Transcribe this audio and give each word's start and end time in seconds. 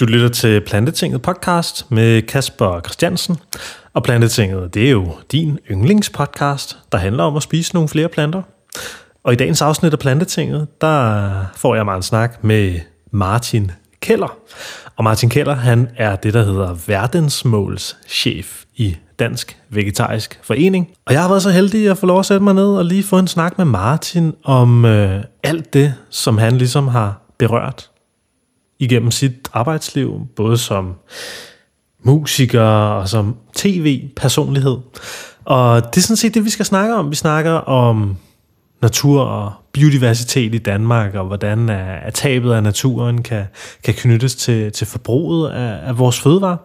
Du 0.00 0.04
lytter 0.04 0.28
til 0.28 0.60
Plantetinget 0.60 1.22
podcast 1.22 1.90
med 1.90 2.22
Kasper 2.22 2.80
Christiansen. 2.80 3.36
Og 3.94 4.02
Plantetinget, 4.02 4.74
det 4.74 4.86
er 4.86 4.90
jo 4.90 5.12
din 5.32 5.58
yndlingspodcast, 5.70 6.78
der 6.92 6.98
handler 6.98 7.24
om 7.24 7.36
at 7.36 7.42
spise 7.42 7.74
nogle 7.74 7.88
flere 7.88 8.08
planter. 8.08 8.42
Og 9.24 9.32
i 9.32 9.36
dagens 9.36 9.62
afsnit 9.62 9.92
af 9.92 9.98
Plantetinget, 9.98 10.66
der 10.80 11.30
får 11.56 11.74
jeg 11.74 11.84
mig 11.84 11.96
en 11.96 12.02
snak 12.02 12.44
med 12.44 12.80
Martin 13.10 13.70
Keller. 14.00 14.36
Og 14.96 15.04
Martin 15.04 15.28
Keller, 15.28 15.54
han 15.54 15.88
er 15.96 16.16
det, 16.16 16.34
der 16.34 16.44
hedder 16.44 16.76
verdensmålschef 16.86 18.64
i 18.76 18.96
Dansk 19.18 19.56
Vegetarisk 19.70 20.40
Forening. 20.42 20.88
Og 21.06 21.12
jeg 21.12 21.22
har 21.22 21.28
været 21.28 21.42
så 21.42 21.50
heldig 21.50 21.90
at 21.90 21.98
få 21.98 22.06
lov 22.06 22.18
at 22.18 22.26
sætte 22.26 22.44
mig 22.44 22.54
ned 22.54 22.68
og 22.68 22.84
lige 22.84 23.02
få 23.02 23.18
en 23.18 23.28
snak 23.28 23.58
med 23.58 23.66
Martin 23.66 24.34
om 24.44 24.84
øh, 24.84 25.24
alt 25.42 25.74
det, 25.74 25.94
som 26.10 26.38
han 26.38 26.58
ligesom 26.58 26.88
har 26.88 27.22
berørt 27.38 27.90
igennem 28.80 29.10
sit 29.10 29.48
arbejdsliv, 29.52 30.20
både 30.36 30.58
som 30.58 30.94
musiker 32.02 32.62
og 32.62 33.08
som 33.08 33.36
tv-personlighed. 33.56 34.76
Og 35.44 35.94
det 35.94 35.96
er 35.96 36.02
sådan 36.02 36.16
set 36.16 36.34
det, 36.34 36.44
vi 36.44 36.50
skal 36.50 36.66
snakke 36.66 36.94
om. 36.94 37.10
Vi 37.10 37.16
snakker 37.16 37.52
om 37.52 38.16
natur 38.82 39.22
og 39.22 39.52
biodiversitet 39.72 40.54
i 40.54 40.58
Danmark, 40.58 41.14
og 41.14 41.24
hvordan 41.24 41.70
øh, 41.70 42.06
at 42.06 42.14
tabet 42.14 42.52
af 42.52 42.62
naturen 42.62 43.22
kan, 43.22 43.44
kan 43.84 43.94
knyttes 43.94 44.36
til, 44.36 44.72
til 44.72 44.86
forbruget 44.86 45.50
af, 45.50 45.88
af 45.88 45.98
vores 45.98 46.20
fødevarer. 46.20 46.56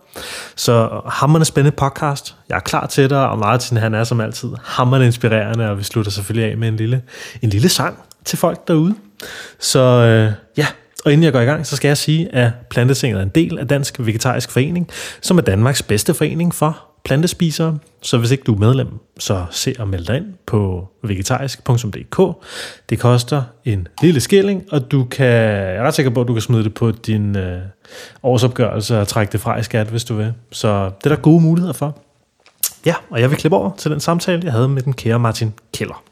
Så 0.55 1.02
hammerne 1.08 1.46
spændende 1.46 1.76
podcast. 1.76 2.36
Jeg 2.50 2.55
er 2.55 2.60
klar 2.60 2.86
til 2.86 3.10
dig, 3.10 3.30
og 3.30 3.40
Martin 3.40 3.77
han 3.77 3.94
er 3.94 4.04
som 4.04 4.22
altid 4.22 4.50
hammerne 4.63 5.05
inspirerende, 5.05 5.70
og 5.70 5.77
vi 5.77 5.84
slutter 5.84 6.12
selvfølgelig 6.12 6.52
af 6.52 6.58
med 6.58 6.68
en 6.68 6.76
lille, 6.76 7.02
en 7.41 7.50
lille 7.50 7.70
sang 7.70 8.00
til 8.26 8.38
folk 8.38 8.68
derude. 8.68 8.96
Så 9.60 9.80
øh, 9.80 10.45
og 11.05 11.14
inden 11.14 11.23
jeg 11.23 11.34
går 11.34 11.40
i 11.40 11.45
gang, 11.45 11.68
så 11.68 11.76
skal 11.76 11.88
jeg 11.88 11.98
sige, 11.98 12.36
at 12.36 12.52
Plantetinget 12.70 13.20
er 13.20 13.23
en 13.23 13.30
del 13.30 13.59
af 13.59 13.68
Dansk 13.68 14.00
Vegetarisk 14.00 14.52
Forening, 14.52 14.90
som 15.22 15.38
er 15.38 15.41
Danmarks 15.41 15.84
bedste 15.84 16.13
forening 16.13 16.55
for 16.55 16.80
plantespisere. 17.05 17.77
Så 18.02 18.18
hvis 18.18 18.32
ikke 18.32 18.43
du 18.43 18.55
er 18.55 18.60
medlem, 18.60 18.88
så 19.20 19.46
se 19.52 19.76
og 19.80 19.88
meld 19.88 20.05
dig 20.05 20.18
ind 20.18 20.26
på 20.46 20.88
vegetarisk.dk. 21.04 22.46
Det 22.90 22.99
koster 22.99 23.43
en 23.65 23.88
lille 24.02 24.20
skilling, 24.20 24.63
og 24.71 24.91
du 24.91 25.04
kan, 25.04 25.26
jeg 25.26 25.76
er 25.76 25.84
ret 25.84 25.93
sikker 25.93 26.10
på, 26.10 26.21
at 26.21 26.27
du 26.27 26.34
kan 26.34 26.41
smide 26.41 26.63
det 26.63 26.74
på 26.74 26.91
din 26.91 27.37
øh, 27.37 27.62
årsopgørelse 28.24 28.99
og 28.99 29.08
trække 29.08 29.32
det 29.32 29.40
fra 29.40 29.60
i 29.60 29.63
skat, 29.63 29.87
hvis 29.87 30.04
du 30.04 30.15
vil. 30.15 30.34
Så 30.52 30.85
det 30.85 31.12
er 31.12 31.15
der 31.15 31.21
gode 31.21 31.41
muligheder 31.41 31.74
for. 31.74 32.02
Ja, 32.85 32.93
og 33.10 33.21
jeg 33.21 33.30
vil 33.30 33.37
klippe 33.37 33.58
over 33.58 33.71
til 33.77 33.91
den 33.91 33.99
samtale, 33.99 34.41
jeg 34.43 34.52
havde 34.52 34.68
med 34.68 34.82
den 34.82 34.93
kære 34.93 35.20
Martin 35.20 35.54
Keller. 35.74 36.04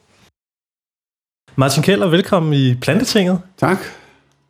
Martin 1.56 1.84
Keller, 1.84 2.08
velkommen 2.08 2.54
i 2.54 2.76
Plantetinget. 2.76 3.40
Tak. 3.58 3.78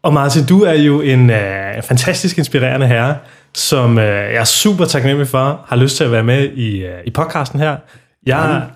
Og 0.03 0.13
Martin, 0.13 0.45
du 0.45 0.61
er 0.61 0.73
jo 0.73 1.01
en 1.01 1.29
øh, 1.29 1.83
fantastisk 1.83 2.37
inspirerende 2.37 2.87
herre, 2.87 3.17
som 3.53 3.97
øh, 3.97 4.05
jeg 4.05 4.35
er 4.35 4.43
super 4.43 4.85
taknemmelig 4.85 5.27
for, 5.27 5.65
har 5.67 5.75
lyst 5.75 5.97
til 5.97 6.03
at 6.03 6.11
være 6.11 6.23
med 6.23 6.49
i, 6.49 6.85
øh, 6.85 6.99
i 7.05 7.09
podcasten 7.09 7.59
her. 7.59 7.77
Jeg, 8.25 8.67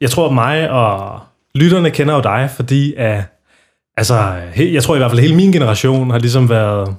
jeg 0.00 0.10
tror, 0.10 0.26
at 0.26 0.34
mig 0.34 0.70
og 0.70 1.20
lytterne 1.54 1.90
kender 1.90 2.14
jo 2.14 2.20
dig, 2.20 2.50
fordi 2.56 2.94
øh, 2.94 3.22
altså, 3.96 4.40
he, 4.54 4.74
jeg 4.74 4.82
tror 4.82 4.94
i 4.94 4.98
hvert 4.98 5.10
fald, 5.10 5.20
hele 5.20 5.36
min 5.36 5.52
generation 5.52 6.10
har 6.10 6.18
ligesom 6.18 6.48
været 6.48 6.96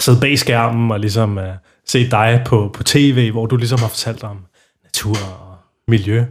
siddet 0.00 0.20
bag 0.20 0.38
skærmen 0.38 0.90
og 0.90 1.00
ligesom 1.00 1.38
øh, 1.38 1.54
set 1.86 2.10
dig 2.10 2.42
på, 2.46 2.70
på 2.74 2.82
tv, 2.82 3.30
hvor 3.30 3.46
du 3.46 3.56
ligesom 3.56 3.78
har 3.78 3.88
fortalt 3.88 4.24
om 4.24 4.36
natur 4.84 5.16
og 5.40 5.56
miljø 5.88 6.24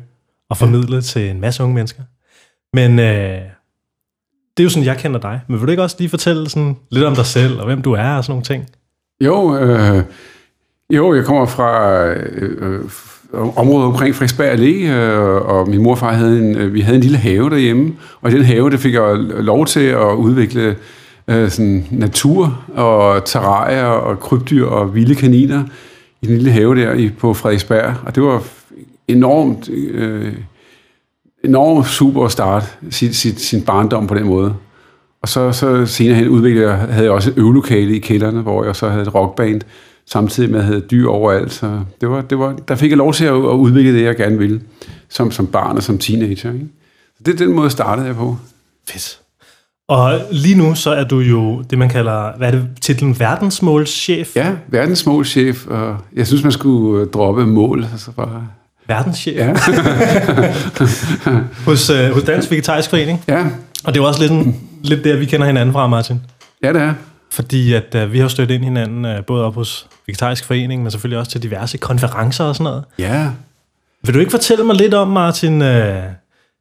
og 0.49 0.57
formidlet 0.57 0.95
ja. 0.97 1.01
til 1.01 1.29
en 1.29 1.41
masse 1.41 1.63
unge 1.63 1.75
mennesker. 1.75 2.03
Men 2.73 2.99
øh, 2.99 3.41
det 4.57 4.63
er 4.63 4.63
jo 4.63 4.69
sådan, 4.69 4.85
jeg 4.85 4.97
kender 4.97 5.19
dig. 5.19 5.41
Men 5.47 5.59
vil 5.59 5.67
du 5.67 5.71
ikke 5.71 5.83
også 5.83 5.95
lige 5.99 6.09
fortælle 6.09 6.49
sådan 6.49 6.77
lidt 6.91 7.05
om 7.05 7.15
dig 7.15 7.25
selv, 7.25 7.59
og 7.59 7.65
hvem 7.65 7.81
du 7.81 7.93
er 7.93 8.15
og 8.15 8.23
sådan 8.23 8.31
nogle 8.31 8.43
ting? 8.43 8.65
Jo, 9.21 9.57
øh, 9.57 10.03
jo 10.93 11.15
jeg 11.15 11.25
kommer 11.25 11.45
fra 11.45 12.05
øh, 12.05 12.57
øh 12.61 12.81
området 13.33 13.87
omkring 13.87 14.15
Frederiksberg 14.15 14.53
Allé, 14.53 14.91
øh, 14.91 15.41
og 15.41 15.69
min 15.69 15.83
morfar 15.83 16.13
havde 16.13 16.39
en, 16.39 16.55
øh, 16.57 16.73
vi 16.73 16.81
havde 16.81 16.95
en 16.95 17.01
lille 17.01 17.17
have 17.17 17.49
derhjemme, 17.49 17.93
og 18.21 18.31
i 18.31 18.33
den 18.33 18.43
have, 18.43 18.69
der 18.69 18.77
fik 18.77 18.93
jeg 18.93 19.15
lov 19.17 19.65
til 19.65 19.85
at 19.85 20.13
udvikle 20.13 20.75
øh, 21.27 21.49
sådan 21.49 21.87
natur 21.91 22.63
og 22.75 23.25
terrarier 23.25 23.85
og 23.85 24.19
krybdyr 24.19 24.65
og 24.65 24.95
vilde 24.95 25.15
kaniner 25.15 25.63
i 26.21 26.27
den 26.27 26.35
lille 26.35 26.51
have 26.51 26.75
der 26.75 26.93
i, 26.93 27.09
på 27.09 27.33
Frederiksberg, 27.33 27.95
og 28.05 28.15
det 28.15 28.23
var 28.23 28.43
enormt... 29.07 29.69
Øh, 29.69 30.33
enormt 31.43 31.87
super 31.87 32.25
at 32.25 32.31
starte 32.31 32.65
sin, 32.89 33.13
sin, 33.13 33.37
sin 33.37 33.61
barndom 33.61 34.07
på 34.07 34.15
den 34.15 34.25
måde. 34.25 34.55
Og 35.21 35.29
så, 35.29 35.51
så 35.51 35.85
senere 35.85 36.15
hen 36.15 36.27
udviklede 36.27 36.69
jeg, 36.69 36.77
havde 36.77 37.03
jeg 37.03 37.11
også 37.11 37.29
et 37.29 37.37
øvelokale 37.37 37.95
i 37.95 37.99
kælderne, 37.99 38.41
hvor 38.41 38.65
jeg 38.65 38.75
så 38.75 38.89
havde 38.89 39.01
et 39.01 39.15
rockband, 39.15 39.61
samtidig 40.05 40.49
med 40.49 40.59
at 40.59 40.65
jeg 40.65 40.67
havde 40.67 40.85
dyr 40.91 41.07
overalt. 41.07 41.53
Så 41.53 41.79
det 42.01 42.09
var, 42.09 42.21
det 42.21 42.39
var, 42.39 42.55
der 42.67 42.75
fik 42.75 42.89
jeg 42.89 42.97
lov 42.97 43.13
til 43.13 43.25
at, 43.25 43.33
at 43.33 43.37
udvikle 43.37 43.93
det, 43.93 44.03
jeg 44.03 44.15
gerne 44.15 44.37
ville, 44.37 44.61
som, 45.09 45.31
som 45.31 45.47
barn 45.47 45.77
og 45.77 45.83
som 45.83 45.97
teenager. 45.97 46.53
Ikke? 46.53 46.67
Så 47.17 47.23
det 47.25 47.33
er 47.33 47.45
den 47.45 47.55
måde, 47.55 47.69
startede 47.69 48.07
jeg 48.07 48.15
på. 48.15 48.37
Fedt. 48.89 49.19
Og 49.87 50.19
lige 50.31 50.57
nu 50.57 50.75
så 50.75 50.91
er 50.91 51.03
du 51.03 51.19
jo 51.19 51.61
det, 51.61 51.77
man 51.77 51.89
kalder, 51.89 52.37
hvad 52.37 52.47
er 52.47 52.51
det, 52.51 52.67
titlen 52.81 53.19
verdensmålschef? 53.19 54.35
Ja, 54.35 54.55
verdensmålschef, 54.67 55.67
og 55.67 55.97
jeg 56.15 56.27
synes, 56.27 56.43
man 56.43 56.51
skulle 56.51 57.05
droppe 57.05 57.45
mål. 57.45 57.83
Altså 57.91 58.11
bare 58.11 58.47
Verdenschef. 58.87 59.35
Ja. 59.35 59.47
hos, 61.67 61.89
øh, 61.89 62.11
hos 62.11 62.23
Dansk 62.23 62.51
Vegetarisk 62.51 62.89
Forening. 62.89 63.23
Ja. 63.27 63.45
Og 63.83 63.93
det 63.93 63.99
er 63.99 64.03
jo 64.03 64.07
også 64.07 64.21
lidt, 64.21 64.31
en, 64.31 64.69
lidt 64.83 65.03
der, 65.03 65.17
vi 65.17 65.25
kender 65.25 65.47
hinanden 65.47 65.73
fra, 65.73 65.87
Martin. 65.87 66.21
Ja, 66.63 66.73
det 66.73 66.81
er. 66.81 66.93
Fordi 67.31 67.73
at 67.73 67.95
uh, 67.95 68.13
vi 68.13 68.19
har 68.19 68.27
stødt 68.27 68.51
ind 68.51 68.63
hinanden, 68.63 69.05
uh, 69.05 69.25
både 69.27 69.45
op 69.45 69.55
hos 69.55 69.87
Vegetarisk 70.07 70.45
Forening, 70.45 70.81
men 70.81 70.91
selvfølgelig 70.91 71.19
også 71.19 71.31
til 71.31 71.43
diverse 71.43 71.77
konferencer 71.77 72.43
og 72.43 72.55
sådan 72.55 72.63
noget. 72.63 72.83
Ja. 72.99 73.29
Vil 74.05 74.13
du 74.13 74.19
ikke 74.19 74.31
fortælle 74.31 74.63
mig 74.63 74.75
lidt 74.75 74.93
om, 74.93 75.07
Martin, 75.07 75.61
uh, 75.61 75.67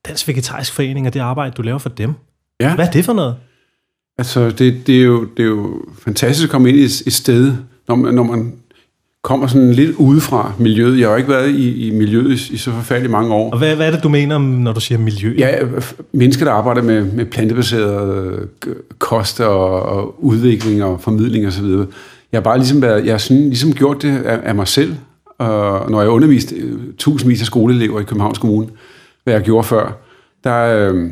Dansk 0.08 0.28
Vegetarisk 0.28 0.72
Forening 0.72 1.06
og 1.06 1.14
det 1.14 1.20
arbejde, 1.20 1.54
du 1.56 1.62
laver 1.62 1.78
for 1.78 1.88
dem? 1.88 2.14
Ja. 2.60 2.74
Hvad 2.74 2.86
er 2.86 2.90
det 2.90 3.04
for 3.04 3.12
noget? 3.12 3.36
Altså, 4.18 4.50
det, 4.50 4.86
det, 4.86 5.00
er, 5.00 5.04
jo, 5.04 5.24
det 5.36 5.42
er 5.42 5.46
jo 5.46 5.82
fantastisk 6.04 6.44
at 6.44 6.50
komme 6.50 6.68
ind 6.68 6.78
i 6.78 6.82
et, 6.82 7.02
et 7.06 7.12
sted, 7.12 7.54
når 7.88 7.94
man, 7.94 8.14
når 8.14 8.22
man 8.22 8.54
kommer 9.22 9.46
sådan 9.46 9.72
lidt 9.72 9.96
udefra 9.96 10.52
miljøet. 10.58 11.00
Jeg 11.00 11.08
har 11.08 11.16
ikke 11.16 11.30
været 11.30 11.50
i, 11.50 11.88
i 11.88 11.90
miljøet 11.90 12.30
i, 12.30 12.54
i 12.54 12.56
så 12.56 12.70
forfærdeligt 12.70 13.10
mange 13.10 13.34
år. 13.34 13.50
Og 13.50 13.58
hvad, 13.58 13.76
hvad 13.76 13.86
er 13.86 13.90
det, 13.90 14.02
du 14.02 14.08
mener, 14.08 14.38
når 14.38 14.72
du 14.72 14.80
siger 14.80 14.98
miljø? 14.98 15.34
Ja, 15.38 15.50
mennesker, 16.12 16.44
der 16.44 16.52
arbejder 16.52 16.82
med, 16.82 17.04
med 17.04 17.26
plantebaseret 17.26 18.26
øh, 18.66 18.74
kost 18.98 19.40
og, 19.40 19.82
og 19.82 20.24
udvikling 20.24 20.84
og 20.84 21.00
formidling 21.00 21.46
osv. 21.46 21.64
Jeg 21.64 22.38
har 22.38 22.40
bare 22.40 22.58
ligesom, 22.58 22.82
været, 22.82 23.04
jeg 23.04 23.12
har 23.12 23.18
sådan, 23.18 23.42
ligesom 23.42 23.72
gjort 23.72 24.02
det 24.02 24.22
af, 24.22 24.40
af 24.42 24.54
mig 24.54 24.68
selv, 24.68 24.94
og 25.38 25.90
når 25.90 26.00
jeg 26.00 26.08
har 26.08 26.14
undervist 26.14 26.52
øh, 26.56 26.78
tusindvis 26.98 27.40
af 27.40 27.46
skoleelever 27.46 28.00
i 28.00 28.04
Københavns 28.04 28.38
Kommune, 28.38 28.68
hvad 29.24 29.34
jeg 29.34 29.42
gjorde 29.42 29.66
før, 29.66 29.98
der, 30.44 30.58
øh, 30.58 31.10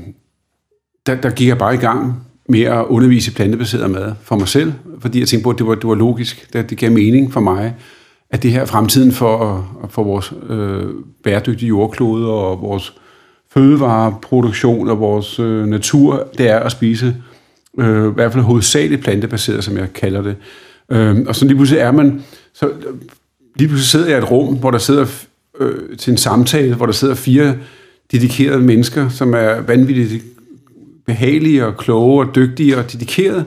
der, 1.07 1.15
der 1.15 1.31
gik 1.31 1.49
jeg 1.49 1.59
bare 1.59 1.75
i 1.75 1.79
gang 1.79 2.27
med 2.49 2.61
at 2.63 2.85
undervise 2.89 3.35
plantebaseret 3.35 3.91
mad 3.91 4.13
for 4.23 4.37
mig 4.37 4.49
selv, 4.49 4.73
fordi 5.01 5.21
jeg 5.21 5.29
tænkte 5.29 5.45
på, 5.45 5.51
at 5.51 5.59
det 5.59 5.67
var, 5.67 5.75
det 5.75 5.89
var 5.89 5.95
logisk, 5.95 6.53
det, 6.53 6.71
det 6.71 6.79
gav 6.79 6.93
mening 6.93 7.33
for 7.33 7.41
mig 7.41 7.75
at 8.31 8.43
det 8.43 8.53
her 8.53 8.65
fremtiden 8.65 9.13
for, 9.13 9.67
for 9.91 10.03
vores 10.03 10.33
øh, 10.49 10.85
bæredygtige 11.25 11.69
jordklode 11.69 12.31
og 12.31 12.63
vores 12.63 12.95
fødevareproduktion 13.53 14.89
og 14.89 15.01
vores 15.01 15.39
øh, 15.39 15.67
natur, 15.67 16.29
det 16.39 16.51
er 16.51 16.59
at 16.59 16.73
spise 16.73 17.17
øh, 17.79 18.11
i 18.11 18.15
hvert 18.15 18.33
fald 18.33 18.45
hovedsageligt 18.45 19.03
plantebaseret, 19.03 19.65
som 19.65 19.77
jeg 19.77 19.93
kalder 19.93 20.23
det. 20.23 20.37
Øh, 20.91 21.17
og 21.27 21.37
så 21.37 21.45
lige 21.45 21.57
pludselig 21.57 21.81
er 21.81 21.93
man, 21.93 22.23
så 22.55 22.71
lige 23.57 23.69
pludselig 23.69 23.89
sidder 23.89 24.07
jeg 24.07 24.19
i 24.19 24.23
et 24.23 24.31
rum, 24.31 24.57
hvor 24.57 24.71
der 24.71 24.79
sidder 24.79 25.07
øh, 25.61 25.97
til 25.99 26.11
en 26.11 26.17
samtale, 26.17 26.75
hvor 26.75 26.87
der 26.87 26.93
sidder 26.93 27.15
fire 27.15 27.57
dedikerede 28.13 28.61
mennesker, 28.61 29.09
som 29.09 29.35
er 29.35 29.61
vanvittigt 29.61 30.25
behagelige 31.07 31.67
og 31.67 31.77
kloge 31.77 32.27
og 32.27 32.35
dygtige 32.35 32.79
og 32.79 32.93
dedikerede 32.93 33.45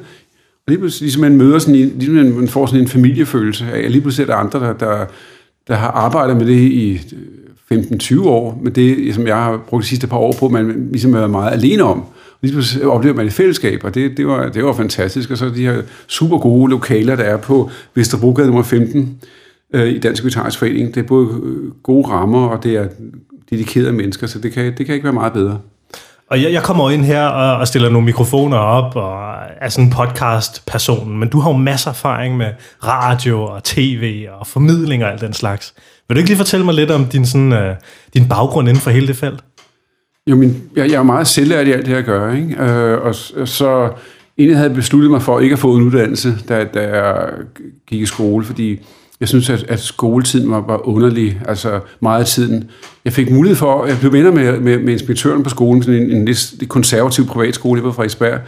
lige 0.68 0.80
pludselig, 0.80 1.06
ligesom 1.06 1.22
man 1.22 1.38
møder 1.38 1.60
sådan 1.60 1.76
en, 1.76 1.92
ligesom 2.00 2.38
man 2.38 2.48
får 2.48 2.66
sådan 2.66 2.82
en 2.82 2.88
familiefølelse 2.88 3.66
af, 3.66 3.86
at 3.86 3.92
lige 3.92 4.02
pludselig 4.02 4.30
er 4.30 4.34
der 4.34 4.40
andre, 4.40 4.60
der, 4.60 4.74
der, 4.74 5.06
der 5.68 5.76
har 5.76 5.88
arbejdet 5.88 6.38
med 6.38 6.46
det 6.46 6.60
i 6.60 6.94
øh, 7.72 7.78
15-20 7.78 8.28
år, 8.28 8.60
med 8.64 8.72
det, 8.72 9.16
som 9.16 9.28
jeg 9.28 9.36
har 9.36 9.58
brugt 9.68 9.84
de 9.84 9.88
sidste 9.88 10.08
par 10.08 10.18
år 10.18 10.36
på, 10.40 10.50
man 10.50 10.88
ligesom 10.92 11.14
har 11.14 11.20
været 11.20 11.32
meget 11.32 11.52
alene 11.52 11.84
om. 11.84 12.00
Og 12.02 12.40
lige 12.42 12.52
pludselig 12.52 12.88
oplever 12.88 13.16
man 13.16 13.26
et 13.26 13.34
fællesskab, 13.34 13.84
og 13.84 13.96
det, 13.96 14.18
det, 14.18 14.28
var, 14.28 14.50
det 14.50 14.64
var 14.64 14.74
fantastisk. 14.74 15.32
Og 15.32 15.38
så 15.38 15.50
de 15.50 15.66
her 15.66 15.82
super 16.08 16.38
gode 16.38 16.70
lokaler, 16.70 17.16
der 17.16 17.24
er 17.24 17.38
på 17.38 17.70
Vesterbrogade 17.96 18.48
nummer 18.48 18.64
15 18.64 19.18
øh, 19.74 19.88
i 19.88 20.00
Dansk 20.00 20.24
Vegetarisk 20.24 20.60
Forening. 20.60 20.96
Det 20.96 21.04
er 21.04 21.08
både 21.08 21.28
øh, 21.44 21.72
gode 21.84 22.08
rammer, 22.08 22.48
og 22.48 22.64
det 22.64 22.76
er 22.76 22.88
dedikerede 23.50 23.94
mennesker, 23.94 24.28
så 24.28 24.40
det 24.40 24.52
kan, 24.52 24.74
det 24.78 24.86
kan 24.86 24.96
ikke 24.96 25.04
være 25.04 25.14
meget 25.14 25.34
bedre. 25.34 25.60
Og 26.34 26.42
jeg, 26.42 26.54
jeg 26.54 26.64
kommer 26.64 26.90
ind 26.90 27.06
her 27.06 27.26
og, 27.26 27.58
og 27.58 27.68
stiller 27.68 27.90
nogle 27.90 28.06
mikrofoner 28.06 28.58
op 28.58 28.96
og 28.96 29.34
er 29.62 29.70
sådan 29.70 29.86
en 29.86 29.92
podcast-person, 29.92 31.18
men 31.18 31.30
du 31.30 31.40
har 31.40 31.50
jo 31.50 31.58
masser 31.58 31.90
af 31.90 31.94
erfaring 31.94 32.38
med 32.38 32.48
radio 32.84 33.44
og 33.44 33.64
tv 33.64 34.28
og 34.40 34.48
formidling 34.48 35.04
og 35.04 35.12
alt 35.12 35.22
den 35.22 35.34
slags. 35.34 35.74
Vil 36.08 36.16
du 36.16 36.20
ikke 36.20 36.30
lige 36.30 36.38
fortælle 36.38 36.66
mig 36.66 36.76
lidt 36.76 36.92
om 36.92 37.06
din, 37.06 37.26
sådan, 37.26 37.54
uh, 37.54 37.76
din 38.14 38.28
baggrund 38.28 38.70
inden 38.70 38.82
for 38.82 38.92
hele 38.92 39.08
det 39.08 39.16
felt? 39.16 39.44
Jo, 40.28 40.36
min, 40.36 40.62
jeg, 40.76 40.92
jeg 40.92 40.96
er 40.96 41.04
meget 41.04 41.28
selvlært 41.28 41.68
i 41.68 41.72
alt 41.72 41.86
det, 41.86 41.92
jeg 41.92 42.04
gør. 42.04 42.34
Ikke? 42.34 42.64
Øh, 42.64 43.02
og, 43.02 43.16
og 43.38 43.48
så 43.48 43.92
egentlig 44.38 44.58
havde 44.58 44.74
besluttet 44.74 45.12
mig 45.12 45.22
for 45.22 45.40
ikke 45.40 45.54
at 45.54 45.60
få 45.60 45.76
en 45.76 45.82
uddannelse, 45.82 46.38
da, 46.50 46.64
da 46.64 46.98
jeg 46.98 47.30
gik 47.88 48.02
i 48.02 48.06
skole, 48.06 48.46
fordi 48.46 48.80
jeg 49.24 49.30
synes, 49.30 49.50
at, 49.50 49.66
at 49.68 49.80
skoletiden 49.80 50.52
var, 50.52 50.62
var 50.68 50.88
underlig, 50.88 51.42
altså 51.48 51.80
meget 52.00 52.20
af 52.20 52.26
tiden. 52.26 52.70
Jeg 53.06 53.14
fik 53.14 53.32
mulighed 53.32 53.56
for, 53.56 53.86
jeg 53.86 53.98
blev 54.00 54.14
venner 54.14 54.32
med, 54.32 54.60
med, 54.60 54.80
med 54.80 54.94
inspektøren 54.94 55.44
på 55.44 55.50
skolen, 55.50 55.84
sådan 55.84 56.02
en, 56.02 56.12
en 56.12 56.26
lidt 56.26 56.64
konservativ 56.68 57.26
privatskole 57.26 57.82
på 57.82 57.92
Frederiksberg, 57.92 58.40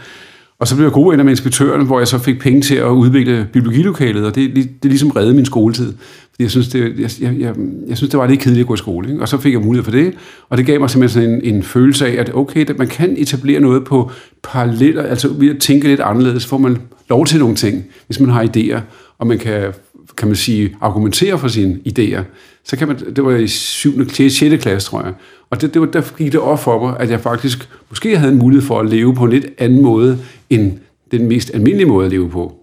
og 0.58 0.68
så 0.68 0.74
blev 0.74 0.86
jeg 0.86 0.92
god 0.92 1.12
venner 1.12 1.24
med 1.24 1.32
inspektøren, 1.32 1.86
hvor 1.86 1.98
jeg 1.98 2.08
så 2.08 2.18
fik 2.18 2.40
penge 2.40 2.60
til 2.60 2.74
at 2.74 2.88
udvikle 2.88 3.48
biologilokalet, 3.52 4.24
og 4.24 4.34
det, 4.34 4.56
det, 4.56 4.82
det 4.82 4.90
ligesom 4.90 5.10
redde 5.10 5.34
min 5.34 5.44
skoletid. 5.44 5.92
Fordi 6.30 6.42
jeg 6.42 6.50
synes, 6.50 6.68
det, 6.68 6.98
jeg, 6.98 7.10
jeg, 7.20 7.40
jeg, 7.40 7.54
jeg 7.88 7.96
synes, 7.96 8.10
det 8.10 8.20
var 8.20 8.26
lidt 8.26 8.40
kedeligt 8.40 8.64
at 8.64 8.68
gå 8.68 8.74
i 8.74 8.76
skole. 8.76 9.08
Ikke? 9.08 9.20
Og 9.20 9.28
så 9.28 9.38
fik 9.38 9.52
jeg 9.52 9.60
mulighed 9.60 9.84
for 9.84 9.90
det, 9.90 10.14
og 10.48 10.58
det 10.58 10.66
gav 10.66 10.80
mig 10.80 10.90
simpelthen 10.90 11.22
sådan 11.22 11.40
en, 11.44 11.54
en 11.54 11.62
følelse 11.62 12.06
af, 12.06 12.20
at 12.20 12.34
okay, 12.34 12.70
at 12.70 12.78
man 12.78 12.88
kan 12.88 13.14
etablere 13.18 13.60
noget 13.60 13.84
på 13.84 14.10
paralleller, 14.42 15.02
altså 15.02 15.28
ved 15.28 15.50
at 15.50 15.58
tænke 15.58 15.88
lidt 15.88 16.00
anderledes, 16.00 16.46
får 16.46 16.58
man 16.58 16.78
lov 17.10 17.26
til 17.26 17.38
nogle 17.38 17.54
ting, 17.54 17.84
hvis 18.06 18.20
man 18.20 18.30
har 18.30 18.44
idéer, 18.44 18.80
og 19.18 19.26
man 19.26 19.38
kan 19.38 19.72
kan 20.16 20.28
man 20.28 20.36
sige, 20.36 20.76
argumentere 20.80 21.38
for 21.38 21.48
sine 21.48 21.78
idéer, 21.88 22.22
så 22.64 22.76
kan 22.76 22.88
man, 22.88 22.98
det 23.16 23.24
var 23.24 23.36
i 23.36 23.46
7. 23.46 24.10
6. 24.10 24.42
klasse, 24.60 24.88
tror 24.88 25.02
jeg, 25.02 25.14
og 25.50 25.60
det, 25.60 25.74
det 25.74 25.80
var, 25.80 25.86
der 25.86 26.02
gik 26.18 26.32
det 26.32 26.40
op 26.40 26.58
for 26.58 26.86
mig, 26.86 27.00
at 27.00 27.10
jeg 27.10 27.20
faktisk 27.20 27.68
måske 27.88 28.18
havde 28.18 28.32
en 28.32 28.38
mulighed 28.38 28.66
for 28.66 28.80
at 28.80 28.90
leve 28.90 29.14
på 29.14 29.24
en 29.24 29.30
lidt 29.30 29.46
anden 29.58 29.82
måde, 29.82 30.18
end 30.50 30.72
den 31.10 31.28
mest 31.28 31.50
almindelige 31.54 31.88
måde 31.88 32.04
at 32.04 32.12
leve 32.12 32.30
på. 32.30 32.54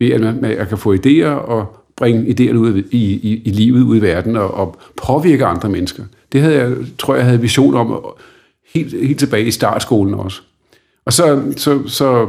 Ved 0.00 0.10
at 0.10 0.20
man, 0.20 0.44
jeg 0.44 0.68
kan 0.68 0.78
få 0.78 0.94
idéer 0.94 1.26
og 1.26 1.76
bringe 1.96 2.22
idéerne 2.22 2.56
ud 2.56 2.82
i, 2.90 3.12
i, 3.12 3.42
i 3.44 3.50
livet, 3.50 3.82
ud 3.82 3.96
i 3.96 4.02
verden 4.02 4.36
og, 4.36 4.54
og 4.54 4.76
påvirke 5.06 5.46
andre 5.46 5.68
mennesker. 5.68 6.04
Det 6.32 6.40
havde 6.40 6.54
jeg, 6.54 6.72
tror 6.98 7.14
jeg, 7.14 7.24
havde 7.24 7.40
vision 7.40 7.74
om 7.74 8.04
helt, 8.74 9.06
helt 9.06 9.18
tilbage 9.18 9.46
i 9.46 9.50
startskolen 9.50 10.14
også. 10.14 10.40
Og 11.04 11.12
så, 11.12 11.42
så, 11.56 11.88
så 11.88 12.28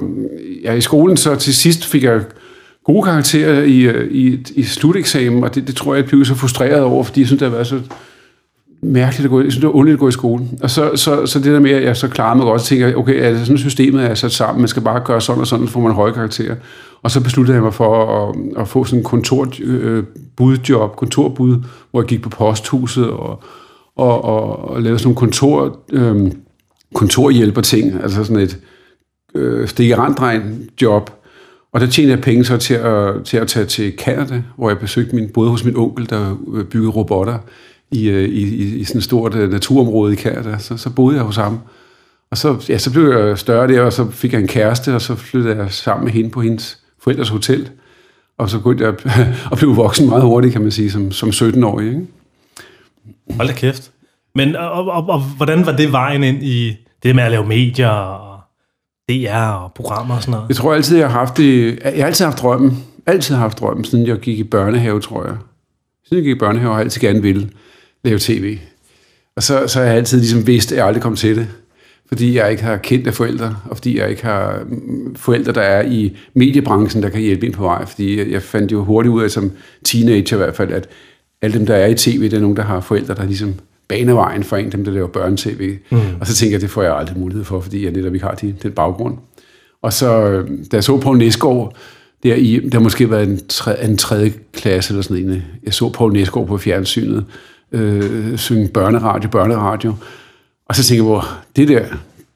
ja, 0.64 0.74
i 0.74 0.82
skolen, 0.82 1.18
så 1.18 1.36
til 1.36 1.54
sidst 1.54 1.86
fik 1.86 2.04
jeg 2.04 2.22
gode 2.84 3.04
karakterer 3.04 3.64
i, 3.64 3.82
øh, 3.82 4.12
i, 4.12 4.40
i 4.56 4.64
sluteksamen, 4.64 5.44
og 5.44 5.56
det, 5.56 5.68
det 5.68 5.76
tror 5.76 5.94
jeg, 5.94 6.02
jeg 6.02 6.10
blev 6.10 6.26
så 6.26 6.36
frustreret 6.36 6.82
over, 6.82 7.04
fordi 7.04 7.20
jeg 7.20 7.28
synes, 7.28 7.40
det 7.40 7.48
har 7.48 7.56
været 7.56 7.68
så 7.68 7.80
mærkeligt 8.84 9.26
at 9.26 9.30
gå, 9.30 9.42
jeg 9.42 9.52
synes, 9.52 9.62
det 9.62 9.68
var 9.68 9.74
underligt 9.74 9.94
at 9.94 10.00
gå 10.00 10.08
i 10.08 10.12
skole. 10.12 10.44
Og 10.64 10.70
så, 10.70 10.92
så, 10.96 11.26
så 11.26 11.40
det 11.40 11.54
der 11.54 11.60
med, 11.60 11.72
at 11.72 11.84
jeg 11.84 11.98
så 11.98 12.08
klarer 12.08 12.36
mig 12.36 12.46
godt, 12.46 12.62
og 12.62 12.66
tænker, 12.66 12.96
okay, 12.96 13.24
er 13.24 13.30
det 13.30 13.40
sådan 13.40 13.58
systemet 13.58 14.04
er 14.04 14.16
sat 14.16 14.32
sammen, 14.32 14.62
man 14.62 14.68
skal 14.68 14.82
bare 14.82 15.02
gøre 15.06 15.22
sådan 15.22 15.42
og 15.42 15.48
sådan, 15.48 15.68
så 15.68 15.74
får 15.74 15.80
man 15.80 15.92
høje 15.92 16.14
karakterer. 16.14 16.56
Og 17.04 17.12
så 17.12 17.22
besluttede 17.24 17.56
jeg 17.56 17.64
mig 17.64 17.74
for 17.74 18.06
at, 18.30 18.36
at 18.62 18.68
få 18.68 18.84
sådan 18.84 19.00
en 19.00 19.04
kontorbudjob, 19.04 20.92
øh, 20.92 20.98
kontorbud, 20.98 21.58
hvor 21.92 22.02
jeg 22.02 22.08
gik 22.08 22.22
på 22.22 22.30
posthuset 22.30 23.10
og, 23.10 23.44
og, 23.96 24.24
og, 24.24 24.70
og 24.70 24.82
lavede 24.82 25.00
sådan 25.00 25.08
nogle 25.08 25.18
kontor, 25.18 25.80
øh, 25.92 26.32
kontorhjælper 26.94 27.62
ting, 27.62 28.04
altså 28.04 28.24
sådan 28.24 28.44
et 28.44 28.60
øh, 29.36 29.68
stikkerandregn-job, 29.68 31.23
og 31.74 31.82
der 31.82 31.88
tjente 31.88 32.12
jeg 32.12 32.22
penge 32.22 32.46
så 32.46 32.58
til 32.58 32.74
at, 32.74 33.24
til 33.26 33.38
at 33.38 33.48
tage 33.48 33.66
til 33.66 33.94
Canada, 33.98 34.44
hvor 34.56 34.70
jeg 34.70 34.80
besøgte 34.80 35.16
min, 35.16 35.30
både 35.30 35.50
hos 35.50 35.64
min 35.64 35.78
onkel, 35.78 36.10
der 36.10 36.36
øh, 36.54 36.66
byggede 36.66 36.92
robotter 36.92 37.38
i, 37.92 38.10
øh, 38.10 38.30
i, 38.30 38.56
i, 38.56 38.76
i 38.76 38.84
sådan 38.84 39.00
et 39.00 39.04
stort 39.04 39.36
øh, 39.36 39.52
naturområde 39.52 40.14
i 40.14 40.16
Canada. 40.16 40.58
Så, 40.58 40.78
så 40.78 40.90
boede 40.90 41.16
jeg 41.16 41.26
hos 41.26 41.36
ham. 41.36 41.60
Og 42.32 42.38
så, 42.38 42.66
ja, 42.70 42.78
så 42.78 42.92
blev 42.92 43.12
jeg 43.12 43.38
større 43.38 43.68
der, 43.68 43.82
og 43.82 43.94
så 43.94 44.12
fik 44.12 44.34
jeg 44.34 44.42
en 44.42 44.48
kæreste, 44.48 44.96
og 44.96 45.02
så 45.02 45.16
flyttede 45.16 45.56
jeg 45.58 45.72
sammen 45.72 46.06
med 46.06 46.14
hende 46.14 46.30
på 46.30 46.42
hendes 46.42 46.80
forældres 47.04 47.30
hotel. 47.30 47.70
Og 48.38 48.50
så 48.50 48.58
begyndte 48.58 48.86
jeg 48.86 48.94
at 49.52 49.58
blive 49.58 49.76
voksen 49.76 50.10
meget 50.10 50.24
hurtigt, 50.24 50.52
kan 50.52 50.62
man 50.62 50.72
sige, 50.72 50.92
som, 50.92 51.12
som 51.12 51.30
17-årig. 51.30 51.88
Ikke? 51.88 52.02
Hold 53.36 53.48
da 53.48 53.54
kæft. 53.54 53.92
Men 54.36 54.56
og, 54.56 54.72
og, 54.72 55.10
og, 55.10 55.22
hvordan 55.22 55.66
var 55.66 55.76
det 55.76 55.92
vejen 55.92 56.24
ind 56.24 56.44
i 56.44 56.78
det 57.04 57.16
med 57.16 57.24
at 57.24 57.32
lave 57.32 57.46
medier 57.46 58.23
DR 59.14 59.38
og 59.38 59.74
programmer 59.74 60.16
og 60.16 60.22
sådan 60.22 60.32
noget? 60.32 60.48
Jeg 60.50 60.56
tror 60.56 60.74
altid, 60.74 60.98
jeg 60.98 61.10
har 61.10 61.20
haft 61.20 61.38
det. 61.38 61.80
Jeg 61.84 61.94
har 61.96 62.06
altid 62.06 62.26
haft 62.26 62.40
drømmen. 62.40 62.84
Altid 63.06 63.36
haft 63.36 63.60
drømmen, 63.60 63.84
siden 63.84 64.08
jeg 64.08 64.18
gik 64.18 64.40
i 64.40 64.44
børnehave, 64.44 65.00
tror 65.00 65.26
jeg. 65.26 65.36
Siden 66.06 66.18
jeg 66.18 66.24
gik 66.24 66.36
i 66.36 66.40
børnehave, 66.40 66.70
har 66.70 66.78
jeg 66.78 66.84
altid 66.84 67.02
gerne 67.02 67.22
ville 67.22 67.50
lave 68.04 68.20
tv. 68.20 68.58
Og 69.36 69.44
så, 69.44 69.68
så 69.68 69.80
har 69.80 69.86
jeg 69.86 69.96
altid 69.96 70.20
ligesom 70.20 70.48
vidst, 70.48 70.72
at 70.72 70.78
jeg 70.78 70.88
aldrig 70.88 71.04
kom 71.04 71.16
til 71.16 71.36
det. 71.36 71.48
Fordi 72.08 72.38
jeg 72.38 72.52
ikke 72.52 72.64
har 72.64 72.78
kendte 72.78 73.12
forældre, 73.12 73.56
og 73.70 73.78
fordi 73.78 74.00
jeg 74.00 74.10
ikke 74.10 74.24
har 74.24 74.64
mm, 74.68 75.16
forældre, 75.16 75.52
der 75.52 75.62
er 75.62 75.82
i 75.82 76.18
mediebranchen, 76.34 77.04
der 77.04 77.10
kan 77.10 77.22
hjælpe 77.22 77.46
ind 77.46 77.54
på 77.54 77.64
vej. 77.64 77.86
Fordi 77.86 78.32
jeg 78.32 78.42
fandt 78.42 78.72
jo 78.72 78.84
hurtigt 78.84 79.14
ud 79.14 79.24
af, 79.24 79.32
som 79.32 79.52
teenager 79.84 80.38
i 80.38 80.38
hvert 80.38 80.56
fald, 80.56 80.72
at 80.72 80.88
alle 81.42 81.58
dem, 81.58 81.66
der 81.66 81.76
er 81.76 81.88
i 81.88 81.96
tv, 81.96 82.24
det 82.24 82.34
er 82.34 82.40
nogen, 82.40 82.58
der 82.58 82.64
har 82.64 82.80
forældre, 82.80 83.16
der 83.16 83.26
ligesom 83.26 83.54
banevejen 83.88 84.44
for 84.44 84.58
en, 84.58 84.72
dem 84.72 84.86
der 84.86 84.92
laver 84.92 85.08
børne-tv. 85.08 85.78
Mm. 85.92 85.98
Og 86.20 86.28
så 86.28 86.36
tænker 86.36 86.54
jeg, 86.54 86.62
det 86.62 86.70
får 86.70 86.84
jeg 86.84 86.98
aldrig 86.98 87.18
mulighed 87.18 87.44
for, 87.44 87.60
fordi 87.60 87.84
jeg 87.84 87.92
netop 87.92 88.14
ikke 88.14 88.26
har 88.26 88.36
de, 88.36 88.56
den 88.64 88.72
baggrund. 88.72 89.18
Og 89.82 89.94
så, 89.94 90.22
øh, 90.22 90.50
da 90.72 90.78
jeg 90.78 90.84
så 90.84 90.98
Poul 90.98 91.18
Næsgaard, 91.18 91.76
der, 92.24 92.36
i, 92.36 92.70
der 92.72 92.80
måske 92.80 93.12
været 93.12 93.30
en, 93.30 93.40
tre, 93.50 93.84
en 93.84 93.98
tredje 93.98 94.34
klasse 94.54 94.94
eller 94.94 95.02
sådan 95.02 95.30
en, 95.30 95.44
jeg 95.64 95.74
så 95.74 95.90
Poul 95.90 96.14
Næsgaard 96.14 96.48
på 96.48 96.58
fjernsynet, 96.58 97.26
øh, 97.72 98.38
synge 98.38 98.68
børneradio, 98.68 99.30
børneradio, 99.30 99.96
og 100.66 100.76
så 100.76 100.84
tænker 100.84 101.04
jeg, 101.04 101.12
hvor 101.12 101.28
det 101.56 101.68
der, 101.68 101.86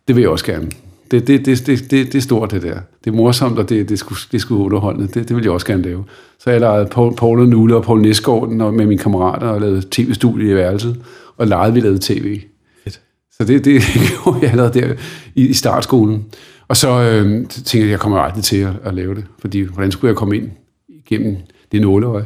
det 0.07 0.15
vil 0.15 0.21
jeg 0.21 0.29
også 0.29 0.45
gerne. 0.45 0.71
Det, 1.11 1.27
det, 1.27 1.45
det, 1.45 1.67
det, 1.67 1.91
det, 1.91 1.91
det 1.91 2.15
er 2.15 2.21
stort, 2.21 2.51
det 2.51 2.61
der. 2.61 2.79
Det 3.03 3.11
er 3.11 3.15
morsomt, 3.15 3.59
og 3.59 3.69
det, 3.69 3.89
det, 3.89 3.99
skulle, 3.99 4.19
det 4.31 4.41
skulle 4.41 4.63
underholdende. 4.63 5.07
Det, 5.07 5.27
det 5.27 5.35
vil 5.35 5.43
jeg 5.43 5.51
også 5.51 5.67
gerne 5.67 5.83
lave. 5.83 6.05
Så 6.39 6.51
jeg 6.51 6.61
lavede 6.61 6.85
Paul, 6.85 7.15
Paul 7.15 7.39
og 7.39 7.47
Nulle 7.47 7.75
og 7.75 7.83
Paul 7.83 8.01
Næsgaard 8.01 8.49
med 8.49 8.85
mine 8.85 8.97
kammerater 8.97 9.47
og 9.47 9.61
lavede 9.61 9.83
tv-studie 9.91 10.51
i 10.51 10.55
værelset 10.55 11.01
og 11.37 11.47
legede, 11.47 11.73
vi 11.73 11.79
lavede 11.79 11.99
tv. 12.01 12.41
Fedt. 12.83 13.01
Så 13.31 13.43
det, 13.43 13.65
det 13.65 13.81
gjorde 14.23 14.39
jeg 14.41 14.51
allerede 14.51 14.81
der 14.81 14.93
i, 15.35 15.47
i 15.47 15.53
startskolen. 15.53 16.25
Og 16.67 16.77
så 16.77 16.89
øh, 16.89 17.25
tænkte 17.47 17.77
jeg, 17.77 17.83
at 17.83 17.91
jeg 17.91 17.99
kommer 17.99 18.19
aldrig 18.19 18.43
til 18.43 18.57
at, 18.57 18.73
at 18.83 18.93
lave 18.93 19.15
det, 19.15 19.25
fordi 19.39 19.61
hvordan 19.61 19.91
skulle 19.91 20.09
jeg 20.09 20.15
komme 20.15 20.37
ind 20.37 20.49
igennem 20.89 21.37
det 21.71 21.81
nåleøje? 21.81 22.25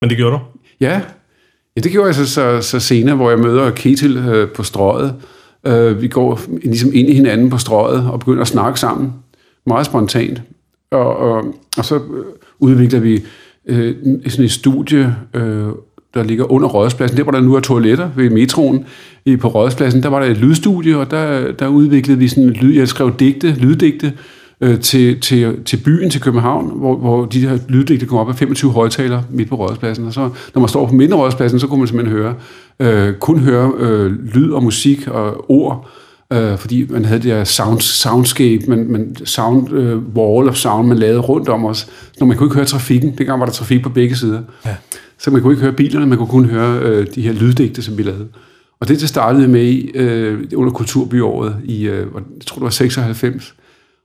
Men 0.00 0.10
det 0.10 0.16
gjorde 0.16 0.36
du? 0.36 0.40
Ja, 0.80 1.02
ja 1.76 1.80
det 1.80 1.92
gjorde 1.92 2.06
jeg 2.06 2.14
så, 2.14 2.26
så, 2.26 2.60
så 2.60 2.80
senere, 2.80 3.16
hvor 3.16 3.30
jeg 3.30 3.38
møder 3.38 3.70
Ketil 3.70 4.16
øh, 4.16 4.50
på 4.50 4.62
strøget. 4.62 5.14
Øh, 5.66 6.02
vi 6.02 6.08
går 6.08 6.40
ligesom 6.62 6.90
ind 6.94 7.08
i 7.08 7.14
hinanden 7.14 7.50
på 7.50 7.58
strøget 7.58 8.10
og 8.10 8.18
begynder 8.18 8.40
at 8.40 8.48
snakke 8.48 8.80
sammen. 8.80 9.12
Meget 9.66 9.86
spontant. 9.86 10.42
Og, 10.90 11.16
og, 11.16 11.44
og 11.78 11.84
så 11.84 11.94
øh, 11.94 12.24
udvikler 12.58 13.00
vi 13.00 13.24
øh, 13.66 13.94
sådan 14.28 14.44
et 14.44 14.50
studie 14.50 15.16
øh, 15.34 15.68
der 16.14 16.22
ligger 16.22 16.52
under 16.52 16.68
Rådspladsen. 16.68 17.16
Der, 17.16 17.22
hvor 17.22 17.32
der 17.32 17.40
nu 17.40 17.54
er 17.54 17.60
toiletter 17.60 18.10
ved 18.16 18.30
metroen 18.30 18.84
i, 19.24 19.36
på 19.36 19.48
Rådspladsen, 19.48 20.02
der 20.02 20.08
var 20.08 20.20
der 20.20 20.26
et 20.26 20.36
lydstudie, 20.36 20.96
og 20.96 21.10
der, 21.10 21.52
der 21.52 21.68
udviklede 21.68 22.18
vi 22.18 22.28
sådan 22.28 22.50
lyd, 22.50 22.74
jeg 22.74 22.88
skrev 22.88 23.16
digte, 23.18 23.54
lyddigte, 23.58 24.12
øh, 24.60 24.80
til, 24.80 25.20
til, 25.20 25.64
til 25.64 25.76
byen, 25.76 26.10
til 26.10 26.20
København, 26.20 26.78
hvor, 26.78 26.96
hvor 26.96 27.24
de 27.24 27.40
her 27.40 27.58
lyddigte 27.68 28.06
kom 28.06 28.18
op 28.18 28.28
af 28.28 28.34
25 28.34 28.72
højtalere 28.72 29.24
midt 29.30 29.48
på 29.48 29.54
Rådspladsen. 29.54 30.06
Og 30.06 30.12
så, 30.12 30.30
når 30.54 30.60
man 30.60 30.68
står 30.68 30.86
på 30.86 30.94
midten 30.94 31.12
af 31.12 31.18
Rådspladsen, 31.18 31.60
så 31.60 31.66
kunne 31.66 31.78
man 31.78 31.88
simpelthen 31.88 32.16
høre, 32.18 32.34
øh, 32.80 33.14
kun 33.14 33.38
høre 33.38 33.72
øh, 33.78 34.12
lyd 34.34 34.50
og 34.50 34.62
musik 34.62 35.08
og 35.08 35.50
ord, 35.50 35.88
øh, 36.32 36.58
fordi 36.58 36.86
man 36.90 37.04
havde 37.04 37.22
det 37.22 37.30
der 37.30 37.44
sound, 37.44 37.80
soundscape, 37.80 38.64
man, 38.68 38.86
man, 38.88 39.16
sound 39.24 39.72
øh, 39.72 39.98
wall 39.98 40.48
of 40.48 40.56
sound, 40.56 40.88
man 40.88 40.98
lavede 40.98 41.20
rundt 41.20 41.48
om 41.48 41.64
os. 41.64 41.88
Så 42.18 42.24
man 42.24 42.36
kunne 42.36 42.46
ikke 42.46 42.56
høre 42.56 42.64
trafikken. 42.64 43.14
Dengang 43.18 43.40
var 43.40 43.46
der 43.46 43.52
trafik 43.52 43.82
på 43.82 43.88
begge 43.88 44.16
sider. 44.16 44.42
Ja. 44.66 44.76
Så 45.18 45.30
man 45.30 45.42
kunne 45.42 45.52
ikke 45.52 45.62
høre 45.62 45.72
bilerne, 45.72 46.06
man 46.06 46.18
kunne 46.18 46.28
kun 46.28 46.44
høre 46.44 46.80
øh, 46.82 47.06
de 47.14 47.22
her 47.22 47.32
lyddigte, 47.32 47.82
som 47.82 47.98
vi 47.98 48.02
lavede. 48.02 48.28
Og 48.80 48.88
det, 48.88 49.00
det 49.00 49.08
startede 49.08 49.48
med 49.48 49.62
i, 49.62 49.90
øh, 49.94 50.44
under 50.54 50.72
Kulturbyåret 50.72 51.56
i, 51.64 51.86
øh, 51.86 51.98
jeg 51.98 52.46
tror 52.46 52.54
det 52.54 52.64
var 52.64 52.70
96. 52.70 53.54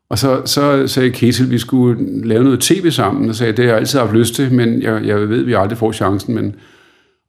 Og 0.10 0.20
så, 0.20 0.42
så 0.46 0.88
sagde 0.88 1.10
Ketil, 1.10 1.44
at 1.44 1.51
vi 1.51 1.58
skulle 1.58 2.28
lave 2.28 2.44
noget 2.44 2.60
tv 2.60 2.92
sammen, 2.92 3.30
og 3.30 3.36
sagde, 3.36 3.54
det 3.54 3.66
har 3.66 3.72
jeg 3.72 3.78
altid 3.78 4.00
haft 4.00 4.13
lyst 4.13 4.36
til, 4.36 4.54
men 4.54 4.82
jeg, 4.82 5.06
jeg 5.06 5.30
ved, 5.30 5.44
vi 5.44 5.54
aldrig 5.54 5.78
får 5.78 5.92
chancen. 5.92 6.36
Men... 6.36 6.56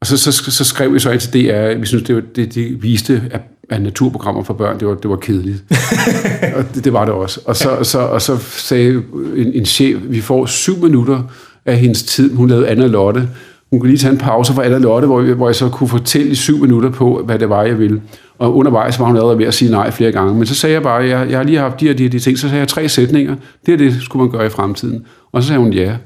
Og 0.00 0.06
så, 0.06 0.16
så, 0.16 0.32
så 0.32 0.64
skrev 0.64 0.94
vi 0.94 0.98
så 0.98 1.10
ind 1.10 1.20
til 1.20 1.32
DR, 1.32 1.78
vi 1.78 1.86
synes, 1.86 2.04
det, 2.04 2.14
var, 2.14 2.22
det 2.36 2.54
de 2.54 2.76
viste, 2.80 3.22
at, 3.30 3.40
at 3.70 3.82
naturprogrammer 3.82 4.42
for 4.42 4.54
børn, 4.54 4.80
det 4.80 4.88
var, 4.88 4.94
det 4.94 5.10
var 5.10 5.16
kedeligt. 5.16 5.64
og 6.56 6.74
det, 6.74 6.84
det 6.84 6.92
var 6.92 7.04
det 7.04 7.14
også. 7.14 7.40
Og 7.44 7.56
så, 7.56 7.78
så, 7.82 7.98
og 7.98 8.22
så 8.22 8.36
sagde 8.38 9.02
en, 9.36 9.52
en 9.52 9.66
chef, 9.66 9.98
vi 10.04 10.20
får 10.20 10.46
syv 10.46 10.82
minutter 10.82 11.22
af 11.66 11.76
hendes 11.76 12.02
tid, 12.02 12.34
hun 12.34 12.48
lavede 12.48 12.68
Anna 12.68 12.86
Lotte, 12.86 13.28
hun 13.70 13.80
kunne 13.80 13.90
lige 13.90 13.98
tage 13.98 14.12
en 14.12 14.18
pause 14.18 14.52
fra 14.52 14.64
Anna 14.64 14.78
Lotte, 14.78 15.06
hvor, 15.06 15.22
hvor 15.22 15.48
jeg 15.48 15.54
så 15.54 15.68
kunne 15.68 15.88
fortælle 15.88 16.30
i 16.30 16.34
syv 16.34 16.58
minutter 16.58 16.90
på, 16.90 17.22
hvad 17.24 17.38
det 17.38 17.48
var, 17.48 17.62
jeg 17.62 17.78
ville. 17.78 18.00
Og 18.40 18.56
undervejs 18.56 18.98
var 18.98 19.06
hun 19.06 19.16
allerede 19.16 19.38
ved 19.38 19.46
at 19.46 19.54
sige 19.54 19.70
nej 19.70 19.90
flere 19.90 20.12
gange. 20.12 20.34
Men 20.34 20.46
så 20.46 20.54
sagde 20.54 20.74
jeg 20.74 20.82
bare, 20.82 21.02
at 21.02 21.08
jeg, 21.08 21.30
jeg 21.30 21.38
har 21.38 21.44
lige 21.44 21.58
haft 21.58 21.80
de 21.80 21.86
her, 21.86 21.94
de 21.94 22.02
her 22.02 22.10
de 22.10 22.18
ting. 22.18 22.38
Så 22.38 22.48
sagde 22.48 22.58
jeg 22.60 22.68
tre 22.68 22.88
sætninger. 22.88 23.36
Det 23.66 23.74
er 23.74 23.78
det, 23.78 24.02
skulle 24.02 24.22
man 24.22 24.32
gøre 24.32 24.46
i 24.46 24.48
fremtiden. 24.48 25.06
Og 25.32 25.42
så 25.42 25.48
sagde 25.48 25.60
hun 25.60 25.72
ja. 25.72 25.96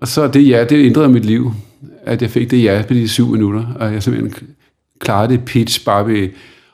Og 0.00 0.08
så 0.08 0.28
det 0.28 0.48
ja, 0.48 0.64
det 0.64 0.86
ændrede 0.86 1.08
mit 1.08 1.24
liv. 1.24 1.52
At 2.04 2.22
jeg 2.22 2.30
fik 2.30 2.50
det 2.50 2.62
ja 2.62 2.82
på 2.88 2.94
de 2.94 3.08
syv 3.08 3.28
minutter. 3.28 3.64
Og 3.80 3.92
jeg 3.92 4.02
simpelthen 4.02 4.48
klarede 5.00 5.32
det 5.32 5.44
pitch 5.44 5.84
bare 5.84 6.06
ved 6.06 6.28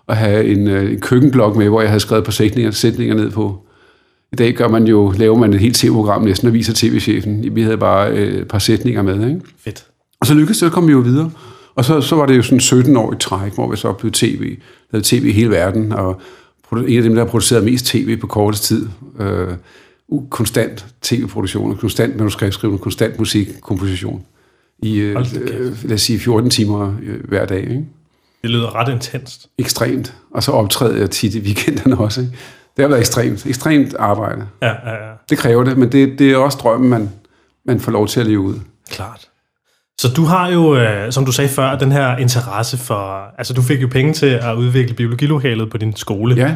at 0.08 0.16
have 0.16 0.44
en, 0.44 0.68
øh, 0.68 0.92
en 0.92 1.00
køkkenblok 1.00 1.56
med, 1.56 1.68
hvor 1.68 1.80
jeg 1.80 1.90
havde 1.90 2.00
skrevet 2.00 2.24
på 2.24 2.30
sætninger, 2.30 2.70
sætninger 2.70 3.14
ned 3.14 3.30
på. 3.30 3.66
I 4.32 4.36
dag 4.36 4.54
gør 4.54 4.68
man 4.68 4.86
jo, 4.86 5.14
laver 5.16 5.36
man 5.38 5.54
et 5.54 5.60
helt 5.60 5.76
tv-program 5.76 6.22
næsten 6.22 6.48
og 6.48 6.54
viser 6.54 6.72
tv-chefen. 6.76 7.56
Vi 7.56 7.62
havde 7.62 7.78
bare 7.78 8.12
øh, 8.12 8.40
et 8.40 8.48
par 8.48 8.58
sætninger 8.58 9.02
med. 9.02 9.28
Ikke? 9.28 9.40
Fedt. 9.64 9.84
Og 10.20 10.26
så 10.26 10.34
lykkedes 10.34 10.58
det, 10.58 10.68
så 10.68 10.74
kom 10.74 10.86
vi 10.86 10.92
jo 10.92 10.98
videre. 10.98 11.30
Og 11.80 11.86
så, 11.86 12.00
så 12.00 12.16
var 12.16 12.26
det 12.26 12.36
jo 12.36 12.42
sådan 12.42 12.60
17 12.60 12.96
år 12.96 13.12
i 13.12 13.16
træk, 13.16 13.54
hvor 13.54 13.70
vi 13.70 13.76
så 13.76 13.92
blev 13.92 14.12
tv, 14.12 14.58
lavede 14.92 15.06
tv 15.06 15.24
i 15.24 15.32
hele 15.32 15.50
verden, 15.50 15.92
og 15.92 16.20
en 16.72 16.96
af 16.96 17.02
dem, 17.02 17.14
der 17.14 17.24
har 17.24 17.30
produceret 17.30 17.64
mest 17.64 17.86
tv 17.86 18.16
på 18.16 18.26
kortest 18.26 18.64
tid. 18.64 18.88
Øh, 19.20 19.48
konstant 20.30 20.86
tv-produktion, 21.02 21.76
konstant 21.76 22.16
manuskriptskrivning, 22.16 22.80
konstant 22.80 23.18
musikkomposition 23.18 24.24
i, 24.82 24.98
øh, 24.98 25.16
øh, 25.40 25.84
lad 25.84 25.94
os 25.94 26.02
sige, 26.02 26.18
14 26.18 26.50
timer 26.50 26.94
øh, 27.02 27.28
hver 27.28 27.46
dag. 27.46 27.62
Ikke? 27.62 27.84
Det 28.42 28.50
lyder 28.50 28.74
ret 28.74 28.92
intenst. 28.92 29.48
Ekstremt. 29.58 30.14
Og 30.30 30.42
så 30.42 30.52
optræder 30.52 30.96
jeg 30.96 31.10
tit 31.10 31.34
i 31.34 31.40
weekenderne 31.40 31.98
også. 31.98 32.20
Ikke? 32.20 32.32
Det 32.76 32.82
har 32.82 32.88
været 32.88 33.00
ekstremt. 33.00 33.46
Ekstremt 33.46 33.94
arbejde. 33.98 34.46
Ja, 34.62 34.68
ja, 34.68 35.08
ja. 35.08 35.12
Det 35.30 35.38
kræver 35.38 35.64
det, 35.64 35.78
men 35.78 35.92
det, 35.92 36.18
det 36.18 36.32
er 36.32 36.36
også 36.36 36.58
drømmen, 36.58 36.90
man, 36.90 37.10
man 37.64 37.80
får 37.80 37.92
lov 37.92 38.08
til 38.08 38.20
at 38.20 38.26
leve 38.26 38.40
ud. 38.40 38.54
Klart. 38.90 39.29
Så 40.00 40.08
du 40.08 40.24
har 40.24 40.48
jo, 40.48 40.76
øh, 40.76 41.12
som 41.12 41.24
du 41.24 41.32
sagde 41.32 41.50
før, 41.50 41.78
den 41.78 41.92
her 41.92 42.16
interesse 42.16 42.78
for... 42.78 43.34
Altså, 43.38 43.54
du 43.54 43.62
fik 43.62 43.82
jo 43.82 43.88
penge 43.88 44.12
til 44.12 44.26
at 44.26 44.54
udvikle 44.54 44.94
biologilokalet 44.94 45.70
på 45.70 45.78
din 45.78 45.96
skole. 45.96 46.34
Ja. 46.34 46.54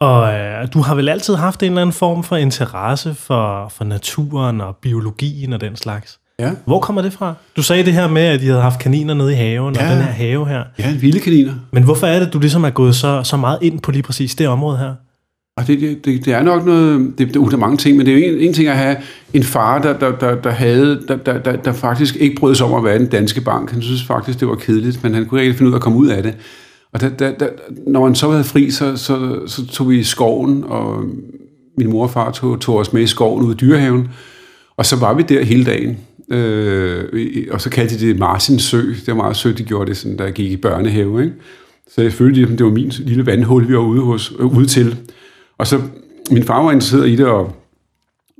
Og 0.00 0.34
øh, 0.34 0.68
du 0.74 0.80
har 0.80 0.94
vel 0.94 1.08
altid 1.08 1.34
haft 1.34 1.62
en 1.62 1.66
eller 1.66 1.82
anden 1.82 1.92
form 1.92 2.24
for 2.24 2.36
interesse 2.36 3.14
for, 3.14 3.68
for 3.68 3.84
naturen 3.84 4.60
og 4.60 4.76
biologien 4.82 5.52
og 5.52 5.60
den 5.60 5.76
slags. 5.76 6.18
Ja. 6.38 6.50
Hvor 6.64 6.80
kommer 6.80 7.02
det 7.02 7.12
fra? 7.12 7.34
Du 7.56 7.62
sagde 7.62 7.84
det 7.84 7.92
her 7.92 8.08
med, 8.08 8.22
at 8.22 8.40
de 8.40 8.46
havde 8.46 8.60
haft 8.60 8.80
kaniner 8.80 9.14
nede 9.14 9.32
i 9.32 9.36
haven, 9.36 9.74
ja. 9.74 9.84
og 9.84 9.96
den 9.96 10.02
her 10.04 10.12
have 10.12 10.48
her. 10.48 10.64
Ja, 10.78 10.96
vilde 11.00 11.20
kaniner. 11.20 11.52
Men 11.70 11.82
hvorfor 11.82 12.06
er 12.06 12.18
det, 12.18 12.32
du 12.32 12.38
ligesom 12.38 12.64
er 12.64 12.70
gået 12.70 12.94
så, 12.94 13.22
så 13.22 13.36
meget 13.36 13.58
ind 13.62 13.80
på 13.80 13.90
lige 13.90 14.02
præcis 14.02 14.34
det 14.34 14.48
område 14.48 14.78
her? 14.78 14.94
Og 15.56 15.66
det, 15.66 15.80
det, 15.80 16.04
det, 16.04 16.24
det 16.24 16.32
er 16.32 16.42
nok 16.42 16.66
noget, 16.66 17.18
det, 17.18 17.26
det, 17.26 17.34
der 17.34 17.52
er 17.52 17.56
mange 17.56 17.76
ting, 17.76 17.96
men 17.96 18.06
det 18.06 18.14
er 18.14 18.18
jo 18.18 18.34
en, 18.34 18.40
en 18.40 18.52
ting 18.52 18.68
at 18.68 18.76
have 18.76 18.96
en 19.34 19.42
far, 19.42 19.82
der, 19.82 19.98
der, 19.98 20.18
der, 20.18 20.34
der, 20.34 20.50
havde, 20.50 21.02
der, 21.08 21.16
der, 21.16 21.38
der, 21.38 21.56
der 21.56 21.72
faktisk 21.72 22.16
ikke 22.16 22.36
brød 22.36 22.54
sig 22.54 22.66
om 22.66 22.74
at 22.74 22.84
være 22.84 22.96
i 22.96 22.98
den 22.98 23.06
danske 23.06 23.40
bank. 23.40 23.70
Han 23.70 23.82
synes 23.82 24.04
faktisk, 24.04 24.40
det 24.40 24.48
var 24.48 24.54
kedeligt, 24.54 25.02
men 25.02 25.14
han 25.14 25.26
kunne 25.26 25.42
ikke 25.42 25.54
finde 25.54 25.68
ud 25.68 25.74
af 25.74 25.78
at 25.78 25.82
komme 25.82 25.98
ud 25.98 26.08
af 26.08 26.22
det. 26.22 26.34
Og 26.92 27.00
da, 27.00 27.08
da, 27.08 27.32
da, 27.40 27.48
når 27.86 28.04
han 28.04 28.14
så 28.14 28.30
havde 28.30 28.44
fri, 28.44 28.70
så, 28.70 28.96
så, 28.96 29.40
så 29.46 29.66
tog 29.66 29.90
vi 29.90 29.98
i 29.98 30.02
skoven, 30.02 30.64
og 30.66 31.04
min 31.78 31.90
mor 31.90 32.02
og 32.02 32.10
far 32.10 32.30
tog, 32.30 32.60
tog 32.60 32.76
os 32.76 32.92
med 32.92 33.02
i 33.02 33.06
skoven 33.06 33.44
ude 33.44 33.52
i 33.52 33.56
dyrehaven, 33.56 34.08
og 34.76 34.86
så 34.86 34.96
var 34.96 35.14
vi 35.14 35.22
der 35.22 35.44
hele 35.44 35.64
dagen. 35.64 35.98
Øh, 36.30 37.04
og 37.50 37.60
så 37.60 37.70
kaldte 37.70 37.98
de 37.98 38.06
det 38.06 38.18
Martins 38.18 38.62
Sø. 38.62 38.78
Det 38.78 39.08
var 39.08 39.14
meget 39.14 39.36
sødt, 39.36 39.58
de 39.58 39.62
gjorde 39.62 39.88
det, 39.88 39.96
sådan, 39.96 40.16
da 40.16 40.24
jeg 40.24 40.32
gik 40.32 40.50
i 40.50 40.56
børnehave. 40.56 41.24
Ikke? 41.24 41.34
Så 41.94 42.02
jeg 42.02 42.12
følte, 42.12 42.42
at 42.42 42.48
det 42.48 42.64
var 42.64 42.72
min 42.72 42.92
lille 42.98 43.26
vandhul, 43.26 43.68
vi 43.68 43.74
var 43.74 43.80
ude, 43.80 44.00
hos, 44.00 44.32
øh, 44.38 44.56
ude 44.56 44.66
til. 44.66 44.96
Og 45.58 45.66
så, 45.66 45.80
min 46.30 46.44
far 46.44 46.62
var 46.62 46.72
interesseret 46.72 47.08
i 47.08 47.16
det, 47.16 47.26
og, 47.26 47.52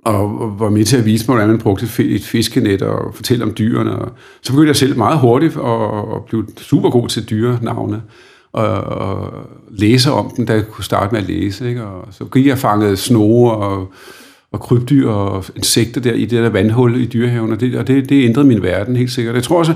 og 0.05 0.55
var 0.61 0.71
med 0.71 0.85
til 0.85 0.97
at 0.97 1.05
vise 1.05 1.25
mig, 1.29 1.35
hvordan 1.35 1.49
man 1.49 1.59
brugte 1.59 2.05
et 2.05 2.25
fiskenet, 2.25 2.83
og 2.83 3.15
fortælle 3.15 3.45
om 3.45 3.55
dyrene. 3.59 3.99
Og 3.99 4.13
så 4.43 4.53
begyndte 4.53 4.69
jeg 4.69 4.77
selv 4.77 4.97
meget 4.97 5.19
hurtigt 5.19 5.57
at, 5.57 6.25
blive 6.29 6.47
super 6.59 6.91
god 6.91 7.09
til 7.09 7.31
dyrenavne, 7.31 8.03
og, 8.53 8.69
og 8.81 9.33
læse 9.71 10.13
om 10.13 10.33
dem, 10.37 10.47
da 10.47 10.53
jeg 10.53 10.67
kunne 10.69 10.85
starte 10.85 11.13
med 11.13 11.21
at 11.21 11.29
læse. 11.29 11.69
Ikke? 11.69 11.85
Og 11.85 12.09
så 12.11 12.25
gik 12.25 12.47
jeg 12.47 12.53
og 12.53 12.59
fangede 12.59 12.97
snoge 12.97 13.53
og, 13.53 13.93
og 14.53 14.61
krybdyr 14.61 15.09
og 15.09 15.45
insekter 15.57 16.01
der 16.01 16.13
i 16.13 16.25
det 16.25 16.43
der 16.43 16.49
vandhul 16.49 17.01
i 17.01 17.07
dyrehaven, 17.07 17.53
og 17.53 17.61
det, 17.61 17.75
og 17.77 17.87
det, 17.87 18.09
det 18.09 18.25
ændrede 18.25 18.47
min 18.47 18.63
verden 18.63 18.97
helt 18.97 19.13
sikkert. 19.13 19.35
Jeg 19.35 19.43
tror 19.43 19.59
også, 19.59 19.75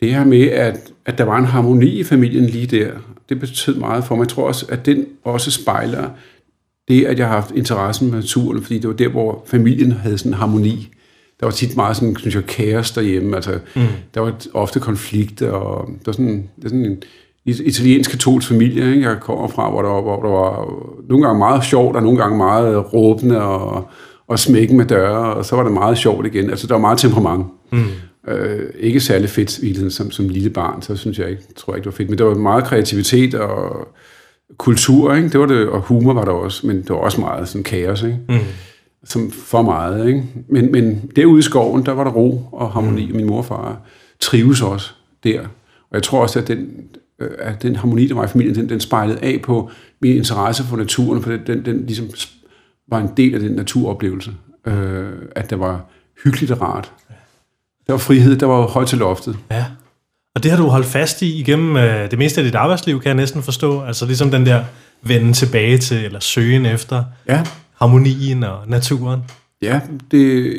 det 0.00 0.14
her 0.14 0.24
med, 0.24 0.42
at, 0.42 0.92
at 1.06 1.18
der 1.18 1.24
var 1.24 1.38
en 1.38 1.44
harmoni 1.44 2.00
i 2.00 2.04
familien 2.04 2.46
lige 2.46 2.66
der, 2.66 2.90
det 3.28 3.40
betød 3.40 3.74
meget 3.74 4.04
for 4.04 4.14
mig. 4.14 4.22
Jeg 4.22 4.28
tror 4.28 4.48
også, 4.48 4.66
at 4.68 4.86
den 4.86 5.06
også 5.24 5.50
spejler 5.50 6.08
det, 6.92 7.04
at 7.04 7.18
jeg 7.18 7.26
har 7.26 7.34
haft 7.34 7.50
interessen 7.54 8.10
med 8.10 8.18
naturen, 8.18 8.62
fordi 8.62 8.78
det 8.78 8.88
var 8.88 8.94
der, 8.94 9.08
hvor 9.08 9.42
familien 9.46 9.92
havde 9.92 10.18
sådan 10.18 10.32
en 10.32 10.38
harmoni. 10.38 10.88
Der 11.40 11.46
var 11.46 11.52
tit 11.52 11.76
meget 11.76 11.96
sådan, 11.96 12.16
synes 12.16 12.34
jeg, 12.34 12.46
kaos 12.46 12.90
derhjemme. 12.90 13.36
Altså, 13.36 13.58
mm. 13.76 13.82
Der 14.14 14.20
var 14.20 14.34
ofte 14.54 14.80
konflikter, 14.80 15.50
og 15.50 15.88
der 15.88 16.02
var 16.06 16.12
sådan, 16.12 16.50
det 16.56 16.64
er 16.64 16.68
sådan 16.68 16.84
en 16.84 17.02
italiensk 17.44 18.10
katolsk 18.10 18.48
familie, 18.48 18.94
ikke? 18.94 19.08
jeg 19.08 19.16
kommer 19.20 19.48
fra, 19.48 19.70
hvor 19.70 19.82
der, 19.82 19.88
var, 19.88 20.00
hvor 20.00 20.22
der 20.22 20.28
var 20.28 20.74
nogle 21.08 21.26
gange 21.26 21.38
meget 21.38 21.64
sjovt, 21.64 21.96
og 21.96 22.02
nogle 22.02 22.18
gange 22.18 22.36
meget 22.36 22.94
råbende 22.94 23.42
og, 23.42 23.88
og 24.28 24.38
smækken 24.38 24.76
med 24.76 24.84
døre, 24.86 25.34
og 25.34 25.44
så 25.44 25.56
var 25.56 25.62
det 25.62 25.72
meget 25.72 25.98
sjovt 25.98 26.26
igen. 26.26 26.50
Altså, 26.50 26.66
der 26.66 26.74
var 26.74 26.80
meget 26.80 26.98
temperament. 26.98 27.46
Mm. 27.72 27.84
Øh, 28.28 28.70
ikke 28.78 29.00
særlig 29.00 29.30
fedt 29.30 29.92
som, 29.92 30.10
som 30.10 30.28
lille 30.28 30.50
barn, 30.50 30.82
så 30.82 30.96
synes 30.96 31.18
jeg 31.18 31.30
ikke, 31.30 31.42
tror 31.56 31.72
jeg 31.72 31.78
ikke, 31.78 31.84
det 31.84 31.92
var 31.92 31.96
fedt. 31.96 32.10
Men 32.10 32.18
der 32.18 32.24
var 32.24 32.34
meget 32.34 32.64
kreativitet 32.64 33.34
og 33.34 33.88
kultur, 34.58 35.14
ikke? 35.14 35.28
Det 35.28 35.40
var 35.40 35.46
det, 35.46 35.68
og 35.68 35.80
humor 35.80 36.12
var 36.12 36.24
der 36.24 36.32
også, 36.32 36.66
men 36.66 36.76
det 36.76 36.90
var 36.90 36.96
også 36.96 37.20
meget 37.20 37.48
sådan 37.48 37.62
kaos, 37.62 38.02
ikke? 38.02 38.18
Mm. 38.28 38.38
Som 39.04 39.30
for 39.30 39.62
meget, 39.62 40.08
ikke? 40.08 40.24
Men, 40.48 40.72
men 40.72 41.10
derude 41.16 41.38
i 41.38 41.42
skoven, 41.42 41.86
der 41.86 41.92
var 41.92 42.04
der 42.04 42.10
ro 42.10 42.48
og 42.52 42.70
harmoni, 42.70 43.06
mm. 43.06 43.16
min 43.16 43.26
mor 43.26 43.38
og 43.38 43.44
far 43.44 43.80
trives 44.20 44.62
også 44.62 44.90
der. 45.24 45.40
Og 45.90 45.94
jeg 45.94 46.02
tror 46.02 46.22
også, 46.22 46.38
at 46.38 46.48
den, 46.48 46.68
øh, 47.18 47.30
at 47.38 47.62
den 47.62 47.76
harmoni, 47.76 48.06
der 48.08 48.14
var 48.14 48.24
i 48.24 48.28
familien, 48.28 48.54
den, 48.54 48.68
den 48.68 48.80
spejlede 48.80 49.18
af 49.22 49.40
på 49.42 49.70
min 50.00 50.16
interesse 50.16 50.64
for 50.64 50.76
naturen, 50.76 51.22
for 51.22 51.30
den, 51.30 51.40
den, 51.46 51.64
den 51.64 51.86
ligesom 51.86 52.10
var 52.88 53.00
en 53.00 53.10
del 53.16 53.34
af 53.34 53.40
den 53.40 53.52
naturoplevelse. 53.52 54.32
Øh, 54.66 55.12
at 55.36 55.50
der 55.50 55.56
var 55.56 55.84
hyggeligt 56.24 56.52
og 56.52 56.60
rart. 56.60 56.92
Der 57.86 57.92
var 57.92 57.98
frihed, 57.98 58.36
der 58.36 58.46
var 58.46 58.66
højt 58.66 58.88
til 58.88 58.98
loftet. 58.98 59.36
Ja. 59.50 59.64
Og 60.34 60.42
det 60.42 60.50
har 60.50 60.58
du 60.58 60.66
holdt 60.66 60.86
fast 60.86 61.22
i 61.22 61.40
igennem 61.40 61.76
øh, 61.76 62.10
det 62.10 62.18
meste 62.18 62.40
af 62.40 62.44
dit 62.44 62.54
arbejdsliv, 62.54 63.00
kan 63.00 63.08
jeg 63.08 63.16
næsten 63.16 63.42
forstå. 63.42 63.82
Altså 63.82 64.06
ligesom 64.06 64.30
den 64.30 64.46
der 64.46 64.64
vende 65.02 65.32
tilbage 65.32 65.78
til, 65.78 66.04
eller 66.04 66.20
søgen 66.20 66.66
efter 66.66 67.04
Ja, 67.28 67.44
harmonien 67.80 68.44
og 68.44 68.58
naturen. 68.68 69.20
Ja, 69.62 69.80
det, 70.10 70.54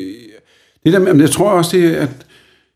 det 0.84 0.92
der 0.92 0.98
med, 0.98 1.12
men 1.12 1.20
jeg 1.20 1.30
tror 1.30 1.50
også, 1.50 1.76
det, 1.76 1.94
at 1.94 2.10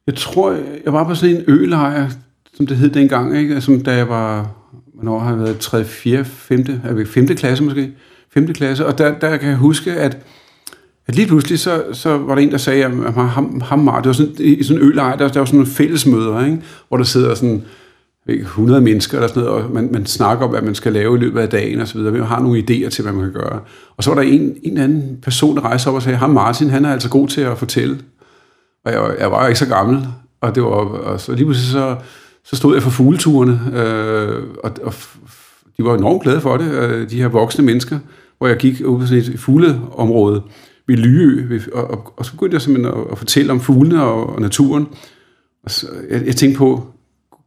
jeg 0.06 0.14
tror, 0.14 0.56
jeg 0.84 0.92
var 0.92 1.04
på 1.04 1.14
sådan 1.14 1.36
en 1.36 1.44
ølejr, 1.46 2.10
som 2.56 2.66
det 2.66 2.76
hed 2.76 2.90
dengang, 2.90 3.38
ikke? 3.38 3.60
Som 3.60 3.80
da 3.80 3.96
jeg 3.96 4.08
var, 4.08 4.50
hvornår 4.94 5.18
har 5.18 5.30
jeg 5.30 5.38
været, 5.38 5.58
3, 5.58 5.84
4, 5.84 6.24
5, 6.24 6.66
er 6.84 6.92
vi 6.92 7.04
5. 7.04 7.26
klasse 7.36 7.64
måske, 7.64 7.90
5. 8.34 8.54
klasse, 8.54 8.86
og 8.86 8.98
der, 8.98 9.18
der 9.18 9.36
kan 9.36 9.48
jeg 9.48 9.56
huske, 9.56 9.92
at, 9.92 10.18
at 11.08 11.14
lige 11.14 11.26
pludselig, 11.26 11.58
så, 11.58 11.84
så 11.92 12.18
var 12.18 12.34
der 12.34 12.42
en, 12.42 12.50
der 12.50 12.58
sagde, 12.58 12.84
at 12.84 13.14
ham, 13.14 13.60
ham 13.60 13.78
Mar, 13.78 14.00
det 14.00 14.06
var 14.06 14.12
sådan, 14.12 14.34
i 14.38 14.62
sådan 14.62 14.82
en 14.82 14.88
ølejr, 14.88 15.16
der, 15.16 15.28
der 15.28 15.40
var 15.40 15.46
sådan 15.46 15.58
nogle 15.58 15.72
fællesmøder, 15.72 16.44
ikke? 16.44 16.58
Hvor 16.88 16.96
der 16.96 17.04
sidder 17.04 17.34
sådan, 17.34 17.62
ikke, 18.28 18.42
100 18.42 18.80
mennesker 18.80 19.18
eller 19.18 19.28
sådan 19.28 19.42
noget, 19.42 19.64
og 19.64 19.70
man, 19.70 19.88
man 19.92 20.06
snakker 20.06 20.44
om, 20.44 20.50
hvad 20.50 20.62
man 20.62 20.74
skal 20.74 20.92
lave 20.92 21.16
i 21.16 21.20
løbet 21.20 21.40
af 21.40 21.48
dagen 21.48 21.80
og 21.80 21.88
så 21.88 21.98
videre. 21.98 22.12
Man 22.12 22.22
har 22.22 22.40
nogle 22.40 22.58
idéer 22.58 22.88
til, 22.88 23.02
hvad 23.02 23.12
man 23.12 23.24
kan 23.24 23.32
gøre. 23.32 23.60
Og 23.96 24.04
så 24.04 24.10
var 24.10 24.22
der 24.22 24.28
en, 24.28 24.56
en 24.62 24.78
anden 24.78 25.18
person, 25.22 25.56
der 25.56 25.62
rejste 25.62 25.88
op 25.88 25.94
og 25.94 26.02
sagde, 26.02 26.18
ham 26.18 26.30
Martin, 26.30 26.70
han 26.70 26.84
er 26.84 26.92
altså 26.92 27.08
god 27.08 27.28
til 27.28 27.40
at 27.40 27.58
fortælle. 27.58 27.98
Og 28.84 28.92
jeg, 28.92 29.16
jeg 29.18 29.30
var 29.30 29.46
ikke 29.46 29.58
så 29.58 29.68
gammel, 29.68 30.06
og, 30.40 30.54
det 30.54 30.62
var, 30.62 30.70
og 30.70 31.20
så 31.20 31.32
lige 31.32 31.44
pludselig 31.44 31.72
så, 31.72 31.96
så 32.44 32.56
stod 32.56 32.74
jeg 32.74 32.82
for 32.82 32.90
fugleturene, 32.90 33.60
øh, 33.74 34.42
og, 34.64 34.70
og 34.82 34.94
de 35.78 35.84
var 35.84 35.96
enormt 35.96 36.22
glade 36.22 36.40
for 36.40 36.56
det, 36.56 36.70
øh, 36.70 37.10
de 37.10 37.20
her 37.20 37.28
voksne 37.28 37.64
mennesker, 37.64 37.98
hvor 38.38 38.48
jeg 38.48 38.56
gik 38.56 38.80
ud 38.84 38.98
på 38.98 39.06
sådan 39.06 39.22
et 39.22 39.40
fugleområde 39.40 40.42
ved 40.88 40.96
Lyø, 40.96 41.60
og, 41.72 41.90
og, 41.90 42.12
og 42.16 42.26
så 42.26 42.32
begyndte 42.32 42.54
jeg 42.54 42.62
simpelthen 42.62 42.94
at, 42.94 43.06
at 43.12 43.18
fortælle 43.18 43.52
om 43.52 43.60
fuglene 43.60 44.02
og, 44.02 44.26
og 44.26 44.40
naturen. 44.40 44.86
Og 45.64 45.70
så, 45.70 45.86
jeg, 46.10 46.26
jeg 46.26 46.36
tænkte 46.36 46.58
på, 46.58 46.86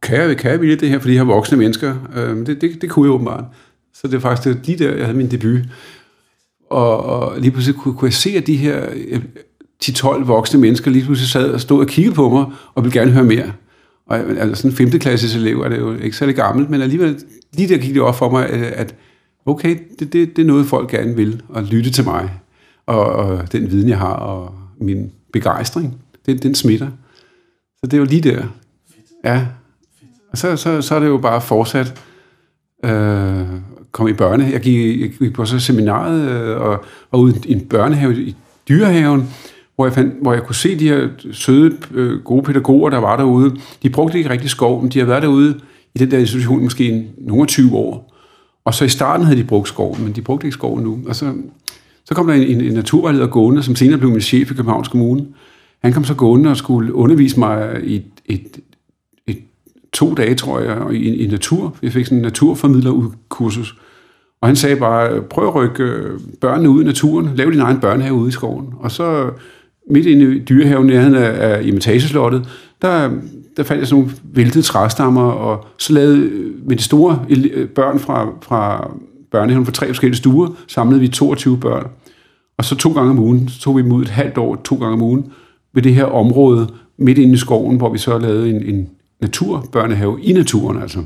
kan 0.02 0.20
jeg, 0.20 0.36
kan 0.36 0.50
jeg 0.50 0.60
ville 0.60 0.76
det 0.76 0.88
her 0.88 0.98
for 0.98 1.08
de 1.08 1.16
her 1.16 1.24
voksne 1.24 1.58
mennesker? 1.58 1.94
Øh, 2.16 2.46
det, 2.46 2.60
det, 2.60 2.82
det 2.82 2.90
kunne 2.90 3.06
jeg 3.06 3.14
åbenbart. 3.14 3.44
Så 3.94 4.06
det 4.08 4.12
var 4.12 4.20
faktisk 4.20 4.44
det, 4.44 4.54
var 4.54 4.64
lige 4.64 4.78
der, 4.78 4.96
jeg 4.96 5.04
havde 5.04 5.18
min 5.18 5.30
debut. 5.30 5.60
Og, 6.70 7.04
og 7.04 7.40
lige 7.40 7.50
pludselig 7.50 7.80
kunne, 7.80 7.94
kunne 7.94 8.06
jeg 8.06 8.14
se, 8.14 8.30
at 8.30 8.46
de 8.46 8.56
her 8.56 8.86
øh, 9.08 9.22
10-12 9.84 10.24
voksne 10.24 10.60
mennesker 10.60 10.90
lige 10.90 11.04
pludselig 11.04 11.28
sad 11.28 11.50
og 11.50 11.60
stod 11.60 11.80
og 11.80 11.86
kiggede 11.86 12.14
på 12.14 12.28
mig, 12.28 12.44
og 12.74 12.84
ville 12.84 13.00
gerne 13.00 13.10
høre 13.10 13.24
mere. 13.24 13.52
Og 14.06 14.20
øh, 14.20 14.40
altså 14.40 14.54
sådan 14.54 14.70
en 14.70 14.90
5. 14.90 15.00
klasses 15.00 15.36
elev 15.36 15.60
er 15.60 15.68
det 15.68 15.78
jo 15.78 15.94
ikke 15.94 16.16
særlig 16.16 16.36
gammelt, 16.36 16.70
men 16.70 16.82
alligevel, 16.82 17.20
lige 17.52 17.68
der 17.68 17.78
gik 17.78 17.94
det 17.94 18.02
op 18.02 18.18
for 18.18 18.30
mig, 18.30 18.48
at, 18.48 18.62
at 18.62 18.94
okay, 19.46 19.78
det, 19.98 20.12
det, 20.12 20.36
det 20.36 20.42
er 20.42 20.46
noget, 20.46 20.66
folk 20.66 20.90
gerne 20.90 21.16
vil, 21.16 21.42
og 21.48 21.62
lytte 21.62 21.90
til 21.90 22.04
mig, 22.04 22.30
og, 22.92 23.04
og 23.04 23.52
den 23.52 23.70
viden, 23.70 23.88
jeg 23.88 23.98
har, 23.98 24.14
og 24.14 24.54
min 24.80 25.12
begejstring, 25.32 25.98
den, 26.26 26.38
den 26.38 26.54
smitter. 26.54 26.88
Så 27.80 27.86
det 27.86 27.94
er 27.94 27.98
jo 27.98 28.04
lige 28.04 28.20
der. 28.20 28.44
Ja. 29.24 29.46
Og 30.30 30.38
så, 30.38 30.56
så, 30.56 30.82
så 30.82 30.94
er 30.94 31.00
det 31.00 31.06
jo 31.06 31.18
bare 31.18 31.40
fortsat 31.40 32.02
øh, 32.84 33.46
komme 33.92 34.10
i 34.10 34.14
børne. 34.14 34.44
Jeg 34.44 34.60
gik, 34.60 35.00
jeg 35.00 35.10
gik 35.10 35.32
på 35.32 35.44
så 35.44 35.58
seminaret 35.58 36.30
øh, 36.30 36.60
og 36.60 36.84
var 37.12 37.18
ude 37.18 37.40
i 37.44 37.52
en 37.52 37.60
børnehave 37.60 38.22
i 38.22 38.36
dyrehaven, 38.68 39.28
hvor 39.74 39.86
jeg, 39.86 39.92
fandt, 39.92 40.14
hvor 40.22 40.32
jeg 40.32 40.42
kunne 40.42 40.54
se 40.54 40.78
de 40.78 40.88
her 40.88 41.08
søde, 41.32 41.76
øh, 41.90 42.20
gode 42.20 42.42
pædagoger, 42.42 42.90
der 42.90 42.98
var 42.98 43.16
derude. 43.16 43.56
De 43.82 43.90
brugte 43.90 44.18
ikke 44.18 44.30
rigtig 44.30 44.50
skov, 44.50 44.82
men 44.82 44.90
de 44.90 44.98
har 44.98 45.06
været 45.06 45.22
derude 45.22 45.60
i 45.94 45.98
den 45.98 46.10
der 46.10 46.18
institution 46.18 46.62
måske 46.62 46.88
en, 46.88 47.10
nogle 47.18 47.46
20 47.46 47.76
år. 47.76 48.12
Og 48.64 48.74
så 48.74 48.84
i 48.84 48.88
starten 48.88 49.26
havde 49.26 49.38
de 49.38 49.44
brugt 49.44 49.68
skoven, 49.68 50.04
men 50.04 50.12
de 50.12 50.22
brugte 50.22 50.46
ikke 50.46 50.54
skoven 50.54 50.82
nu. 50.82 50.98
Og 51.06 51.16
så, 51.16 51.32
så 52.04 52.14
kom 52.14 52.26
der 52.26 52.34
en, 52.34 52.42
en, 52.42 52.60
en 52.60 52.72
naturvejleder 52.72 53.26
gående, 53.26 53.62
som 53.62 53.76
senere 53.76 53.98
blev 53.98 54.10
min 54.10 54.20
chef 54.20 54.50
i 54.50 54.54
Københavns 54.54 54.88
Kommune. 54.88 55.26
Han 55.82 55.92
kom 55.92 56.04
så 56.04 56.14
gående 56.14 56.50
og 56.50 56.56
skulle 56.56 56.94
undervise 56.94 57.38
mig 57.38 57.80
i 57.84 57.96
et, 57.96 58.04
et, 58.26 58.60
et 59.26 59.38
to 59.92 60.14
dage, 60.14 60.34
tror 60.34 60.60
jeg, 60.60 60.92
i, 60.92 61.24
i 61.24 61.26
natur. 61.26 61.76
Jeg 61.82 61.92
fik 61.92 62.04
sådan 62.04 62.18
en 62.18 62.22
naturformidlerkursus. 62.22 63.76
Og 64.40 64.48
han 64.48 64.56
sagde 64.56 64.76
bare, 64.76 65.22
prøv 65.22 65.48
at 65.48 65.54
rykke 65.54 65.82
øh, 65.82 66.20
børnene 66.40 66.70
ud 66.70 66.82
i 66.82 66.86
naturen, 66.86 67.30
lav 67.34 67.50
din 67.50 67.60
egen 67.60 67.80
børnehave 67.80 68.14
ude 68.14 68.28
i 68.28 68.32
skoven. 68.32 68.66
Og 68.78 68.90
så 68.90 69.30
midt 69.90 70.06
inde 70.06 70.36
i 70.36 70.38
dyrehaven, 70.38 70.86
nærheden 70.86 71.14
af, 71.14 71.50
af 71.50 71.62
imitageslottet, 71.66 72.48
der, 72.82 73.10
der 73.56 73.62
fandt 73.62 73.80
jeg 73.80 73.88
sådan 73.88 74.02
nogle 74.02 74.16
væltede 74.22 74.64
træstammer, 74.64 75.22
og 75.22 75.66
så 75.78 75.92
lavede 75.92 76.18
øh, 76.18 76.68
med 76.68 76.76
de 76.76 76.82
store 76.82 77.24
øh, 77.30 77.68
børn 77.68 77.98
fra, 77.98 78.28
fra 78.42 78.90
børnehaven 79.32 79.64
for 79.64 79.72
tre 79.72 79.86
forskellige 79.86 80.16
stuer, 80.16 80.48
samlede 80.68 81.00
vi 81.00 81.08
22 81.08 81.58
børn. 81.58 81.86
Og 82.58 82.64
så 82.64 82.76
to 82.76 82.92
gange 82.92 83.10
om 83.10 83.18
ugen, 83.18 83.48
så 83.48 83.60
tog 83.60 83.76
vi 83.76 83.82
dem 83.82 83.92
ud 83.92 84.02
et 84.02 84.08
halvt 84.08 84.38
år, 84.38 84.60
to 84.64 84.76
gange 84.76 84.92
om 84.92 85.02
ugen, 85.02 85.32
ved 85.74 85.82
det 85.82 85.94
her 85.94 86.04
område 86.04 86.68
midt 86.98 87.18
inde 87.18 87.34
i 87.34 87.36
skoven, 87.36 87.76
hvor 87.76 87.92
vi 87.92 87.98
så 87.98 88.18
lavede 88.18 88.50
en, 88.50 88.62
en 88.74 88.88
naturbørnehave 89.20 90.22
i 90.22 90.32
naturen, 90.32 90.82
altså. 90.82 90.98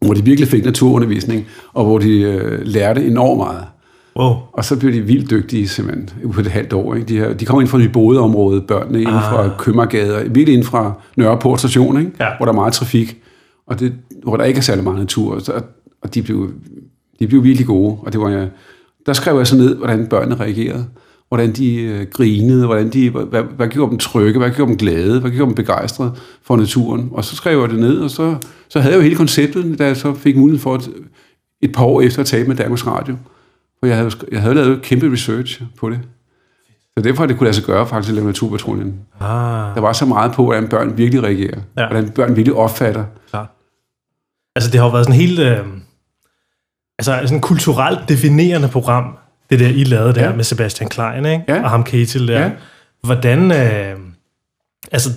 Hvor 0.00 0.14
de 0.14 0.24
virkelig 0.24 0.48
fik 0.48 0.64
naturundervisning, 0.64 1.46
og 1.72 1.84
hvor 1.84 1.98
de 1.98 2.20
øh, 2.20 2.60
lærte 2.64 3.06
enormt 3.06 3.38
meget. 3.38 3.64
Wow. 4.18 4.34
Og 4.52 4.64
så 4.64 4.78
blev 4.78 4.92
de 4.92 5.00
vildt 5.00 5.30
dygtige 5.30 5.68
simpelthen 5.68 6.10
på 6.32 6.40
et 6.40 6.46
halvt 6.46 6.72
år. 6.72 6.94
Ikke? 6.94 7.08
De, 7.08 7.18
her, 7.18 7.32
de 7.32 7.44
kom 7.44 7.60
ind 7.60 7.68
fra 7.68 7.78
et 7.78 7.92
bodeområde, 7.92 8.60
børnene 8.60 9.00
inden 9.00 9.20
fra 9.20 9.44
Ah. 9.44 9.50
Købmagergade, 9.58 10.34
virkelig 10.34 10.54
ind 10.54 10.64
fra 10.64 10.92
Nørreport 11.16 11.58
station, 11.58 11.98
ikke? 11.98 12.10
Ja. 12.20 12.26
hvor 12.36 12.46
der 12.46 12.52
er 12.52 12.56
meget 12.56 12.72
trafik, 12.72 13.16
og 13.66 13.80
det, 13.80 13.92
hvor 14.22 14.36
der 14.36 14.44
ikke 14.44 14.58
er 14.58 14.62
særlig 14.62 14.84
meget 14.84 14.98
natur. 14.98 15.38
Så, 15.38 15.62
og 16.02 16.14
de 16.14 16.22
blev, 16.22 16.50
de 17.18 17.26
blev 17.26 17.44
virkelig 17.44 17.66
gode. 17.66 17.98
Og 18.02 18.12
det 18.12 18.20
var, 18.20 18.28
jeg, 18.28 18.48
der 19.06 19.12
skrev 19.12 19.36
jeg 19.36 19.46
så 19.46 19.56
ned, 19.56 19.76
hvordan 19.76 20.06
børnene 20.06 20.34
reagerede. 20.40 20.86
Hvordan 21.28 21.52
de 21.52 21.82
øh, 21.82 22.06
grinede, 22.10 22.66
hvordan 22.66 22.90
de, 22.90 23.10
hvad, 23.10 23.42
hvad 23.42 23.68
gjorde 23.68 23.90
dem 23.90 23.98
trygge, 23.98 24.38
hvad 24.38 24.50
gjorde 24.50 24.68
dem 24.68 24.78
glade, 24.78 25.20
hvad 25.20 25.30
gjorde 25.30 25.46
dem 25.48 25.54
begejstrede 25.54 26.12
for 26.42 26.56
naturen. 26.56 27.08
Og 27.12 27.24
så 27.24 27.36
skrev 27.36 27.60
jeg 27.60 27.68
det 27.70 27.78
ned, 27.78 27.98
og 28.00 28.10
så, 28.10 28.36
så 28.68 28.80
havde 28.80 28.92
jeg 28.94 28.98
jo 28.98 29.02
hele 29.02 29.16
konceptet, 29.16 29.78
da 29.78 29.86
jeg 29.86 29.96
så 29.96 30.14
fik 30.14 30.36
mulighed 30.36 30.60
for 30.60 30.74
et, 30.74 30.90
et 31.62 31.72
par 31.72 31.84
år 31.84 32.00
efter 32.00 32.20
at 32.20 32.26
tale 32.26 32.46
med 32.46 32.56
Danmarks 32.56 32.86
Radio. 32.86 33.16
For 33.80 33.86
jeg 33.86 33.96
havde, 33.96 34.10
jeg 34.32 34.40
havde 34.42 34.54
lavet 34.54 34.82
kæmpe 34.82 35.12
research 35.12 35.62
på 35.78 35.90
det. 35.90 35.98
Så 36.98 37.02
derfor 37.04 37.22
har 37.22 37.26
det 37.26 37.36
kunne 37.38 37.44
lade 37.44 37.56
sig 37.56 37.64
gøre 37.64 37.86
faktisk 37.86 38.10
at 38.10 38.14
lave 38.14 38.26
naturpatruljen. 38.26 38.94
Ah, 39.20 39.74
Der 39.74 39.80
var 39.80 39.92
så 39.92 40.06
meget 40.06 40.32
på, 40.32 40.44
hvordan 40.44 40.68
børn 40.68 40.98
virkelig 40.98 41.22
reagerer. 41.22 41.60
Ja. 41.78 41.86
Hvordan 41.88 42.10
børn 42.10 42.36
virkelig 42.36 42.54
opfatter. 42.54 43.04
klart. 43.30 43.46
Altså, 44.56 44.70
det 44.70 44.80
har 44.80 44.86
jo 44.86 44.92
været 44.92 45.04
sådan 45.06 45.20
helt... 45.20 45.38
Øh, 45.38 45.58
altså, 46.98 47.20
sådan 47.24 47.40
kulturelt 47.40 48.08
definerende 48.08 48.68
program, 48.68 49.18
det 49.50 49.60
der, 49.60 49.68
I 49.68 49.84
lavede 49.84 50.14
der 50.14 50.24
Ja. 50.24 50.32
med 50.36 50.44
Sebastian 50.44 50.88
Klein, 50.90 51.24
ikke? 51.26 51.44
Ja. 51.48 51.62
Og 51.62 51.70
ham 51.70 51.84
Ketil 51.84 52.28
der. 52.28 52.40
Ja. 52.40 52.50
Hvordan... 53.02 53.52
Øh, 53.52 53.96
altså, 54.92 55.08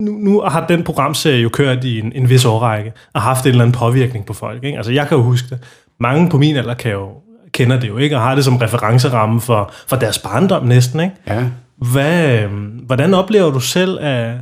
nu, 0.00 0.12
nu 0.12 0.40
har 0.40 0.66
den 0.66 0.84
programserie 0.84 1.40
jo 1.40 1.48
kørt 1.48 1.84
i 1.84 1.98
en, 1.98 2.12
en 2.14 2.28
vis 2.28 2.44
årrække, 2.44 2.92
og 3.14 3.22
haft 3.22 3.44
en 3.44 3.50
eller 3.50 3.64
anden 3.64 3.78
påvirkning 3.78 4.26
på 4.26 4.32
folk, 4.34 4.64
ikke? 4.64 4.76
Altså, 4.76 4.92
jeg 4.92 5.08
kan 5.08 5.16
jo 5.16 5.22
huske 5.22 5.48
det. 5.50 5.58
Mange 6.00 6.30
på 6.30 6.38
min 6.38 6.56
alder 6.56 6.74
kan 6.74 6.92
jo, 6.92 7.10
kender 7.52 7.80
det 7.80 7.88
jo, 7.88 7.96
ikke? 7.98 8.16
Og 8.16 8.22
har 8.22 8.34
det 8.34 8.44
som 8.44 8.56
referenceramme 8.56 9.40
for, 9.40 9.72
for 9.88 9.96
deres 9.96 10.18
barndom 10.18 10.64
næsten, 10.66 11.00
ikke? 11.00 11.14
Ja. 11.26 11.44
Hvad, 11.92 12.38
øh, 12.42 12.50
hvordan 12.86 13.14
oplever 13.14 13.50
du 13.50 13.60
selv, 13.60 13.98
at, 14.00 14.34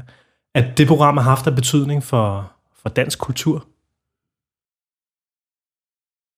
at 0.54 0.78
det 0.78 0.88
program 0.88 1.16
har 1.16 1.25
haft 1.25 1.47
af 1.47 1.54
betydning 1.54 2.04
for, 2.04 2.50
for 2.83 2.88
dansk 2.88 3.18
kultur? 3.18 3.64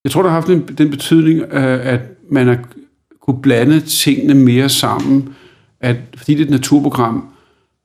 Jeg 0.08 0.12
tror, 0.12 0.22
der 0.22 0.28
har 0.28 0.34
haft 0.34 0.46
den, 0.46 0.68
den 0.78 0.90
betydning, 0.90 1.40
øh, 1.40 1.86
at 1.86 2.00
man 2.30 2.46
har 2.46 2.58
kunne 3.22 3.42
blande 3.42 3.80
tingene 3.80 4.34
mere 4.34 4.68
sammen. 4.68 5.34
At, 5.80 5.96
fordi 6.16 6.34
det 6.34 6.40
er 6.40 6.44
et 6.44 6.50
naturprogram, 6.50 7.28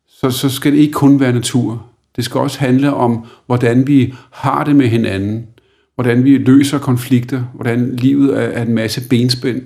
så, 0.08 0.30
så 0.30 0.50
skal 0.50 0.72
det 0.72 0.77
ikke 0.77 0.94
kun 0.94 1.20
være 1.20 1.34
natur. 1.34 1.86
Det 2.15 2.25
skal 2.25 2.42
også 2.42 2.60
handle 2.60 2.94
om, 2.94 3.25
hvordan 3.46 3.88
vi 3.88 4.13
har 4.32 4.63
det 4.63 4.75
med 4.75 4.88
hinanden. 4.88 5.48
Hvordan 5.96 6.24
vi 6.24 6.38
løser 6.38 6.80
konflikter. 6.80 7.44
Hvordan 7.53 7.96
livet 7.96 8.38
er, 8.38 8.42
er 8.42 8.62
en 8.62 8.75
masse 8.75 9.10
benspænd. 9.10 9.62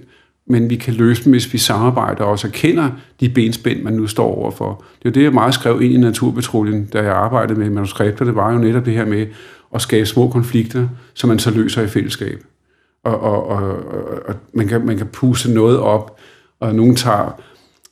Men 0.48 0.70
vi 0.70 0.76
kan 0.76 0.94
løse 0.94 1.24
dem, 1.24 1.32
hvis 1.32 1.54
vi 1.54 1.58
samarbejder 1.58 2.24
og 2.24 2.32
også 2.32 2.48
erkender 2.48 2.90
de 3.20 3.30
benspænd, 3.30 3.84
man 3.84 3.94
nu 3.94 4.08
står 4.08 4.36
overfor. 4.36 4.84
Det 5.00 5.06
er 5.06 5.10
jo 5.10 5.14
det, 5.14 5.24
jeg 5.24 5.34
meget 5.34 5.54
skrev 5.54 5.82
ind 5.82 5.94
i 5.94 5.98
Naturpatruljen, 5.98 6.86
da 6.86 7.02
jeg 7.02 7.14
arbejdede 7.14 7.60
med 7.60 7.70
manuskripter. 7.70 8.26
Det 8.26 8.36
var 8.36 8.54
jo 8.54 8.60
netop 8.60 8.86
det 8.86 8.94
her 8.94 9.06
med 9.06 9.26
og 9.72 9.82
skabe 9.82 10.06
små 10.06 10.30
konflikter, 10.30 10.88
som 11.14 11.28
man 11.28 11.40
så 11.40 11.52
løser 11.52 11.82
i 11.82 11.88
fællesskab 11.88 12.44
og, 13.08 13.20
og, 13.20 13.48
og, 13.48 13.64
og, 13.88 14.04
og 14.28 14.36
man, 14.54 14.68
kan, 14.68 14.86
man 14.86 14.98
kan 14.98 15.08
puste 15.08 15.54
noget 15.54 15.80
op, 15.80 16.18
og 16.60 16.76
nogen 16.76 16.96
tager 16.96 17.42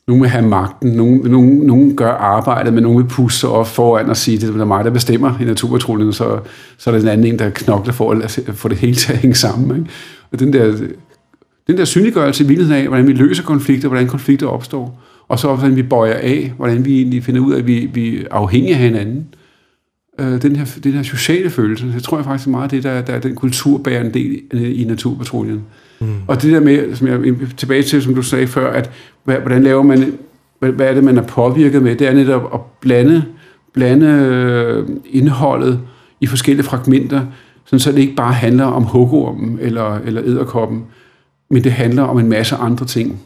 nogen 0.08 0.22
vil 0.22 0.30
have 0.30 0.48
magten, 0.48 0.90
nogen, 0.92 1.20
nogen, 1.30 1.58
nogen 1.58 1.96
gør 1.96 2.10
arbejdet, 2.10 2.72
men 2.72 2.82
nogen 2.82 2.98
vil 2.98 3.08
puste 3.08 3.40
sig 3.40 3.48
op 3.48 3.66
foran 3.66 4.10
og 4.10 4.16
sige, 4.16 4.38
det 4.38 4.60
er 4.60 4.64
mig, 4.64 4.84
der 4.84 4.90
bestemmer 4.90 5.38
i 5.40 5.44
naturpatruljen, 5.44 6.12
så, 6.12 6.38
så 6.78 6.90
er 6.90 6.94
der 6.94 7.02
en 7.02 7.08
anden 7.08 7.26
en, 7.26 7.38
der 7.38 7.50
knokler 7.50 7.92
for 7.92 8.10
at 8.12 8.40
få 8.54 8.68
det 8.68 8.76
hele 8.76 8.94
til 8.94 9.12
at 9.12 9.18
hænge 9.18 9.34
sammen. 9.34 9.78
Ikke? 9.78 9.90
Og 10.32 10.40
den 10.40 10.52
der, 10.52 10.76
den 11.66 11.78
der 11.78 11.84
synliggørelse 11.84 12.44
i 12.44 12.46
virkeligheden 12.46 12.82
af, 12.82 12.88
hvordan 12.88 13.06
vi 13.06 13.12
løser 13.12 13.42
konflikter, 13.42 13.88
hvordan 13.88 14.06
konflikter 14.06 14.46
opstår, 14.46 15.02
og 15.28 15.38
så 15.38 15.54
hvordan 15.54 15.76
vi 15.76 15.82
bøjer 15.82 16.14
af, 16.14 16.52
hvordan 16.56 16.84
vi 16.84 16.96
egentlig 16.96 17.24
finder 17.24 17.40
ud 17.40 17.52
af, 17.52 17.58
at 17.58 17.66
vi, 17.66 17.90
vi 17.94 18.20
er 18.20 18.26
afhængige 18.30 18.74
af 18.74 18.80
hinanden. 18.80 19.18
Øh, 19.18 19.45
den, 20.18 20.56
her, 20.56 20.78
den 20.84 20.92
her 20.92 21.02
sociale 21.02 21.50
følelse, 21.50 21.86
det 21.86 22.02
tror 22.02 22.18
jeg 22.18 22.24
faktisk 22.24 22.48
meget 22.48 22.70
det, 22.70 22.82
der, 22.82 23.02
der 23.02 23.12
er 23.12 23.20
den 23.20 23.34
kulturbærende 23.34 24.10
del 24.14 24.42
i 24.52 24.84
naturpatruljen. 24.84 25.62
Mm. 26.00 26.06
Og 26.26 26.42
det 26.42 26.52
der 26.52 26.60
med, 26.60 26.96
som 26.96 27.06
jeg 27.06 27.34
tilbage 27.56 27.82
til, 27.82 28.02
som 28.02 28.14
du 28.14 28.22
sagde 28.22 28.46
før, 28.46 28.72
at 28.72 28.90
hvordan 29.24 29.62
laver 29.62 29.82
man, 29.82 30.12
hvad, 30.58 30.72
hvad 30.72 30.86
er 30.86 30.94
det, 30.94 31.04
man 31.04 31.18
er 31.18 31.22
påvirket 31.22 31.82
med, 31.82 31.96
det 31.96 32.06
er 32.06 32.14
netop 32.14 32.54
at 32.54 32.60
blande, 32.80 33.24
blande 33.72 34.06
øh, 34.06 34.88
indholdet 35.10 35.80
i 36.20 36.26
forskellige 36.26 36.64
fragmenter, 36.66 37.20
sådan 37.64 37.80
så 37.80 37.92
det 37.92 37.98
ikke 37.98 38.14
bare 38.14 38.32
handler 38.32 38.64
om 38.64 38.82
hugormen 38.82 39.58
eller, 39.60 39.98
eller 40.04 40.22
æderkoppen, 40.24 40.84
men 41.50 41.64
det 41.64 41.72
handler 41.72 42.02
om 42.02 42.18
en 42.18 42.28
masse 42.28 42.56
andre 42.56 42.86
ting. 42.86 43.22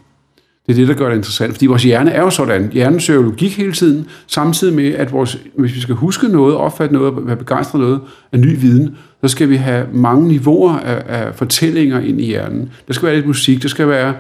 Det 0.70 0.82
er 0.82 0.86
det, 0.86 0.88
der 0.88 1.04
gør 1.04 1.08
det 1.08 1.16
interessant, 1.16 1.52
fordi 1.52 1.66
vores 1.66 1.82
hjerne 1.82 2.10
er 2.10 2.20
jo 2.20 2.30
sådan. 2.30 2.70
Hjernen 2.72 3.00
søger 3.00 3.22
logik 3.22 3.56
hele 3.56 3.72
tiden, 3.72 4.06
samtidig 4.26 4.74
med, 4.74 4.94
at 4.94 5.12
vores, 5.12 5.38
hvis 5.56 5.74
vi 5.74 5.80
skal 5.80 5.94
huske 5.94 6.28
noget, 6.28 6.54
opfatte 6.56 6.94
noget, 6.94 7.26
være 7.26 7.36
begejstret 7.36 7.80
noget 7.80 8.00
af 8.32 8.40
ny 8.40 8.60
viden, 8.60 8.96
så 9.22 9.28
skal 9.28 9.48
vi 9.48 9.56
have 9.56 9.86
mange 9.92 10.28
niveauer 10.28 10.72
af, 10.72 11.02
af 11.08 11.34
fortællinger 11.34 12.00
ind 12.00 12.20
i 12.20 12.24
hjernen. 12.24 12.70
Der 12.88 12.92
skal 12.92 13.06
være 13.06 13.14
lidt 13.14 13.26
musik, 13.26 13.62
der 13.62 13.68
skal 13.68 13.88
være 13.88 14.14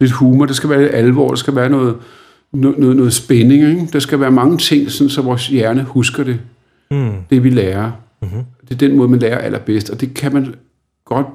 lidt 0.00 0.12
humor, 0.12 0.46
der 0.46 0.54
skal 0.54 0.70
være 0.70 0.80
lidt 0.80 0.94
alvor, 0.94 1.28
der 1.28 1.36
skal 1.36 1.54
være 1.54 1.70
noget, 1.70 1.94
noget, 2.52 2.78
noget, 2.78 2.96
noget 2.96 3.12
spænding. 3.12 3.62
Ikke? 3.68 3.88
Der 3.92 3.98
skal 3.98 4.20
være 4.20 4.30
mange 4.30 4.58
ting, 4.58 4.90
sådan, 4.90 5.10
så 5.10 5.22
vores 5.22 5.48
hjerne 5.48 5.82
husker 5.82 6.24
det, 6.24 6.40
Mm. 6.90 7.12
det 7.30 7.44
vi 7.44 7.50
lærer. 7.50 7.90
Mm-hmm. 8.22 8.42
Det 8.68 8.74
er 8.74 8.88
den 8.88 8.96
måde, 8.96 9.08
man 9.08 9.18
lærer 9.18 9.38
allerbedst, 9.38 9.90
og 9.90 10.00
det 10.00 10.14
kan 10.14 10.32
man 10.32 10.54
godt 11.04 11.26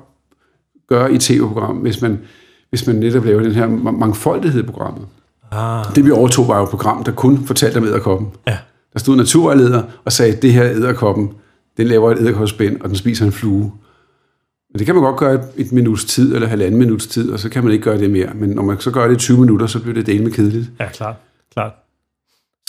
gøre 0.90 1.14
i 1.14 1.18
tv-program, 1.18 1.76
hvis 1.76 2.02
man, 2.02 2.20
hvis 2.70 2.88
man 2.88 2.96
netop 2.96 3.26
laver 3.26 3.42
den 3.42 3.52
her 3.52 3.68
ma- 3.68 3.92
mangfoldighed 3.92 4.64
i 4.64 4.66
programmet. 4.66 5.06
Ah, 5.52 5.86
Det 5.96 6.06
vi 6.06 6.12
overtog 6.12 6.48
var 6.48 6.58
jo 6.58 6.64
et 6.64 6.70
program, 6.70 7.04
der 7.04 7.12
kun 7.12 7.46
fortalte 7.46 7.78
om 7.78 7.84
æderkoppen. 7.86 8.28
ja. 8.48 8.58
Der 8.94 9.00
stod 9.00 9.14
en 9.14 9.18
naturvejleder 9.18 9.84
og 10.06 10.12
sagde, 10.12 10.34
at 10.36 10.42
det 10.42 10.54
her 10.54 10.64
æderkoppen, 10.64 11.30
den 11.78 11.88
laver 11.88 12.12
et 12.12 12.18
æderkopspænd, 12.20 12.82
og 12.82 12.90
den 12.90 12.98
spiser 12.98 13.26
en 13.26 13.32
flue. 13.32 13.72
Men 14.72 14.80
det 14.80 14.86
kan 14.86 14.96
man 14.96 15.04
godt 15.04 15.16
gøre 15.18 15.34
et, 15.34 15.42
et 15.58 15.72
minuts 15.72 16.06
tid, 16.06 16.36
eller 16.36 16.48
halvanden 16.48 16.80
minuts 16.80 17.08
tid, 17.08 17.32
og 17.32 17.40
så 17.40 17.50
kan 17.50 17.64
man 17.64 17.74
ikke 17.74 17.84
gøre 17.84 17.98
det 17.98 18.10
mere. 18.12 18.30
Men 18.36 18.50
når 18.50 18.64
man 18.64 18.80
så 18.80 18.92
gør 18.92 19.08
det 19.08 19.16
i 19.16 19.18
20 19.20 19.40
minutter, 19.40 19.68
så 19.68 19.80
bliver 19.80 19.94
det 19.94 20.06
delt 20.06 20.24
med 20.24 20.32
kedeligt. 20.32 20.70
Ja, 20.80 20.90
klart. 20.90 21.16
klart. 21.54 21.72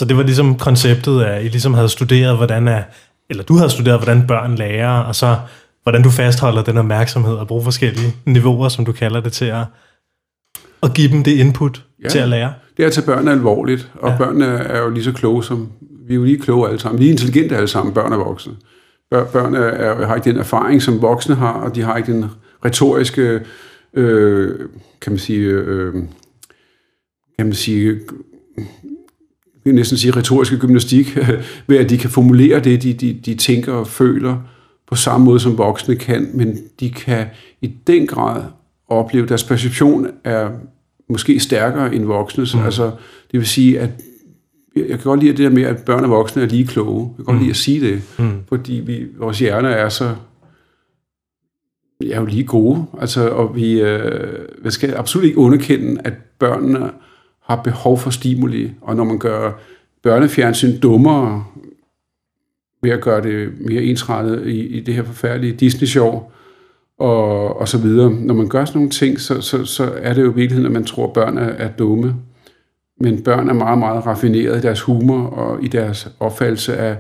Så 0.01 0.05
det 0.05 0.17
var 0.17 0.23
ligesom 0.23 0.59
konceptet, 0.59 1.21
at 1.23 1.45
I 1.45 1.49
ligesom 1.49 1.75
havde 1.75 1.89
studeret, 1.89 2.37
hvordan 2.37 2.69
er, 2.69 2.83
eller 3.31 3.45
du 3.45 3.57
havde 3.57 3.71
studeret, 3.71 3.99
hvordan 4.05 4.27
børn 4.27 4.55
lærer, 4.55 4.99
og 5.01 5.15
så 5.15 5.37
hvordan 5.83 6.03
du 6.03 6.11
fastholder 6.11 6.63
den 6.63 6.79
opmærksomhed 6.79 7.35
og 7.35 7.47
bruger 7.49 7.65
forskellige 7.65 8.15
niveauer, 8.25 8.69
som 8.69 8.85
du 8.85 8.93
kalder 8.93 9.21
det, 9.21 9.33
til 9.33 9.45
at, 9.45 9.65
at 10.83 10.95
give 10.95 11.09
dem 11.13 11.23
det 11.25 11.31
input 11.33 11.85
ja. 12.03 12.09
Til 12.09 12.19
at 12.19 12.29
lære. 12.29 12.53
Det 12.77 12.83
er 12.83 12.87
at 12.87 12.93
tage 12.93 13.07
børnene 13.07 13.31
alvorligt, 13.33 13.91
og 13.95 14.11
Ja. 14.11 14.17
børnene 14.19 14.45
er 14.47 14.83
jo 14.83 14.91
lige 14.91 15.05
så 15.05 15.13
kloge 15.13 15.45
som, 15.45 15.69
vi 16.07 16.13
er 16.15 16.17
jo 16.17 16.25
lige 16.25 16.39
kloge 16.39 16.69
alle 16.69 16.81
sammen, 16.81 16.99
lige 17.01 17.11
intelligente 17.11 17.57
alle 17.57 17.69
sammen, 17.69 17.95
børn 17.95 18.13
og 18.13 18.19
voksne. 18.19 18.53
Bør- 19.11 19.25
Børn 19.25 19.55
er, 19.55 19.59
er, 19.61 20.07
har 20.07 20.15
ikke 20.15 20.31
den 20.31 20.37
erfaring, 20.39 20.83
som 20.83 21.03
voksne 21.03 21.35
har, 21.35 21.53
og 21.53 21.75
de 21.75 21.83
har 21.83 21.97
ikke 21.97 22.13
den 22.13 22.25
retoriske, 22.65 23.41
øh, 23.95 24.55
kan 25.01 25.13
man 25.13 25.19
sige, 25.19 25.41
øh, 25.49 25.93
kan 27.39 27.47
man 27.47 27.53
sige, 27.55 27.99
jeg 29.65 29.73
næsten 29.73 29.99
sige 29.99 30.17
retoriske 30.17 30.59
gymnastik, 30.59 31.19
ved 31.69 31.77
at 31.79 31.91
de 31.91 31.99
kan 31.99 32.11
formulere 32.11 32.61
det, 32.61 32.83
de, 32.83 32.93
de, 32.93 33.21
de 33.27 33.35
tænker 33.35 33.73
og 33.73 33.87
føler 33.87 34.37
på 34.89 34.95
samme 34.95 35.25
måde, 35.25 35.41
som 35.41 35.59
voksne 35.59 35.97
kan, 35.97 36.31
men 36.35 36.59
de 36.81 36.91
kan 36.91 37.27
i 37.63 37.67
den 37.87 38.07
grad 38.07 38.43
opleve, 38.89 39.27
deres 39.27 39.45
perception 39.45 40.07
er 40.25 40.51
måske 41.11 41.41
stærkere 41.41 41.95
end 41.95 42.05
voksnes. 42.05 42.55
Mm. 42.55 42.63
Altså, 42.63 42.85
det 43.33 43.41
vil 43.41 43.47
sige, 43.47 43.81
at 43.81 43.91
jeg 44.77 44.87
kan 44.89 44.99
godt 45.05 45.21
lide 45.21 45.31
det 45.33 45.39
der 45.39 45.51
med, 45.51 45.63
at 45.63 45.85
børn 45.85 46.05
og 46.05 46.11
voksne 46.11 46.43
er 46.43 46.47
lige 46.47 46.67
kloge. 46.67 47.07
Jeg 47.09 47.17
kan 47.17 47.25
godt 47.25 47.35
Mm. 47.37 47.41
lide 47.41 47.51
at 47.51 47.57
sige 47.57 47.81
det, 47.81 48.03
Mm. 48.19 48.31
fordi 48.49 48.73
vi, 48.73 49.07
vores 49.19 49.39
hjerner 49.39 49.69
er 49.69 49.89
så 49.89 50.15
er 52.11 52.21
jo 52.21 52.25
lige 52.27 52.45
gode. 52.45 52.87
Altså, 53.01 53.29
og 53.29 53.57
vi, 53.57 53.81
øh, 53.81 54.39
vi 54.65 54.71
skal 54.71 54.95
absolut 54.95 55.25
ikke 55.27 55.39
underkende, 55.39 56.01
at 56.05 56.13
børnene 56.39 56.91
har 57.43 57.63
behov 57.63 57.99
for 57.99 58.11
stimuli, 58.11 58.73
og 58.81 58.97
når 58.97 59.05
man 59.05 59.19
gør 59.19 59.53
børnefjernsyn 60.03 60.81
dummere 60.81 61.45
ved 62.83 62.91
at 62.91 63.01
gøre 63.01 63.23
det 63.23 63.61
mere 63.61 63.83
ensrettet 63.83 64.47
i, 64.47 64.67
i 64.67 64.81
det 64.81 64.95
her 64.95 65.03
forfærdelige 65.05 65.53
Disney-show, 65.53 66.23
og, 66.99 67.61
og 67.61 67.69
så 67.69 67.79
videre. 67.79 68.11
Når 68.11 68.35
man 68.35 68.49
gør 68.49 68.65
sådan 68.65 68.79
nogle 68.79 68.91
ting, 68.91 69.21
så, 69.21 69.41
så, 69.41 69.65
så 69.65 69.93
er 69.97 70.15
det 70.15 70.23
jo 70.23 70.33
i 70.33 70.35
virkeligheden, 70.35 70.67
at 70.67 70.73
man 70.73 70.85
tror, 70.85 71.07
at 71.07 71.13
børn 71.13 71.39
er, 71.39 71.49
er 71.49 71.69
dumme. 71.69 72.15
Men 73.01 73.23
børn 73.23 73.49
er 73.49 73.53
meget, 73.53 73.79
meget 73.79 74.07
raffineret 74.07 74.59
i 74.59 74.61
deres 74.61 74.81
humor 74.81 75.27
og 75.27 75.65
i 75.65 75.69
deres 75.69 76.09
opfattelse 76.21 76.77
af, 76.77 76.97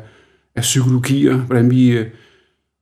af 0.56 0.62
psykologier, 0.62 1.36
hvordan 1.36 1.70
vi, 1.70 1.90
øh, 1.90 2.06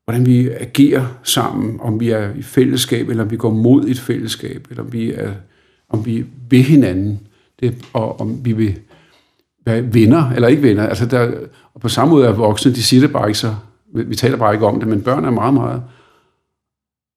hvordan 0.04 0.26
vi 0.26 0.48
agerer 0.48 1.06
sammen, 1.22 1.78
om 1.80 2.00
vi 2.00 2.10
er 2.10 2.34
i 2.34 2.42
fællesskab, 2.42 3.08
eller 3.08 3.24
om 3.24 3.30
vi 3.30 3.36
går 3.36 3.50
mod 3.50 3.84
et 3.84 3.98
fællesskab, 3.98 4.66
eller 4.70 4.82
om 4.82 4.92
vi 4.92 5.12
er 5.12 5.30
om 5.88 6.06
vi 6.06 6.24
vil 6.50 6.62
hinanden, 6.62 7.20
det, 7.60 7.74
og 7.92 8.20
om 8.20 8.44
vi 8.44 8.52
vil 8.52 8.78
være 9.66 9.94
venner 9.94 10.30
eller 10.30 10.48
ikke 10.48 10.62
venner. 10.62 10.86
Altså 10.86 11.06
der, 11.06 11.32
og 11.74 11.80
på 11.80 11.88
samme 11.88 12.14
måde 12.14 12.26
er 12.26 12.32
voksne, 12.32 12.72
de 12.72 12.82
siger 12.82 13.00
det 13.00 13.12
bare 13.12 13.28
ikke 13.28 13.38
så, 13.38 13.54
vi 13.92 14.14
taler 14.14 14.36
bare 14.36 14.54
ikke 14.54 14.66
om 14.66 14.78
det, 14.78 14.88
men 14.88 15.02
børn 15.02 15.24
er 15.24 15.30
meget, 15.30 15.54
meget 15.54 15.82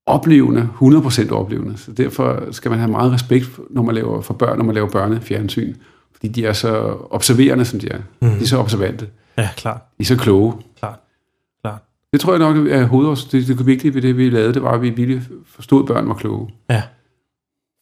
oplevende, 0.10 0.70
100% 0.82 1.32
oplevende. 1.32 1.78
Så 1.78 1.92
derfor 1.92 2.44
skal 2.52 2.72
man 2.72 2.80
have 2.80 2.92
meget 2.92 3.12
respekt, 3.12 3.50
når 3.70 3.82
man 3.82 3.96
laver, 3.96 4.22
for 4.22 4.34
børn, 4.34 4.58
når 4.58 4.66
man 4.66 4.76
laver 4.76 4.90
børnefjernsyn. 4.90 5.76
Fordi 6.14 6.28
de 6.28 6.46
er 6.46 6.54
så 6.54 6.98
observerende, 7.10 7.66
som 7.66 7.80
de 7.80 7.90
er. 7.90 8.00
Mm. 8.22 8.30
De 8.30 8.44
er 8.44 8.48
så 8.48 8.58
observante. 8.58 9.08
Ja, 9.38 9.50
klart. 9.58 9.82
De 9.98 10.04
er 10.04 10.06
så 10.06 10.18
kloge. 10.18 10.54
Klart. 10.80 11.00
klart. 11.62 11.82
Det 12.14 12.22
tror 12.22 12.34
jeg 12.34 12.40
nok 12.40 12.68
er 12.68 12.86
hovedårs. 12.86 13.26
Det, 13.26 13.48
det 13.48 13.66
vigtige 13.66 13.94
ved 13.94 14.02
det, 14.02 14.18
vi 14.18 14.30
lavede, 14.30 14.54
det 14.54 14.64
var, 14.64 14.72
at 14.72 14.82
vi 14.82 14.90
ville 14.90 15.26
forstod, 15.48 15.84
at 15.84 15.88
børn 15.88 16.08
var 16.08 16.14
kloge. 16.14 16.50
Ja. 16.70 16.84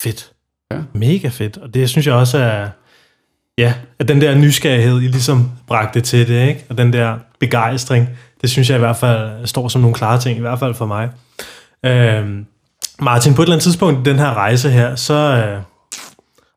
Fedt. 0.01 0.31
Ja. 0.71 0.77
Mega 0.93 1.27
fedt. 1.27 1.57
Og 1.57 1.73
det 1.73 1.89
synes 1.89 2.07
jeg 2.07 2.15
også 2.15 2.37
er, 2.37 2.69
ja, 3.57 3.73
at 3.99 4.07
den 4.07 4.21
der 4.21 4.35
nysgerrighed, 4.35 5.01
I 5.01 5.07
ligesom 5.07 5.51
bragte 5.67 6.01
til 6.01 6.27
det, 6.27 6.47
ikke? 6.47 6.65
og 6.69 6.77
den 6.77 6.93
der 6.93 7.17
begejstring, 7.39 8.09
det 8.41 8.49
synes 8.49 8.69
jeg 8.69 8.75
i 8.75 8.79
hvert 8.79 8.97
fald 8.97 9.47
står 9.47 9.67
som 9.67 9.81
nogle 9.81 9.95
klare 9.95 10.19
ting, 10.19 10.37
i 10.37 10.41
hvert 10.41 10.59
fald 10.59 10.73
for 10.73 10.85
mig. 10.85 11.09
Øhm, 11.85 12.45
Martin, 12.99 13.33
på 13.33 13.41
et 13.41 13.45
eller 13.45 13.55
andet 13.55 13.63
tidspunkt 13.63 14.07
i 14.07 14.09
den 14.09 14.19
her 14.19 14.33
rejse 14.33 14.69
her, 14.69 14.95
så... 14.95 15.13
Øh, 15.13 15.61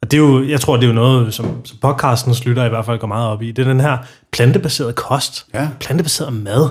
og 0.03 0.11
det 0.11 0.17
er 0.17 0.21
jo, 0.21 0.45
jeg 0.45 0.61
tror, 0.61 0.77
det 0.77 0.85
er 0.85 0.89
jo 0.89 0.95
noget, 0.95 1.35
som, 1.35 1.65
som 1.65 1.79
podcasten 1.83 2.35
slutter 2.35 2.65
i 2.65 2.69
hvert 2.69 2.85
fald 2.85 2.99
går 2.99 3.07
meget 3.07 3.29
op 3.29 3.43
i. 3.43 3.53
Det 3.53 3.67
er 3.67 3.69
den 3.69 3.81
her 3.81 3.99
plantebaserede 4.33 4.93
kost, 4.93 5.47
ja. 5.55 5.69
plantebaseret 5.81 6.33
mad, 6.33 6.69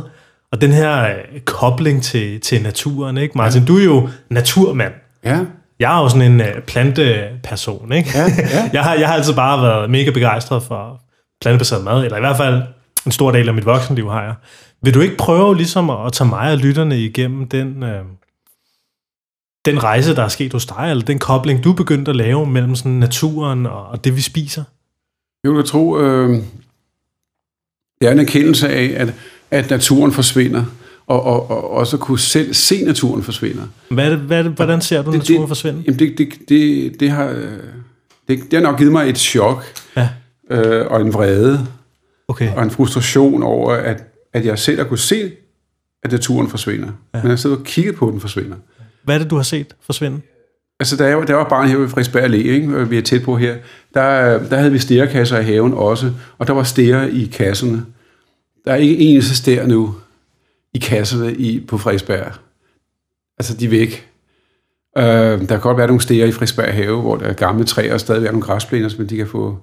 og 0.52 0.62
den 0.62 0.72
her 0.72 1.04
øh, 1.04 1.40
kobling 1.46 2.04
til, 2.04 2.40
til 2.40 2.64
naturen. 2.64 3.18
Ikke? 3.18 3.38
Martin, 3.38 3.62
ja. 3.62 3.68
du 3.68 3.78
er 3.78 3.84
jo 3.84 4.10
naturmand. 4.30 4.94
Ja. 5.24 5.40
Jeg 5.80 5.98
er 5.98 6.02
jo 6.02 6.10
sådan 6.10 6.32
en 6.32 6.42
uh, 6.42 6.64
planteperson, 6.68 7.92
ikke? 7.92 8.10
Ja, 8.16 8.26
ja. 8.38 8.70
jeg, 8.74 8.84
har, 8.84 8.94
jeg 8.94 9.08
har 9.08 9.16
altid 9.16 9.34
bare 9.34 9.62
været 9.62 9.90
mega 9.90 10.12
begejstret 10.12 10.64
for 10.64 11.02
plantebaseret 11.42 11.84
mad, 11.84 12.04
eller 12.04 12.18
i 12.18 12.20
hvert 12.20 12.38
fald 12.38 12.62
en 13.06 13.12
stor 13.12 13.32
del 13.32 13.48
af 13.48 13.54
mit 13.54 13.66
voksenliv 13.66 14.10
har 14.10 14.24
jeg. 14.24 14.34
Vil 14.84 14.94
du 14.94 15.00
ikke 15.00 15.18
prøve 15.18 15.56
ligesom 15.56 15.90
at, 15.90 16.06
at 16.06 16.14
tage 16.14 16.28
mig 16.28 16.52
og 16.52 16.58
lytterne 16.58 17.00
igennem 17.00 17.48
den, 17.48 17.84
uh, 17.84 17.90
den 19.66 19.84
rejse, 19.84 20.16
der 20.16 20.24
er 20.24 20.28
sket 20.28 20.54
hos 20.54 20.66
dig, 20.66 20.88
eller 20.90 21.04
den 21.04 21.20
kobling, 21.20 21.64
du 21.64 21.74
begyndte 21.74 22.10
at 22.10 22.16
lave 22.16 22.46
mellem 22.46 22.76
sådan 22.76 22.92
naturen 22.92 23.66
og, 23.66 24.04
det, 24.04 24.16
vi 24.16 24.22
spiser? 24.22 24.64
Jeg 25.44 25.52
vil 25.52 25.64
tro, 25.66 26.00
øh, 26.00 26.30
det 28.02 28.08
er 28.08 28.12
en 28.12 28.20
erkendelse 28.20 28.70
af, 28.70 28.94
at, 28.98 29.14
at 29.52 29.70
naturen 29.70 30.12
forsvinder, 30.12 30.66
og, 31.08 31.24
og, 31.24 31.52
og 31.52 31.70
også 31.70 31.98
kunne 31.98 32.20
selv 32.20 32.54
se 32.54 32.86
naturen 32.86 33.24
forsvinder. 33.24 33.64
Hvad 33.90 34.06
er 34.06 34.10
det, 34.10 34.20
hvad 34.20 34.40
er 34.40 34.44
det, 34.44 34.52
hvordan 34.52 34.82
ser 34.82 35.02
du 35.02 35.12
det, 35.12 35.18
naturen 35.18 35.42
det, 35.42 35.50
forsvinde? 35.50 35.84
Jamen 35.86 36.00
det, 36.00 36.18
det, 36.18 36.50
det, 36.50 37.00
det, 37.00 37.12
har, 37.12 37.28
det, 38.28 38.40
det 38.52 38.54
har 38.54 38.62
nok 38.62 38.78
givet 38.78 38.92
mig 38.92 39.10
et 39.10 39.18
chok, 39.18 39.64
ja. 39.98 40.10
øh, 40.50 40.92
og 40.92 41.02
en 41.02 41.14
vrede, 41.14 41.68
okay. 42.28 42.54
og 42.56 42.64
en 42.64 42.72
frustration 42.72 43.44
over, 43.44 43.74
at, 43.74 44.04
at 44.34 44.46
jeg 44.46 44.60
selv 44.60 44.78
har 44.78 44.86
kunne 44.86 44.98
se, 44.98 45.32
at 46.04 46.12
naturen 46.12 46.50
forsvinder. 46.50 46.90
Ja. 47.14 47.22
Men 47.22 47.30
jeg 47.30 47.40
sidder 47.40 47.56
og 47.56 47.64
kigget 47.64 47.96
på, 47.96 48.08
at 48.08 48.12
den 48.12 48.22
forsvinder. 48.22 48.56
Hvad 49.10 49.16
er 49.16 49.20
det, 49.20 49.30
du 49.30 49.36
har 49.36 49.44
set 49.44 49.76
forsvinde? 49.82 50.22
Altså, 50.80 50.98
da 50.98 51.06
jeg, 51.06 51.18
var, 51.18 51.26
da 51.26 51.32
jeg 51.32 51.38
var 51.38 51.50
barn 51.50 51.68
her 51.68 51.78
ved 51.78 51.90
Frederiksberg 51.90 52.24
Allé, 52.24 52.36
ikke, 52.36 52.68
øh, 52.68 52.92
vi 52.92 52.98
er 52.98 53.02
tæt 53.02 53.24
på 53.24 53.38
her, 53.38 53.56
der, 53.94 54.36
øh, 54.36 54.50
der 54.50 54.58
havde 54.58 54.72
vi 54.72 54.80
stærekasser 54.80 55.40
i 55.40 55.44
haven 55.44 55.74
også, 55.74 56.12
og 56.38 56.48
der 56.48 56.54
var 56.54 56.64
stære 56.64 57.12
i 57.12 57.26
kasserne. 57.26 57.86
Der 58.66 58.72
er 58.72 58.76
ikke 58.76 58.98
en 58.98 59.14
eneste 59.14 59.36
stær 59.36 59.68
nu 59.68 59.96
i 60.74 60.78
kasserne 60.78 61.34
i, 61.34 61.60
på 61.60 61.78
Frederiksberg. 61.78 62.32
Altså, 63.40 63.58
de 63.58 63.66
er 63.66 63.70
væk. 63.70 64.10
Øh, 64.98 65.04
der 65.04 65.46
kan 65.46 65.60
godt 65.60 65.78
være 65.78 65.88
nogle 65.88 66.02
stære 66.02 66.28
i 66.28 66.32
Frederiksberg 66.32 66.74
have, 66.74 67.02
hvor 67.02 67.16
der 67.16 67.26
er 67.26 67.34
gamle 67.34 67.64
træer 67.64 67.94
og 67.94 68.00
stadigvæk 68.00 68.32
nogle 68.32 68.46
græsplæner, 68.46 68.90
som 68.90 69.08
de 69.08 69.18
kan 69.18 69.28
få 69.28 69.58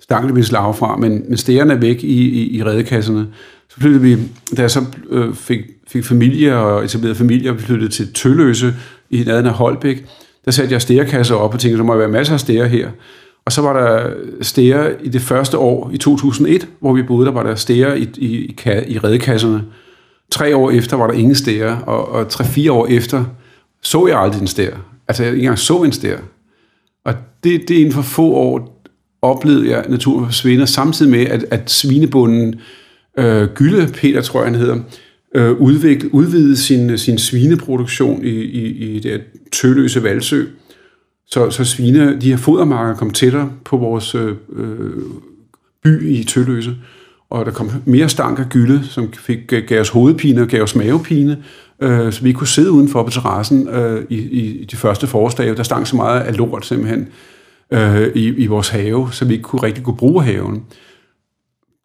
stankelvis 0.00 0.52
lav 0.52 0.74
fra, 0.74 0.96
men, 0.96 1.24
men 1.28 1.36
stærerne 1.36 1.72
er 1.72 1.78
væk 1.78 2.04
i, 2.04 2.28
i, 2.28 2.56
i 2.56 2.64
redekasserne. 2.64 3.26
Så 3.68 3.80
flyttede 3.80 4.02
vi, 4.02 4.16
da 4.56 4.62
jeg 4.62 4.70
så 4.70 4.84
øh, 5.10 5.34
fik, 5.34 5.60
fik 5.88 6.04
familie 6.04 6.56
og 6.56 6.84
etablerede 6.84 7.14
familie, 7.14 7.50
og 7.50 7.56
vi 7.56 7.62
flyttede 7.62 7.90
til 7.90 8.12
Tølløse 8.12 8.74
i 9.10 9.22
nærheden 9.24 9.46
af 9.46 9.52
Holbæk, 9.52 10.04
der 10.44 10.50
satte 10.50 10.72
jeg 10.72 10.82
stærekasser 10.82 11.34
op 11.34 11.54
og 11.54 11.60
tænkte, 11.60 11.78
der 11.78 11.84
må 11.84 11.96
være 11.96 12.08
masser 12.08 12.34
af 12.34 12.40
stære 12.40 12.68
her. 12.68 12.90
Og 13.44 13.52
så 13.52 13.62
var 13.62 13.80
der 13.80 14.14
stære 14.42 15.04
i 15.04 15.08
det 15.08 15.22
første 15.22 15.58
år, 15.58 15.90
i 15.92 15.98
2001, 15.98 16.68
hvor 16.80 16.92
vi 16.92 17.02
boede, 17.02 17.26
der 17.26 17.32
var 17.32 17.42
der 17.42 17.54
stære 17.54 18.00
i, 18.00 18.08
i, 18.16 18.26
i, 18.26 18.56
i 18.86 18.98
redekasserne. 18.98 19.64
Tre 20.30 20.56
år 20.56 20.70
efter 20.70 20.96
var 20.96 21.06
der 21.06 21.14
ingen 21.14 21.34
stære, 21.34 21.80
og, 21.86 22.08
og 22.08 22.28
tre-fire 22.28 22.72
år 22.72 22.86
efter 22.86 23.24
så 23.82 24.06
jeg 24.06 24.20
aldrig 24.20 24.40
en 24.40 24.46
stær. 24.46 24.70
Altså, 25.08 25.22
jeg 25.22 25.32
ikke 25.32 25.42
engang 25.42 25.58
så 25.58 25.82
en 25.82 25.92
stær. 25.92 26.18
Og 27.04 27.14
det, 27.44 27.68
det 27.68 27.74
inden 27.74 27.92
for 27.92 28.02
få 28.02 28.32
år 28.32 28.82
oplevede 29.22 29.70
jeg 29.70 29.84
naturen 29.88 30.26
forsvinder, 30.26 30.66
samtidig 30.66 31.10
med, 31.10 31.26
at, 31.26 31.44
at 31.50 31.70
svinebunden 31.70 32.60
øh, 33.18 33.48
Gylde, 33.54 33.92
Peter 33.92 34.22
tror 34.22 34.40
jeg 34.40 34.50
han 34.50 34.60
hedder, 34.60 34.80
øh, 35.34 35.52
udvikle, 35.52 36.14
udvide 36.14 36.56
sin, 36.56 36.98
sin 36.98 37.18
svineproduktion 37.18 38.24
i, 38.24 38.40
i, 38.40 38.66
i 38.66 39.00
det 39.00 39.22
tøløse 39.52 40.02
valsø. 40.02 40.44
Så, 41.26 41.50
så 41.50 41.64
svine, 41.64 42.20
de 42.20 42.30
her 42.30 42.36
fodermarker 42.36 42.94
kom 42.94 43.10
tættere 43.10 43.52
på 43.64 43.76
vores 43.76 44.14
øh, 44.14 44.34
øh, 44.56 44.90
by 45.84 46.08
i 46.08 46.24
Tølløse, 46.24 46.76
og 47.30 47.46
der 47.46 47.52
kom 47.52 47.70
mere 47.84 48.08
stank 48.08 48.38
af 48.38 48.48
gylde, 48.48 48.84
som 48.84 49.12
fik, 49.12 49.52
øh, 49.52 49.62
gav 49.66 49.80
os 49.80 49.88
hovedpine 49.88 50.42
og 50.42 50.48
gav 50.48 50.62
os 50.62 50.74
mavepine, 50.74 51.42
øh, 51.82 52.12
så 52.12 52.22
vi 52.22 52.32
kunne 52.32 52.46
sidde 52.46 52.70
udenfor 52.70 53.02
på 53.02 53.10
terrassen 53.10 53.68
øh, 53.68 54.04
i, 54.08 54.16
i 54.16 54.64
de 54.64 54.76
første 54.76 55.06
forårsdage. 55.06 55.54
Der 55.54 55.62
stank 55.62 55.86
så 55.86 55.96
meget 55.96 56.20
af 56.20 56.36
lort 56.36 56.66
simpelthen 56.66 57.08
øh, 57.70 58.06
i, 58.14 58.28
i 58.28 58.46
vores 58.46 58.68
have, 58.68 59.08
så 59.12 59.24
vi 59.24 59.32
ikke 59.32 59.42
kunne 59.42 59.62
rigtig 59.62 59.84
kunne 59.84 59.96
bruge 59.96 60.24
haven. 60.24 60.62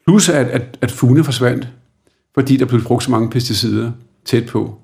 Plus 0.07 0.29
at, 0.29 0.47
at, 0.47 0.77
at 0.81 0.91
fugne 0.91 1.23
forsvandt, 1.23 1.67
fordi 2.35 2.57
der 2.57 2.65
blev 2.65 2.81
brugt 2.83 3.03
så 3.03 3.11
mange 3.11 3.29
pesticider 3.29 3.91
tæt 4.25 4.45
på. 4.45 4.75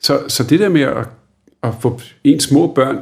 Så, 0.00 0.20
så 0.28 0.44
det 0.44 0.60
der 0.60 0.68
med 0.68 0.80
at, 0.80 1.08
at 1.62 1.74
få 1.80 2.00
ens 2.24 2.42
små 2.42 2.72
børn 2.74 2.98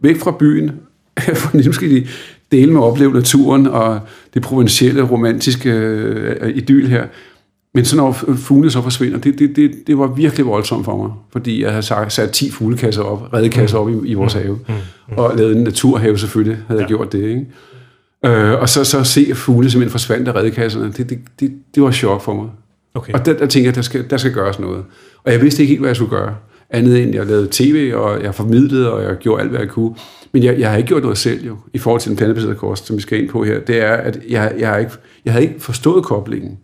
væk 0.00 0.16
fra 0.16 0.36
byen, 0.38 0.70
for 1.34 1.56
nu 1.56 1.72
skal 1.72 1.90
de 1.90 2.06
dele 2.52 2.72
med 2.72 2.80
at 2.80 2.84
opleve 2.84 3.12
naturen 3.12 3.66
og 3.66 4.00
det 4.34 4.42
provincielle, 4.42 5.02
romantiske 5.02 5.70
øh, 5.70 6.56
idyl 6.56 6.86
her. 6.86 7.06
Men 7.74 7.84
så 7.84 7.96
når 7.96 8.12
fuglene 8.36 8.70
så 8.70 8.82
forsvinder, 8.82 9.18
det, 9.18 9.38
det, 9.38 9.56
det, 9.56 9.72
det 9.86 9.98
var 9.98 10.06
virkelig 10.06 10.46
voldsomt 10.46 10.84
for 10.84 10.96
mig, 10.96 11.10
fordi 11.32 11.62
jeg 11.62 11.70
havde 11.70 11.82
sat, 11.82 12.12
sat 12.12 12.30
10 12.30 12.50
fuglekasser 12.50 13.02
op, 13.02 13.32
redekasser 13.32 13.78
op 13.78 13.88
i, 13.88 14.08
i 14.08 14.14
vores 14.14 14.34
mm. 14.34 14.40
have, 14.40 14.54
mm. 14.54 14.74
Mm. 15.08 15.16
og 15.16 15.36
lavet 15.36 15.56
en 15.56 15.62
naturhave 15.62 16.18
selvfølgelig, 16.18 16.58
havde 16.68 16.80
jeg 16.80 16.88
gjort 16.88 17.12
det. 17.12 17.22
Ikke? 17.28 17.46
Øh, 18.24 18.60
og 18.60 18.68
så, 18.68 18.84
så 18.84 19.04
se 19.04 19.34
fugle 19.34 19.70
simpelthen 19.70 19.90
forsvandt 19.90 20.28
af 20.28 20.34
redekasserne, 20.34 20.92
det, 20.96 21.10
det, 21.10 21.18
det, 21.40 21.52
det 21.74 21.82
var 21.82 21.90
chok 21.90 22.22
for 22.22 22.34
mig. 22.34 22.48
Okay. 22.94 23.12
Og 23.12 23.26
der, 23.26 23.32
der 23.32 23.46
tænkte 23.46 23.66
jeg, 23.66 23.74
der 23.74 23.82
skal, 23.82 24.10
der 24.10 24.16
skal 24.16 24.32
gøres 24.32 24.58
noget. 24.58 24.84
Og 25.24 25.32
jeg 25.32 25.42
vidste 25.42 25.62
ikke 25.62 25.70
helt, 25.70 25.80
hvad 25.80 25.88
jeg 25.88 25.96
skulle 25.96 26.10
gøre. 26.10 26.36
Andet 26.70 27.02
end, 27.02 27.14
jeg 27.14 27.26
lavede 27.26 27.48
tv, 27.50 27.92
og 27.94 28.22
jeg 28.22 28.34
formidlede, 28.34 28.92
og 28.92 29.02
jeg 29.02 29.16
gjorde 29.16 29.42
alt, 29.42 29.50
hvad 29.50 29.60
jeg 29.60 29.68
kunne. 29.68 29.94
Men 30.32 30.42
jeg, 30.42 30.58
jeg 30.58 30.70
har 30.70 30.76
ikke 30.76 30.86
gjort 30.86 31.02
noget 31.02 31.18
selv 31.18 31.46
jo, 31.46 31.56
i 31.74 31.78
forhold 31.78 32.00
til 32.00 32.08
den 32.08 32.16
plantebaserede 32.16 32.54
kost, 32.54 32.86
som 32.86 32.96
vi 32.96 33.02
skal 33.02 33.22
ind 33.22 33.28
på 33.28 33.44
her. 33.44 33.60
Det 33.60 33.82
er, 33.82 33.92
at 33.92 34.18
jeg, 34.28 34.54
jeg, 34.58 34.68
har 34.68 34.76
ikke, 34.76 34.92
jeg 35.24 35.32
havde 35.32 35.46
ikke 35.46 35.60
forstået 35.60 36.04
koblingen 36.04 36.58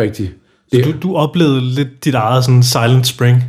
rigtigt. 0.00 0.32
Så 0.72 0.80
du, 0.80 0.92
du 1.02 1.16
oplevede 1.16 1.60
lidt 1.60 2.04
dit 2.04 2.14
eget 2.14 2.44
sådan 2.44 2.62
silent 2.62 3.06
spring? 3.06 3.44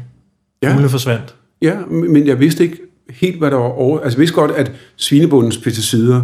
Ja. 0.63 0.69
Fuglene 0.69 0.89
forsvandt? 0.89 1.35
Ja, 1.61 1.85
men 1.89 2.27
jeg 2.27 2.39
vidste 2.39 2.63
ikke 2.63 2.77
helt, 3.09 3.37
hvad 3.37 3.51
der 3.51 3.57
var 3.57 3.69
over... 3.69 3.99
Altså, 3.99 4.17
jeg 4.17 4.19
vidste 4.19 4.35
godt, 4.35 4.51
at 4.51 4.71
svinebundens 4.95 5.57
pesticider 5.57 6.21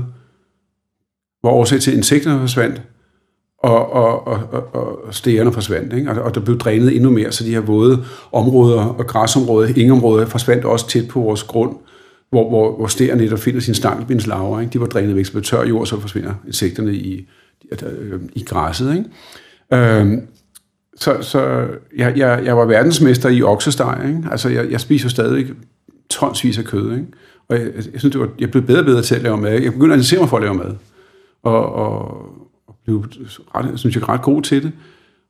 var 1.43 1.49
årsag 1.49 1.82
til, 1.82 1.91
at 1.91 1.97
insekterne 1.97 2.39
forsvandt, 2.39 2.82
og, 3.63 3.91
og, 3.93 4.28
og, 4.28 4.76
og, 4.76 5.13
stegerne 5.13 5.54
forsvandt. 5.54 5.93
Ikke? 5.93 6.12
Og, 6.12 6.22
og 6.22 6.36
der 6.36 6.41
blev 6.41 6.58
drænet 6.58 6.96
endnu 6.96 7.10
mere, 7.10 7.32
så 7.32 7.43
de 7.43 7.54
her 7.54 7.60
våde 7.60 8.06
områder 8.32 8.82
og 8.82 9.08
græsområder, 9.08 9.74
ingeområder, 9.76 10.26
forsvandt 10.26 10.65
også 10.65 10.89
tæt 10.89 11.08
på 11.08 11.20
vores 11.20 11.43
grund, 11.43 11.76
hvor, 12.30 12.50
hvor, 12.50 12.78
hvor 12.78 12.88
stegerne 12.88 13.24
netop 13.24 13.39
finder 13.39 13.60
sin 13.60 13.74
stankelbindslaver. 13.74 14.60
Ikke? 14.60 14.74
De 14.74 14.80
var 14.80 14.86
drænet 14.86 15.15
væk, 15.15 15.26
så 15.26 15.32
blev 15.32 15.43
tør 15.43 15.63
jord, 15.63 15.86
så 15.86 16.00
forsvinder 16.00 16.34
insekterne 16.48 16.93
i, 16.93 17.28
øh, 17.72 18.20
i 18.34 18.43
græsset. 18.43 18.96
Ikke? 18.96 19.10
Øhm, 19.74 20.22
så 20.96 21.17
så 21.22 21.67
jeg, 21.98 22.17
jeg, 22.17 22.41
jeg 22.46 22.58
var 22.58 22.65
verdensmester 22.65 23.30
i 23.30 23.41
oksesteg. 23.41 24.02
Ikke? 24.08 24.24
Altså, 24.32 24.50
jeg, 24.50 24.72
jeg 24.72 24.82
spiser 24.82 25.10
stadig 25.10 25.48
tonsvis 26.10 26.58
af 26.58 26.65
kød. 26.65 26.91
Ikke? 26.91 27.06
Og 27.50 27.60
jeg, 27.60 27.65
jeg 27.76 28.00
synes, 28.00 28.12
det 28.12 28.22
var, 28.22 28.30
jeg 28.39 28.52
blev 28.52 28.63
bedre 28.63 28.80
og 28.80 28.86
bedre 28.86 29.02
til 29.02 29.15
at 29.15 29.22
lave 29.22 29.38
mad. 29.38 29.52
Jeg 29.52 29.74
begyndte 29.74 29.93
at 29.93 29.98
interessere 29.98 30.20
mig 30.20 30.30
for 30.30 30.38
at 30.38 30.43
lave 30.43 30.56
mad. 30.56 30.76
Og, 31.43 31.74
og 31.74 32.28
blev, 32.88 33.06
ret, 33.56 33.80
synes 33.80 33.95
jeg, 33.95 34.10
ret 34.10 34.21
god 34.21 34.41
til 34.41 34.63
det. 34.63 34.71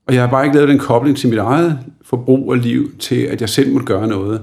Og 0.07 0.13
jeg 0.13 0.21
har 0.21 0.29
bare 0.29 0.45
ikke 0.45 0.55
lavet 0.55 0.69
den 0.69 0.79
kobling 0.79 1.17
til 1.17 1.29
mit 1.29 1.39
eget 1.39 1.79
forbrug 2.01 2.49
og 2.49 2.57
liv, 2.57 2.91
til 2.99 3.15
at 3.15 3.41
jeg 3.41 3.49
selv 3.49 3.71
måtte 3.71 3.85
gøre 3.85 4.07
noget, 4.07 4.41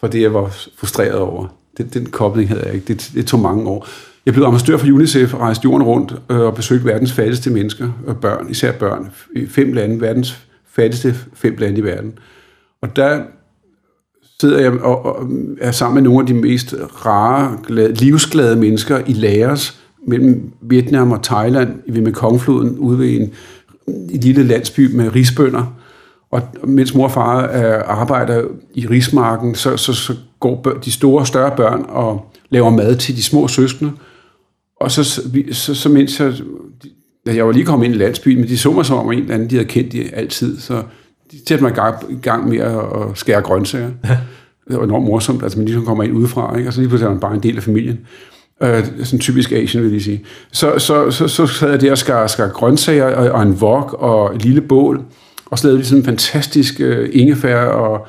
for 0.00 0.06
det 0.06 0.22
jeg 0.22 0.34
var 0.34 0.56
frustreret 0.78 1.18
over. 1.18 1.46
Den, 1.78 1.88
den 1.88 2.06
kobling 2.06 2.48
havde 2.48 2.62
jeg 2.66 2.74
ikke. 2.74 2.86
Det, 2.86 3.10
det 3.14 3.26
tog 3.26 3.40
mange 3.40 3.68
år. 3.68 3.88
Jeg 4.26 4.34
blev 4.34 4.46
ambassadør 4.46 4.76
for 4.76 4.86
UNICEF 4.86 5.34
og 5.34 5.40
rejste 5.40 5.64
jorden 5.64 5.82
rundt 5.82 6.14
øh, 6.30 6.40
og 6.40 6.54
besøgte 6.54 6.84
verdens 6.84 7.12
fattigste 7.12 7.50
mennesker 7.50 7.88
og 8.06 8.16
børn, 8.16 8.50
især 8.50 8.72
børn, 8.72 9.10
i 9.36 9.46
fem 9.46 9.72
lande, 9.72 10.00
verdens 10.00 10.38
fattigste 10.68 11.14
fem 11.34 11.56
lande 11.58 11.78
i 11.78 11.84
verden. 11.84 12.18
Og 12.82 12.96
der 12.96 13.22
sidder 14.40 14.60
jeg 14.60 14.72
og, 14.72 15.06
og 15.06 15.28
er 15.60 15.70
sammen 15.70 15.94
med 15.94 16.02
nogle 16.02 16.20
af 16.20 16.26
de 16.26 16.34
mest 16.34 16.74
rare, 17.06 17.58
glade, 17.66 17.92
livsglade 17.92 18.56
mennesker 18.56 19.00
i 19.06 19.12
Laos, 19.12 19.85
mellem 20.06 20.52
Vietnam 20.60 21.12
og 21.12 21.22
Thailand, 21.22 21.74
ved 21.88 22.02
Mekongfloden, 22.02 22.78
ude 22.78 22.98
ved 22.98 23.20
en, 23.20 23.32
en 23.86 24.20
lille 24.20 24.42
landsby 24.42 24.94
med 24.94 25.14
risbønder. 25.14 25.76
Og 26.30 26.42
mens 26.64 26.94
mor 26.94 27.04
og 27.04 27.10
far 27.10 27.42
er, 27.42 27.82
arbejder 27.82 28.44
i 28.74 28.86
rismarken, 28.86 29.54
så, 29.54 29.76
så, 29.76 29.92
så 29.92 30.14
går 30.40 30.62
de 30.84 30.92
store, 30.92 31.26
større 31.26 31.56
børn 31.56 31.84
og 31.88 32.32
laver 32.50 32.70
mad 32.70 32.96
til 32.96 33.16
de 33.16 33.22
små 33.22 33.48
søskende. 33.48 33.92
Og 34.80 34.90
så, 34.90 35.04
så, 35.52 35.74
så 35.74 35.88
mens 35.88 36.20
jeg, 36.20 36.32
jeg 37.26 37.46
var 37.46 37.52
lige 37.52 37.64
kommet 37.64 37.86
ind 37.86 37.94
i 37.94 37.98
landsbyen, 37.98 38.38
men 38.38 38.48
de 38.48 38.58
så 38.58 38.72
mig 38.72 38.86
som 38.86 38.98
om 38.98 39.12
en 39.12 39.18
eller 39.18 39.34
anden, 39.34 39.50
de 39.50 39.54
havde 39.54 39.68
kendt 39.68 39.92
de 39.92 40.14
altid, 40.14 40.60
så 40.60 40.82
de 41.32 41.36
satte 41.48 41.64
mig 41.64 41.70
i 41.70 41.74
gang, 41.74 41.96
i 42.10 42.18
gang 42.22 42.48
med 42.48 42.58
at 42.58 42.78
skære 43.14 43.40
grøntsager. 43.40 43.90
Ja. 44.04 44.18
Det 44.68 44.76
var 44.76 44.84
enormt 44.84 45.04
morsomt, 45.04 45.42
altså 45.42 45.58
man 45.58 45.66
ligesom 45.66 45.84
kommer 45.84 46.04
ind 46.04 46.12
udefra, 46.12 46.56
ikke? 46.56 46.68
og 46.68 46.72
så 46.72 46.80
lige 46.80 46.88
pludselig 46.88 47.06
er 47.06 47.10
man 47.10 47.20
bare 47.20 47.34
en 47.34 47.42
del 47.42 47.56
af 47.56 47.62
familien. 47.62 47.98
Øh, 48.62 48.84
sådan 49.04 49.18
typisk 49.18 49.52
Asien, 49.52 49.84
vil 49.84 49.92
jeg 49.92 50.02
sige. 50.02 50.24
Så, 50.52 50.78
så, 50.78 51.10
så, 51.10 51.28
så 51.28 51.46
sad 51.46 51.70
jeg 51.70 51.80
der 51.80 51.90
og 51.90 51.98
skar, 51.98 52.26
skar 52.26 52.48
grøntsager 52.48 53.04
og, 53.04 53.30
og 53.30 53.42
en 53.42 53.52
wok 53.52 53.92
og 53.92 54.34
et 54.34 54.44
lille 54.44 54.60
bål, 54.60 55.02
og 55.46 55.58
så 55.58 55.66
lavede 55.66 55.82
de 55.82 55.86
sådan 55.86 56.00
en 56.00 56.04
fantastisk 56.04 56.80
øh, 56.80 57.08
ingefær 57.12 57.60
og 57.60 58.06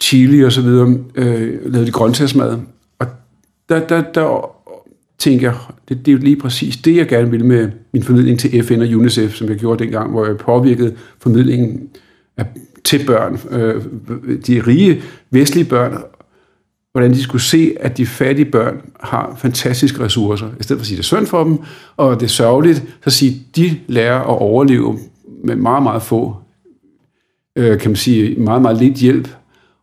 chili 0.00 0.44
og 0.44 0.52
så 0.52 0.62
videre, 0.62 0.98
øh, 1.14 1.72
lavede 1.72 1.86
de 1.86 1.92
grøntsagsmad. 1.92 2.58
Og 2.98 3.06
der, 3.68 3.86
der, 3.86 4.02
der 4.14 4.50
tænkte 5.18 5.46
jeg, 5.46 5.54
det, 5.88 5.98
det 5.98 6.08
er 6.08 6.12
jo 6.12 6.18
lige 6.18 6.36
præcis 6.36 6.76
det, 6.76 6.96
jeg 6.96 7.08
gerne 7.08 7.30
ville 7.30 7.46
med 7.46 7.70
min 7.92 8.02
formidling 8.02 8.38
til 8.38 8.64
FN 8.64 8.80
og 8.80 8.88
UNICEF, 8.88 9.34
som 9.34 9.48
jeg 9.48 9.56
gjorde 9.56 9.84
dengang, 9.84 10.10
hvor 10.10 10.26
jeg 10.26 10.36
påvirkede 10.36 10.94
formidlingen 11.18 11.88
af, 12.36 12.46
til 12.84 13.06
børn, 13.06 13.40
øh, 13.50 13.82
de 14.46 14.62
rige 14.66 15.02
vestlige 15.30 15.64
børn, 15.64 16.02
hvordan 16.92 17.12
de 17.12 17.22
skulle 17.22 17.42
se, 17.42 17.74
at 17.80 17.96
de 17.96 18.06
fattige 18.06 18.50
børn 18.50 18.80
har 19.00 19.34
fantastiske 19.38 20.04
ressourcer. 20.04 20.46
I 20.60 20.62
stedet 20.62 20.80
for 20.80 20.82
at 20.82 20.86
sige, 20.86 20.96
det 20.96 21.02
er 21.02 21.06
synd 21.06 21.26
for 21.26 21.44
dem, 21.44 21.58
og 21.96 22.20
det 22.20 22.26
er 22.26 22.30
sørgeligt, 22.30 22.84
så 23.04 23.10
sige, 23.10 23.42
de 23.56 23.76
lærer 23.86 24.20
at 24.20 24.38
overleve 24.38 24.98
med 25.44 25.56
meget, 25.56 25.82
meget 25.82 26.02
få, 26.02 26.36
øh, 27.56 27.78
kan 27.78 27.90
man 27.90 27.96
sige, 27.96 28.40
meget, 28.40 28.62
meget 28.62 28.78
lidt 28.78 28.94
hjælp, 28.94 29.28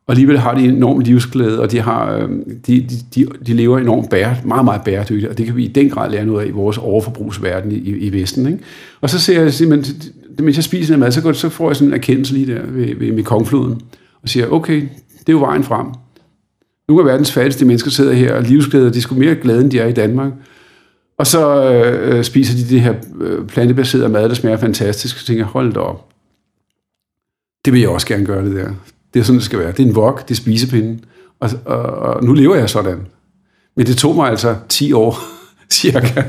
og 0.08 0.14
alligevel 0.14 0.40
har 0.40 0.54
de 0.54 0.66
enorm 0.66 1.00
livsglæde, 1.00 1.62
og 1.62 1.72
de, 1.72 1.80
har, 1.80 2.14
øh, 2.14 2.30
de, 2.68 2.88
de, 3.16 3.26
de, 3.48 3.54
lever 3.54 3.80
enormt 3.80 4.10
bære, 4.10 4.36
meget, 4.46 4.66
meget 4.66 4.82
bæredygtigt, 4.86 5.32
og 5.32 5.38
det 5.38 5.46
kan 5.46 5.56
vi 5.56 5.66
i 5.66 5.68
den 5.68 5.90
grad 5.90 6.12
lære 6.12 6.26
noget 6.26 6.44
af 6.44 6.48
i 6.48 6.52
vores 6.52 6.78
overforbrugsverden 6.78 7.72
i, 7.72 7.76
i 7.76 8.14
Vesten. 8.14 8.46
Ikke? 8.48 8.60
Og 9.02 9.10
så 9.10 9.20
ser 9.20 9.42
jeg 9.42 9.54
simpelthen, 9.54 9.96
mens 10.40 10.56
jeg 10.56 10.64
spiser 10.64 10.94
den 10.94 11.00
mad, 11.00 11.12
så, 11.12 11.22
går, 11.22 11.32
så 11.32 11.50
får 11.50 11.70
jeg 11.70 11.76
sådan 11.76 11.88
en 11.88 11.94
erkendelse 11.94 12.34
lige 12.34 12.54
der 12.54 12.62
ved, 12.66 12.96
ved 12.96 13.12
Mekongfloden, 13.12 13.82
og 14.24 14.30
siger, 14.30 14.48
okay, 14.48 14.82
det 15.20 15.30
er 15.30 15.34
jo 15.34 15.40
vejen 15.40 15.64
frem. 15.64 15.86
Nogle 16.90 17.02
af 17.02 17.06
verdens 17.06 17.32
fattigste 17.32 17.66
mennesker 17.66 17.92
sidder 17.92 18.14
her, 18.14 18.34
og 18.34 18.44
livsglæder, 18.44 18.90
de 18.90 18.98
er 18.98 19.02
sgu 19.02 19.16
mere 19.16 19.36
glade, 19.36 19.62
end 19.62 19.72
de 19.72 19.80
er 19.80 19.88
i 19.88 19.92
Danmark. 19.92 20.32
Og 21.18 21.28
så 21.28 21.72
øh, 21.72 22.24
spiser 22.24 22.58
de 22.58 22.70
det 22.70 22.82
her 22.82 22.94
øh, 23.22 23.48
plantebaserede 23.48 24.10
mad, 24.10 24.30
der 24.30 24.36
smager 24.36 24.58
fantastisk, 24.58 25.18
og 25.20 25.26
tænker, 25.26 25.46
hold 25.46 25.74
da 25.74 25.80
op. 25.80 26.06
Det 27.66 27.74
vil 27.74 27.82
jeg 27.82 27.90
også 27.90 28.08
gerne 28.08 28.26
gøre 28.26 28.46
det 28.46 28.56
der. 28.56 28.70
Det 29.14 29.20
er 29.20 29.24
sådan, 29.24 29.38
det 29.38 29.46
skal 29.46 29.60
være. 29.60 29.72
Det 29.72 29.80
er 29.80 29.88
en 29.88 29.96
vok, 29.96 30.28
det 30.28 30.32
er 30.32 30.36
spisepinden. 30.36 31.06
Og, 31.40 31.50
og, 31.66 31.82
og 31.82 32.24
nu 32.24 32.34
lever 32.34 32.56
jeg 32.56 32.70
sådan. 32.70 33.08
Men 33.76 33.86
det 33.86 33.98
tog 33.98 34.16
mig 34.16 34.30
altså 34.30 34.56
10 34.70 34.94
år, 34.94 35.20
cirka. 35.72 36.24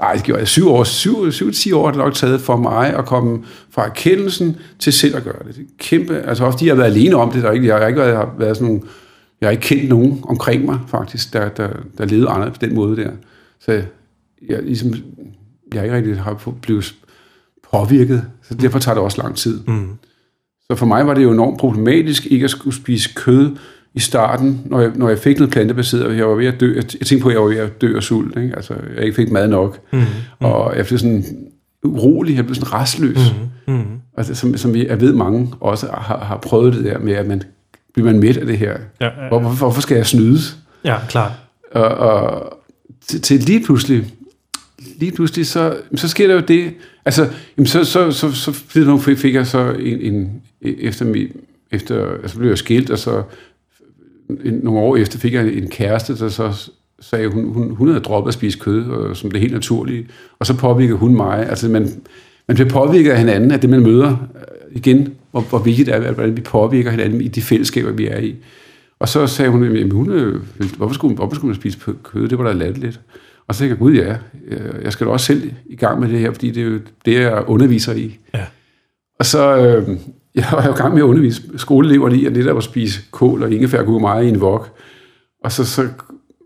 Nej, 0.00 0.12
det 0.12 0.22
gjorde 0.22 0.40
jeg. 0.40 0.48
7 0.48 0.68
år, 0.68 0.84
7, 0.84 1.32
7 1.32 1.52
10 1.52 1.72
år 1.72 1.84
har 1.84 1.90
det 1.90 1.98
nok 1.98 2.14
taget 2.14 2.40
for 2.40 2.56
mig 2.56 2.96
at 2.96 3.06
komme 3.06 3.44
fra 3.70 3.84
erkendelsen 3.84 4.56
til 4.78 4.92
selv 4.92 5.16
at 5.16 5.24
gøre 5.24 5.38
det. 5.46 5.56
det 5.56 5.62
er 5.62 5.66
kæmpe, 5.78 6.18
altså 6.18 6.44
også 6.44 6.58
de 6.58 6.68
har 6.68 6.74
været 6.74 6.90
alene 6.90 7.16
om 7.16 7.32
det. 7.32 7.42
Der 7.42 7.50
ikke, 7.50 7.66
jeg 7.66 7.78
har 7.78 7.86
ikke 7.86 8.00
været, 8.00 8.16
har 8.16 8.34
været 8.38 8.56
sådan 8.56 8.66
nogle, 8.66 8.82
jeg 9.40 9.46
har 9.46 9.50
ikke 9.50 9.62
kendt 9.62 9.88
nogen 9.88 10.20
omkring 10.22 10.64
mig, 10.64 10.78
faktisk, 10.88 11.32
der, 11.32 11.48
der, 11.48 11.68
der 11.98 12.04
levede 12.04 12.28
andet 12.28 12.52
på 12.52 12.58
den 12.60 12.74
måde 12.74 12.96
der. 12.96 13.10
Så 13.60 13.82
jeg, 14.48 14.62
ligesom, 14.62 14.94
jeg 15.74 15.82
ikke 15.82 15.96
rigtig 15.96 16.18
har 16.18 16.54
blevet 16.62 16.94
påvirket, 17.72 18.24
så 18.42 18.54
derfor 18.54 18.78
tager 18.78 18.94
det 18.94 19.04
også 19.04 19.22
lang 19.22 19.36
tid. 19.36 19.60
Mm. 19.66 19.88
Så 20.70 20.76
for 20.76 20.86
mig 20.86 21.06
var 21.06 21.14
det 21.14 21.22
jo 21.22 21.32
enormt 21.32 21.58
problematisk 21.58 22.26
ikke 22.26 22.44
at 22.44 22.50
skulle 22.50 22.76
spise 22.76 23.10
kød 23.14 23.56
i 23.94 24.00
starten, 24.00 24.60
når 24.64 24.80
jeg, 24.80 24.92
når 24.94 25.08
jeg 25.08 25.18
fik 25.18 25.38
noget 25.38 25.52
plantebaseret, 25.52 26.16
jeg 26.16 26.28
var 26.28 26.34
ved 26.34 26.46
at 26.46 26.60
dø. 26.60 26.74
Jeg, 26.74 26.84
tænkte 26.84 27.18
på, 27.18 27.28
at 27.28 27.34
jeg 27.34 27.42
var 27.42 27.48
ved 27.48 27.56
at 27.56 27.80
dø 27.80 27.96
af 27.96 28.02
sult. 28.02 28.38
Ikke? 28.38 28.56
Altså, 28.56 28.74
jeg 28.96 29.04
ikke 29.04 29.16
fik 29.16 29.30
mad 29.32 29.48
nok. 29.48 29.78
Mm, 29.92 29.98
mm. 29.98 30.04
Og 30.40 30.76
jeg 30.76 30.86
blev 30.86 30.98
sådan 30.98 31.24
urolig, 31.84 32.36
jeg 32.36 32.44
blev 32.44 32.54
sådan 32.54 32.72
restløs. 32.72 33.34
Mm, 33.66 33.74
mm. 33.74 33.84
Altså, 34.16 34.34
som, 34.34 34.56
som 34.56 34.76
jeg 34.76 35.00
ved 35.00 35.12
mange 35.12 35.54
også 35.60 35.86
har, 35.86 36.18
har 36.18 36.36
prøvet 36.36 36.74
det 36.74 36.84
der 36.84 36.98
med, 36.98 37.12
at 37.12 37.26
man 37.26 37.42
bliver 37.94 38.12
man 38.12 38.20
midt 38.20 38.36
af 38.36 38.46
det 38.46 38.58
her. 38.58 38.70
Ja, 39.00 39.06
ja, 39.06 39.22
ja. 39.22 39.28
Hvor, 39.28 39.40
hvorfor, 39.40 39.56
hvorfor 39.56 39.80
skal 39.80 39.96
jeg 39.96 40.06
snydes? 40.06 40.58
Ja, 40.84 40.96
klart. 41.08 41.32
Og, 41.72 41.84
og 41.84 42.52
til, 43.06 43.20
til 43.20 43.40
lige 43.40 43.64
pludselig, 43.64 44.14
lige 44.98 45.12
pludselig, 45.12 45.46
så, 45.46 45.76
så 45.94 46.08
sker 46.08 46.26
der 46.26 46.34
jo 46.34 46.40
det, 46.40 46.74
altså, 47.04 47.28
jamen 47.56 47.66
så, 47.66 47.84
så, 47.84 48.12
så, 48.12 48.32
så, 48.32 48.52
så 48.52 49.14
fik 49.16 49.34
jeg 49.34 49.46
så 49.46 49.72
en, 49.78 50.00
en 50.00 50.42
efter, 50.62 51.04
mi, 51.04 51.32
efter 51.70 52.06
altså 52.22 52.38
blev 52.38 52.48
jeg 52.48 52.58
skilt, 52.58 52.90
og 52.90 52.98
så 52.98 53.22
en, 54.44 54.54
nogle 54.54 54.80
år 54.80 54.96
efter 54.96 55.18
fik 55.18 55.34
jeg 55.34 55.52
en 55.52 55.70
kæreste, 55.70 56.18
der 56.18 56.28
så 56.28 56.70
sagde, 57.00 57.28
hun, 57.28 57.52
hun, 57.52 57.70
hun 57.70 57.88
havde 57.88 58.00
droppet 58.00 58.28
at 58.28 58.34
spise 58.34 58.58
kød, 58.58 58.84
og, 58.90 59.16
som 59.16 59.30
det 59.30 59.40
helt 59.40 59.52
naturlige, 59.52 60.06
og 60.38 60.46
så 60.46 60.56
påvirkede 60.56 60.98
hun 60.98 61.16
mig. 61.16 61.48
Altså, 61.48 61.68
man, 61.68 61.82
man 62.48 62.54
bliver 62.54 62.70
påvirket 62.70 63.10
af 63.10 63.18
hinanden, 63.18 63.50
af 63.50 63.60
det, 63.60 63.70
man 63.70 63.82
møder. 63.82 64.10
Øh, 64.10 64.76
igen, 64.76 65.14
hvor, 65.30 65.40
hvor 65.40 65.58
vigtigt 65.58 65.86
det 65.86 65.94
er, 65.94 66.12
hvordan 66.12 66.36
vi 66.36 66.40
påvirker 66.40 66.90
hinanden 66.90 67.20
i 67.20 67.28
de 67.28 67.42
fællesskaber, 67.42 67.92
vi 67.92 68.06
er 68.06 68.18
i. 68.18 68.36
Og 69.00 69.08
så 69.08 69.26
sagde 69.26 69.50
hun, 69.50 69.76
at 69.76 69.92
hun, 69.92 70.10
øh, 70.10 70.42
hvorfor, 70.76 70.94
skulle, 70.94 71.14
hvorfor 71.14 71.34
skulle 71.34 71.48
man 71.48 71.56
spise 71.56 71.78
kød? 72.02 72.28
Det 72.28 72.38
var 72.38 72.52
da 72.52 72.52
lidt. 72.52 73.00
Og 73.48 73.54
så 73.54 73.58
tænkte 73.58 73.72
jeg, 73.72 73.78
gud 73.78 73.94
ja, 73.94 74.16
øh, 74.48 74.84
jeg 74.84 74.92
skal 74.92 75.06
da 75.06 75.12
også 75.12 75.26
selv 75.26 75.52
i 75.66 75.76
gang 75.76 76.00
med 76.00 76.08
det 76.08 76.18
her, 76.18 76.32
fordi 76.32 76.50
det 76.50 76.62
er 76.62 76.66
jo 76.66 76.78
det, 77.04 77.14
jeg 77.14 77.44
underviser 77.46 77.94
i. 77.94 78.18
Ja. 78.34 78.44
Og 79.18 79.26
så, 79.26 79.56
øh, 79.56 79.98
jeg 80.34 80.46
var 80.52 80.66
jo 80.66 80.72
i 80.72 80.76
gang 80.76 80.94
med 80.94 81.02
at 81.02 81.06
undervise 81.06 81.42
skoleeleverne 81.56 82.16
i, 82.16 82.26
at 82.26 82.34
det 82.34 82.44
der 82.44 82.52
var 82.52 82.58
at 82.58 82.64
spise 82.64 83.00
kål 83.10 83.42
og 83.42 83.52
ingefær 83.52 83.84
kunne 83.84 84.00
meget 84.00 84.24
i 84.24 84.28
en 84.28 84.40
vok. 84.40 84.76
Og 85.44 85.52
så, 85.52 85.64
så, 85.64 85.88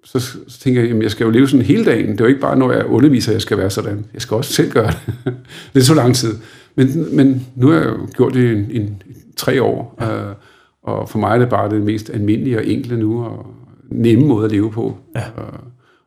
så, 0.04 0.20
så 0.48 0.60
tænker 0.60 0.82
jeg, 0.82 0.90
at 0.90 1.02
jeg 1.02 1.10
skal 1.10 1.24
jo 1.24 1.30
leve 1.30 1.48
sådan 1.48 1.66
hele 1.66 1.84
dagen. 1.84 2.12
Det 2.12 2.20
er 2.20 2.24
jo 2.24 2.28
ikke 2.28 2.40
bare, 2.40 2.58
når 2.58 2.72
jeg 2.72 2.86
underviser, 2.86 3.32
jeg 3.32 3.42
skal 3.42 3.58
være 3.58 3.70
sådan. 3.70 4.06
Jeg 4.14 4.22
skal 4.22 4.36
også 4.36 4.52
selv 4.52 4.72
gøre 4.72 4.90
det. 4.90 5.14
det 5.74 5.80
er 5.80 5.84
så 5.84 5.94
lang 5.94 6.14
tid. 6.14 6.34
Men, 6.76 7.16
men 7.16 7.46
nu 7.56 7.68
har 7.68 7.74
jeg 7.74 7.86
jo 7.86 8.08
gjort 8.16 8.34
det 8.34 8.40
i 8.40 8.52
en, 8.52 8.66
en, 8.70 9.02
tre 9.36 9.62
år. 9.62 9.98
Ja. 10.00 10.28
Øh, 10.28 10.34
og 10.82 11.08
for 11.08 11.18
mig 11.18 11.34
er 11.34 11.38
det 11.38 11.48
bare 11.48 11.70
det 11.70 11.82
mest 11.82 12.10
almindelige 12.10 12.58
og 12.58 12.66
enkle 12.66 12.96
nu, 12.96 13.24
og 13.24 13.46
nemme 13.90 14.26
måde 14.26 14.44
at 14.44 14.52
leve 14.52 14.70
på. 14.70 14.96
Ja. 15.16 15.22
Og 15.36 15.54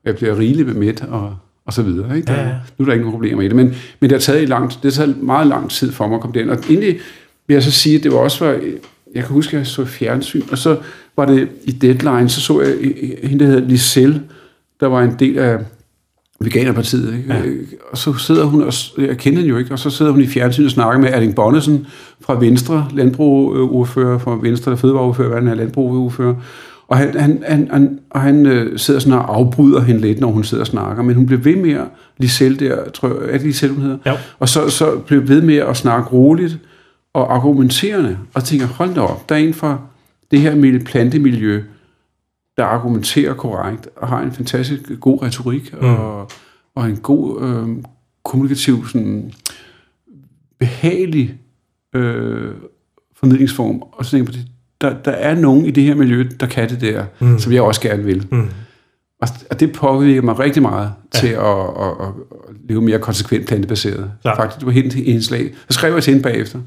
jeg 0.06 0.16
bliver 0.16 0.38
rigeligt 0.38 0.68
med 0.68 0.76
mæt, 0.76 1.02
og, 1.02 1.36
og 1.66 1.74
så 1.74 1.82
videre. 1.82 2.16
Ikke? 2.16 2.28
Der, 2.28 2.34
ja, 2.34 2.48
ja. 2.48 2.56
Nu 2.78 2.84
er 2.84 2.86
der 2.86 2.94
ikke 2.94 3.06
nogen 3.06 3.14
problemer 3.14 3.42
i 3.42 3.48
det. 3.48 3.56
Men, 3.56 3.68
men 4.00 4.10
det 4.10 4.12
har 4.12 4.20
taget, 4.20 4.50
langt, 4.50 4.80
det 4.84 4.94
har 4.94 5.06
taget 5.06 5.24
meget 5.24 5.48
lang 5.48 5.70
tid 5.70 5.92
for 5.92 6.08
mig 6.08 6.16
at 6.16 6.22
komme 6.22 6.34
derind. 6.34 6.50
Og 6.50 6.58
egentlig 6.70 7.00
vil 7.48 7.54
jeg 7.54 7.64
så 7.64 7.72
sige, 7.72 7.98
at 7.98 8.04
det 8.04 8.12
var 8.12 8.18
også 8.18 8.46
var, 8.46 8.52
jeg 9.16 9.24
kan 9.24 9.34
huske, 9.34 9.58
at 9.58 9.60
jeg 9.60 9.68
så 9.68 9.86
fjernsyn, 9.86 10.44
og 10.52 10.58
så 10.58 10.78
var 11.18 11.26
det 11.26 11.50
i 11.64 11.72
Deadline, 11.72 12.30
så 12.30 12.42
så 12.42 12.62
jeg 12.62 12.76
hende, 13.24 13.46
der 13.46 13.52
hedder 13.52 13.68
Liselle, 13.68 14.24
der 14.80 14.88
var 14.88 15.02
en 15.02 15.16
del 15.20 15.38
af 15.38 15.60
Veganerpartiet, 16.40 17.14
ikke? 17.14 17.34
Ja. 17.34 17.42
og 17.92 17.98
så 17.98 18.14
sidder 18.14 18.46
hun, 18.46 18.62
og 18.62 18.74
jeg 18.98 19.18
kender 19.18 19.40
hende 19.40 19.50
jo 19.50 19.58
ikke, 19.58 19.72
og 19.72 19.80
så 19.80 19.90
sidder 19.90 20.12
hun 20.12 20.22
i 20.22 20.28
fjernsyn 20.28 20.66
og 20.66 20.72
snakker 20.72 21.02
med 21.02 21.10
Erling 21.10 21.36
Bonnesen 21.36 21.88
fra 22.22 22.40
Venstre, 22.40 22.88
landbrugordfører 22.94 24.18
fra 24.18 24.40
Venstre, 24.42 24.72
der 24.72 24.78
fødevareordfører, 24.78 25.28
hvad 25.28 25.38
han 25.38 25.48
er, 25.48 25.56
landbrugordfører, 25.56 26.36
og 26.88 26.98
han, 26.98 27.20
han, 27.20 27.44
han, 27.48 27.68
han, 27.72 28.00
og 28.10 28.22
han 28.22 28.46
øh, 28.46 28.80
sidder 28.80 29.00
sådan 29.00 29.20
og 29.20 29.36
afbryder 29.36 29.82
hende 29.82 30.02
lidt, 30.02 30.20
når 30.20 30.28
hun 30.28 30.44
sidder 30.44 30.64
og 30.64 30.68
snakker, 30.68 31.04
men 31.04 31.16
hun 31.16 31.26
bliver 31.26 31.42
ved 31.42 31.56
med 31.56 31.74
at, 31.74 31.86
Liselle 32.18 32.58
der, 32.58 32.90
tror 32.90 33.08
jeg, 33.08 33.18
er 33.22 33.38
det 33.38 33.42
Liselle, 33.42 33.76
hun 33.76 33.84
hedder? 33.84 33.98
Ja. 34.06 34.14
Og 34.40 34.50
så, 34.50 34.70
så 34.70 34.98
bliver 34.98 35.24
ved 35.24 35.42
med 35.42 35.56
at 35.56 35.78
snakke 35.78 36.10
roligt, 36.10 36.60
og 37.14 37.36
argumenterende, 37.36 38.18
og 38.34 38.44
tænker, 38.44 38.68
hold 38.68 38.96
da 38.96 39.02
op, 39.02 39.30
der 39.30 39.36
er 39.36 39.40
en 39.40 39.54
fra 39.54 39.78
det 40.32 40.40
her 40.40 40.80
plantemiljø, 40.86 41.64
der 42.58 42.66
argumenterer 42.66 43.34
korrekt, 43.34 43.90
og 43.96 44.08
har 44.08 44.22
en 44.22 44.32
fantastisk 44.32 44.82
god 45.00 45.22
retorik, 45.24 45.74
mm. 45.74 45.88
og, 45.88 46.32
og 46.76 46.90
en 46.90 46.98
god 46.98 47.42
øh, 47.42 47.84
kommunikativ, 48.26 48.88
sådan, 48.88 49.34
behagelig 50.60 51.36
øh, 51.96 52.52
formidlingsform, 53.16 53.82
og 53.92 54.06
så 54.06 54.12
tænker 54.12 54.34
jeg 54.34 54.44
på, 54.44 54.50
der, 54.82 54.94
der 55.04 55.12
er 55.12 55.36
nogen 55.36 55.66
i 55.66 55.72
det 55.72 55.84
her 55.84 55.96
miljø, 55.96 56.30
der 56.40 56.46
kan 56.46 56.70
det 56.70 56.82
der, 56.82 57.06
mm. 57.20 57.40
som 57.40 57.54
jeg 57.54 57.62
også 57.62 57.82
gerne 57.82 58.04
vil. 58.04 58.28
Mm. 58.32 58.50
Og, 59.22 59.28
og 59.50 59.60
det 59.60 59.74
påvirker 59.74 60.22
mig 60.22 60.40
rigtig 60.40 60.62
meget 60.62 60.92
ja. 61.14 61.20
til 61.20 61.28
at, 61.28 61.60
at, 61.80 62.08
at, 62.08 62.14
at 62.50 62.56
leve 62.70 62.82
mere 62.82 63.00
konsekvent 63.00 63.48
plantebaseret. 63.48 64.12
Klar. 64.22 64.36
Faktisk, 64.36 64.60
det 64.60 64.66
var 64.66 64.72
helt 64.72 64.96
en 64.98 65.22
slag. 65.22 65.54
Så 65.70 65.74
skrev 65.74 65.94
jeg 65.94 66.04
til 66.04 66.14
hende 66.14 66.24
bagefter, 66.24 66.60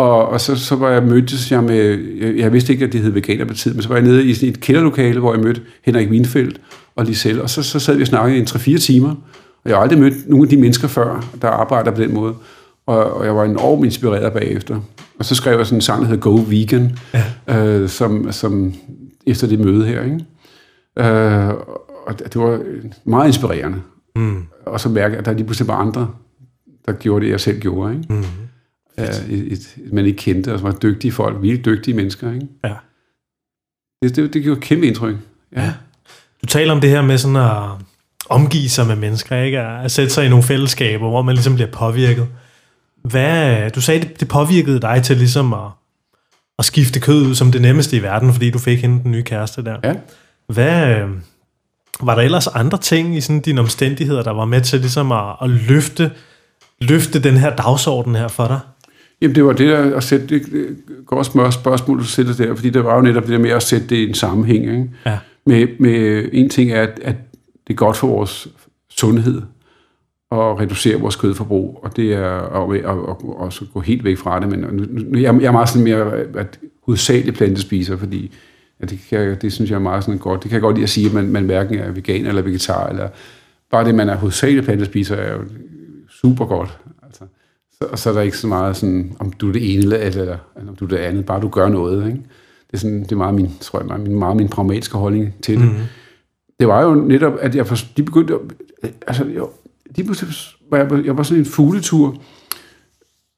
og, 0.00 0.28
og 0.28 0.40
så, 0.40 0.56
så 0.56 0.76
var 0.76 0.90
jeg 0.90 1.02
mødtes 1.02 1.52
jeg 1.52 1.64
med, 1.64 1.98
jeg, 2.20 2.36
jeg 2.36 2.52
vidste 2.52 2.72
ikke, 2.72 2.84
at 2.84 2.92
det 2.92 3.00
hed 3.00 3.10
Veganerpartiet, 3.10 3.74
men 3.74 3.82
så 3.82 3.88
var 3.88 3.96
jeg 3.96 4.04
nede 4.04 4.26
i 4.26 4.34
sådan 4.34 4.48
et 4.48 4.60
kælderlokale, 4.60 5.20
hvor 5.20 5.34
jeg 5.34 5.42
mødte 5.42 5.60
Henrik 5.84 6.10
Wienfeldt 6.10 6.60
og 6.96 7.04
Lisel, 7.04 7.42
og 7.42 7.50
så, 7.50 7.62
så 7.62 7.78
sad 7.78 7.96
vi 7.96 8.02
og 8.02 8.06
snakkede 8.06 8.36
i 8.36 8.40
en 8.40 8.46
3-4 8.46 8.78
timer, 8.78 9.10
og 9.64 9.70
jeg 9.70 9.76
har 9.76 9.82
aldrig 9.82 9.98
mødt 9.98 10.28
nogen 10.28 10.44
af 10.44 10.48
de 10.48 10.56
mennesker 10.56 10.88
før, 10.88 11.24
der 11.42 11.48
arbejder 11.48 11.90
på 11.90 12.00
den 12.00 12.14
måde, 12.14 12.34
og, 12.86 13.12
og 13.12 13.24
jeg 13.26 13.36
var 13.36 13.44
enormt 13.44 13.84
inspireret 13.84 14.32
bagefter. 14.32 14.80
Og 15.18 15.24
så 15.24 15.34
skrev 15.34 15.56
jeg 15.56 15.66
sådan 15.66 15.76
en 15.76 15.82
sang, 15.82 16.00
der 16.00 16.08
hedder 16.08 16.20
Go 16.20 16.44
Vegan, 16.48 16.98
ja. 17.48 17.56
øh, 17.56 17.88
som, 17.88 18.32
som 18.32 18.74
efter 19.26 19.46
det 19.46 19.60
møde 19.60 19.86
her. 19.86 20.02
Ikke? 20.04 20.24
Øh, 20.98 21.54
og 22.06 22.18
det 22.18 22.36
var 22.36 22.60
meget 23.04 23.26
inspirerende. 23.26 23.78
Mm. 24.16 24.42
Og 24.66 24.80
så 24.80 24.88
mærke, 24.88 25.16
at 25.16 25.24
der 25.24 25.32
lige 25.32 25.44
pludselig 25.44 25.68
var 25.68 25.74
andre, 25.74 26.08
der 26.86 26.92
gjorde 26.92 27.24
det, 27.24 27.30
jeg 27.30 27.40
selv 27.40 27.60
gjorde. 27.60 27.92
Ikke? 27.94 28.14
Mm. 28.14 28.24
Øh, 28.98 29.06
et, 29.06 29.52
et, 29.52 29.92
man 29.92 30.06
ikke 30.06 30.16
kendte, 30.16 30.52
og 30.52 30.58
som 30.58 30.68
var 30.68 30.78
dygtige 30.78 31.12
folk, 31.12 31.42
virkelig 31.42 31.64
dygtige 31.64 31.94
mennesker. 31.94 32.32
Ikke? 32.32 32.46
Ja. 32.64 32.74
Det, 34.02 34.16
det, 34.16 34.34
det 34.34 34.42
gjorde 34.42 34.60
kæmpe 34.60 34.86
indtryk. 34.86 35.16
Ja. 35.56 35.62
ja. 35.62 35.72
Du 36.42 36.46
taler 36.46 36.72
om 36.72 36.80
det 36.80 36.90
her 36.90 37.02
med 37.02 37.18
sådan 37.18 37.36
at 37.36 37.62
omgive 38.28 38.68
sig 38.68 38.86
med 38.86 38.96
mennesker, 38.96 39.36
ikke? 39.36 39.60
At 39.60 39.90
sætte 39.90 40.12
sig 40.12 40.26
i 40.26 40.28
nogle 40.28 40.44
fællesskaber, 40.44 41.08
hvor 41.08 41.22
man 41.22 41.34
ligesom 41.34 41.54
bliver 41.54 41.70
påvirket. 41.70 42.28
Hvad, 43.02 43.70
du 43.70 43.80
sagde, 43.80 44.00
det, 44.00 44.20
det 44.20 44.28
påvirkede 44.28 44.80
dig 44.80 45.02
til 45.02 45.16
ligesom 45.16 45.52
at, 45.52 45.70
at 46.58 46.64
skifte 46.64 47.00
kød 47.00 47.26
ud 47.26 47.34
som 47.34 47.52
det 47.52 47.62
nemmeste 47.62 47.96
i 47.96 48.02
verden, 48.02 48.32
fordi 48.32 48.50
du 48.50 48.58
fik 48.58 48.80
hende 48.80 49.02
den 49.02 49.10
nye 49.10 49.22
kæreste 49.22 49.64
der. 49.64 49.76
Ja. 49.84 49.94
Hvad, 50.46 51.08
var 52.02 52.14
der 52.14 52.22
ellers 52.22 52.46
andre 52.46 52.78
ting 52.78 53.16
i 53.16 53.20
sådan 53.20 53.40
dine 53.40 53.60
omstændigheder, 53.60 54.22
der 54.22 54.30
var 54.30 54.44
med 54.44 54.60
til 54.60 54.80
ligesom 54.80 55.12
at, 55.12 55.36
at 55.42 55.50
løfte, 55.50 56.10
løfte 56.80 57.22
den 57.22 57.36
her 57.36 57.56
dagsorden 57.56 58.14
her 58.14 58.28
for 58.28 58.46
dig? 58.46 58.60
Jamen 59.22 59.34
det 59.34 59.44
var 59.44 59.52
det 59.52 59.68
der 59.68 59.96
at 59.96 60.02
sætte 60.02 60.26
det, 60.26 60.46
det 60.52 60.76
godt 61.06 61.26
spørg, 61.26 61.52
spørgsmål, 61.52 61.98
du 61.98 62.04
sætter 62.04 62.34
der, 62.34 62.54
fordi 62.54 62.70
det 62.70 62.84
var 62.84 62.96
jo 62.96 63.02
netop 63.02 63.22
det 63.22 63.32
der 63.32 63.38
med 63.38 63.50
at 63.50 63.62
sætte 63.62 63.86
det 63.86 63.96
i 63.96 64.08
en 64.08 64.14
sammenhæng. 64.14 64.64
Ikke? 64.64 64.90
Ja. 65.06 65.18
Med, 65.46 65.66
med 65.78 66.28
en 66.32 66.48
ting 66.48 66.70
er, 66.70 66.82
at, 66.82 67.00
at 67.02 67.16
det 67.66 67.72
er 67.72 67.76
godt 67.76 67.96
for 67.96 68.06
vores 68.06 68.48
sundhed 68.88 69.42
at 70.32 70.60
reducere 70.60 71.00
vores 71.00 71.16
kødforbrug, 71.16 71.80
og 71.82 71.96
det 71.96 72.14
er 72.14 72.30
at, 72.30 72.76
at, 72.76 72.84
at, 73.42 73.60
at 73.62 73.62
gå 73.74 73.80
helt 73.80 74.04
væk 74.04 74.18
fra 74.18 74.40
det. 74.40 74.48
Men 74.48 74.60
nu, 74.60 74.84
nu, 74.90 75.18
jeg, 75.18 75.34
jeg 75.40 75.48
er 75.48 75.52
meget 75.52 75.68
sådan 75.68 75.84
mere 75.84 76.12
at 76.38 76.58
hovedsageligt 76.86 77.36
plantespiser, 77.36 77.96
fordi 77.96 78.32
ja, 78.80 78.86
det, 78.86 79.00
kan, 79.10 79.36
det 79.42 79.52
synes 79.52 79.70
jeg 79.70 79.76
er 79.76 79.80
meget 79.80 80.04
sådan 80.04 80.18
godt. 80.18 80.42
Det 80.42 80.48
kan 80.48 80.54
jeg 80.54 80.62
godt 80.62 80.76
lide 80.76 80.82
at 80.82 80.90
sige, 80.90 81.06
at 81.06 81.12
man, 81.12 81.28
man 81.28 81.44
hverken 81.44 81.78
er 81.78 81.90
vegan 81.90 82.26
eller 82.26 82.42
vegetar, 82.42 82.88
eller 82.88 83.08
bare 83.70 83.84
det, 83.84 83.94
man 83.94 84.08
er 84.08 84.16
hovedsageligt 84.16 84.64
plantespiser, 84.64 85.16
er 85.16 85.32
jo 85.32 85.40
super 86.08 86.44
godt. 86.44 86.78
Så, 87.82 87.88
så 87.94 88.10
er 88.10 88.14
der 88.14 88.20
ikke 88.20 88.38
så 88.38 88.46
meget 88.46 88.76
sådan, 88.76 89.16
om 89.18 89.32
du 89.32 89.48
er 89.48 89.52
det 89.52 89.74
ene 89.74 89.82
eller, 89.82 89.96
eller, 89.96 90.36
eller 90.56 90.70
om 90.70 90.76
du 90.76 90.84
er 90.84 90.88
det 90.88 90.96
andet, 90.96 91.26
bare 91.26 91.40
du 91.40 91.48
gør 91.48 91.68
noget. 91.68 92.06
Ikke? 92.06 92.18
Det 92.66 92.72
er, 92.72 92.78
sådan, 92.78 93.02
det 93.02 93.12
er 93.12 93.16
meget 93.16 93.34
min, 93.34 93.50
tror 93.60 93.78
jeg, 93.78 93.86
meget 93.86 94.02
min, 94.02 94.18
meget 94.18 94.36
min 94.36 94.48
pragmatiske 94.48 94.98
holdning 94.98 95.34
til 95.42 95.58
det. 95.58 95.64
Mm-hmm. 95.64 95.84
Det 96.60 96.68
var 96.68 96.82
jo 96.82 96.94
netop, 96.94 97.32
at 97.40 97.54
jeg 97.54 97.66
for, 97.66 97.76
de 97.96 98.02
begyndte, 98.02 98.34
altså, 99.06 99.24
jeg, 99.24 99.42
de 99.96 100.08
var 100.70 100.78
jeg, 100.78 101.04
jeg 101.04 101.16
var 101.16 101.22
sådan 101.22 101.40
en 101.40 101.46
fugletur, 101.46 102.16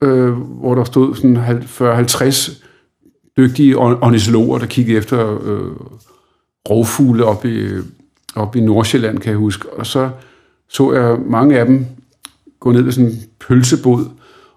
øh, 0.03 0.33
hvor 0.33 0.75
der 0.75 0.85
stod 0.85 1.15
sådan 1.15 1.37
40-50 1.37 2.63
dygtige 3.37 3.79
ornitologer, 3.79 4.59
der 4.59 4.67
kiggede 4.67 4.99
efter 4.99 5.39
øh, 5.45 5.73
rovfugle 6.71 7.25
op 7.25 7.45
i, 7.45 7.69
op 8.35 8.57
i 8.57 8.61
Nordsjælland, 8.61 9.19
kan 9.19 9.31
jeg 9.31 9.39
huske. 9.39 9.73
Og 9.73 9.87
så 9.87 10.11
så 10.69 10.93
jeg 10.93 11.19
mange 11.27 11.59
af 11.59 11.67
dem 11.67 11.87
gå 12.61 12.73
ned 12.73 12.83
ved 12.83 12.93
sådan 12.93 13.11
en 13.11 13.23
pølsebod 13.41 14.05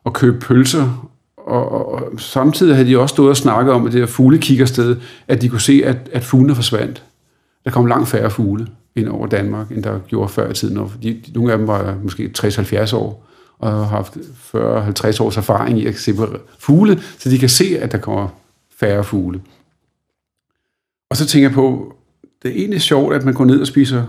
og 0.05 0.13
købe 0.13 0.39
pølser. 0.39 1.11
Og, 1.37 1.71
og, 1.71 1.91
og 1.91 2.19
samtidig 2.19 2.75
havde 2.75 2.89
de 2.89 2.99
også 2.99 3.13
stået 3.13 3.29
og 3.29 3.37
snakket 3.37 3.73
om, 3.73 3.85
at 3.85 3.93
det 3.93 3.99
her 3.99 4.07
fuglekikkersted, 4.07 4.97
at 5.27 5.41
de 5.41 5.49
kunne 5.49 5.61
se, 5.61 5.81
at, 5.85 5.97
at 6.11 6.23
fuglene 6.23 6.55
forsvandt. 6.55 7.03
Der 7.65 7.71
kom 7.71 7.85
langt 7.85 8.07
færre 8.07 8.31
fugle 8.31 8.67
ind 8.95 9.07
over 9.07 9.27
Danmark, 9.27 9.71
end 9.71 9.83
der 9.83 9.99
gjorde 9.99 10.29
før 10.29 10.51
i 10.51 10.53
tiden. 10.53 10.77
Og 10.77 10.91
de, 11.03 11.21
nogle 11.33 11.51
af 11.51 11.57
dem 11.57 11.67
var 11.67 11.97
måske 12.03 12.31
60-70 12.37 12.95
år 12.95 13.25
og 13.59 13.71
har 13.71 13.83
haft 13.83 14.17
40-50 14.17 15.23
års 15.23 15.37
erfaring 15.37 15.79
i 15.79 15.85
at 15.85 15.95
se 15.95 16.13
på 16.13 16.27
fugle, 16.59 17.01
så 17.19 17.29
de 17.29 17.37
kan 17.37 17.49
se, 17.49 17.77
at 17.79 17.91
der 17.91 17.97
kommer 17.97 18.27
færre 18.79 19.03
fugle. 19.03 19.41
Og 21.09 21.17
så 21.17 21.25
tænker 21.25 21.49
jeg 21.49 21.55
på, 21.55 21.95
det 22.43 22.51
er 22.51 22.55
egentlig 22.55 22.81
sjovt, 22.81 23.15
at 23.15 23.25
man 23.25 23.33
går 23.33 23.45
ned 23.45 23.61
og 23.61 23.67
spiser 23.67 24.03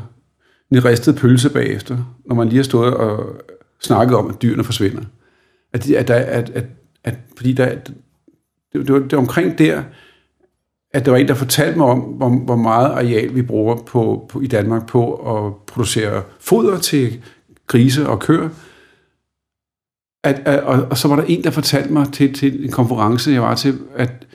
en 0.71 0.85
ristet 0.85 1.17
pølse 1.17 1.51
bagefter, 1.51 1.99
når 2.27 2.35
man 2.35 2.49
lige 2.49 2.57
har 2.57 2.65
stået 2.65 2.95
og 2.95 3.37
snakket 3.81 4.17
om, 4.17 4.29
at 4.29 4.43
dyrene 4.43 4.65
forsvinder. 4.65 5.03
At, 5.77 5.91
at, 5.91 6.09
der, 6.09 6.15
at, 6.15 6.51
at, 6.51 6.65
at 7.05 7.15
fordi 7.37 7.53
der, 7.53 7.75
det, 7.75 7.95
det, 8.73 8.93
var, 8.93 8.99
det 8.99 9.13
var 9.13 9.19
omkring 9.19 9.59
der, 9.59 9.83
at 10.91 11.05
der 11.05 11.11
var 11.11 11.19
en, 11.19 11.29
der 11.29 11.35
fortalte 11.35 11.79
mig 11.79 11.87
om, 11.87 11.99
hvor, 11.99 12.29
hvor 12.29 12.57
meget 12.57 12.87
areal 12.87 13.35
vi 13.35 13.43
bruger 13.43 13.77
på, 13.77 14.27
på, 14.29 14.41
i 14.41 14.47
Danmark 14.47 14.87
på 14.87 15.15
at 15.15 15.55
producere 15.67 16.23
foder 16.41 16.79
til 16.79 17.23
grise 17.67 18.09
og 18.09 18.21
køer. 18.21 18.49
At, 20.25 20.43
at, 20.45 20.61
og, 20.61 20.87
og 20.91 20.99
så 20.99 21.09
var 21.09 21.17
der 21.17 21.23
en, 21.23 21.45
der 21.45 21.51
fortalte 21.51 21.93
mig 21.93 22.13
til, 22.13 22.35
til 22.35 22.65
en 22.65 22.71
konference, 22.71 23.31
jeg 23.31 23.43
var 23.43 23.55
til, 23.55 23.79
at, 23.95 24.27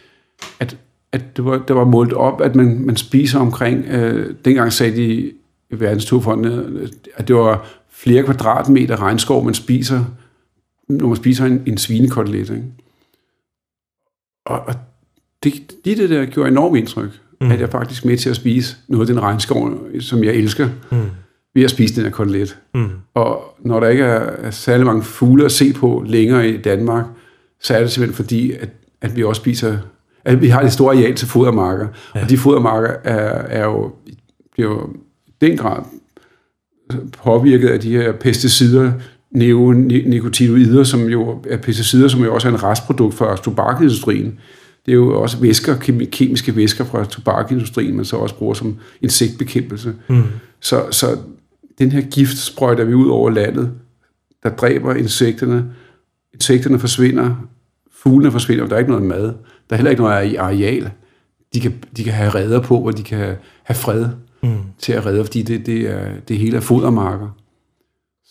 at, 0.59 0.77
at 1.11 1.37
det, 1.37 1.45
var, 1.45 1.57
det 1.57 1.75
var 1.75 1.85
målt 1.85 2.13
op, 2.13 2.41
at 2.41 2.55
man, 2.55 2.79
man 2.85 2.97
spiser 2.97 3.39
omkring, 3.39 3.85
øh, 3.85 4.35
dengang 4.45 4.73
sagde 4.73 4.95
de 4.95 5.31
i 5.69 5.79
Verdensturfonden, 5.79 6.89
at 7.15 7.27
det 7.27 7.35
var 7.35 7.67
flere 7.89 8.23
kvadratmeter 8.23 9.01
regnskov, 9.01 9.45
man 9.45 9.53
spiser, 9.53 10.05
når 10.97 11.07
man 11.07 11.15
spiser 11.15 11.45
en, 11.45 11.63
en 11.65 11.77
svinekotelet. 11.77 12.49
Ikke? 12.49 12.63
Og, 14.45 14.59
og 14.59 14.73
det, 15.43 15.53
det, 15.85 15.97
det 15.97 16.09
der 16.09 16.25
gjorde 16.25 16.49
enormt 16.49 16.77
indtryk, 16.77 17.19
mm. 17.41 17.51
at 17.51 17.59
jeg 17.59 17.69
faktisk 17.69 18.05
med 18.05 18.17
til 18.17 18.29
at 18.29 18.35
spise 18.35 18.77
noget 18.87 19.09
af 19.09 19.15
den 19.15 19.23
regnskov, 19.23 19.79
som 19.99 20.23
jeg 20.23 20.33
elsker, 20.33 20.69
mm. 20.91 20.97
ved 21.53 21.63
at 21.63 21.71
spise 21.71 21.95
den 21.95 22.03
her 22.03 22.11
kotelet. 22.11 22.57
Mm. 22.73 22.89
Og 23.13 23.55
når 23.59 23.79
der 23.79 23.87
ikke 23.87 24.03
er 24.03 24.51
særlig 24.51 24.85
mange 24.85 25.03
fugle 25.03 25.45
at 25.45 25.51
se 25.51 25.73
på 25.73 26.03
længere 26.07 26.49
i 26.49 26.57
Danmark, 26.57 27.05
så 27.61 27.73
er 27.73 27.79
det 27.79 27.91
simpelthen 27.91 28.15
fordi, 28.15 28.51
at, 28.51 28.69
at 29.01 29.15
vi 29.15 29.23
også 29.23 29.39
spiser, 29.39 29.77
at 30.25 30.41
vi 30.41 30.47
har 30.47 30.61
et 30.61 30.73
stort 30.73 30.95
areal 30.95 31.15
til 31.15 31.27
fodermarker, 31.27 31.87
ja. 32.15 32.23
og 32.23 32.29
de 32.29 32.37
fodermarker 32.37 32.89
er, 33.03 33.41
er 33.59 33.63
jo, 33.63 33.91
bliver 34.53 34.69
jo 34.69 34.89
den 35.41 35.57
grad 35.57 35.83
påvirket 37.23 37.69
af 37.69 37.79
de 37.79 37.91
her 37.91 38.11
pesticider, 38.11 38.91
neonicotinoider, 39.31 40.83
som 40.83 41.09
jo 41.09 41.43
er 41.49 41.57
pesticider, 41.57 42.07
som 42.07 42.23
jo 42.23 42.33
også 42.33 42.47
er 42.47 42.51
en 42.51 42.63
restprodukt 42.63 43.15
fra 43.15 43.37
tobakindustrien. 43.37 44.39
Det 44.85 44.91
er 44.91 44.95
jo 44.95 45.21
også 45.21 45.37
væsker, 45.37 45.75
kemiske 46.11 46.55
væsker 46.55 46.83
fra 46.83 47.05
tobakindustrien, 47.05 47.95
man 47.95 48.05
så 48.05 48.15
også 48.15 48.35
bruger 48.35 48.53
som 48.53 48.77
insektbekæmpelse. 49.01 49.93
Mm. 50.09 50.23
Så, 50.59 50.85
så 50.91 51.17
den 51.79 51.91
her 51.91 52.01
gift 52.01 52.37
sprøjter 52.37 52.83
vi 52.83 52.93
ud 52.93 53.09
over 53.09 53.29
landet, 53.29 53.71
der 54.43 54.49
dræber 54.49 54.93
insekterne. 54.93 55.65
Insekterne 56.33 56.79
forsvinder, 56.79 57.35
fuglene 58.03 58.31
forsvinder, 58.31 58.63
og 58.63 58.69
der 58.69 58.75
er 58.75 58.79
ikke 58.79 58.91
noget 58.91 59.05
mad. 59.05 59.23
Der 59.23 59.33
er 59.69 59.75
heller 59.75 59.91
ikke 59.91 60.01
noget 60.01 60.37
areal. 60.37 60.91
De 61.53 61.59
kan, 61.59 61.73
de 61.97 62.03
kan 62.03 62.13
have 62.13 62.29
redder 62.29 62.61
på, 62.61 62.81
hvor 62.81 62.91
de 62.91 63.03
kan 63.03 63.35
have 63.63 63.75
fred 63.75 64.05
mm. 64.43 64.49
til 64.79 64.93
at 64.93 65.05
redde, 65.05 65.25
fordi 65.25 65.41
det, 65.41 65.65
det, 65.65 65.89
er, 65.89 66.05
det 66.27 66.37
hele 66.37 66.57
er 66.57 66.61
fodermarker. 66.61 67.40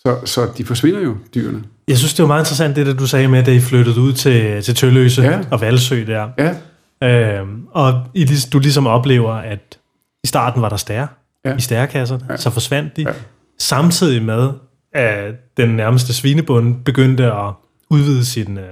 Så, 0.06 0.18
så 0.24 0.48
de 0.58 0.64
forsvinder 0.64 1.00
jo, 1.00 1.16
dyrene. 1.34 1.62
Jeg 1.88 1.98
synes, 1.98 2.14
det 2.14 2.22
var 2.22 2.26
meget 2.26 2.42
interessant, 2.42 2.76
det 2.76 2.86
der 2.86 2.94
du 2.94 3.06
sagde 3.06 3.28
med, 3.28 3.38
at 3.38 3.48
I 3.48 3.60
flyttede 3.60 4.00
ud 4.00 4.12
til, 4.12 4.62
til 4.62 4.74
Tølløse 4.74 5.22
ja. 5.22 5.40
og 5.50 5.60
Valsø 5.60 6.04
der. 6.06 6.28
Ja. 6.38 6.54
Øhm, 7.02 7.66
og 7.72 8.06
I, 8.14 8.26
du 8.52 8.58
ligesom 8.58 8.86
oplever, 8.86 9.32
at 9.32 9.78
i 10.24 10.26
starten 10.26 10.62
var 10.62 10.68
der 10.68 10.76
stær 10.76 11.06
ja. 11.44 11.56
i 11.56 11.60
stærkasserne, 11.60 12.26
ja. 12.30 12.36
så 12.36 12.50
forsvandt 12.50 12.96
de. 12.96 13.02
Ja. 13.02 13.12
Samtidig 13.58 14.22
med, 14.22 14.50
at 14.92 15.34
den 15.56 15.68
nærmeste 15.68 16.14
svinebund 16.14 16.84
begyndte 16.84 17.32
at 17.32 17.52
udvide 17.90 18.24
sin 18.24 18.58
øh, 18.58 18.64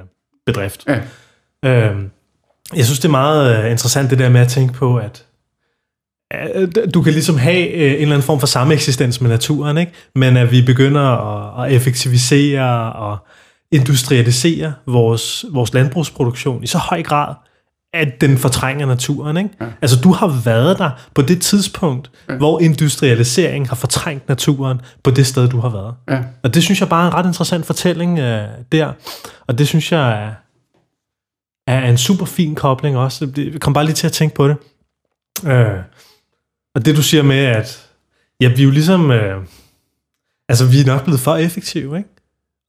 bedrift. 0.46 0.86
Ja. 0.88 1.00
Øhm, 1.64 2.10
jeg 2.76 2.84
synes, 2.84 2.98
det 2.98 3.08
er 3.08 3.10
meget 3.10 3.64
øh, 3.64 3.70
interessant 3.70 4.10
det 4.10 4.18
der 4.18 4.28
med 4.28 4.40
at 4.40 4.48
tænke 4.48 4.74
på, 4.74 4.96
at 4.96 5.24
du 6.94 7.02
kan 7.02 7.12
ligesom 7.12 7.38
have 7.38 7.68
øh, 7.68 7.92
en 7.92 7.96
eller 7.96 8.14
anden 8.14 8.22
form 8.22 8.40
for 8.40 8.46
samme 8.46 8.74
eksistens 8.74 9.20
med 9.20 9.30
naturen, 9.30 9.78
ikke? 9.78 9.92
men 10.14 10.36
at 10.36 10.50
vi 10.50 10.62
begynder 10.62 11.02
at, 11.02 11.66
at 11.66 11.76
effektivisere 11.76 12.92
og 12.92 13.18
industrialisere 13.72 14.74
vores, 14.86 15.44
vores 15.52 15.74
landbrugsproduktion 15.74 16.62
i 16.62 16.66
så 16.66 16.78
høj 16.78 17.02
grad, 17.02 17.34
at 17.94 18.20
den 18.20 18.38
fortrænger 18.38 18.86
naturen. 18.86 19.36
Ikke? 19.36 19.50
Ja. 19.60 19.66
Altså 19.82 20.00
du 20.00 20.12
har 20.12 20.42
været 20.44 20.78
der 20.78 20.90
på 21.14 21.22
det 21.22 21.42
tidspunkt, 21.42 22.10
ja. 22.28 22.36
hvor 22.36 22.60
industrialisering 22.60 23.68
har 23.68 23.76
fortrængt 23.76 24.28
naturen 24.28 24.80
på 25.04 25.10
det 25.10 25.26
sted, 25.26 25.48
du 25.48 25.60
har 25.60 25.68
været. 25.68 25.94
Ja. 26.08 26.22
Og 26.42 26.54
det 26.54 26.62
synes 26.62 26.80
jeg 26.80 26.88
bare 26.88 27.04
er 27.04 27.10
en 27.10 27.14
ret 27.14 27.26
interessant 27.26 27.66
fortælling 27.66 28.12
uh, 28.12 28.44
der. 28.72 28.92
Og 29.46 29.58
det 29.58 29.68
synes 29.68 29.92
jeg 29.92 30.24
er, 30.24 30.32
er 31.66 31.90
en 31.90 31.98
super 31.98 32.26
fin 32.26 32.54
kobling 32.54 32.96
også. 32.96 33.28
Jeg 33.36 33.60
kom 33.60 33.72
bare 33.72 33.84
lige 33.84 33.94
til 33.94 34.06
at 34.06 34.12
tænke 34.12 34.34
på 34.34 34.48
det. 34.48 34.56
Uh, 35.42 35.78
og 36.78 36.84
det 36.84 36.96
du 36.96 37.02
siger 37.02 37.22
med, 37.22 37.36
at 37.36 37.90
ja, 38.40 38.48
vi 38.48 38.62
er 38.62 38.64
jo 38.64 38.70
ligesom, 38.70 39.10
øh, 39.10 39.44
altså 40.48 40.66
vi 40.66 40.80
er 40.80 40.86
nok 40.86 41.04
blevet 41.04 41.20
for 41.20 41.36
effektive, 41.36 41.98
ikke? 41.98 42.08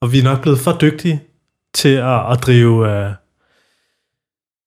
Og 0.01 0.11
vi 0.11 0.19
er 0.19 0.23
nok 0.23 0.41
blevet 0.41 0.59
for 0.59 0.77
dygtige 0.81 1.23
til 1.73 1.89
at, 1.89 2.31
at 2.31 2.39
drive 2.41 2.89
øh, 2.91 3.11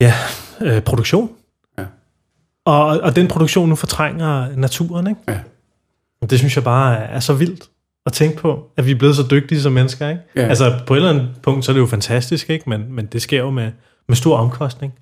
ja, 0.00 0.14
øh, 0.60 0.82
produktion. 0.82 1.30
Ja. 1.78 1.84
Og, 2.64 2.86
og 2.86 3.16
den 3.16 3.28
produktion 3.28 3.68
nu 3.68 3.74
fortrænger 3.74 4.56
naturen, 4.56 5.06
ikke? 5.06 5.20
Ja. 5.28 5.40
Det 6.30 6.38
synes 6.38 6.56
jeg 6.56 6.64
bare 6.64 6.96
er, 6.96 7.16
er 7.16 7.20
så 7.20 7.34
vildt 7.34 7.68
at 8.06 8.12
tænke 8.12 8.36
på, 8.36 8.70
at 8.76 8.86
vi 8.86 8.90
er 8.90 8.98
blevet 8.98 9.16
så 9.16 9.26
dygtige 9.30 9.60
som 9.60 9.72
mennesker, 9.72 10.08
ikke? 10.08 10.22
Ja. 10.36 10.42
Altså 10.42 10.80
på 10.86 10.94
et 10.94 10.98
eller 10.98 11.10
andet 11.10 11.30
punkt, 11.42 11.64
så 11.64 11.72
er 11.72 11.74
det 11.74 11.80
jo 11.80 11.86
fantastisk, 11.86 12.50
ikke? 12.50 12.70
Men, 12.70 12.92
men 12.92 13.06
det 13.06 13.22
sker 13.22 13.38
jo 13.38 13.50
med, 13.50 13.72
med 14.08 14.16
stor 14.16 14.36
omkostning. 14.36 14.94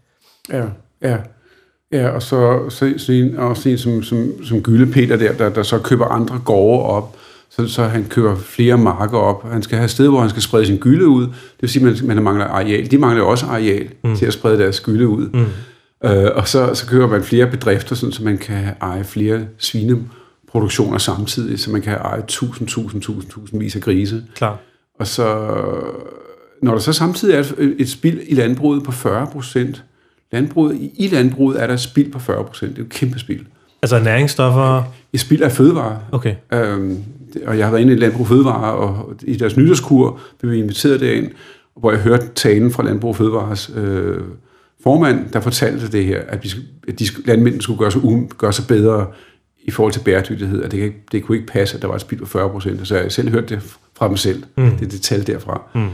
Ja, 0.52 0.66
ja. 1.02 1.18
Ja, 1.92 2.08
og 2.08 2.22
så, 2.22 2.68
så, 2.68 2.94
så 2.96 3.12
en, 3.12 3.36
også 3.36 3.68
en 3.68 3.78
som, 3.78 4.02
som, 4.02 4.44
som 4.44 4.62
Gylde 4.62 4.92
Peter 4.92 5.16
der, 5.16 5.32
der, 5.32 5.48
der 5.48 5.62
så 5.62 5.78
køber 5.78 6.04
andre 6.04 6.40
gårde 6.44 6.86
op, 6.86 7.16
så, 7.50 7.68
så 7.68 7.84
han 7.84 8.06
køber 8.08 8.36
flere 8.36 8.78
marker 8.78 9.18
op. 9.18 9.50
Han 9.50 9.62
skal 9.62 9.76
have 9.76 9.84
et 9.84 9.90
sted, 9.90 10.08
hvor 10.08 10.20
han 10.20 10.30
skal 10.30 10.42
sprede 10.42 10.66
sin 10.66 10.78
gylde 10.78 11.08
ud. 11.08 11.22
Det 11.22 11.32
vil 11.60 11.70
sige, 11.70 11.88
at 11.88 12.02
man, 12.02 12.14
man 12.14 12.24
mangler 12.24 12.46
areal. 12.46 12.90
De 12.90 12.98
mangler 12.98 13.24
også 13.24 13.46
areal 13.46 13.88
mm. 14.04 14.16
til 14.16 14.26
at 14.26 14.32
sprede 14.32 14.58
deres 14.58 14.80
gylde 14.80 15.08
ud. 15.08 15.28
Mm. 15.28 15.46
Øh, 16.08 16.30
og 16.34 16.48
så, 16.48 16.74
så 16.74 16.86
køber 16.86 17.06
man 17.06 17.22
flere 17.22 17.46
bedrifter, 17.46 17.96
sådan, 17.96 18.12
så 18.12 18.24
man 18.24 18.38
kan 18.38 18.68
eje 18.80 19.04
flere 19.04 19.46
svineproduktioner 19.58 20.98
samtidig, 20.98 21.60
så 21.60 21.70
man 21.70 21.82
kan 21.82 21.92
eje 21.92 22.22
tusind, 22.28 22.68
tusind, 22.68 23.02
tusind, 23.02 23.30
tusindvis 23.32 23.76
af 23.76 23.82
grise. 23.82 24.24
Klar. 24.34 24.58
Og 24.98 25.06
så, 25.06 25.48
når 26.62 26.72
der 26.72 26.78
så 26.78 26.92
samtidig 26.92 27.34
er 27.34 27.40
et, 27.40 27.74
et 27.78 27.88
spild 27.88 28.20
i 28.28 28.34
landbruget 28.34 28.84
på 28.84 28.92
40 28.92 29.26
procent, 29.26 29.84
landbruget, 30.32 30.90
i 30.94 31.08
landbruget 31.12 31.62
er 31.62 31.66
der 31.66 31.76
spild 31.76 32.12
på 32.12 32.18
40 32.18 32.44
procent. 32.44 32.70
Det 32.70 32.78
er 32.78 32.82
jo 32.82 32.88
kæmpe 32.90 33.18
spild. 33.18 33.46
Altså 33.82 33.98
næringsstoffer? 33.98 34.82
Et 35.12 35.20
spild 35.20 35.42
af 35.42 35.52
fødevarer. 35.52 35.96
Okay. 36.12 36.34
Øhm, 36.52 36.98
og 37.46 37.58
jeg 37.58 37.66
har 37.66 37.70
været 37.70 37.82
inde 37.82 37.92
i 37.92 37.96
Landbrug 37.96 38.28
Fødevare, 38.28 38.72
og 38.74 39.14
i 39.22 39.36
deres 39.36 39.56
nytårskur 39.56 40.20
blev 40.40 40.52
vi 40.52 40.58
inviteret 40.58 41.00
derind, 41.00 41.30
hvor 41.76 41.90
jeg 41.90 42.00
hørte 42.00 42.28
talen 42.34 42.70
fra 42.70 42.82
Landbrug 42.82 43.16
Fødevares 43.16 43.70
øh, 43.76 44.20
formand, 44.82 45.30
der 45.32 45.40
fortalte 45.40 45.92
det 45.92 46.04
her, 46.04 46.20
at, 46.28 46.44
vi, 46.44 46.50
at 46.88 46.98
de, 46.98 47.04
landmændene 47.24 47.62
skulle 47.62 47.78
gøre 47.78 47.90
sig, 47.90 48.04
um, 48.04 48.28
gøre 48.38 48.52
sig 48.52 48.66
bedre 48.66 49.06
i 49.64 49.70
forhold 49.70 49.92
til 49.92 50.00
bæredygtighed, 50.00 50.62
og 50.62 50.70
det, 50.70 50.80
kan, 50.80 50.92
det 51.12 51.22
kunne 51.22 51.38
ikke 51.38 51.52
passe, 51.52 51.76
at 51.76 51.82
der 51.82 51.88
var 51.88 51.94
et 51.94 52.00
spild 52.00 52.20
på 52.20 52.26
40 52.26 52.50
procent. 52.50 52.88
Så 52.88 52.96
jeg 52.96 53.12
selv 53.12 53.30
hørt 53.30 53.48
det 53.48 53.62
fra 53.96 54.08
dem 54.08 54.16
selv, 54.16 54.42
mm. 54.56 54.70
det, 54.70 54.92
det 54.92 55.00
tal 55.00 55.26
derfra. 55.26 55.62
Mm. 55.74 55.88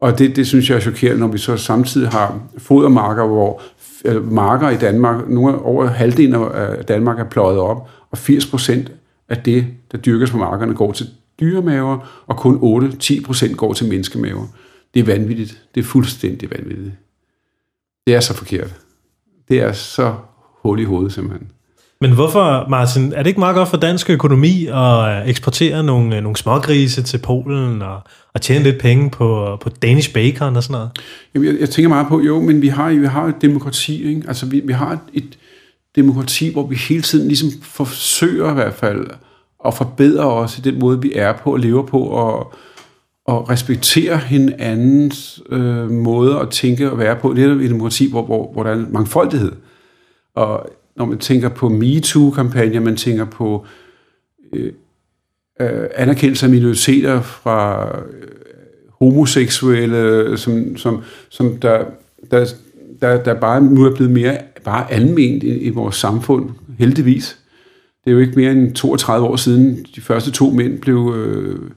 Og 0.00 0.18
det, 0.18 0.36
det 0.36 0.46
synes 0.46 0.70
jeg 0.70 0.76
er 0.76 0.80
chokerende, 0.80 1.20
når 1.20 1.26
vi 1.26 1.38
så 1.38 1.56
samtidig 1.56 2.08
har 2.08 2.40
fodermarker, 2.58 3.26
hvor 3.26 3.62
Øh, 4.04 4.32
marker 4.32 4.68
i 4.68 4.76
Danmark, 4.76 5.28
nogle 5.28 5.58
over 5.58 5.86
halvdelen 5.86 6.34
af 6.34 6.84
Danmark 6.84 7.18
er 7.18 7.24
pløjet 7.24 7.58
op, 7.58 7.88
og 8.10 8.18
80 8.18 8.46
procent 8.46 8.92
af 9.28 9.42
det, 9.42 9.66
der 9.92 9.98
dyrkes 9.98 10.30
på 10.30 10.36
markerne, 10.36 10.74
går 10.74 10.92
til 10.92 11.06
dyremaver, 11.40 12.22
og 12.26 12.36
kun 12.36 12.82
8-10 12.92 13.24
procent 13.24 13.56
går 13.56 13.72
til 13.72 13.88
menneskemaver. 13.88 14.46
Det 14.94 15.00
er 15.00 15.04
vanvittigt. 15.04 15.62
Det 15.74 15.80
er 15.80 15.84
fuldstændig 15.84 16.50
vanvittigt. 16.50 16.94
Det 18.06 18.14
er 18.14 18.20
så 18.20 18.34
forkert. 18.34 18.74
Det 19.48 19.60
er 19.60 19.72
så 19.72 20.14
hul 20.62 20.80
i 20.80 20.84
hovedet, 20.84 21.12
simpelthen. 21.12 21.50
Men 22.02 22.12
hvorfor, 22.14 22.68
Martin, 22.68 23.12
er 23.12 23.22
det 23.22 23.26
ikke 23.26 23.40
meget 23.40 23.56
godt 23.56 23.68
for 23.68 23.76
dansk 23.76 24.10
økonomi 24.10 24.66
at 24.66 25.22
øh, 25.22 25.28
eksportere 25.28 25.82
nogle, 25.82 26.16
øh, 26.16 26.22
nogle 26.22 26.36
smågrise 26.36 27.02
til 27.02 27.18
Polen 27.18 27.82
og, 27.82 28.00
og 28.34 28.40
tjene 28.40 28.64
lidt 28.64 28.78
penge 28.80 29.10
på, 29.10 29.58
på 29.60 29.68
Danish 29.68 30.12
bacon 30.12 30.56
og 30.56 30.62
sådan 30.62 30.72
noget? 30.74 30.90
Jamen, 31.34 31.48
jeg, 31.48 31.60
jeg 31.60 31.70
tænker 31.70 31.88
meget 31.88 32.06
på, 32.06 32.20
jo, 32.20 32.40
men 32.40 32.62
vi 32.62 32.68
har, 32.68 32.90
vi 32.90 33.06
har 33.06 33.24
et 33.24 33.42
demokrati, 33.42 34.08
ikke? 34.08 34.22
Altså, 34.28 34.46
vi, 34.46 34.60
vi 34.64 34.72
har 34.72 34.92
et, 34.92 34.98
et 35.12 35.38
demokrati, 35.96 36.52
hvor 36.52 36.66
vi 36.66 36.76
hele 36.76 37.02
tiden 37.02 37.28
ligesom 37.28 37.48
forsøger 37.62 38.50
i 38.50 38.54
hvert 38.54 38.74
fald 38.74 39.06
at 39.66 39.74
forbedre 39.74 40.32
os 40.32 40.58
i 40.58 40.60
den 40.60 40.78
måde, 40.78 41.02
vi 41.02 41.12
er 41.14 41.32
på 41.32 41.52
og 41.52 41.58
lever 41.58 41.86
på, 41.86 42.00
og, 42.00 42.54
og 43.26 43.50
respektere 43.50 44.16
hinandens 44.16 45.42
øh, 45.50 45.90
måde 45.90 46.38
at 46.38 46.50
tænke 46.50 46.90
og 46.90 46.98
være 46.98 47.16
på. 47.16 47.34
Det 47.34 47.44
er 47.44 47.50
et 47.50 47.70
demokrati, 47.70 48.10
hvor, 48.10 48.22
hvor, 48.22 48.52
hvor 48.52 48.62
der 48.62 48.70
er 48.70 48.74
en 48.74 48.92
mangfoldighed. 48.92 49.52
Og 50.34 50.70
når 51.00 51.06
man 51.06 51.18
tænker 51.18 51.48
på 51.48 51.68
MeToo-kampagner, 51.68 52.80
man 52.80 52.96
tænker 52.96 53.24
på 53.24 53.66
øh, 54.52 54.72
øh, 55.60 55.88
anerkendelse 55.94 56.46
af 56.46 56.50
minoriteter 56.50 57.22
fra 57.22 57.88
øh, 57.98 58.28
homoseksuelle, 59.00 60.38
som, 60.38 60.76
som, 60.76 61.02
som 61.28 61.56
der, 61.56 61.84
der, 62.30 62.46
der, 63.00 63.22
der 63.22 63.34
bare 63.34 63.60
nu 63.60 63.84
er 63.84 63.94
blevet 63.94 64.12
mere 64.12 64.38
bare 64.64 64.92
alment 64.92 65.42
i, 65.42 65.58
i 65.58 65.70
vores 65.70 65.96
samfund, 65.96 66.50
heldigvis. 66.78 67.38
Det 68.04 68.10
er 68.10 68.14
jo 68.14 68.20
ikke 68.20 68.36
mere 68.36 68.52
end 68.52 68.74
32 68.74 69.26
år 69.26 69.36
siden, 69.36 69.86
de 69.96 70.00
første 70.00 70.30
to 70.30 70.50
mænd 70.50 70.78
blev 70.78 71.14
øh, 71.16 71.70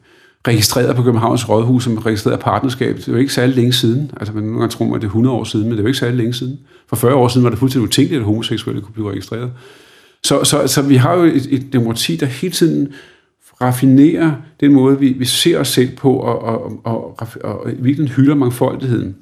registreret 0.48 0.96
på 0.96 1.04
Københavns 1.04 1.50
Rådhus 1.50 1.84
som 1.84 1.98
registreret 1.98 2.40
partnerskab. 2.40 2.96
Det 2.96 3.08
er 3.08 3.12
jo 3.12 3.18
ikke 3.18 3.34
særlig 3.34 3.56
længe 3.56 3.74
siden. 3.74 4.12
Altså, 4.18 4.34
man 4.34 4.44
nogle 4.44 4.60
gange 4.60 4.72
tror, 4.72 4.96
at 4.96 5.02
det 5.02 5.08
er 5.08 5.10
100 5.10 5.36
år 5.36 5.44
siden, 5.44 5.66
men 5.66 5.72
det 5.72 5.80
er 5.80 5.84
jo 5.84 5.88
ikke 5.88 6.00
særlig 6.00 6.18
længe 6.18 6.34
siden. 6.34 6.60
For 6.88 6.96
40 6.96 7.16
år 7.16 7.28
siden 7.28 7.44
var 7.44 7.50
det 7.50 7.60
fuldstændig 7.60 7.88
utænkeligt, 7.88 8.20
at 8.20 8.26
homoseksuelle 8.26 8.82
kunne 8.82 8.94
blive 8.94 9.12
registreret. 9.12 9.52
Så, 10.24 10.44
så, 10.44 10.68
så 10.68 10.82
vi 10.82 10.96
har 10.96 11.14
jo 11.16 11.24
et, 11.24 11.48
et 11.50 11.74
demokrati, 11.74 12.16
der 12.16 12.26
hele 12.26 12.54
tiden 12.54 12.94
raffinerer 13.62 14.32
den 14.60 14.74
måde, 14.74 15.00
vi, 15.00 15.10
vi 15.10 15.26
ser 15.26 15.60
os 15.60 15.68
selv 15.68 15.96
på, 15.96 16.14
og, 16.14 16.42
og, 16.42 16.82
og, 16.84 17.18
og, 17.20 17.28
og 17.44 17.72
virkelig 17.80 18.10
hylder 18.10 18.36
mangfoldigheden. 18.36 19.16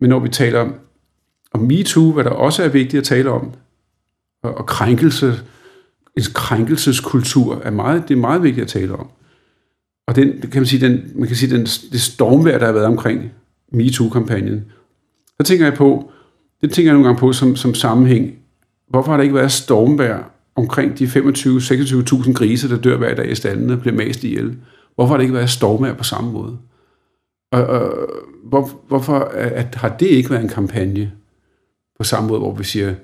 Men 0.00 0.10
når 0.10 0.18
vi 0.18 0.28
taler 0.28 0.68
om 1.52 1.60
MeToo, 1.60 2.12
hvad 2.12 2.24
der 2.24 2.30
også 2.30 2.62
er 2.62 2.68
vigtigt 2.68 3.00
at 3.00 3.04
tale 3.04 3.30
om, 3.30 3.50
og, 4.42 4.58
og 4.58 4.66
krænkelse, 4.66 5.34
en 6.16 6.22
krænkelseskultur 6.34 7.60
er 7.64 7.70
meget, 7.70 8.08
det 8.08 8.14
er 8.14 8.20
meget 8.20 8.42
vigtigt 8.42 8.64
at 8.64 8.68
tale 8.68 8.92
om. 8.92 9.08
Og 10.08 10.16
den, 10.16 10.40
kan 10.40 10.60
man 10.60 10.66
sige, 10.66 10.88
den, 10.88 11.12
man 11.14 11.28
kan 11.28 11.36
sige, 11.36 11.56
den, 11.56 11.66
det 11.66 12.00
stormvær, 12.00 12.58
der 12.58 12.66
har 12.66 12.72
været 12.72 12.86
omkring 12.86 13.30
MeToo-kampagnen, 13.72 14.64
så 15.40 15.46
tænker 15.46 15.64
jeg 15.64 15.74
på, 15.74 16.10
det 16.60 16.70
tænker 16.70 16.90
jeg 16.90 16.92
nogle 16.92 17.06
gange 17.06 17.20
på 17.20 17.32
som, 17.32 17.56
som 17.56 17.74
sammenhæng. 17.74 18.34
Hvorfor 18.88 19.10
har 19.10 19.16
der 19.16 19.22
ikke 19.22 19.34
været 19.34 19.52
stormvær 19.52 20.30
omkring 20.54 20.98
de 20.98 21.04
25-26.000 21.04 22.32
grise, 22.32 22.68
der 22.68 22.76
dør 22.76 22.96
hver 22.96 23.14
dag 23.14 23.30
i 23.30 23.34
standene 23.34 23.72
og 23.72 23.80
bliver 23.80 23.96
mast 23.96 24.24
ihjel? 24.24 24.56
Hvorfor 24.94 25.08
har 25.08 25.16
der 25.16 25.22
ikke 25.22 25.34
været 25.34 25.50
stormvær 25.50 25.94
på 25.94 26.04
samme 26.04 26.32
måde? 26.32 26.58
Og, 27.52 27.64
og 27.64 28.08
hvor, 28.44 28.70
hvorfor 28.88 29.18
at, 29.34 29.74
har 29.74 29.96
det 29.96 30.06
ikke 30.06 30.30
været 30.30 30.42
en 30.42 30.48
kampagne 30.48 31.12
på 31.98 32.04
samme 32.04 32.28
måde, 32.28 32.40
hvor 32.40 32.54
vi 32.54 32.64
siger, 32.64 32.94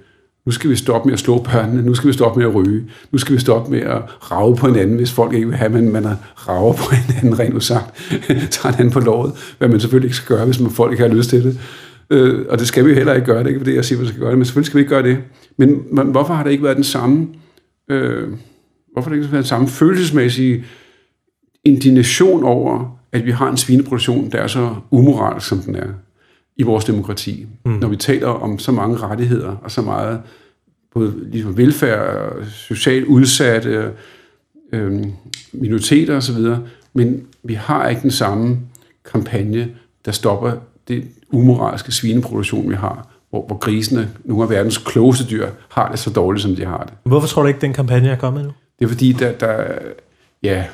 nu 0.46 0.52
skal 0.52 0.70
vi 0.70 0.76
stoppe 0.76 1.06
med 1.08 1.12
at 1.12 1.18
slå 1.18 1.38
børnene, 1.38 1.82
nu 1.82 1.94
skal 1.94 2.08
vi 2.08 2.12
stoppe 2.12 2.40
med 2.40 2.48
at 2.48 2.54
ryge, 2.54 2.84
nu 3.12 3.18
skal 3.18 3.34
vi 3.34 3.40
stoppe 3.40 3.70
med 3.70 3.80
at 3.80 4.02
rave 4.30 4.56
på 4.56 4.66
hinanden, 4.66 4.96
hvis 4.96 5.12
folk 5.12 5.32
ikke 5.34 5.46
vil 5.46 5.56
have, 5.56 5.78
at 5.78 5.84
man 5.84 6.06
rager 6.36 6.72
på 6.72 6.94
hinanden, 6.94 7.38
rent 7.38 7.54
udsagt, 7.54 7.94
tager 8.26 8.70
hinanden 8.72 8.90
på 8.90 9.00
låret, 9.00 9.32
hvad 9.58 9.68
man 9.68 9.80
selvfølgelig 9.80 10.08
ikke 10.08 10.16
skal 10.16 10.36
gøre, 10.36 10.46
hvis 10.46 10.60
man 10.60 10.70
folk 10.70 10.92
ikke 10.92 11.02
har 11.02 11.14
lyst 11.14 11.30
til 11.30 11.44
det. 11.44 11.58
Øh, 12.10 12.46
og 12.48 12.58
det 12.58 12.66
skal 12.66 12.84
vi 12.84 12.90
jo 12.90 12.96
heller 12.96 13.14
ikke 13.14 13.26
gøre, 13.26 13.38
det 13.38 13.44
er 13.44 13.48
ikke 13.48 13.60
fordi, 13.60 13.74
jeg 13.74 13.84
siger, 13.84 13.98
at 13.98 14.00
man 14.00 14.08
skal 14.08 14.20
gøre 14.20 14.30
det, 14.30 14.38
men 14.38 14.44
selvfølgelig 14.44 14.66
skal 14.66 14.76
vi 14.76 14.80
ikke 14.80 14.94
gøre 14.94 15.02
det. 15.02 15.18
Men, 15.58 16.10
hvorfor 16.10 16.34
har 16.34 16.42
der 16.42 16.50
ikke 16.50 16.64
været 16.64 16.76
den 16.76 16.84
samme, 16.84 17.28
øh, 17.90 18.28
hvorfor 18.92 19.10
har 19.10 19.16
der 19.16 19.22
ikke 19.22 19.32
været 19.32 19.44
den 19.44 19.48
samme 19.48 19.68
følelsesmæssige 19.68 20.64
indignation 21.64 22.44
over, 22.44 22.98
at 23.12 23.26
vi 23.26 23.30
har 23.30 23.50
en 23.50 23.56
svineproduktion, 23.56 24.30
der 24.30 24.38
er 24.38 24.46
så 24.46 24.74
umoralsk, 24.90 25.48
som 25.48 25.58
den 25.58 25.76
er? 25.76 25.88
I 26.56 26.62
vores 26.62 26.84
demokrati. 26.84 27.46
Mm. 27.64 27.72
Når 27.72 27.88
vi 27.88 27.96
taler 27.96 28.26
om 28.26 28.58
så 28.58 28.72
mange 28.72 28.96
rettigheder 28.96 29.56
og 29.62 29.70
så 29.70 29.82
meget 29.82 30.20
både 30.94 31.14
ligesom 31.30 31.56
velfærd, 31.56 32.32
socialt 32.46 33.06
udsatte, 33.06 33.92
øh, 34.72 35.04
minoriteter 35.52 36.16
osv., 36.16 36.36
men 36.92 37.26
vi 37.42 37.54
har 37.54 37.88
ikke 37.88 38.02
den 38.02 38.10
samme 38.10 38.58
kampagne, 39.12 39.68
der 40.04 40.12
stopper 40.12 40.52
det 40.88 41.08
umoralske 41.32 41.92
svineproduktion, 41.92 42.70
vi 42.70 42.74
har, 42.74 43.08
hvor, 43.30 43.46
hvor 43.46 43.56
grisene, 43.56 44.10
nogle 44.24 44.42
af 44.42 44.50
verdens 44.50 44.78
klogeste 44.78 45.30
dyr, 45.30 45.48
har 45.68 45.90
det 45.90 45.98
så 45.98 46.10
dårligt, 46.10 46.42
som 46.42 46.56
de 46.56 46.64
har 46.64 46.84
det. 46.84 46.92
Hvorfor 47.04 47.28
tror 47.28 47.42
du 47.42 47.48
ikke, 47.48 47.60
den 47.60 47.72
kampagne 47.72 48.08
er 48.08 48.16
kommet 48.16 48.44
nu? 48.44 48.52
Det 48.78 48.84
er 48.84 48.88
fordi, 48.88 49.12
der, 49.12 49.32
der 49.32 49.64
ja, 50.42 50.64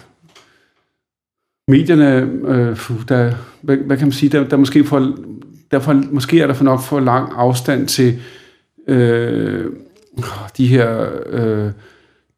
medierne, 1.69 2.31
øh, 2.47 2.77
der, 3.09 3.35
hvad, 3.63 3.77
hvad 3.77 3.97
kan 3.97 4.07
man 4.07 4.13
sige, 4.13 4.31
der, 4.31 4.49
der 4.49 4.57
måske 4.57 4.85
får 4.85 5.15
derfor 5.71 6.03
måske 6.11 6.41
er 6.41 6.47
der 6.47 6.55
for 6.55 6.65
nok 6.65 6.83
for 6.83 7.01
lang 7.01 7.33
afstand 7.37 7.89
til 7.89 8.19
øh, 8.89 9.65
de 10.57 10.67
her 10.67 11.09
øh, 11.27 11.71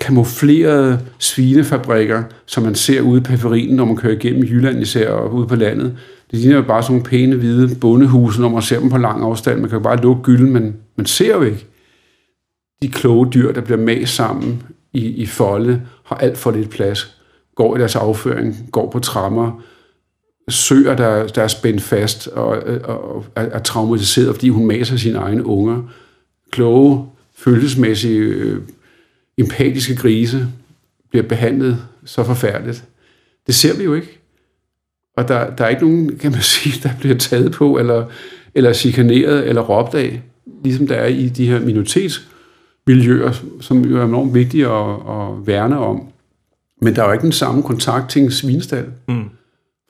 kamuflerede 0.00 1.00
svinefabrikker, 1.18 2.22
som 2.46 2.62
man 2.62 2.74
ser 2.74 3.00
ude 3.00 3.20
i 3.20 3.24
periferien, 3.24 3.76
når 3.76 3.84
man 3.84 3.96
kører 3.96 4.12
igennem 4.12 4.42
Jylland 4.42 4.80
især 4.80 5.10
og 5.10 5.34
ude 5.34 5.46
på 5.46 5.56
landet. 5.56 5.96
Det 6.30 6.38
ligner 6.38 6.56
jo 6.56 6.62
bare 6.62 6.82
sådan 6.82 6.94
nogle 6.94 7.04
pæne 7.04 7.36
hvide 7.36 7.74
bondehuse, 7.80 8.40
når 8.40 8.48
man 8.48 8.62
ser 8.62 8.80
dem 8.80 8.90
på 8.90 8.98
lang 8.98 9.22
afstand. 9.22 9.60
Man 9.60 9.68
kan 9.68 9.78
jo 9.78 9.82
bare 9.82 10.02
lukke 10.02 10.22
gylden, 10.22 10.52
men 10.52 10.76
man 10.96 11.06
ser 11.06 11.34
jo 11.34 11.42
ikke 11.42 11.66
de 12.82 12.88
kloge 12.88 13.30
dyr, 13.34 13.52
der 13.52 13.60
bliver 13.60 13.80
mast 13.80 14.14
sammen 14.14 14.62
i, 14.92 15.06
i 15.06 15.26
folde, 15.26 15.82
har 16.04 16.16
alt 16.16 16.38
for 16.38 16.50
lidt 16.50 16.70
plads, 16.70 17.16
går 17.54 17.76
i 17.76 17.78
deres 17.78 17.96
afføring, 17.96 18.68
går 18.72 18.90
på 18.90 18.98
trammer, 18.98 19.62
søer, 20.48 20.96
der, 20.96 21.26
der 21.26 21.42
er 21.42 21.48
spændt 21.48 21.82
fast 21.82 22.26
og, 22.28 22.46
og, 22.84 23.16
og 23.16 23.24
er, 23.36 23.42
er 23.42 23.58
traumatiseret, 23.58 24.34
fordi 24.34 24.48
hun 24.48 24.66
maser 24.66 24.96
sine 24.96 25.18
egne 25.18 25.46
unger. 25.46 25.82
Kloge, 26.50 27.06
følelsesmæssige, 27.34 28.18
øh, 28.18 28.62
empatiske 29.38 29.96
grise 29.96 30.48
bliver 31.10 31.22
behandlet 31.22 31.78
så 32.04 32.24
forfærdeligt. 32.24 32.84
Det 33.46 33.54
ser 33.54 33.76
vi 33.76 33.84
jo 33.84 33.94
ikke. 33.94 34.18
Og 35.16 35.28
der, 35.28 35.50
der 35.50 35.64
er 35.64 35.68
ikke 35.68 35.82
nogen, 35.82 36.18
kan 36.18 36.32
man 36.32 36.40
sige, 36.42 36.80
der 36.82 36.90
bliver 37.00 37.16
taget 37.16 37.52
på, 37.52 37.78
eller, 37.78 38.06
eller 38.54 38.72
chikaneret, 38.72 39.48
eller 39.48 39.62
råbt 39.62 39.94
af, 39.94 40.22
ligesom 40.64 40.86
der 40.86 40.94
er 40.94 41.06
i 41.06 41.28
de 41.28 41.46
her 41.46 41.60
minoritetsmiljøer, 41.60 43.32
som 43.60 43.84
jo 43.84 43.98
er 43.98 44.04
enormt 44.04 44.34
vigtige 44.34 44.66
at, 44.66 44.90
at 44.90 45.46
værne 45.46 45.78
om. 45.78 46.08
Men 46.80 46.96
der 46.96 47.02
er 47.02 47.06
jo 47.06 47.12
ikke 47.12 47.22
den 47.22 47.32
samme 47.32 47.62
kontakt 47.62 48.10
til 48.10 48.22
en 48.22 48.30
svinestald. 48.30 48.86
Mm. 49.08 49.24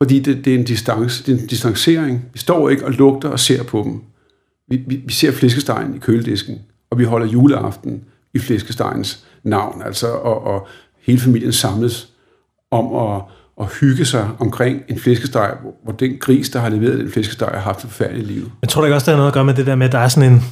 Fordi 0.03 0.19
det, 0.19 0.45
det, 0.45 0.55
er 0.55 0.59
en 0.59 0.65
distance, 0.65 1.27
det 1.27 1.35
er 1.35 1.43
en 1.43 1.47
distancering. 1.47 2.25
Vi 2.33 2.39
står 2.39 2.69
ikke 2.69 2.85
og 2.85 2.93
lugter 2.93 3.29
og 3.29 3.41
ser 3.41 3.63
på 3.63 3.83
dem. 3.85 4.01
Vi, 4.69 4.85
vi, 4.87 5.03
vi 5.07 5.13
ser 5.13 5.33
flæskestegen 5.33 5.95
i 5.95 5.99
køledisken, 5.99 6.59
og 6.91 6.99
vi 6.99 7.05
holder 7.05 7.27
juleaften 7.27 8.05
i 8.35 8.39
flæskestegens 8.39 9.25
navn, 9.45 9.83
altså, 9.83 10.07
og, 10.07 10.45
og 10.45 10.67
hele 11.03 11.21
familien 11.21 11.53
samles 11.53 12.09
om 12.71 12.95
at, 12.95 13.23
at 13.61 13.67
hygge 13.81 14.05
sig 14.05 14.29
omkring 14.39 14.83
en 14.89 14.99
flæskesteg, 14.99 15.55
hvor, 15.61 15.75
hvor 15.85 15.93
den 15.93 16.17
gris, 16.21 16.51
der 16.51 16.61
har 16.61 16.69
leveret 16.69 16.99
den 16.99 17.11
flæskesteg, 17.11 17.49
har 17.49 17.61
haft 17.61 17.85
et 17.85 17.91
forfærdeligt 17.91 18.27
liv. 18.27 18.51
Jeg 18.63 18.69
tror 18.69 18.81
du 18.81 18.87
ikke 18.87 18.95
også, 18.95 19.07
der 19.07 19.13
er 19.13 19.17
noget 19.17 19.31
at 19.31 19.35
gøre 19.35 19.45
med 19.45 19.55
det 19.55 19.67
der 19.67 19.75
med, 19.75 19.87
at 19.87 19.93
der 19.93 19.99
er 19.99 20.09
sådan 20.09 20.33
en... 20.33 20.43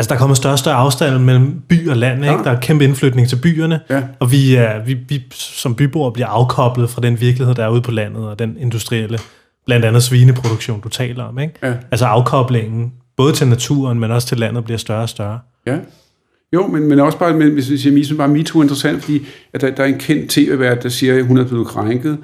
Altså, 0.00 0.08
der 0.08 0.14
er 0.14 0.18
kommet 0.18 0.36
større 0.36 0.52
og 0.54 0.58
større 0.58 0.76
afstand 0.76 1.18
mellem 1.18 1.60
by 1.68 1.88
og 1.88 1.96
land, 1.96 2.24
ikke? 2.24 2.36
Ja. 2.36 2.42
Der 2.42 2.50
er 2.50 2.60
kæmpe 2.60 2.84
indflytning 2.84 3.28
til 3.28 3.36
byerne, 3.36 3.80
Ja. 3.90 4.02
og 4.20 4.32
vi, 4.32 4.54
er, 4.54 4.84
vi, 4.84 4.96
vi 5.08 5.22
som 5.30 5.74
byboere 5.74 6.12
bliver 6.12 6.26
afkoblet 6.26 6.90
fra 6.90 7.00
den 7.00 7.20
virkelighed, 7.20 7.54
der 7.54 7.64
er 7.64 7.68
ude 7.68 7.82
på 7.82 7.90
landet, 7.90 8.28
og 8.28 8.38
den 8.38 8.56
industrielle, 8.60 9.18
blandt 9.66 9.84
andet 9.86 10.02
svineproduktion, 10.02 10.80
du 10.80 10.88
taler 10.88 11.24
om, 11.24 11.38
ikke? 11.38 11.54
Ja. 11.62 11.74
Altså 11.90 12.06
afkoblingen, 12.06 12.92
både 13.16 13.32
til 13.32 13.48
naturen, 13.48 14.00
men 14.00 14.10
også 14.10 14.28
til 14.28 14.38
landet, 14.38 14.64
bliver 14.64 14.78
større 14.78 15.02
og 15.02 15.08
større. 15.08 15.38
Ja. 15.66 15.76
Jo, 16.54 16.66
men, 16.66 16.88
men 16.88 17.00
også 17.00 17.18
bare, 17.18 17.34
men, 17.34 17.52
hvis 17.52 17.70
vi 17.70 17.76
siger, 17.78 18.04
synes 18.04 18.18
bare 18.18 18.28
MeToo 18.28 18.58
er 18.58 18.62
interessant, 18.62 19.02
fordi 19.04 19.26
at 19.54 19.60
der, 19.60 19.70
der 19.70 19.82
er 19.82 19.86
en 19.88 19.98
kendt 19.98 20.30
tv-vært, 20.30 20.82
der 20.82 20.88
siger, 20.88 21.18
at 21.18 21.26
hun 21.26 21.38
er 21.38 21.44
blevet 21.44 21.66
krænket, 21.66 22.18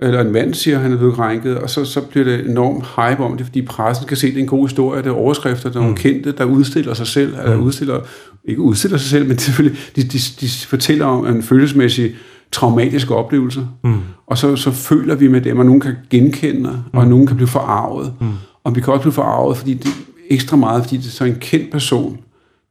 eller 0.00 0.20
en 0.20 0.32
mand 0.32 0.54
siger, 0.54 0.76
at 0.76 0.82
han 0.82 0.92
er 0.92 0.96
blevet 0.96 1.14
krænket, 1.14 1.58
og 1.58 1.70
så, 1.70 1.84
så 1.84 2.00
bliver 2.00 2.24
det 2.24 2.50
enormt 2.50 2.84
hype 2.84 3.24
om 3.24 3.36
det, 3.36 3.46
fordi 3.46 3.62
pressen 3.62 4.06
kan 4.06 4.16
se, 4.16 4.26
at 4.26 4.32
det 4.32 4.38
er 4.38 4.42
en 4.42 4.48
god 4.48 4.68
historie, 4.68 5.02
det 5.02 5.08
er 5.08 5.14
overskrifter, 5.14 5.70
der 5.70 5.78
er 5.78 5.82
nogle 5.82 5.96
kendte, 5.96 6.32
der 6.32 6.44
udstiller 6.44 6.94
sig 6.94 7.06
selv, 7.06 7.34
eller 7.44 7.56
udstiller, 7.56 8.00
ikke 8.44 8.60
udstiller 8.60 8.98
sig 8.98 9.10
selv, 9.10 9.28
men 9.28 9.38
selvfølgelig, 9.48 9.78
de, 9.96 10.02
de, 10.02 10.18
de 10.40 10.48
fortæller 10.66 11.06
om 11.06 11.26
en 11.26 11.42
følelsesmæssig 11.42 12.14
traumatisk 12.52 13.10
oplevelse, 13.10 13.66
mm. 13.84 13.94
og 14.26 14.38
så, 14.38 14.56
så 14.56 14.70
føler 14.70 15.14
vi 15.14 15.28
med 15.28 15.40
dem, 15.40 15.58
og 15.58 15.66
nogen 15.66 15.80
kan 15.80 15.94
genkende, 16.10 16.84
og 16.92 17.06
nogen 17.06 17.26
kan 17.26 17.36
blive 17.36 17.48
forarvet, 17.48 18.12
mm. 18.20 18.26
og 18.64 18.76
vi 18.76 18.80
kan 18.80 18.92
også 18.92 19.02
blive 19.02 19.12
forarvet, 19.12 19.56
fordi 19.56 19.74
det 19.74 19.86
er 19.86 20.04
ekstra 20.30 20.56
meget, 20.56 20.82
fordi 20.82 20.96
det 20.96 21.06
er 21.06 21.10
så 21.10 21.24
en 21.24 21.36
kendt 21.40 21.72
person, 21.72 22.18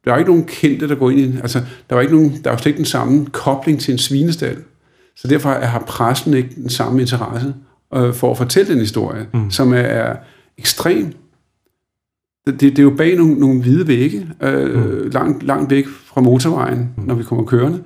der 0.08 0.14
er 0.14 0.18
ikke 0.18 0.32
nogen 0.32 0.46
kendte, 0.46 0.88
der 0.88 0.96
går 0.96 1.10
ind 1.10 1.20
i 1.20 1.38
Altså, 1.42 1.62
der 1.90 1.96
er, 1.96 2.02
ikke 2.02 2.14
nogen, 2.14 2.32
der 2.44 2.50
er 2.50 2.54
jo 2.54 2.58
slet 2.58 2.66
ikke 2.66 2.78
den 2.78 2.86
samme 2.86 3.26
kobling 3.26 3.80
til 3.80 3.92
en 3.92 3.98
svinestal. 3.98 4.58
Så 5.18 5.28
derfor 5.28 5.50
har 5.50 5.80
pressen 5.88 6.34
ikke 6.34 6.50
den 6.56 6.70
samme 6.70 7.02
interesse 7.02 7.54
øh, 7.96 8.14
for 8.14 8.32
at 8.32 8.38
fortælle 8.38 8.72
den 8.72 8.80
historie, 8.80 9.26
mm. 9.34 9.52
som 9.52 9.74
er, 9.74 9.78
er 9.78 10.16
ekstrem. 10.58 11.14
Det, 12.48 12.62
det 12.62 12.80
er 12.80 12.84
jo 12.84 12.94
bag 12.98 13.16
nogle, 13.18 13.40
nogle 13.40 13.62
hvide 13.62 13.88
vægge, 13.88 14.28
øh, 14.42 14.86
mm. 14.86 15.10
langt, 15.10 15.44
langt 15.44 15.72
væk 15.72 15.86
fra 15.88 16.22
motorvejen, 16.22 16.90
mm. 16.98 17.04
når 17.04 17.16
vi 17.16 17.24
kommer 17.24 17.46
kørende. 17.46 17.78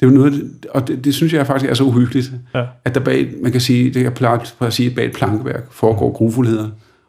Det 0.00 0.06
er 0.06 0.10
jo 0.10 0.16
noget, 0.16 0.50
og 0.70 0.88
det, 0.88 1.04
det 1.04 1.14
synes 1.14 1.32
jeg 1.32 1.46
faktisk 1.46 1.70
er 1.70 1.74
så 1.74 1.84
uhyggeligt, 1.84 2.32
Ja. 2.54 2.64
at 2.84 2.94
der 2.94 3.00
bag, 3.00 3.32
man 3.42 3.52
kan 3.52 3.60
sige, 3.60 3.94
det 3.94 4.06
er 4.06 4.10
plagt 4.10 4.56
at 4.60 4.72
sige, 4.72 4.90
bag 4.90 5.06
et 5.06 5.12
plankeværk 5.12 5.72
foregår 5.72 6.12
grufuldheder. 6.12 6.68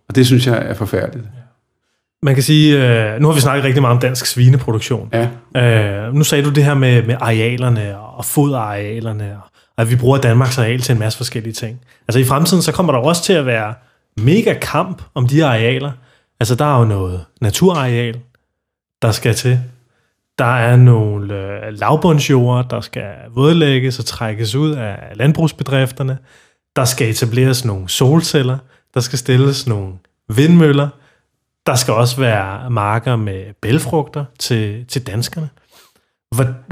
Og 0.09 0.15
det 0.15 0.25
synes 0.25 0.47
jeg 0.47 0.65
er 0.65 0.73
forfærdeligt. 0.73 1.25
Man 2.23 2.33
kan 2.33 2.43
sige, 2.43 2.77
øh, 2.77 3.21
nu 3.21 3.27
har 3.27 3.35
vi 3.35 3.41
snakket 3.41 3.63
rigtig 3.63 3.81
meget 3.81 3.95
om 3.95 3.99
dansk 3.99 4.25
svineproduktion. 4.25 5.09
Ja, 5.13 5.27
Øh, 5.57 6.13
nu 6.13 6.23
sagde 6.23 6.43
du 6.43 6.49
det 6.49 6.63
her 6.65 6.73
med, 6.73 7.03
med 7.03 7.15
arealerne 7.19 7.97
og 7.99 8.25
foderarealerne, 8.25 9.37
og 9.77 9.81
at 9.81 9.89
vi 9.91 9.95
bruger 9.95 10.17
Danmarks 10.17 10.57
areal 10.57 10.81
til 10.81 10.93
en 10.93 10.99
masse 10.99 11.17
forskellige 11.17 11.53
ting. 11.53 11.79
Altså 12.07 12.19
i 12.19 12.23
fremtiden, 12.23 12.63
så 12.63 12.71
kommer 12.71 12.93
der 12.93 12.99
også 12.99 13.23
til 13.23 13.33
at 13.33 13.45
være 13.45 13.73
mega 14.17 14.53
kamp 14.61 15.01
om 15.15 15.27
de 15.27 15.45
arealer. 15.45 15.91
Altså 16.39 16.55
der 16.55 16.75
er 16.75 16.79
jo 16.79 16.85
noget 16.85 17.25
naturareal, 17.41 18.19
der 19.01 19.11
skal 19.11 19.35
til. 19.35 19.59
Der 20.39 20.55
er 20.55 20.75
nogle 20.75 21.33
øh, 21.35 21.61
lavbundsjorder, 21.79 22.63
der 22.63 22.81
skal 22.81 23.11
vådlægges 23.35 23.99
og 23.99 24.05
trækkes 24.05 24.55
ud 24.55 24.71
af 24.71 24.97
landbrugsbedrifterne. 25.15 26.17
Der 26.75 26.85
skal 26.85 27.09
etableres 27.09 27.65
nogle 27.65 27.89
solceller. 27.89 28.57
Der 28.93 28.99
skal 28.99 29.19
stilles 29.19 29.67
nogle 29.67 29.93
vindmøller. 30.29 30.87
Der 31.67 31.75
skal 31.75 31.93
også 31.93 32.19
være 32.19 32.69
marker 32.69 33.15
med 33.15 33.43
bælfrugter 33.61 34.25
til, 34.39 34.85
til 34.87 35.07
danskerne. 35.07 35.49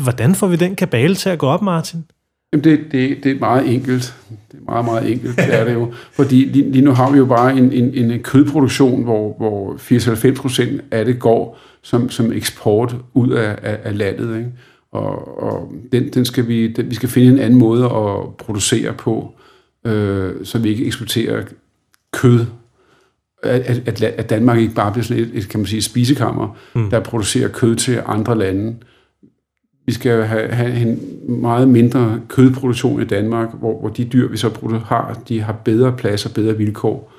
Hvordan 0.03 0.35
får 0.35 0.47
vi 0.47 0.55
den 0.55 0.75
kabale 0.75 1.15
til 1.15 1.29
at 1.29 1.39
gå 1.39 1.47
op, 1.47 1.61
Martin? 1.61 2.05
Jamen 2.53 2.63
det, 2.63 2.79
det, 2.91 3.23
det 3.23 3.31
er 3.31 3.39
meget 3.39 3.73
enkelt. 3.73 4.15
Det 4.51 4.59
er 4.59 4.71
meget, 4.71 4.85
meget 4.85 5.11
enkelt, 5.11 5.37
det 5.37 5.59
er 5.59 5.63
det 5.63 5.73
jo. 5.73 5.93
Fordi 6.11 6.45
lige, 6.45 6.71
lige 6.71 6.85
nu 6.85 6.91
har 6.91 7.11
vi 7.11 7.17
jo 7.17 7.25
bare 7.25 7.57
en, 7.57 7.71
en, 7.71 8.11
en 8.11 8.23
kødproduktion, 8.23 9.03
hvor, 9.03 9.37
hvor 9.37 9.73
80-90 10.33 10.41
procent 10.41 10.81
af 10.91 11.05
det 11.05 11.19
går 11.19 11.59
som, 11.81 12.09
som 12.09 12.33
eksport 12.33 12.95
ud 13.13 13.29
af, 13.29 13.57
af, 13.61 13.79
af 13.83 13.97
landet. 13.97 14.37
Ikke? 14.37 14.51
Og, 14.91 15.43
og 15.43 15.71
den, 15.91 16.13
den 16.13 16.25
skal 16.25 16.47
vi, 16.47 16.67
den, 16.67 16.89
vi 16.89 16.95
skal 16.95 17.09
finde 17.09 17.33
en 17.33 17.39
anden 17.39 17.59
måde 17.59 17.85
at 17.85 18.35
producere 18.37 18.93
på, 18.93 19.33
øh, 19.85 20.33
så 20.43 20.59
vi 20.59 20.69
ikke 20.69 20.85
eksporterer 20.85 21.43
kød. 22.13 22.45
At, 23.45 23.87
at, 23.87 24.03
at, 24.03 24.29
Danmark 24.29 24.59
ikke 24.59 24.75
bare 24.75 24.91
bliver 24.91 25.03
sådan 25.03 25.23
et, 25.23 25.31
et 25.33 25.49
kan 25.49 25.59
man 25.59 25.67
sige, 25.67 25.81
spisekammer, 25.81 26.57
mm. 26.75 26.89
der 26.89 26.99
producerer 26.99 27.47
kød 27.47 27.75
til 27.75 28.01
andre 28.05 28.37
lande 28.37 28.75
vi 29.85 29.93
skal 29.93 30.23
have, 30.23 30.49
have 30.49 30.81
en 30.81 30.99
meget 31.41 31.67
mindre 31.67 32.21
kødproduktion 32.27 33.01
i 33.01 33.05
Danmark, 33.05 33.49
hvor, 33.53 33.79
hvor 33.79 33.89
de 33.89 34.05
dyr, 34.05 34.27
vi 34.27 34.37
så 34.37 34.79
har, 34.85 35.21
de 35.27 35.41
har 35.41 35.53
bedre 35.53 35.97
plads 35.97 36.25
og 36.25 36.31
bedre 36.33 36.57
vilkår. 36.57 37.13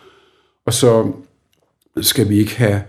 Og 0.66 0.72
så 0.72 1.12
skal 2.00 2.28
vi 2.28 2.38
ikke 2.38 2.56
have 2.56 2.82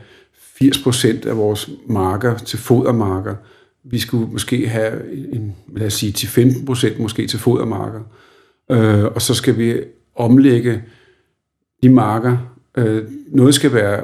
80% 0.63 1.27
af 1.27 1.37
vores 1.37 1.69
marker 1.87 2.37
til 2.37 2.59
fodermarker. 2.59 3.35
Vi 3.83 3.99
skulle 3.99 4.31
måske 4.31 4.67
have, 4.67 5.13
en, 5.33 5.55
lad 5.75 5.87
os 5.87 5.93
sige, 5.93 6.11
til 6.11 6.27
15% 6.27 7.01
måske 7.01 7.27
til 7.27 7.39
fodermarker. 7.39 7.99
Øh, 8.71 9.03
og 9.03 9.21
så 9.21 9.33
skal 9.33 9.57
vi 9.57 9.75
omlægge 10.15 10.83
de 11.83 11.89
marker. 11.89 12.37
Øh, 12.77 13.03
noget 13.31 13.55
skal 13.55 13.73
være 13.73 14.03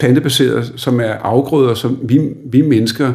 plantebaseret, 0.00 0.72
som 0.76 1.00
er 1.00 1.12
afgrøder, 1.12 1.74
som 1.74 1.98
vi, 2.02 2.20
vi 2.44 2.62
mennesker 2.62 3.14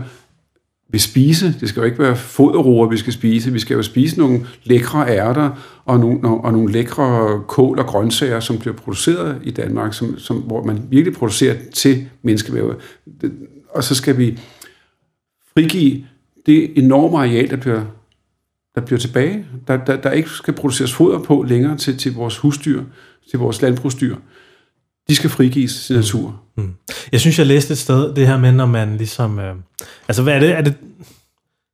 vil 0.91 1.01
spise. 1.01 1.55
Det 1.59 1.69
skal 1.69 1.80
jo 1.80 1.86
ikke 1.86 1.99
være 1.99 2.15
foderroer, 2.15 2.88
vi 2.88 2.97
skal 2.97 3.13
spise. 3.13 3.51
Vi 3.51 3.59
skal 3.59 3.75
jo 3.75 3.84
spise 3.84 4.19
nogle 4.19 4.45
lækre 4.63 5.09
ærter 5.09 5.49
og 5.86 5.99
nogle, 5.99 6.27
og 6.27 6.53
nogle 6.53 6.71
lækre 6.71 7.41
kål 7.47 7.80
og 7.80 7.86
grøntsager, 7.86 8.39
som 8.39 8.57
bliver 8.57 8.75
produceret 8.75 9.41
i 9.43 9.51
Danmark, 9.51 9.93
som, 9.93 10.19
som, 10.19 10.38
hvor 10.38 10.63
man 10.63 10.82
virkelig 10.89 11.17
producerer 11.17 11.55
til 11.73 12.05
menneskevævet. 12.21 12.75
Og 13.69 13.84
så 13.84 13.95
skal 13.95 14.17
vi 14.17 14.39
frigive 15.53 16.03
det 16.45 16.71
enorme 16.75 17.17
areal, 17.17 17.49
der 17.49 17.55
bliver, 17.55 17.82
der 18.75 18.82
bliver 18.82 18.99
tilbage, 18.99 19.45
der, 19.67 19.86
der, 19.86 19.95
der 20.01 20.11
ikke 20.11 20.30
skal 20.30 20.53
produceres 20.53 20.93
foder 20.93 21.19
på 21.19 21.45
længere 21.47 21.77
til, 21.77 21.97
til 21.97 22.13
vores 22.13 22.38
husdyr, 22.38 22.84
til 23.30 23.39
vores 23.39 23.61
landbrugsdyr. 23.61 24.15
De 25.10 25.16
skal 25.16 25.30
frigives 25.30 25.86
til 25.86 25.95
natur. 25.95 26.41
Mm. 26.57 26.74
Jeg 27.12 27.20
synes, 27.20 27.39
jeg 27.39 27.47
læste 27.47 27.72
et 27.72 27.78
sted, 27.78 28.16
det 28.16 28.28
her 28.28 28.38
med, 28.38 28.51
når 28.51 28.66
man 28.66 28.97
ligesom... 28.97 29.39
Øh, 29.39 29.55
altså, 30.07 30.24
hvad 30.24 30.36
er 30.36 30.39
det? 30.39 30.51
Er 30.51 30.62
det 30.62 30.76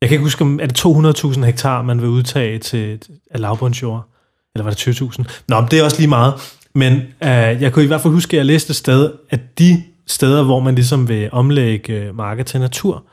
jeg 0.01 0.09
kan 0.09 0.15
ikke 0.15 0.23
huske, 0.23 0.41
om 0.43 0.59
er 0.59 0.65
det 0.65 0.85
200.000 0.85 1.45
hektar, 1.45 1.81
man 1.81 2.01
vil 2.01 2.09
udtage 2.09 2.59
til, 2.59 3.01
af 3.31 3.39
lavbundsjord? 3.39 4.09
Eller 4.55 4.63
var 4.63 4.71
det 4.71 5.01
20.000? 5.01 5.23
Nå, 5.47 5.61
men 5.61 5.71
det 5.71 5.79
er 5.79 5.83
også 5.83 5.97
lige 5.97 6.09
meget. 6.09 6.33
Men 6.75 6.93
øh, 6.93 7.61
jeg 7.61 7.73
kunne 7.73 7.85
i 7.85 7.87
hvert 7.87 8.01
fald 8.01 8.13
huske, 8.13 8.33
at 8.33 8.37
jeg 8.37 8.45
læste 8.45 8.71
et 8.71 8.75
sted, 8.75 9.11
at 9.29 9.59
de 9.59 9.83
steder, 10.07 10.43
hvor 10.43 10.59
man 10.59 10.75
ligesom 10.75 11.09
vil 11.09 11.29
omlægge 11.31 11.93
øh, 11.93 12.15
marker 12.15 12.43
til 12.43 12.59
natur, 12.59 13.03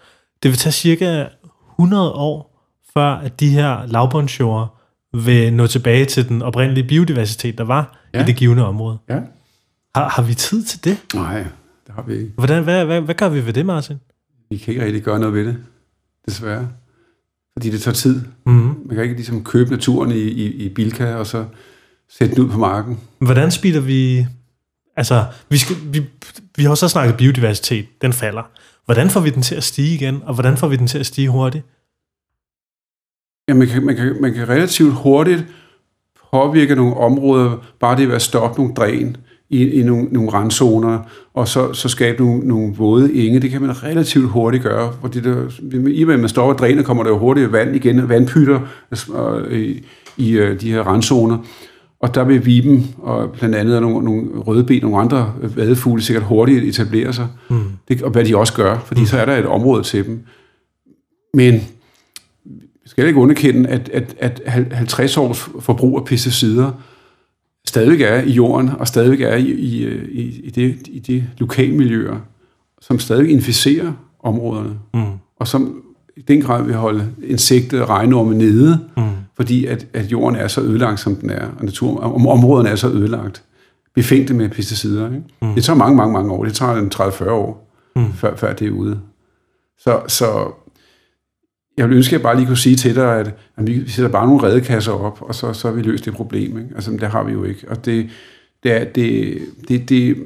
det 0.43 0.51
vil 0.51 0.59
tage 0.59 0.73
cirka 0.73 1.27
100 1.79 2.13
år, 2.13 2.69
før 2.95 3.15
at 3.15 3.41
de 3.41 3.49
her 3.49 3.87
lavbundsjord 3.87 4.79
vil 5.15 5.53
nå 5.53 5.67
tilbage 5.67 6.05
til 6.05 6.29
den 6.29 6.43
oprindelige 6.43 6.89
biodiversitet, 6.89 7.59
der 7.59 7.65
var. 7.65 7.99
Ja. 8.15 8.23
i 8.23 8.25
det 8.25 8.37
givende 8.37 8.67
område. 8.67 8.99
Ja? 9.09 9.19
Har, 9.95 10.09
har 10.09 10.23
vi 10.23 10.35
tid 10.35 10.65
til 10.65 10.85
det? 10.85 11.15
Nej, 11.15 11.39
det 11.87 11.95
har 11.95 12.03
vi 12.03 12.15
ikke. 12.15 12.33
Hvordan, 12.37 12.65
hvad, 12.65 12.85
hvad, 12.85 13.01
hvad 13.01 13.15
gør 13.15 13.29
vi 13.29 13.47
ved 13.47 13.53
det, 13.53 13.67
Martin? 13.67 13.97
Vi 14.51 14.57
kan 14.57 14.75
ikke 14.75 14.85
rigtig 14.87 15.03
gøre 15.03 15.19
noget 15.19 15.35
ved 15.35 15.47
det, 15.47 15.57
desværre. 16.27 16.69
Fordi 17.53 17.71
det 17.71 17.83
tager 17.83 17.95
tid. 17.95 18.23
Mm-hmm. 18.47 18.75
Man 18.87 18.95
kan 18.95 19.03
ikke 19.03 19.15
ligesom 19.15 19.45
købe 19.45 19.71
naturen 19.71 20.11
i, 20.11 20.15
i, 20.15 20.47
i 20.47 20.69
Bilka, 20.69 21.15
og 21.15 21.27
så 21.27 21.45
sætte 22.09 22.35
den 22.35 22.45
ud 22.45 22.51
på 22.51 22.59
marken. 22.59 23.01
Hvordan 23.19 23.51
speeder 23.51 23.81
vi... 23.81 24.27
Altså, 24.97 25.25
vi, 25.49 25.59
skal, 25.59 25.77
vi, 25.85 26.07
vi 26.57 26.63
har 26.63 26.71
jo 26.71 26.75
så 26.75 26.89
snakket 26.89 27.17
biodiversitet, 27.17 27.87
den 28.03 28.13
falder. 28.13 28.43
Hvordan 28.85 29.11
får 29.11 29.21
vi 29.21 29.31
den 29.31 29.43
til 29.43 29.55
at 29.55 29.65
stige 29.65 29.95
igen, 29.95 30.23
og 30.23 30.35
hvordan 30.35 30.57
får 30.57 30.69
vi 30.69 30.77
den 30.77 30.87
til 30.87 30.99
at 30.99 31.07
stige 31.07 31.29
hurtigt? 31.29 31.65
Ja, 33.49 33.55
man 33.55 33.69
kan, 33.69 33.87
man, 33.87 33.97
kan, 33.97 34.17
man 34.21 34.35
kan 34.35 34.49
relativt 34.49 34.95
hurtigt 34.95 35.47
påvirke 36.31 36.75
nogle 36.75 36.97
områder, 36.97 37.57
bare 37.81 37.97
det 37.97 38.09
ved 38.09 38.15
at 38.15 38.23
stoppe 38.23 38.61
nogle 38.61 38.75
dræn 38.75 39.17
i, 39.53 39.71
i 39.71 39.83
nogle, 39.83 40.05
nogle 40.11 40.31
randzoner, 40.31 40.99
og 41.35 41.49
så, 41.49 41.73
så 41.73 41.89
skabe 41.89 42.25
nogle, 42.25 42.49
nogle 42.49 42.75
våde 42.77 43.15
enge. 43.15 43.41
Det 43.41 43.51
kan 43.51 43.63
man 43.63 43.83
relativt 43.83 44.29
hurtigt 44.31 44.63
gøre, 44.63 44.93
fordi 45.01 45.21
der, 45.21 45.37
i 45.89 46.03
og 46.03 46.07
med, 46.07 46.15
at 46.15 46.21
man 46.21 46.29
stopper 46.29 46.55
drænet, 46.55 46.85
kommer 46.85 47.03
der 47.03 47.11
jo 47.11 47.19
hurtigt 47.19 47.53
vand 47.53 47.77
igen, 47.77 48.09
vandpytter 48.09 48.61
øh, 49.49 49.61
i, 49.61 49.85
i 50.17 50.33
øh, 50.33 50.61
de 50.61 50.73
her 50.73 50.83
randzoner. 50.83 51.39
Og 52.01 52.15
der 52.15 52.25
vil 52.25 52.47
viben, 52.47 52.95
og 52.99 53.33
blandt 53.33 53.55
andet 53.55 53.83
nogle, 53.83 54.05
nogle 54.05 54.29
rødben, 54.39 54.83
nogle 54.83 54.99
andre 54.99 55.33
vadefugle, 55.57 56.03
sikkert 56.03 56.25
hurtigt 56.25 56.65
etablere 56.65 57.13
sig. 57.13 57.27
Mm. 57.51 57.63
Det, 57.89 58.03
og 58.03 58.11
hvad 58.11 58.25
de 58.25 58.37
også 58.37 58.55
gør, 58.55 58.79
fordi 58.79 59.01
mm. 59.01 59.07
så 59.07 59.17
er 59.19 59.25
der 59.25 59.37
et 59.37 59.47
område 59.47 59.83
til 59.83 60.07
dem. 60.07 60.21
Men 61.35 61.55
vi 62.83 62.89
skal 62.89 63.07
ikke 63.07 63.21
underkende, 63.21 63.69
at, 63.69 63.91
at, 63.93 64.15
at 64.19 64.41
50 64.73 65.17
års 65.17 65.49
forbrug 65.61 65.99
af 65.99 66.05
pesticider 66.05 66.71
stadigvæk 67.67 68.01
er 68.01 68.23
i 68.23 68.31
jorden, 68.31 68.71
og 68.79 68.89
stadigvæk 68.89 69.21
er 69.21 69.37
i, 69.37 69.51
i, 69.51 69.89
i, 70.11 70.41
i, 70.45 70.51
det, 70.51 70.89
i 70.89 70.99
de 70.99 71.27
lokalmiljøer, 71.39 72.17
som 72.81 72.99
stadig 72.99 73.31
inficerer 73.31 73.93
områderne. 74.23 74.79
Mm. 74.95 75.03
Og 75.37 75.49
som 75.49 75.83
i 76.17 76.21
den 76.21 76.41
grad 76.41 76.65
vil 76.65 76.75
holde 76.75 77.09
insekter 77.23 77.83
og 77.83 77.89
regnorme 77.89 78.35
nede, 78.35 78.81
mm. 78.97 79.03
fordi 79.37 79.67
at, 79.67 79.87
at 79.93 80.13
jorden 80.13 80.37
er 80.39 80.49
så 80.49 80.61
ødelagt, 80.61 81.01
som 81.01 81.17
den 81.17 81.31
er, 81.31 81.47
og 81.59 81.65
natur, 81.65 82.01
om 82.01 82.27
områderne 82.27 82.69
er 82.69 82.77
så 82.77 82.89
ødelagt. 82.89 83.43
Befængte 83.95 84.35
med 84.35 84.49
pesticider. 84.49 85.07
Ikke? 85.07 85.23
Mm. 85.43 85.55
Det 85.55 85.65
tager 85.65 85.77
mange, 85.77 85.97
mange, 85.97 86.13
mange 86.13 86.33
år. 86.33 86.45
Det 86.45 86.55
tager 86.55 86.75
en 86.75 86.93
30-40 86.95 87.31
år, 87.31 87.73
mm. 87.97 88.13
før, 88.13 88.37
før 88.37 88.53
det 88.53 88.67
er 88.67 88.71
ude. 88.71 89.01
Så, 89.79 90.01
så 90.09 90.53
jeg 91.77 91.89
vil 91.89 91.97
ønske, 91.97 92.11
at 92.11 92.13
jeg 92.13 92.23
bare 92.23 92.37
lige 92.37 92.47
kunne 92.47 92.57
sige 92.57 92.77
til 92.77 92.95
dig, 92.95 93.19
at, 93.19 93.35
at 93.57 93.67
vi 93.67 93.91
sætter 93.91 94.11
bare 94.11 94.27
nogle 94.27 94.43
redekasser 94.43 94.93
op, 94.93 95.19
og 95.21 95.35
så, 95.35 95.53
så 95.53 95.69
har 95.69 95.75
vi 95.75 95.83
løst 95.83 96.05
det 96.05 96.15
problem. 96.15 96.59
Ikke? 96.59 96.71
Altså, 96.75 96.91
det 96.91 97.03
har 97.03 97.25
vi 97.25 97.33
jo 97.33 97.45
ikke. 97.45 97.67
Og 97.69 97.85
det, 97.85 98.09
det 98.63 98.73
er, 98.73 98.85
det, 98.85 99.39
det, 99.69 99.69
det, 99.69 99.89
det 99.89 100.17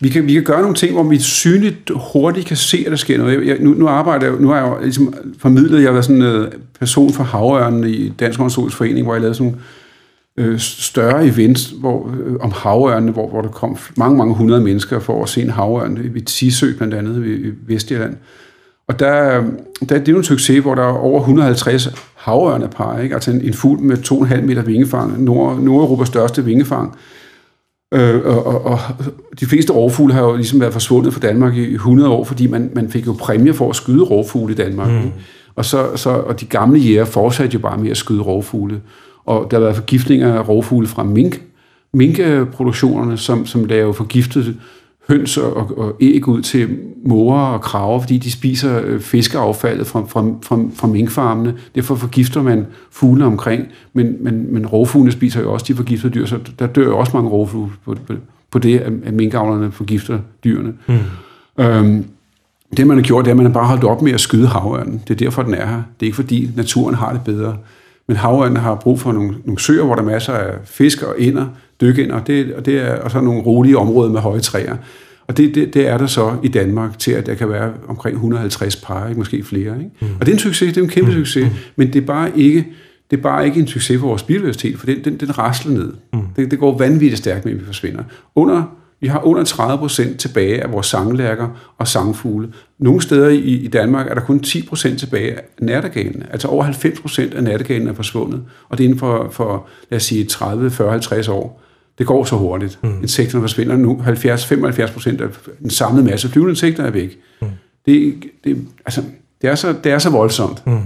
vi 0.00 0.08
kan, 0.08 0.26
vi 0.26 0.32
kan 0.32 0.44
gøre 0.44 0.60
nogle 0.60 0.74
ting, 0.74 0.92
hvor 0.92 1.02
vi 1.02 1.18
synligt 1.18 1.90
hurtigt 2.12 2.46
kan 2.46 2.56
se, 2.56 2.82
at 2.86 2.90
der 2.90 2.96
sker 2.96 3.18
noget. 3.18 3.46
Jeg, 3.46 3.56
nu, 3.60 3.70
nu 3.70 3.88
arbejder 3.88 4.26
jeg, 4.26 4.40
nu 4.40 4.48
har 4.48 4.56
jeg 4.56 4.66
jo 4.66 4.82
ligesom 4.82 5.14
formidlet, 5.38 5.82
jeg 5.82 5.94
var 5.94 6.00
sådan 6.00 6.22
en 6.22 6.46
person 6.78 7.12
for 7.12 7.24
havørnen 7.24 7.84
i 7.84 8.08
Dansk 8.08 8.40
Ornitologisk 8.40 8.76
Forening, 8.76 9.06
hvor 9.06 9.14
jeg 9.14 9.20
lavede 9.20 9.34
sådan 9.34 9.56
øh, 10.36 10.58
større 10.58 11.26
events 11.26 11.74
hvor, 11.80 12.14
øh, 12.26 12.36
om 12.40 12.52
havørnene, 12.52 13.12
hvor, 13.12 13.28
hvor 13.28 13.42
der 13.42 13.48
kom 13.48 13.78
mange, 13.96 14.18
mange 14.18 14.34
hundrede 14.34 14.60
mennesker 14.60 14.98
for 15.00 15.22
at 15.22 15.28
se 15.28 15.42
en 15.42 15.50
havørn 15.50 16.14
ved 16.14 16.22
Tisø 16.22 16.76
blandt 16.76 16.94
andet 16.94 17.26
i, 17.26 17.48
i 17.48 17.52
Vestjylland. 17.66 18.16
Og 18.88 18.98
der, 19.00 19.42
der, 19.88 19.98
det 19.98 20.08
er 20.08 20.12
jo 20.12 20.18
en 20.18 20.24
succes, 20.24 20.62
hvor 20.62 20.74
der 20.74 20.82
er 20.82 20.92
over 20.92 21.20
150 21.20 21.88
havørnepar, 22.14 22.98
ikke? 22.98 23.14
altså 23.14 23.30
en, 23.30 23.40
en 23.40 23.54
fugl 23.54 23.80
med 23.80 23.96
2,5 23.96 24.40
meter 24.40 24.62
vingefang, 24.62 25.22
Nord, 25.22 25.58
Nordeuropas 25.58 26.08
største 26.08 26.44
vingefang. 26.44 26.96
Øh, 27.94 28.20
og, 28.24 28.46
og, 28.46 28.64
og 28.64 28.78
de 29.40 29.46
fleste 29.46 29.72
rovfugle 29.72 30.14
har 30.14 30.22
jo 30.22 30.36
ligesom 30.36 30.60
været 30.60 30.72
forsvundet 30.72 31.12
fra 31.12 31.20
Danmark 31.20 31.56
i 31.56 31.74
100 31.74 32.10
år, 32.10 32.24
fordi 32.24 32.46
man, 32.46 32.70
man 32.74 32.90
fik 32.90 33.06
jo 33.06 33.16
præmie 33.20 33.54
for 33.54 33.70
at 33.70 33.76
skyde 33.76 34.02
rovfugle 34.02 34.52
i 34.52 34.56
Danmark. 34.56 34.90
Mm. 34.90 35.10
Og, 35.56 35.64
så, 35.64 35.96
så, 35.96 36.10
og 36.10 36.40
de 36.40 36.46
gamle 36.46 36.80
jæger 36.80 37.04
fortsatte 37.04 37.54
jo 37.54 37.58
bare 37.58 37.78
med 37.78 37.90
at 37.90 37.96
skyde 37.96 38.22
rovfugle. 38.22 38.80
Og 39.24 39.50
der 39.50 39.56
har 39.56 39.62
været 39.62 39.76
forgiftninger 39.76 40.34
af 40.34 40.48
rovfugle 40.48 40.86
fra 40.86 41.04
mink, 41.04 41.42
minkproduktionerne, 41.92 43.18
som, 43.18 43.46
som 43.46 43.64
laver 43.64 43.92
forgiftet 43.92 44.56
høns 45.08 45.36
og, 45.36 45.78
og 45.78 45.96
æg 46.00 46.28
ud 46.28 46.42
til 46.42 46.78
måger 47.04 47.40
og 47.40 47.60
kraver, 47.60 48.00
fordi 48.00 48.18
de 48.18 48.30
spiser 48.30 48.80
øh, 48.84 49.00
fiskeaffaldet 49.00 49.86
fra, 49.86 50.00
fra, 50.08 50.24
fra, 50.42 50.58
fra 50.74 50.86
minkfarmene. 50.86 51.54
Derfor 51.74 51.94
forgifter 51.94 52.42
man 52.42 52.66
fugle 52.90 53.24
omkring, 53.24 53.66
men, 53.92 54.16
men, 54.20 54.54
men 54.54 54.66
rovfuglene 54.66 55.12
spiser 55.12 55.40
jo 55.40 55.52
også 55.52 55.66
de 55.68 55.74
forgiftede 55.74 56.14
dyr, 56.14 56.26
så 56.26 56.38
der 56.58 56.66
dør 56.66 56.84
jo 56.84 56.98
også 56.98 57.12
mange 57.14 57.30
rovfugle 57.30 57.72
på, 57.84 57.96
på, 58.06 58.14
på 58.50 58.58
det, 58.58 58.78
at 59.04 59.14
minkavlerne 59.14 59.72
forgifter 59.72 60.18
dyrene. 60.44 60.72
Mm. 60.88 61.64
Øhm, 61.64 62.04
det 62.76 62.86
man 62.86 62.96
har 62.96 63.02
gjort, 63.02 63.24
det 63.24 63.30
er, 63.30 63.32
at 63.32 63.36
man 63.36 63.46
har 63.46 63.52
bare 63.52 63.66
holdt 63.66 63.84
op 63.84 64.02
med 64.02 64.12
at 64.12 64.20
skyde 64.20 64.46
havørnen. 64.46 65.02
Det 65.08 65.14
er 65.14 65.18
derfor, 65.18 65.42
den 65.42 65.54
er 65.54 65.66
her. 65.66 65.74
Det 65.74 65.82
er 66.00 66.06
ikke 66.06 66.16
fordi 66.16 66.50
naturen 66.56 66.94
har 66.94 67.12
det 67.12 67.20
bedre. 67.24 67.56
Men 68.08 68.16
havørnen 68.16 68.56
har 68.56 68.74
brug 68.74 69.00
for 69.00 69.12
nogle, 69.12 69.34
nogle 69.44 69.60
søer, 69.60 69.84
hvor 69.84 69.94
der 69.94 70.02
er 70.02 70.06
masser 70.06 70.32
af 70.32 70.54
fisk 70.64 71.02
og 71.02 71.14
ender, 71.18 71.46
dykkender, 71.80 72.14
og, 72.14 72.26
det, 72.26 72.54
og, 72.54 72.66
det 72.66 72.78
er, 72.78 72.94
og 72.94 73.10
så 73.10 73.20
nogle 73.20 73.42
rolige 73.42 73.78
områder 73.78 74.10
med 74.10 74.20
høje 74.20 74.40
træer. 74.40 74.76
Og 75.26 75.36
det, 75.36 75.54
det, 75.54 75.74
det 75.74 75.88
er 75.88 75.98
der 75.98 76.06
så 76.06 76.36
i 76.42 76.48
Danmark 76.48 76.98
til, 76.98 77.12
at 77.12 77.26
der 77.26 77.34
kan 77.34 77.48
være 77.48 77.72
omkring 77.88 78.14
150 78.14 78.76
par, 78.76 79.08
ikke? 79.08 79.18
måske 79.18 79.44
flere. 79.44 79.78
Ikke? 79.78 79.90
Mm. 80.00 80.06
Og 80.20 80.26
det 80.26 80.28
er 80.28 80.32
en 80.32 80.38
succes, 80.38 80.72
det 80.74 80.80
er 80.80 80.84
en 80.84 80.90
kæmpe 80.90 81.10
mm. 81.10 81.16
succes, 81.16 81.44
mm. 81.44 81.56
men 81.76 81.92
det 81.92 82.02
er 82.02 82.06
bare 82.06 82.38
ikke 82.38 82.66
det 83.10 83.16
er 83.16 83.22
bare 83.22 83.46
ikke 83.46 83.60
en 83.60 83.66
succes 83.66 84.00
for 84.00 84.06
vores 84.06 84.22
biodiversitet, 84.22 84.78
for 84.78 84.86
den, 84.86 85.04
den, 85.04 85.16
den 85.16 85.38
rasler 85.38 85.72
ned. 85.72 85.92
Mm. 86.12 86.20
Det, 86.36 86.50
det 86.50 86.58
går 86.58 86.78
vanvittigt 86.78 87.18
stærkt 87.18 87.44
med, 87.44 87.52
at 87.52 87.60
vi 87.60 87.64
forsvinder. 87.64 88.02
Under 88.34 88.62
vi 89.00 89.08
har 89.08 89.26
under 89.26 89.44
30 89.44 89.78
procent 89.78 90.18
tilbage 90.18 90.62
af 90.62 90.72
vores 90.72 90.86
sanglærker 90.86 91.48
og 91.78 91.88
sangfugle. 91.88 92.52
Nogle 92.78 93.02
steder 93.02 93.28
i, 93.28 93.38
i 93.38 93.66
Danmark 93.68 94.10
er 94.10 94.14
der 94.14 94.20
kun 94.20 94.40
10 94.40 94.66
procent 94.66 94.98
tilbage 94.98 95.32
af 95.32 95.42
nattergalene. 95.60 96.26
Altså 96.32 96.48
over 96.48 96.64
90 96.64 97.00
procent 97.00 97.34
af 97.34 97.44
nattergalene 97.44 97.90
er 97.90 97.94
forsvundet. 97.94 98.42
Og 98.68 98.78
det 98.78 98.84
er 98.84 98.88
inden 98.88 98.98
for, 98.98 99.28
for 99.30 99.66
lad 99.90 99.96
os 99.96 100.02
sige, 100.02 100.24
30, 100.24 100.70
40, 100.70 100.90
50 100.90 101.28
år. 101.28 101.63
Det 101.98 102.06
går 102.06 102.24
så 102.24 102.36
hurtigt. 102.36 102.78
Mm. 102.82 103.02
Insekterne 103.02 103.42
forsvinder 103.42 103.76
nu. 103.76 104.02
70-75 104.06 104.92
procent 104.92 105.20
af 105.20 105.28
den 105.58 105.70
samlede 105.70 106.06
masse 106.06 106.28
flyvende 106.28 106.52
insekter 106.52 106.84
er 106.84 106.90
væk. 106.90 107.18
Mm. 107.40 107.48
Det, 107.86 108.22
det, 108.44 108.66
altså, 108.86 109.02
det, 109.42 109.50
er 109.50 109.54
så, 109.54 109.74
det 109.84 109.92
er 109.92 109.98
så 109.98 110.10
voldsomt. 110.10 110.66
Mm. 110.66 110.78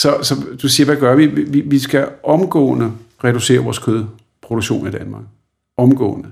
Så, 0.00 0.18
så 0.22 0.34
du 0.62 0.68
siger, 0.68 0.84
hvad 0.84 0.96
gør 0.96 1.14
vi? 1.14 1.26
vi? 1.26 1.60
Vi 1.60 1.78
skal 1.78 2.08
omgående 2.24 2.92
reducere 3.24 3.58
vores 3.58 3.78
kødproduktion 3.78 4.88
i 4.88 4.90
Danmark. 4.90 5.22
Omgående 5.76 6.28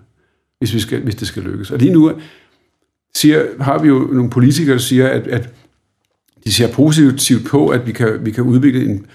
hvis, 0.61 0.75
vi 0.75 0.81
skal, 0.81 1.01
hvis 1.03 1.15
det 1.15 1.29
skal 1.29 1.43
lykkes. 1.43 1.71
Og 1.71 1.79
lige 1.79 1.93
nu 1.93 2.13
siger, 3.15 3.45
har 3.61 3.79
vi 3.79 3.89
jo 3.89 3.99
nogle 3.99 4.31
politikere, 4.31 4.73
der 4.73 4.81
siger, 4.81 5.09
at, 5.09 5.27
at 5.27 5.49
de 6.45 6.53
ser 6.53 6.73
positivt 6.73 7.47
på, 7.47 7.69
at 7.69 7.87
vi 7.87 7.93
kan, 7.93 8.25
vi 8.25 8.31
kan 8.31 8.45
udvikle 8.45 8.85
en, 8.85 9.07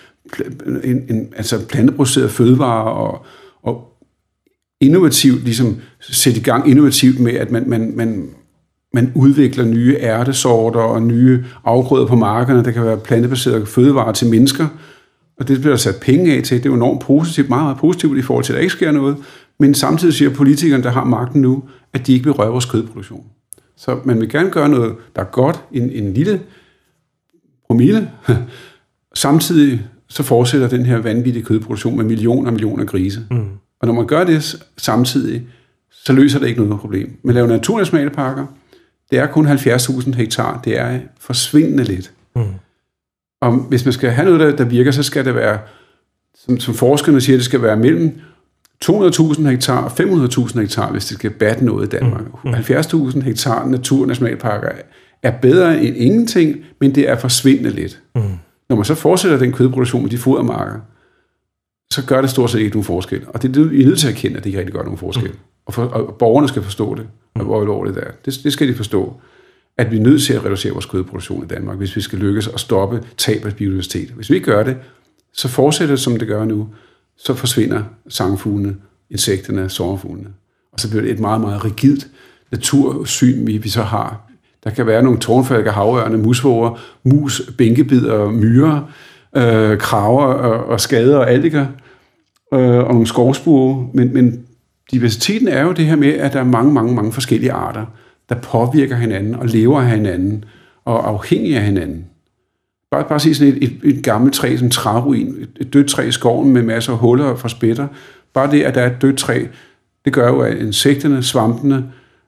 en, 0.84 1.05
en 1.09 1.34
altså 1.36 1.67
planteprocesseret 1.67 2.32
fødevare 2.32 2.93
og 2.93 3.26
innovativt, 4.82 5.43
ligesom 5.43 5.78
sætte 5.99 6.39
i 6.39 6.43
gang 6.43 6.69
innovativt 6.69 7.19
med, 7.19 7.34
at 7.34 7.51
man, 7.51 7.69
man, 7.69 7.93
man, 7.95 8.30
man 8.93 9.11
udvikler 9.15 9.65
nye 9.65 9.97
ærtesorter 9.99 10.80
og 10.80 11.01
nye 11.01 11.43
afgrøder 11.63 12.07
på 12.07 12.15
markerne, 12.15 12.63
der 12.63 12.71
kan 12.71 12.84
være 12.84 12.97
plantebaserede 12.97 13.65
fødevarer 13.65 14.11
til 14.11 14.30
mennesker, 14.30 14.67
og 15.39 15.47
det 15.47 15.59
bliver 15.59 15.71
der 15.71 15.78
sat 15.78 15.95
penge 16.01 16.38
af 16.38 16.43
til. 16.43 16.57
Det 16.57 16.65
er 16.65 16.69
jo 16.69 16.76
enormt 16.76 17.01
positivt, 17.01 17.49
meget, 17.49 17.63
meget 17.63 17.78
positivt 17.78 18.17
i 18.17 18.21
forhold 18.21 18.45
til, 18.45 18.53
at 18.53 18.55
der 18.55 18.61
ikke 18.61 18.73
sker 18.73 18.91
noget. 18.91 19.17
Men 19.59 19.73
samtidig 19.73 20.13
siger 20.13 20.30
politikerne, 20.30 20.84
der 20.84 20.91
har 20.91 21.03
magten 21.03 21.41
nu, 21.41 21.63
at 21.93 22.07
de 22.07 22.13
ikke 22.13 22.26
vil 22.26 22.34
røre 22.34 22.51
vores 22.51 22.65
kødproduktion. 22.65 23.26
Så 23.78 23.99
man 24.05 24.21
vil 24.21 24.30
gerne 24.30 24.49
gøre 24.49 24.69
noget, 24.69 24.95
der 25.15 25.21
er 25.21 25.26
godt, 25.26 25.63
en, 25.71 25.89
en 25.89 26.13
lille 26.13 26.41
promille. 27.67 28.11
Samtidig 29.13 29.82
så 30.07 30.23
fortsætter 30.23 30.67
den 30.67 30.86
her 30.86 30.97
vanvittige 30.97 31.45
kødproduktion 31.45 31.97
med 31.97 32.05
millioner 32.05 32.47
og 32.47 32.53
millioner 32.53 32.84
af 32.84 32.89
grise. 32.89 33.21
Mm. 33.32 33.47
Og 33.86 33.93
når 33.93 34.01
man 34.01 34.07
gør 34.07 34.23
det 34.23 34.63
samtidig, 34.77 35.47
så 35.91 36.13
løser 36.13 36.39
det 36.39 36.47
ikke 36.47 36.63
noget 36.63 36.81
problem. 36.81 37.17
Man 37.23 37.36
laver 37.36 37.47
naturnationalparker. 37.47 38.45
Det 39.11 39.19
er 39.19 39.27
kun 39.27 39.47
70.000 39.47 40.13
hektar. 40.13 40.61
Det 40.65 40.79
er 40.79 40.99
forsvindende 41.19 41.83
lidt. 41.83 42.11
Mm. 42.36 42.43
Og 43.41 43.51
hvis 43.51 43.86
man 43.86 43.93
skal 43.93 44.09
have 44.09 44.25
noget, 44.25 44.39
der, 44.39 44.55
der 44.55 44.63
virker, 44.63 44.91
så 44.91 45.03
skal 45.03 45.25
det 45.25 45.36
være, 45.36 45.59
som, 46.36 46.59
som 46.59 46.73
forskerne 46.73 47.21
siger, 47.21 47.38
det 47.38 47.45
skal 47.45 47.61
være 47.61 47.77
mellem 47.77 48.19
200.000 48.86 49.47
hektar 49.47 49.83
og 49.83 49.91
500.000 49.91 50.59
hektar, 50.59 50.91
hvis 50.91 51.05
det 51.05 51.17
skal 51.17 51.31
batte 51.31 51.65
noget 51.65 51.86
i 51.88 51.89
Danmark. 51.89 52.45
Mm. 52.45 52.53
70.000 52.53 53.15
mm. 53.15 53.21
hektar 53.21 53.65
naturnationalparker 53.65 54.69
er 55.23 55.31
bedre 55.31 55.83
end 55.83 55.97
ingenting, 55.97 56.57
men 56.79 56.95
det 56.95 57.09
er 57.09 57.17
forsvindende 57.17 57.69
lidt. 57.69 58.01
Mm. 58.15 58.21
Når 58.69 58.75
man 58.75 58.86
så 58.86 58.95
fortsætter 58.95 59.38
den 59.38 59.51
kødproduktion 59.51 60.01
med 60.01 60.09
de 60.11 60.17
fodermarker, 60.17 60.79
så 61.91 62.05
gør 62.05 62.21
det 62.21 62.29
stort 62.29 62.49
set 62.49 62.59
ikke 62.59 62.75
nogen 62.75 62.86
forskel. 62.86 63.21
Og 63.27 63.41
det 63.41 63.57
er 63.57 63.71
I 63.71 63.81
er 63.81 63.86
nødt 63.86 63.99
til 63.99 64.07
at 64.07 64.13
erkende, 64.13 64.38
at 64.38 64.43
det 64.43 64.49
ikke 64.49 64.59
rigtig 64.59 64.73
gør 64.73 64.83
nogen 64.83 64.97
forskel. 64.97 65.29
Mm. 65.29 65.38
Og, 65.65 65.73
for, 65.73 65.83
og 65.83 66.15
borgerne 66.15 66.47
skal 66.47 66.63
forstå 66.63 66.95
det, 66.95 67.07
og 67.36 67.43
hvor 67.43 67.61
alvorligt 67.61 67.95
det 67.95 68.03
er. 68.03 68.11
Det, 68.25 68.39
det 68.43 68.53
skal 68.53 68.67
de 68.67 68.75
forstå 68.75 69.13
at 69.77 69.91
vi 69.91 69.97
er 69.97 70.01
nødt 70.01 70.23
til 70.23 70.33
at 70.33 70.45
reducere 70.45 70.71
vores 70.71 70.86
kødproduktion 70.86 71.43
i 71.43 71.47
Danmark, 71.47 71.77
hvis 71.77 71.95
vi 71.95 72.01
skal 72.01 72.19
lykkes 72.19 72.47
at 72.47 72.59
stoppe 72.59 73.03
tab 73.17 73.45
af 73.45 73.55
biodiversitet. 73.55 74.09
Hvis 74.09 74.29
vi 74.29 74.36
ikke 74.36 74.45
gør 74.45 74.63
det, 74.63 74.77
så 75.33 75.47
fortsætter 75.47 75.95
det, 75.95 76.03
som 76.03 76.19
det 76.19 76.27
gør 76.27 76.45
nu, 76.45 76.69
så 77.17 77.33
forsvinder 77.33 77.83
sangfuglene, 78.07 78.75
insekterne, 79.09 79.69
sommerfuglene. 79.69 80.29
Og 80.71 80.79
så 80.79 80.89
bliver 80.89 81.01
det 81.01 81.11
et 81.11 81.19
meget, 81.19 81.41
meget 81.41 81.65
rigidt 81.65 82.07
natursyn, 82.51 83.47
vi, 83.47 83.57
vi 83.57 83.69
så 83.69 83.81
har. 83.81 84.31
Der 84.63 84.69
kan 84.69 84.88
være 84.88 85.03
nogle 85.03 85.19
tårnfalker, 85.19 85.71
havørne, 85.71 86.17
musvåger, 86.17 86.79
mus, 87.03 87.51
bænkebider, 87.57 88.29
myrer, 88.31 88.91
øh, 89.36 89.77
kraver 89.77 90.23
og, 90.23 90.65
og 90.65 90.81
skader 90.81 91.17
og 91.17 91.31
alliger, 91.31 91.65
øh, 92.53 92.77
og 92.77 92.91
nogle 92.93 93.07
skovspure. 93.07 93.88
Men, 93.93 94.13
men 94.13 94.45
diversiteten 94.91 95.47
er 95.47 95.63
jo 95.63 95.71
det 95.71 95.86
her 95.86 95.95
med, 95.95 96.13
at 96.13 96.33
der 96.33 96.39
er 96.39 96.43
mange, 96.43 96.73
mange, 96.73 96.95
mange 96.95 97.11
forskellige 97.11 97.51
arter 97.51 97.86
der 98.29 98.36
påvirker 98.36 98.95
hinanden 98.95 99.36
og 99.36 99.45
lever 99.45 99.81
af 99.81 99.89
hinanden 99.89 100.45
og 100.86 100.95
er 100.95 101.01
afhængige 101.01 101.57
af 101.57 101.63
hinanden. 101.65 102.05
Bare, 102.91 103.03
bare 103.09 103.19
se 103.19 103.36
sådan 103.36 103.53
et, 103.53 103.63
et, 103.63 103.79
et 103.83 104.03
gammelt 104.03 104.33
træ, 104.33 104.57
som 104.57 104.69
træruin, 104.69 105.27
et, 105.27 105.49
et 105.61 105.73
dødt 105.73 105.89
træ 105.89 106.07
i 106.07 106.11
skoven 106.11 106.53
med 106.53 106.63
masser 106.63 106.93
af 106.93 106.99
huller 106.99 107.36
fra 107.36 107.49
spætter. 107.49 107.88
Bare 108.33 108.51
det, 108.51 108.63
at 108.63 108.75
der 108.75 108.81
er 108.81 108.91
et 108.91 109.01
dødt 109.01 109.17
træ, 109.17 109.45
det 110.05 110.13
gør 110.13 110.27
jo, 110.27 110.39
at 110.39 110.57
insekterne, 110.57 111.23
svampene, 111.23 111.86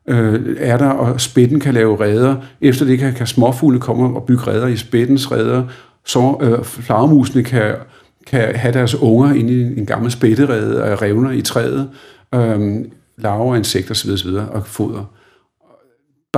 øh, 0.08 0.56
er 0.60 0.78
der, 0.78 0.90
og 0.90 1.22
spætten 1.22 1.60
kan 1.60 1.74
lave 1.74 2.02
redder. 2.02 2.36
Efter 2.62 2.86
det 2.86 3.00
kan, 3.00 3.14
kan 3.14 3.28
småfugle 3.28 3.80
komme 3.80 4.16
og 4.16 4.24
bygge 4.24 4.48
redder 4.48 4.68
i 4.68 4.78
spættens 4.78 5.32
redder. 5.32 5.64
Så 6.08 6.38
øh, 6.42 6.64
flagermusene 6.64 7.44
kan, 7.44 7.76
kan 8.28 8.56
have 8.56 8.74
deres 8.74 8.96
unger 8.96 9.34
inde 9.34 9.54
i 9.54 9.80
en, 9.80 9.86
gammel 9.86 10.12
spætterede 10.12 10.84
og 10.84 11.02
revner 11.02 11.32
i 11.32 11.42
træet. 11.42 11.90
Øh, 12.36 12.86
larver, 13.18 13.56
insekter 13.56 13.92
osv. 13.92 14.12
osv. 14.12 14.30
og 14.30 14.68
foder 14.68 15.06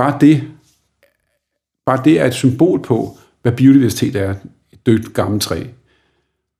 bare 0.00 0.18
det, 0.20 0.42
bare 1.86 2.00
det 2.04 2.20
er 2.20 2.26
et 2.26 2.34
symbol 2.34 2.82
på, 2.82 3.18
hvad 3.42 3.52
biodiversitet 3.52 4.16
er. 4.16 4.34
Et 4.72 4.86
dødt 4.86 5.14
gammelt 5.14 5.42
træ. 5.42 5.62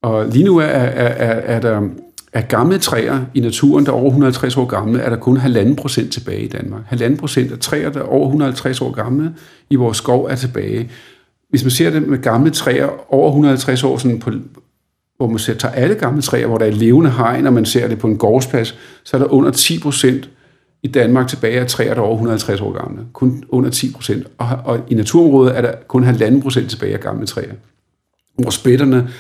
Og 0.03 0.27
lige 0.27 0.45
nu 0.45 0.59
er, 0.59 0.65
er, 0.65 1.09
er, 1.09 1.57
er 1.57 1.61
der 1.61 1.89
af 2.33 2.49
gamle 2.49 2.79
træer 2.79 3.25
i 3.35 3.41
naturen, 3.41 3.87
der 3.87 3.93
er 3.93 3.97
over 3.97 4.07
150 4.07 4.57
år 4.57 4.65
gamle, 4.65 5.01
er 5.01 5.11
der 5.11 5.17
kun 5.17 5.37
1,5 5.37 5.75
procent 5.75 6.13
tilbage 6.13 6.43
i 6.43 6.49
Danmark. 6.49 6.83
1,5 6.93 7.17
procent 7.17 7.53
af 7.53 7.59
træer, 7.59 7.91
der 7.91 8.01
er 8.01 8.05
over 8.05 8.27
150 8.27 8.81
år 8.81 8.91
gamle 8.91 9.35
i 9.71 9.77
vores 9.77 9.97
skov, 9.97 10.25
er 10.25 10.35
tilbage. 10.35 10.91
Hvis 11.51 11.65
man 11.65 11.71
ser 11.71 11.91
det 11.91 12.09
med 12.09 12.19
gamle 12.19 12.51
træer 12.51 13.15
over 13.15 13.29
150 13.29 13.85
år, 13.85 13.99
sådan 13.99 14.19
på, 14.19 14.31
hvor 15.17 15.27
man 15.27 15.39
tager 15.39 15.75
alle 15.75 15.95
gamle 15.95 16.23
træer, 16.23 16.47
hvor 16.47 16.59
der 16.59 16.67
er 16.67 16.71
levende 16.71 17.11
hegn, 17.11 17.47
og 17.47 17.53
man 17.53 17.65
ser 17.65 17.89
det 17.89 17.99
på 17.99 18.07
en 18.07 18.17
gårdsplads, 18.17 18.79
så 19.05 19.17
er 19.17 19.19
der 19.19 19.33
under 19.33 19.51
10 19.51 19.81
procent 19.81 20.31
i 20.83 20.89
Danmark 20.89 21.29
tilbage 21.29 21.61
af 21.61 21.67
træer, 21.67 21.95
der 21.95 22.01
er 22.01 22.05
over 22.05 22.15
150 22.15 22.61
år 22.61 22.73
gamle. 22.73 23.03
Kun 23.13 23.45
under 23.49 23.71
10 23.71 23.93
procent. 23.93 24.27
Og, 24.39 24.49
og 24.65 24.81
i 24.89 24.95
naturområdet 24.95 25.57
er 25.57 25.61
der 25.61 25.73
kun 25.89 26.05
1,5 26.05 26.43
procent 26.43 26.71
tilbage 26.71 26.95
af 26.95 27.01
gamle 27.01 27.27
træer. 27.27 27.53
Hvor 28.39 28.51
spætterne, 28.51 29.11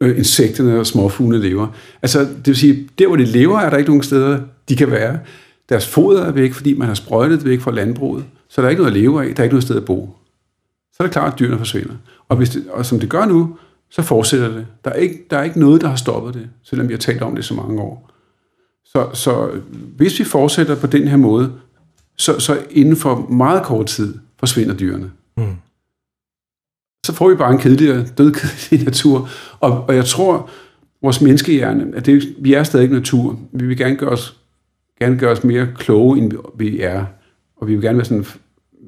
øh, 0.00 0.18
insekterne 0.18 0.78
og 0.78 0.86
småfuglene 0.86 1.48
lever. 1.48 1.66
Altså, 2.02 2.20
det 2.20 2.46
vil 2.46 2.56
sige, 2.56 2.88
der 2.98 3.06
hvor 3.06 3.16
de 3.16 3.24
lever, 3.24 3.58
er 3.58 3.70
der 3.70 3.76
ikke 3.76 3.90
nogen 3.90 4.02
steder, 4.02 4.40
de 4.68 4.76
kan 4.76 4.90
være. 4.90 5.18
Deres 5.68 5.86
foder 5.86 6.24
er 6.24 6.32
væk, 6.32 6.52
fordi 6.52 6.74
man 6.74 6.88
har 6.88 6.94
sprøjtet 6.94 7.44
væk 7.44 7.60
fra 7.60 7.70
landbruget. 7.70 8.24
Så 8.48 8.60
der 8.60 8.66
er 8.66 8.70
ikke 8.70 8.82
noget 8.82 8.94
at 8.94 9.00
leve 9.00 9.24
af, 9.24 9.34
der 9.34 9.40
er 9.40 9.44
ikke 9.44 9.54
noget 9.54 9.64
sted 9.64 9.76
at 9.76 9.84
bo. 9.84 10.16
Så 10.96 11.02
er 11.02 11.06
det 11.06 11.12
klart, 11.12 11.32
at 11.32 11.38
dyrene 11.38 11.58
forsvinder. 11.58 11.94
Og, 12.28 12.36
hvis 12.36 12.50
det, 12.50 12.66
og 12.70 12.86
som 12.86 13.00
det 13.00 13.10
gør 13.10 13.24
nu, 13.24 13.56
så 13.90 14.02
fortsætter 14.02 14.48
det. 14.48 14.66
Der 14.84 14.90
er, 14.90 14.94
ikke, 14.94 15.26
der 15.30 15.38
er 15.38 15.42
ikke 15.42 15.60
noget, 15.60 15.80
der 15.80 15.88
har 15.88 15.96
stoppet 15.96 16.34
det, 16.34 16.48
selvom 16.62 16.88
vi 16.88 16.92
har 16.92 16.98
talt 16.98 17.22
om 17.22 17.34
det 17.34 17.44
så 17.44 17.54
mange 17.54 17.82
år. 17.82 18.10
Så, 18.84 19.10
så 19.12 19.60
hvis 19.96 20.18
vi 20.18 20.24
fortsætter 20.24 20.76
på 20.76 20.86
den 20.86 21.08
her 21.08 21.16
måde, 21.16 21.52
så, 22.16 22.40
så 22.40 22.58
inden 22.70 22.96
for 22.96 23.16
meget 23.16 23.62
kort 23.62 23.86
tid 23.86 24.18
forsvinder 24.38 24.74
dyrene. 24.74 25.10
Mm. 25.36 25.56
Så 27.06 27.12
får 27.12 27.28
vi 27.28 27.34
bare 27.34 27.52
en 27.52 27.58
kedelig, 27.58 28.18
dødkedelig 28.18 28.84
natur. 28.84 29.28
Og, 29.60 29.84
og 29.88 29.94
jeg 29.96 30.04
tror, 30.04 30.50
vores 31.02 31.20
menneskehjerne, 31.20 31.96
at 31.96 32.06
det, 32.06 32.34
vi 32.38 32.54
er 32.54 32.62
stadig 32.62 32.90
natur. 32.90 33.40
Vi 33.52 33.66
vil 33.66 33.76
gerne 33.76 33.96
gøre 33.96 34.10
os, 34.10 34.36
gerne 34.98 35.18
gøre 35.18 35.32
os 35.32 35.44
mere 35.44 35.68
kloge, 35.74 36.18
end 36.18 36.32
vi 36.58 36.80
er. 36.80 37.04
Og 37.56 37.68
vi 37.68 37.74
vil 37.74 37.82
gerne 37.82 37.98
være 37.98 38.04
sådan, 38.04 38.26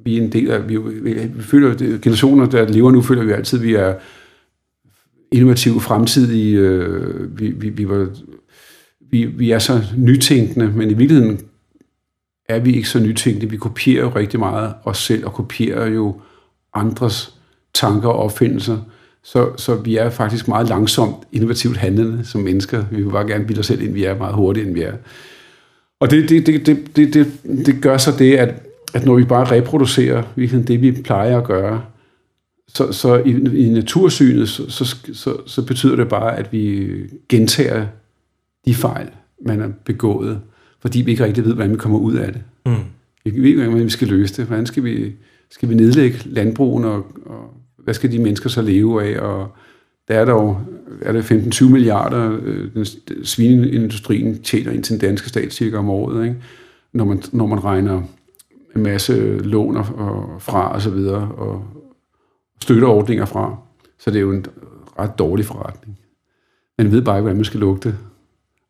vi 0.04 0.18
er 0.18 0.22
en 0.22 0.32
del 0.32 0.50
af, 0.50 0.68
vi, 0.68 0.76
vi, 0.76 1.12
vi 1.12 1.42
føler, 1.42 1.70
at 1.70 1.78
generationer, 1.78 2.46
der 2.46 2.68
lever 2.68 2.90
nu, 2.90 3.02
føler 3.02 3.24
vi 3.24 3.32
altid, 3.32 3.58
at 3.58 3.64
vi 3.64 3.74
er 3.74 3.94
innovative, 5.32 5.80
fremtidige, 5.80 6.58
øh, 6.58 7.40
vi, 7.40 7.50
vi, 7.50 7.68
vi 7.68 7.88
var 7.88 8.08
vi, 9.10 9.24
vi 9.24 9.50
er 9.50 9.58
så 9.58 9.82
nytænkende, 9.96 10.72
men 10.76 10.90
i 10.90 10.94
virkeligheden 10.94 11.40
er 12.48 12.58
vi 12.58 12.74
ikke 12.76 12.88
så 12.88 13.00
nytænkende. 13.00 13.50
Vi 13.50 13.56
kopierer 13.56 14.02
jo 14.02 14.12
rigtig 14.16 14.40
meget 14.40 14.74
os 14.84 14.98
selv, 14.98 15.26
og 15.26 15.32
kopierer 15.32 15.86
jo 15.86 16.20
andres 16.74 17.34
tanker 17.74 18.08
og 18.08 18.18
opfindelser. 18.18 18.78
Så, 19.22 19.50
så 19.56 19.74
vi 19.74 19.96
er 19.96 20.10
faktisk 20.10 20.48
meget 20.48 20.68
langsomt 20.68 21.16
innovativt 21.32 21.76
handlende 21.76 22.24
som 22.24 22.40
mennesker. 22.40 22.84
Vi 22.90 23.02
vil 23.02 23.10
bare 23.10 23.26
gerne 23.26 23.44
bilde 23.44 23.60
os 23.60 23.66
selv 23.66 23.82
ind, 23.82 23.92
vi 23.92 24.04
er 24.04 24.18
meget 24.18 24.34
hurtigere, 24.34 24.66
end 24.68 24.74
vi 24.74 24.82
er. 24.82 24.92
Og 26.00 26.10
det, 26.10 26.28
det, 26.28 26.46
det, 26.46 26.66
det, 26.66 26.96
det, 26.96 27.14
det, 27.14 27.26
det 27.66 27.82
gør 27.82 27.96
så 27.96 28.12
det, 28.18 28.36
at, 28.36 28.67
at 28.94 29.04
når 29.04 29.14
vi 29.14 29.24
bare 29.24 29.44
reproducerer 29.44 30.22
det, 30.36 30.82
vi 30.82 30.92
plejer 30.92 31.38
at 31.38 31.44
gøre, 31.44 31.82
så, 32.68 32.92
så 32.92 33.16
i, 33.16 33.30
i 33.66 33.68
natursynet, 33.68 34.48
så, 34.48 34.70
så, 34.70 34.96
så, 35.12 35.36
så 35.46 35.66
betyder 35.66 35.96
det 35.96 36.08
bare, 36.08 36.38
at 36.38 36.52
vi 36.52 36.90
gentager 37.28 37.86
de 38.64 38.74
fejl, 38.74 39.08
man 39.46 39.60
har 39.60 39.72
begået, 39.84 40.40
fordi 40.80 41.00
vi 41.00 41.10
ikke 41.10 41.24
rigtig 41.24 41.44
ved, 41.44 41.54
hvordan 41.54 41.72
vi 41.72 41.76
kommer 41.76 41.98
ud 41.98 42.14
af 42.14 42.32
det. 42.32 42.42
Mm. 42.66 42.74
Vi 43.24 43.40
ved 43.40 43.48
ikke, 43.48 43.64
hvordan 43.64 43.84
vi 43.84 43.90
skal 43.90 44.08
løse 44.08 44.36
det. 44.36 44.44
Hvordan 44.44 44.66
skal 44.66 44.84
vi, 44.84 45.12
skal 45.50 45.68
vi 45.68 45.74
nedlægge 45.74 46.18
landbrugen, 46.24 46.84
og, 46.84 47.06
og 47.26 47.54
hvad 47.78 47.94
skal 47.94 48.12
de 48.12 48.18
mennesker 48.18 48.48
så 48.48 48.62
leve 48.62 49.04
af? 49.04 49.20
Og 49.20 49.56
der 50.08 50.14
er 50.14 50.24
dog 50.24 50.60
er 51.02 51.12
det 51.12 51.22
15-20 51.30 51.68
milliarder, 51.68 52.38
øh, 52.42 52.74
den, 52.74 52.86
svineindustrien 53.24 54.42
tjener 54.42 54.72
ind 54.72 54.82
til 54.82 54.92
den 54.92 55.08
danske 55.08 55.28
stat 55.28 55.52
cirka 55.52 55.76
om 55.76 55.90
året, 55.90 56.24
ikke? 56.24 56.36
Når, 56.92 57.04
man, 57.04 57.22
når 57.32 57.46
man 57.46 57.64
regner 57.64 58.02
en 58.78 58.82
masse 58.82 59.38
låner 59.38 59.92
og, 59.92 60.42
fra 60.42 60.72
og 60.74 60.82
så 60.82 60.90
videre, 60.90 61.28
og 61.36 61.64
støtteordninger 62.62 63.24
fra. 63.24 63.56
Så 63.98 64.10
det 64.10 64.16
er 64.16 64.20
jo 64.20 64.32
en 64.32 64.46
ret 64.98 65.18
dårlig 65.18 65.44
forretning. 65.44 65.98
Man 66.78 66.92
ved 66.92 67.02
bare 67.02 67.16
ikke, 67.16 67.22
hvordan 67.22 67.36
man 67.36 67.44
skal 67.44 67.60
lugte. 67.60 67.94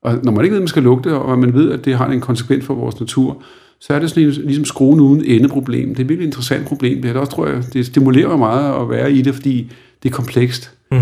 Og 0.02 0.18
når 0.24 0.32
man 0.32 0.44
ikke 0.44 0.52
ved, 0.52 0.58
at 0.58 0.62
man 0.62 0.68
skal 0.68 0.82
lugte, 0.82 1.14
og 1.14 1.38
man 1.38 1.54
ved, 1.54 1.72
at 1.72 1.84
det 1.84 1.96
har 1.96 2.06
en 2.06 2.20
konsekvens 2.20 2.64
for 2.64 2.74
vores 2.74 3.00
natur, 3.00 3.42
så 3.80 3.94
er 3.94 3.98
det 3.98 4.10
sådan 4.10 4.22
en, 4.22 4.30
ligesom 4.30 4.64
skruen 4.64 5.00
uden 5.00 5.24
endeproblem. 5.24 5.88
Det 5.88 5.98
er 5.98 6.04
et 6.04 6.08
virkelig 6.08 6.26
interessant 6.26 6.66
problem. 6.66 7.02
Det, 7.02 7.10
er 7.10 7.20
også, 7.20 7.32
tror 7.32 7.46
jeg, 7.46 7.64
det 7.72 7.86
stimulerer 7.86 8.36
meget 8.36 8.82
at 8.82 8.90
være 8.90 9.12
i 9.12 9.22
det, 9.22 9.34
fordi 9.34 9.72
det 10.02 10.08
er 10.08 10.12
komplekst. 10.12 10.76
Mm. 10.92 10.98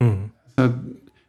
Mm. 0.00 0.16
Så 0.58 0.72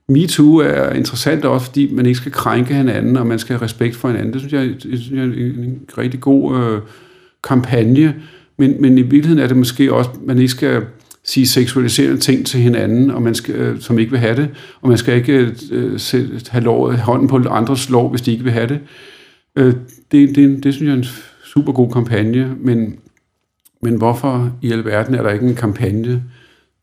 MeToo 0.10 0.55
er 0.55 0.89
interessant 0.89 1.45
også, 1.45 1.66
fordi 1.66 1.93
man 1.93 2.05
ikke 2.05 2.18
skal 2.18 2.32
krænke 2.32 2.74
hinanden, 2.74 3.18
og 3.18 3.28
man 3.28 3.39
skal 3.39 3.55
have 3.55 3.64
respekt 3.64 3.95
for 3.95 4.08
hinanden. 4.08 4.34
Det 4.34 4.41
synes 4.41 4.53
jeg, 4.53 4.62
det 4.62 4.99
synes 4.99 5.12
jeg 5.12 5.20
er 5.20 5.24
en, 5.24 5.64
en 5.64 5.82
rigtig 5.97 6.20
god 6.20 6.60
øh, 6.60 6.82
kampagne. 7.43 8.16
Men, 8.58 8.82
men 8.82 8.97
i 8.97 9.01
virkeligheden 9.01 9.39
er 9.39 9.47
det 9.47 9.58
måske 9.58 9.93
også, 9.93 10.10
man 10.26 10.38
ikke 10.38 10.51
skal 10.51 10.84
sige 11.24 11.47
seksualiserende 11.47 12.18
ting 12.18 12.45
til 12.45 12.60
hinanden, 12.60 13.12
og 13.12 13.22
man 13.22 13.36
skal, 13.36 13.55
øh, 13.55 13.82
som 13.82 13.99
ikke 13.99 14.12
vil 14.12 14.20
have 14.20 14.36
det, 14.36 14.49
og 14.82 14.89
man 14.89 14.97
skal 14.97 15.16
ikke 15.16 15.53
øh, 15.72 15.99
have 16.49 16.64
lov, 16.64 16.93
hånden 16.93 17.28
på 17.28 17.38
andres 17.49 17.89
lov, 17.89 18.10
hvis 18.10 18.22
de 18.22 18.32
ikke 18.32 18.43
vil 18.43 18.53
have 18.53 18.68
det. 18.68 18.80
Øh, 19.55 19.74
det, 20.12 20.36
det, 20.36 20.64
det 20.64 20.74
synes 20.74 20.88
jeg 20.88 20.93
er 20.93 20.97
en 20.97 21.05
super 21.45 21.72
god 21.72 21.91
kampagne, 21.91 22.55
men, 22.60 22.99
men 23.82 23.95
hvorfor 23.95 24.51
i 24.62 24.72
alverden 24.72 25.16
er 25.16 25.24
der 25.24 25.30
ikke 25.30 25.45
en 25.45 25.55
kampagne, 25.55 26.24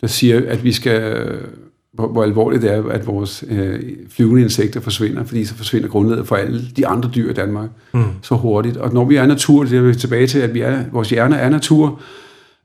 der 0.00 0.06
siger, 0.06 0.42
at 0.48 0.64
vi 0.64 0.72
skal, 0.72 1.26
hvor, 1.94 2.06
hvor 2.06 2.22
alvorligt 2.22 2.62
det 2.62 2.72
er, 2.72 2.84
at 2.88 3.06
vores 3.06 3.44
øh, 3.50 3.80
flyvende 4.10 4.42
insekter 4.42 4.80
forsvinder, 4.80 5.24
fordi 5.24 5.44
så 5.44 5.54
forsvinder 5.54 5.88
grundlaget 5.88 6.28
for 6.28 6.36
alle 6.36 6.62
de 6.76 6.86
andre 6.86 7.10
dyr 7.14 7.30
i 7.30 7.34
Danmark 7.34 7.68
mm. 7.94 8.04
så 8.22 8.34
hurtigt. 8.34 8.76
Og 8.76 8.94
når 8.94 9.04
vi 9.04 9.16
er 9.16 9.26
natur, 9.26 9.64
det 9.64 9.78
er 9.78 9.82
vi 9.82 9.94
tilbage 9.94 10.26
til, 10.26 10.38
at 10.38 10.54
vi 10.54 10.60
er, 10.60 10.84
vores 10.92 11.10
hjerner 11.10 11.36
er 11.36 11.48
natur, 11.48 12.00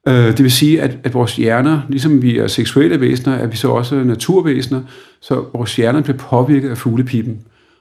Øh, 0.07 0.27
det 0.27 0.43
vil 0.43 0.51
sige, 0.51 0.81
at, 0.81 0.97
at 1.03 1.13
vores 1.13 1.35
hjerner, 1.35 1.81
ligesom 1.89 2.21
vi 2.21 2.37
er 2.37 2.47
seksuelle 2.47 3.01
væsener, 3.01 3.35
er 3.35 3.47
vi 3.47 3.55
så 3.55 3.69
også 3.69 3.95
naturvæsener, 3.95 4.81
så 5.21 5.43
vores 5.53 5.75
hjerner 5.75 6.01
bliver 6.01 6.17
påvirket 6.17 6.69
af 6.69 6.77
fuglepippen 6.77 7.39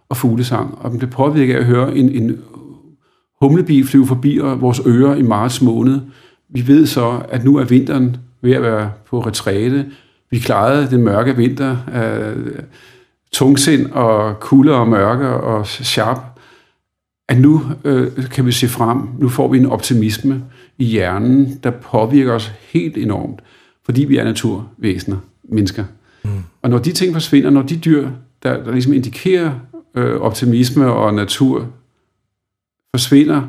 og 0.08 0.16
fuglesang, 0.16 0.78
og 0.80 0.90
den 0.90 0.98
bliver 0.98 1.10
påvirket 1.10 1.54
af 1.54 1.58
at 1.58 1.64
høre 1.64 1.96
en, 1.96 2.08
en 2.08 2.38
humlebi 3.42 3.82
flyve 3.82 4.06
forbi 4.06 4.38
vores 4.38 4.80
ører 4.86 5.14
i 5.14 5.22
marts 5.22 5.62
måned. 5.62 6.00
Vi 6.50 6.66
ved 6.66 6.86
så, 6.86 7.20
at 7.28 7.44
nu 7.44 7.56
er 7.56 7.64
vinteren 7.64 8.16
ved 8.42 8.52
at 8.52 8.62
være 8.62 8.90
på 9.10 9.20
retræte. 9.20 9.86
Vi 10.30 10.38
klarede 10.38 10.90
den 10.90 11.02
mørke 11.02 11.36
vinter 11.36 11.76
af 11.92 12.34
tungsind 13.32 13.90
og 13.90 14.40
kulde 14.40 14.74
og 14.74 14.88
mørke 14.88 15.28
og 15.28 15.66
sharp. 15.66 16.18
At 17.28 17.40
nu 17.40 17.62
øh, 17.84 18.28
kan 18.30 18.46
vi 18.46 18.52
se 18.52 18.68
frem, 18.68 18.98
nu 19.18 19.28
får 19.28 19.48
vi 19.48 19.58
en 19.58 19.66
optimisme 19.66 20.44
i 20.78 20.84
hjernen, 20.84 21.60
der 21.62 21.70
påvirker 21.70 22.32
os 22.32 22.52
helt 22.72 22.96
enormt, 22.96 23.40
fordi 23.84 24.04
vi 24.04 24.16
er 24.16 24.24
naturvæsener, 24.24 25.16
mennesker. 25.42 25.84
Mm. 26.24 26.30
Og 26.62 26.70
når 26.70 26.78
de 26.78 26.92
ting 26.92 27.12
forsvinder, 27.12 27.50
når 27.50 27.62
de 27.62 27.76
dyr, 27.76 28.08
der, 28.42 28.64
der 28.64 28.72
ligesom 28.72 28.92
indikerer 28.92 29.52
øh, 29.94 30.20
optimisme 30.20 30.92
og 30.92 31.14
natur, 31.14 31.66
forsvinder, 32.94 33.42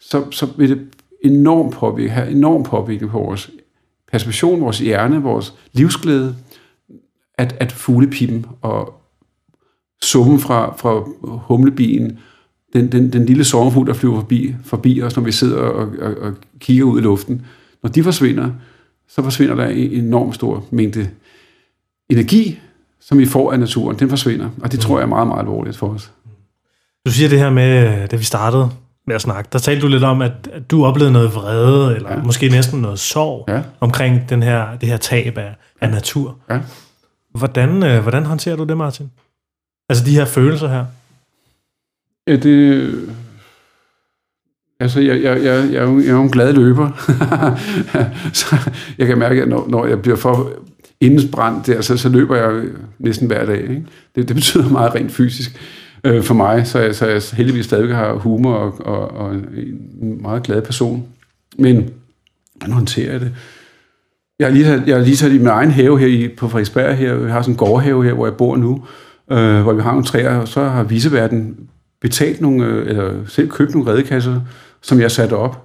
så, 0.00 0.24
så 0.30 0.48
vil 0.56 0.68
det 0.68 0.88
enormt 1.24 1.74
påvirke, 1.74 2.10
have 2.10 2.30
enorm 2.30 2.62
påvirkning 2.62 3.12
på 3.12 3.18
vores 3.18 3.50
perception, 4.12 4.60
vores 4.60 4.78
hjerne, 4.78 5.22
vores 5.22 5.54
livsglæde, 5.72 6.36
at, 7.34 7.56
at 7.60 7.72
fuglepippen 7.72 8.46
og 8.62 8.94
summen 10.02 10.38
fra, 10.38 10.74
fra 10.76 11.04
humlebien 11.24 12.18
den, 12.72 12.92
den, 12.92 13.12
den 13.12 13.26
lille 13.26 13.44
sommerfugl, 13.44 13.86
der 13.86 13.92
flyver 13.92 14.20
forbi, 14.20 14.54
forbi 14.64 15.02
os, 15.02 15.16
når 15.16 15.22
vi 15.22 15.32
sidder 15.32 15.58
og, 15.58 15.88
og, 16.00 16.14
og 16.20 16.32
kigger 16.58 16.84
ud 16.84 16.98
i 17.00 17.02
luften, 17.02 17.46
når 17.82 17.90
de 17.90 18.02
forsvinder, 18.02 18.50
så 19.08 19.22
forsvinder 19.22 19.54
der 19.54 19.66
en 19.66 19.92
enorm 19.92 20.32
stor 20.32 20.64
mængde 20.70 21.10
energi, 22.08 22.60
som 23.00 23.18
vi 23.18 23.26
får 23.26 23.52
af 23.52 23.60
naturen. 23.60 23.98
Den 23.98 24.08
forsvinder, 24.08 24.50
og 24.62 24.72
det 24.72 24.80
tror 24.80 24.98
jeg 24.98 25.04
er 25.04 25.08
meget, 25.08 25.26
meget 25.26 25.40
alvorligt 25.40 25.76
for 25.76 25.88
os. 25.88 26.12
Du 27.06 27.10
siger 27.10 27.28
det 27.28 27.38
her 27.38 27.50
med, 27.50 28.08
da 28.08 28.16
vi 28.16 28.24
startede 28.24 28.70
med 29.08 29.14
at 29.14 29.20
snakke, 29.20 29.48
der 29.52 29.58
talte 29.58 29.82
du 29.82 29.88
lidt 29.88 30.04
om, 30.04 30.22
at, 30.22 30.32
at 30.52 30.70
du 30.70 30.84
oplevede 30.84 31.12
noget 31.12 31.34
vrede, 31.34 31.96
eller 31.96 32.12
ja. 32.12 32.22
måske 32.22 32.48
næsten 32.48 32.80
noget 32.80 32.98
sorg, 32.98 33.44
ja. 33.48 33.62
omkring 33.80 34.28
den 34.28 34.42
her, 34.42 34.76
det 34.80 34.88
her 34.88 34.96
tab 34.96 35.38
af, 35.38 35.54
af 35.80 35.90
natur. 35.90 36.36
Ja. 36.50 36.58
Hvordan, 37.34 37.82
øh, 37.82 38.02
hvordan 38.02 38.24
håndterer 38.26 38.56
du 38.56 38.64
det, 38.64 38.76
Martin? 38.76 39.10
Altså 39.88 40.04
de 40.04 40.10
her 40.10 40.24
følelser 40.24 40.68
her? 40.68 40.84
Ja, 42.26 42.36
det... 42.36 42.92
Altså, 44.80 45.00
jeg, 45.00 45.22
jeg, 45.22 45.44
jeg, 45.44 45.72
jeg, 45.72 45.82
er 45.82 45.90
jo, 45.90 45.98
jeg 45.98 46.08
er 46.08 46.12
jo 46.12 46.22
en 46.22 46.30
glad 46.30 46.52
løber. 46.52 46.90
så 48.40 48.56
jeg 48.98 49.06
kan 49.06 49.18
mærke, 49.18 49.42
at 49.42 49.48
når, 49.48 49.68
når 49.68 49.86
jeg 49.86 50.02
bliver 50.02 50.16
for 50.16 50.52
indesbrændt 51.00 51.66
der, 51.66 51.80
så, 51.80 51.96
så 51.96 52.08
løber 52.08 52.36
jeg 52.36 52.64
næsten 52.98 53.26
hver 53.26 53.46
dag. 53.46 53.60
Ikke? 53.60 53.86
Det, 54.14 54.28
det 54.28 54.36
betyder 54.36 54.68
meget 54.68 54.94
rent 54.94 55.12
fysisk 55.12 55.60
øh, 56.04 56.22
for 56.22 56.34
mig, 56.34 56.66
så 56.66 56.78
jeg, 56.78 56.94
så 56.94 57.06
jeg 57.06 57.22
heldigvis 57.32 57.64
stadig 57.64 57.96
har 57.96 58.12
humor 58.12 58.54
og, 58.54 58.86
og, 58.86 59.10
og 59.10 59.34
en 59.34 60.22
meget 60.22 60.42
glad 60.42 60.62
person. 60.62 61.06
Men 61.58 61.90
hvordan 62.56 62.74
håndterer 62.74 63.12
jeg 63.12 63.20
det? 63.20 63.34
Jeg 64.38 64.46
har 64.46 64.54
lige, 64.54 64.82
jeg 64.86 64.96
har 64.96 65.04
lige 65.04 65.16
sat 65.16 65.32
i 65.32 65.38
min 65.38 65.46
egen 65.46 65.70
have 65.70 65.98
her 65.98 66.06
i, 66.06 66.28
på 66.28 66.48
Frederiksberg 66.48 66.96
her. 66.96 67.14
Vi 67.14 67.30
har 67.30 67.42
sådan 67.42 67.54
en 67.54 67.58
gårdhave 67.58 68.04
her, 68.04 68.12
hvor 68.12 68.26
jeg 68.26 68.36
bor 68.36 68.56
nu. 68.56 68.84
øh, 69.32 69.62
hvor 69.62 69.72
vi 69.72 69.82
har 69.82 69.90
nogle 69.90 70.04
træer, 70.04 70.36
og 70.36 70.48
så 70.48 70.64
har 70.64 70.82
viseverden 70.82 71.56
betalt 72.00 72.40
nogle, 72.40 72.64
øh, 72.64 72.88
eller 72.88 73.12
selv 73.26 73.50
købt 73.50 73.74
nogle 73.74 73.90
redekasser, 73.90 74.40
som 74.82 75.00
jeg 75.00 75.10
satte 75.10 75.34
op 75.34 75.64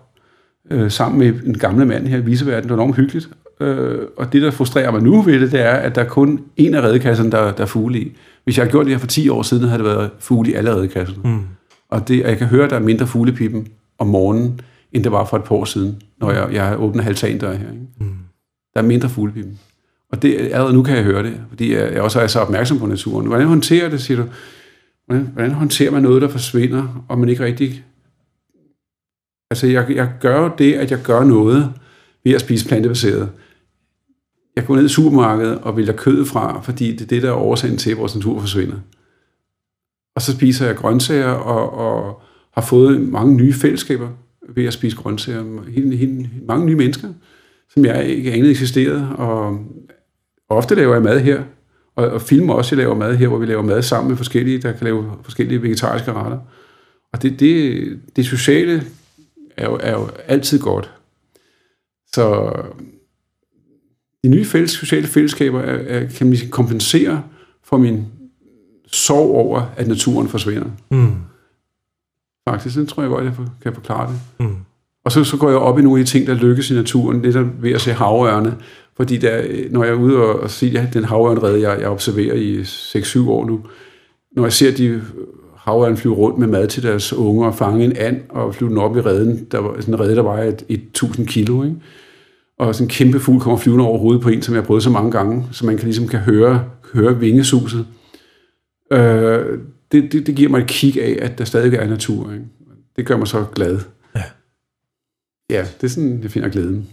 øh, 0.72 0.92
sammen 0.92 1.20
med 1.20 1.44
en 1.46 1.58
gamle 1.58 1.86
mand 1.86 2.08
her 2.08 2.18
i 2.18 2.22
viseverden. 2.22 2.64
Det 2.64 2.70
var 2.70 2.76
enormt 2.76 2.96
hyggeligt. 2.96 3.30
Øh, 3.62 4.00
og 4.18 4.34
det, 4.34 4.42
der 4.42 4.52
frustrerer 4.52 4.92
mig 4.92 5.02
nu 5.02 5.22
ved 5.22 5.40
det, 5.40 5.52
det 5.52 5.62
er, 5.62 5.74
at 5.74 5.96
der 5.96 6.02
er 6.02 6.08
kun 6.08 6.42
en 6.58 6.74
af 6.74 6.82
redekasserne, 6.82 7.32
der, 7.32 7.52
der 7.52 7.64
er 7.64 7.68
fugle 7.68 8.00
i. 8.00 8.18
Hvis 8.44 8.58
jeg 8.58 8.66
har 8.66 8.72
gjort 8.72 8.86
det 8.86 8.94
her 8.94 9.00
for 9.00 9.08
10 9.08 9.30
år 9.30 9.42
siden, 9.42 9.68
havde 9.68 9.84
det 9.84 9.92
været 9.92 10.10
fugle 10.20 10.52
i 10.52 10.54
alle 10.54 10.76
redekasserne. 10.76 11.22
Mm. 11.24 11.42
Og, 11.90 12.08
det, 12.08 12.24
og 12.24 12.30
jeg 12.30 12.38
kan 12.38 12.48
høre, 12.48 12.64
at 12.64 12.70
der 12.70 12.76
er 12.76 12.82
mindre 12.82 13.08
fuglepippen 13.08 13.68
om 13.98 14.08
morgenen, 14.08 14.62
end 14.92 15.04
det 15.04 15.12
var 15.12 15.26
for 15.26 15.38
et 15.38 15.44
par 15.44 15.56
år 15.56 15.66
siden, 15.66 16.02
når 16.20 16.32
jeg, 16.32 16.54
jeg 16.54 16.80
åbner 16.80 17.04
halvtandør 17.04 17.54
her. 17.54 17.72
Ikke? 17.72 17.86
Mm. 18.00 18.16
Der 18.74 18.82
er 18.82 18.86
mindre 18.86 19.10
fuglepippen. 19.10 19.60
Og 20.12 20.22
det, 20.22 20.40
allerede 20.40 20.74
nu 20.74 20.84
kan 20.84 20.96
jeg 20.96 21.04
høre 21.04 21.24
det, 21.24 21.42
fordi 21.50 21.74
jeg, 21.74 21.94
jeg 21.94 22.02
også 22.02 22.20
er 22.20 22.28
så 22.28 22.40
opmærksom 22.40 22.80
på 22.80 22.86
naturen. 22.86 23.28
Hvordan 23.28 23.48
håndterer 23.48 23.90
det, 23.90 24.02
siger 24.02 24.18
du? 24.18 24.26
Hvordan, 25.06 25.30
hvordan 25.34 25.52
håndterer 25.52 25.92
man 25.92 26.04
noget, 26.04 26.22
der 26.22 26.28
forsvinder, 26.28 27.06
og 27.08 27.20
man 27.20 27.30
ikke 27.30 27.44
rigtig... 27.44 27.84
Altså, 29.52 29.68
jeg, 29.68 29.86
jeg 29.90 30.12
gør 30.20 30.42
jo 30.42 30.52
det, 30.58 30.74
at 30.74 30.92
jeg 30.92 31.00
gør 31.04 31.24
noget 31.24 31.74
ved 32.24 32.34
at 32.34 32.42
spise 32.42 32.68
plantebaseret. 32.68 33.30
Jeg 34.56 34.66
går 34.66 34.76
ned 34.76 34.86
i 34.86 34.90
supermarkedet 34.90 35.60
og 35.62 35.78
vælger 35.78 35.94
kød 35.94 36.26
fra, 36.26 36.62
fordi 36.62 36.92
det 36.92 37.02
er 37.02 37.06
det, 37.06 37.22
der 37.22 37.30
er 37.30 37.36
årsagen 37.36 37.78
til, 37.78 37.92
at 37.92 37.98
vores 37.98 38.16
natur 38.16 38.40
forsvinder. 38.40 38.78
Og 40.16 40.22
så 40.22 40.32
spiser 40.32 40.66
jeg 40.66 40.76
grøntsager 40.76 41.32
og, 41.32 41.74
og 41.74 42.22
har 42.54 42.62
fået 42.62 43.02
mange 43.02 43.36
nye 43.36 43.54
fællesskaber 43.54 44.10
ved 44.50 44.66
at 44.66 44.74
spise 44.74 44.98
grøntsager. 44.98 45.70
Helt, 45.70 45.98
helt, 45.98 46.48
mange 46.48 46.66
nye 46.66 46.76
mennesker, 46.76 47.08
som 47.70 47.86
jeg 47.86 48.06
ikke 48.06 48.32
anede 48.32 48.52
eksisterede. 48.52 49.16
Og 49.18 49.66
ofte 50.50 50.76
laver 50.76 50.94
jeg 50.94 51.04
mad 51.04 51.20
her, 51.20 51.44
og, 51.96 52.08
og 52.08 52.22
filmer 52.22 52.54
også, 52.54 52.76
jeg 52.76 52.84
laver 52.84 52.96
mad 52.96 53.16
her, 53.16 53.28
hvor 53.28 53.38
vi 53.38 53.46
laver 53.46 53.62
mad 53.62 53.82
sammen 53.82 54.10
med 54.10 54.18
forskellige, 54.18 54.58
der 54.58 54.72
kan 54.72 54.84
lave 54.84 55.12
forskellige 55.24 55.62
vegetariske 55.62 56.14
retter. 56.14 56.40
Og 57.14 57.22
det, 57.22 57.40
det, 57.40 58.00
det 58.16 58.26
sociale 58.26 58.84
er 59.58 59.66
jo, 59.66 59.80
er 59.82 59.92
jo 59.92 60.10
altid 60.28 60.60
godt. 60.60 60.92
Så 62.14 62.54
de 64.24 64.30
nye 64.30 64.46
fælles, 64.46 64.72
sociale 64.72 65.08
fællesskaber 65.08 65.62
er, 65.62 66.00
er, 66.00 66.08
kan 66.08 66.28
man 66.28 66.38
kompensere 66.52 67.24
for 67.64 67.78
min 67.78 68.06
sorg 68.88 69.36
over, 69.36 69.62
at 69.78 69.88
naturen 69.88 70.28
forsvinder. 70.28 70.68
Mm. 70.92 71.14
Faktisk, 72.50 72.76
det 72.76 72.88
tror 72.88 73.04
jeg 73.04 73.10
godt, 73.10 73.26
jeg 73.26 73.34
kan 73.62 73.74
forklare 73.74 74.12
det. 74.12 74.48
Mm. 74.48 74.56
Og 75.06 75.12
så, 75.12 75.24
så 75.24 75.38
går 75.38 75.50
jeg 75.50 75.58
op 75.58 75.80
i 75.80 75.82
nogle 75.82 76.00
af 76.00 76.06
de 76.06 76.12
ting, 76.12 76.28
der 76.28 76.34
lykkes 76.34 76.72
i 76.72 76.74
naturen, 76.74 77.22
lidt 77.22 77.64
ved 77.64 77.72
at 77.72 77.82
se 77.82 77.94
havørne. 77.94 78.56
Fordi 78.98 79.18
der, 79.18 79.44
når 79.72 79.84
jeg 79.84 79.92
er 79.94 79.98
ude 79.98 80.18
og, 80.18 80.40
og 80.40 80.50
ser 80.50 80.86
den 80.92 81.04
havørnrede, 81.04 81.62
jeg, 81.70 81.80
jeg 81.80 81.90
observerer 81.90 82.36
i 82.36 82.62
6-7 82.62 83.30
år 83.30 83.46
nu, 83.46 83.62
når 84.32 84.44
jeg 84.44 84.54
ser 84.54 84.76
de 84.76 85.02
havørn 85.56 85.98
flyve 85.98 86.16
rundt 86.16 86.38
med 86.38 86.48
mad 86.48 86.68
til 86.68 86.84
deres 86.84 87.14
unger 87.14 87.48
og 87.48 87.56
fange 87.56 87.86
en 87.86 87.98
and 87.98 88.18
og 88.30 88.56
flyve 88.56 88.70
den 88.70 88.78
op 88.78 88.98
i 88.98 89.02
redden, 89.02 89.48
der 89.52 89.60
var 89.60 89.76
sådan 89.80 89.94
en 89.94 90.00
redde, 90.00 90.16
der 90.16 90.24
et, 90.42 90.64
1000 90.70 91.28
kilo, 91.28 91.64
ikke? 91.64 91.76
Og 92.68 92.76
sådan 92.76 92.86
en 92.86 92.90
kæmpe 92.90 93.20
fugl 93.20 93.40
kommer 93.40 93.60
flyvende 93.60 93.86
over 93.86 94.00
hovedet 94.00 94.22
på 94.22 94.30
en, 94.30 94.42
som 94.42 94.56
jeg 94.56 94.62
har 94.62 94.68
prøvet 94.68 94.84
så 94.84 94.90
mange 94.90 95.12
gange, 95.12 95.48
så 95.52 95.66
man 95.66 95.78
kan 95.78 95.86
ligesom 95.86 96.08
kan 96.08 96.20
høre, 96.20 96.64
høre 96.94 97.20
vingesuset. 97.20 97.86
Øh, 98.92 99.60
det, 99.92 100.12
det, 100.12 100.28
det 100.28 100.36
giver 100.36 100.50
mig 100.50 100.62
et 100.62 100.68
kig 100.68 101.04
af, 101.04 101.26
at 101.26 101.38
der 101.38 101.46
stadig 101.46 101.74
er 101.74 101.88
natur. 101.88 102.32
Ikke? 102.32 102.46
Det 102.96 103.06
gør 103.06 103.18
mig 103.18 103.28
så 103.28 103.46
glad. 103.56 103.80
Ja. 104.16 104.24
Ja, 105.50 105.66
det 105.82 105.84
er 105.84 105.88
sådan, 105.88 106.20
jeg 106.24 106.32
finder 106.32 106.50
glæden. 106.50 106.88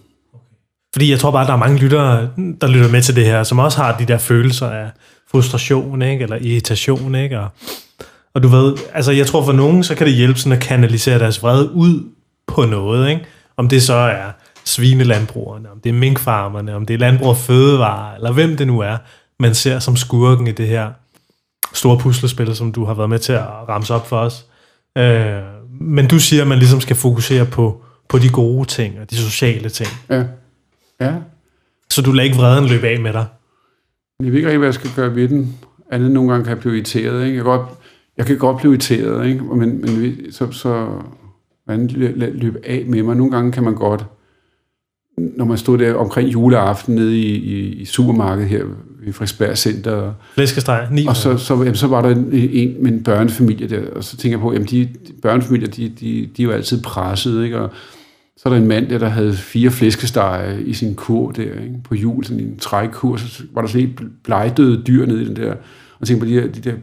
Fordi 0.93 1.11
jeg 1.11 1.19
tror 1.19 1.31
bare, 1.31 1.43
at 1.43 1.49
der 1.49 1.55
er 1.55 1.59
mange 1.59 1.79
lyttere, 1.79 2.31
der 2.61 2.69
lytter 2.69 2.89
med 2.89 3.03
til 3.03 3.17
det 3.17 3.25
her, 3.25 3.43
som 3.43 3.59
også 3.59 3.79
har 3.79 3.99
de 3.99 4.05
der 4.05 4.19
følelser 4.19 4.67
af 4.67 4.91
frustration, 5.31 6.03
ikke? 6.03 6.23
eller 6.23 6.37
irritation, 6.37 7.15
ikke? 7.15 7.41
Og, 7.41 7.49
og 8.35 8.43
du 8.43 8.49
ved, 8.49 8.75
altså 8.95 9.13
jeg 9.13 9.27
tror 9.27 9.45
for 9.45 9.53
nogen, 9.53 9.85
så 9.85 9.95
kan 9.95 10.07
det 10.07 10.15
hjælpe 10.15 10.39
sådan 10.39 10.59
at 10.59 10.63
kanalisere 10.63 11.19
deres 11.19 11.43
vrede 11.43 11.71
ud 11.71 12.05
på 12.47 12.65
noget, 12.65 13.11
ikke? 13.11 13.25
Om 13.57 13.69
det 13.69 13.83
så 13.83 13.95
er 13.95 14.31
svinelandbrugerne, 14.65 15.71
om 15.71 15.81
det 15.81 15.91
er 15.91 15.95
minkfarmerne, 15.95 16.75
om 16.75 16.87
det 16.87 16.95
er 16.95 16.99
landbrug 16.99 17.29
og 17.29 17.37
fødevare, 17.37 18.15
eller 18.17 18.33
hvem 18.33 18.57
det 18.57 18.67
nu 18.67 18.81
er, 18.81 18.97
man 19.39 19.55
ser 19.55 19.79
som 19.79 19.97
skurken 19.97 20.47
i 20.47 20.53
det 20.53 20.69
her 20.69 20.91
store 21.73 21.99
puslespil, 21.99 22.57
som 22.57 22.73
du 22.73 22.85
har 22.85 22.95
været 22.95 23.11
med 23.11 23.19
til 23.19 23.33
at 23.33 23.47
ramse 23.69 23.95
op 23.95 24.09
for 24.09 24.17
os. 24.17 24.47
Øh, 24.99 25.43
men 25.81 26.09
du 26.09 26.19
siger, 26.19 26.43
at 26.43 26.49
man 26.49 26.59
ligesom 26.59 26.81
skal 26.81 26.97
fokusere 26.97 27.47
på, 27.47 27.83
på 28.09 28.19
de 28.19 28.29
gode 28.29 28.69
ting 28.69 29.01
og 29.01 29.11
de 29.11 29.17
sociale 29.17 29.69
ting. 29.69 29.89
Ja. 30.11 30.25
ja. 31.01 31.15
Så 31.91 32.03
du 32.03 32.13
lader 32.13 32.25
ikke 32.25 32.37
vreden 32.37 32.69
løbe 32.69 32.89
af 32.89 33.01
med 33.01 33.13
dig? 33.13 33.27
Jeg 34.21 34.27
ved 34.27 34.35
ikke 34.35 34.49
rigtig, 34.49 34.59
hvad 34.59 34.67
jeg 34.67 34.75
skal 34.75 34.91
gøre 34.97 35.15
ved 35.15 35.29
den. 35.29 35.59
Andet 35.91 36.11
nogle 36.11 36.31
gange 36.31 36.45
kan 36.45 36.51
jeg 36.51 36.61
blive 36.61 36.75
irriteret. 36.75 37.25
Ikke? 37.25 37.37
Jeg, 37.37 37.45
kan 37.45 37.53
godt, 37.53 37.69
jeg 38.17 38.27
kan 38.27 38.39
godt 38.39 38.57
blive 38.57 38.73
irriteret, 38.73 39.27
ikke? 39.27 39.45
men, 39.45 39.81
men 39.81 40.17
så, 40.33 40.53
så 40.53 40.89
hvordan 41.65 41.87
løbe 42.17 42.59
af 42.65 42.85
med 42.87 43.03
mig. 43.03 43.17
Nogle 43.17 43.33
gange 43.33 43.53
kan 43.53 43.65
man 43.65 43.75
godt 43.75 44.07
når 45.17 45.45
man 45.45 45.59
stod 45.59 45.79
der 45.79 45.95
omkring 45.95 46.33
juleaften 46.33 46.95
nede 46.95 47.19
i, 47.19 47.37
i, 47.37 47.73
i 47.73 47.85
supermarkedet 47.85 48.49
her 48.49 48.65
i 49.07 49.13
Frederiksberg 49.13 49.59
Center. 49.59 50.13
Flæskesteg, 50.35 50.89
9 50.91 51.07
Og 51.07 51.17
så, 51.17 51.37
så, 51.37 51.55
jamen, 51.55 51.75
så 51.75 51.87
var 51.87 52.03
der 52.03 52.09
en, 52.09 52.29
en 52.33 52.83
med 52.83 52.93
en 52.93 53.03
børnefamilie 53.03 53.69
der, 53.69 53.91
og 53.97 54.05
så 54.05 54.17
tænker 54.17 54.39
jeg 54.39 54.43
på, 54.43 54.53
jamen 54.53 54.69
de, 54.69 54.85
de 54.85 55.13
børnefamilier, 55.23 55.69
de, 55.69 55.89
de, 55.89 56.29
de 56.37 56.43
er 56.43 56.47
jo 56.47 56.51
altid 56.51 56.83
presset, 56.83 57.45
ikke? 57.45 57.59
Og 57.59 57.71
så 58.37 58.49
er 58.49 58.53
der 58.53 58.61
en 58.61 58.69
mand 58.69 58.89
der, 58.89 58.99
der 58.99 59.09
havde 59.09 59.35
fire 59.35 59.71
flæskesteg 59.71 60.59
i 60.67 60.73
sin 60.73 60.95
kur 60.95 61.31
der, 61.31 61.43
ikke? 61.43 61.81
på 61.85 61.95
jul, 61.95 62.25
sådan 62.25 62.43
en 62.43 62.57
trækkur, 62.59 63.17
så 63.17 63.43
var 63.55 63.61
der 63.61 63.69
sådan 63.69 63.81
helt 63.81 64.01
blegdøde 64.25 64.83
dyr 64.87 65.07
nede 65.07 65.23
i 65.23 65.27
den 65.27 65.37
der, 65.37 65.55
og 66.01 66.07
tænkte 66.07 66.27
på 66.27 66.31
de 66.31 66.37
der, 66.37 66.47
de 66.47 66.61
der 66.61 66.75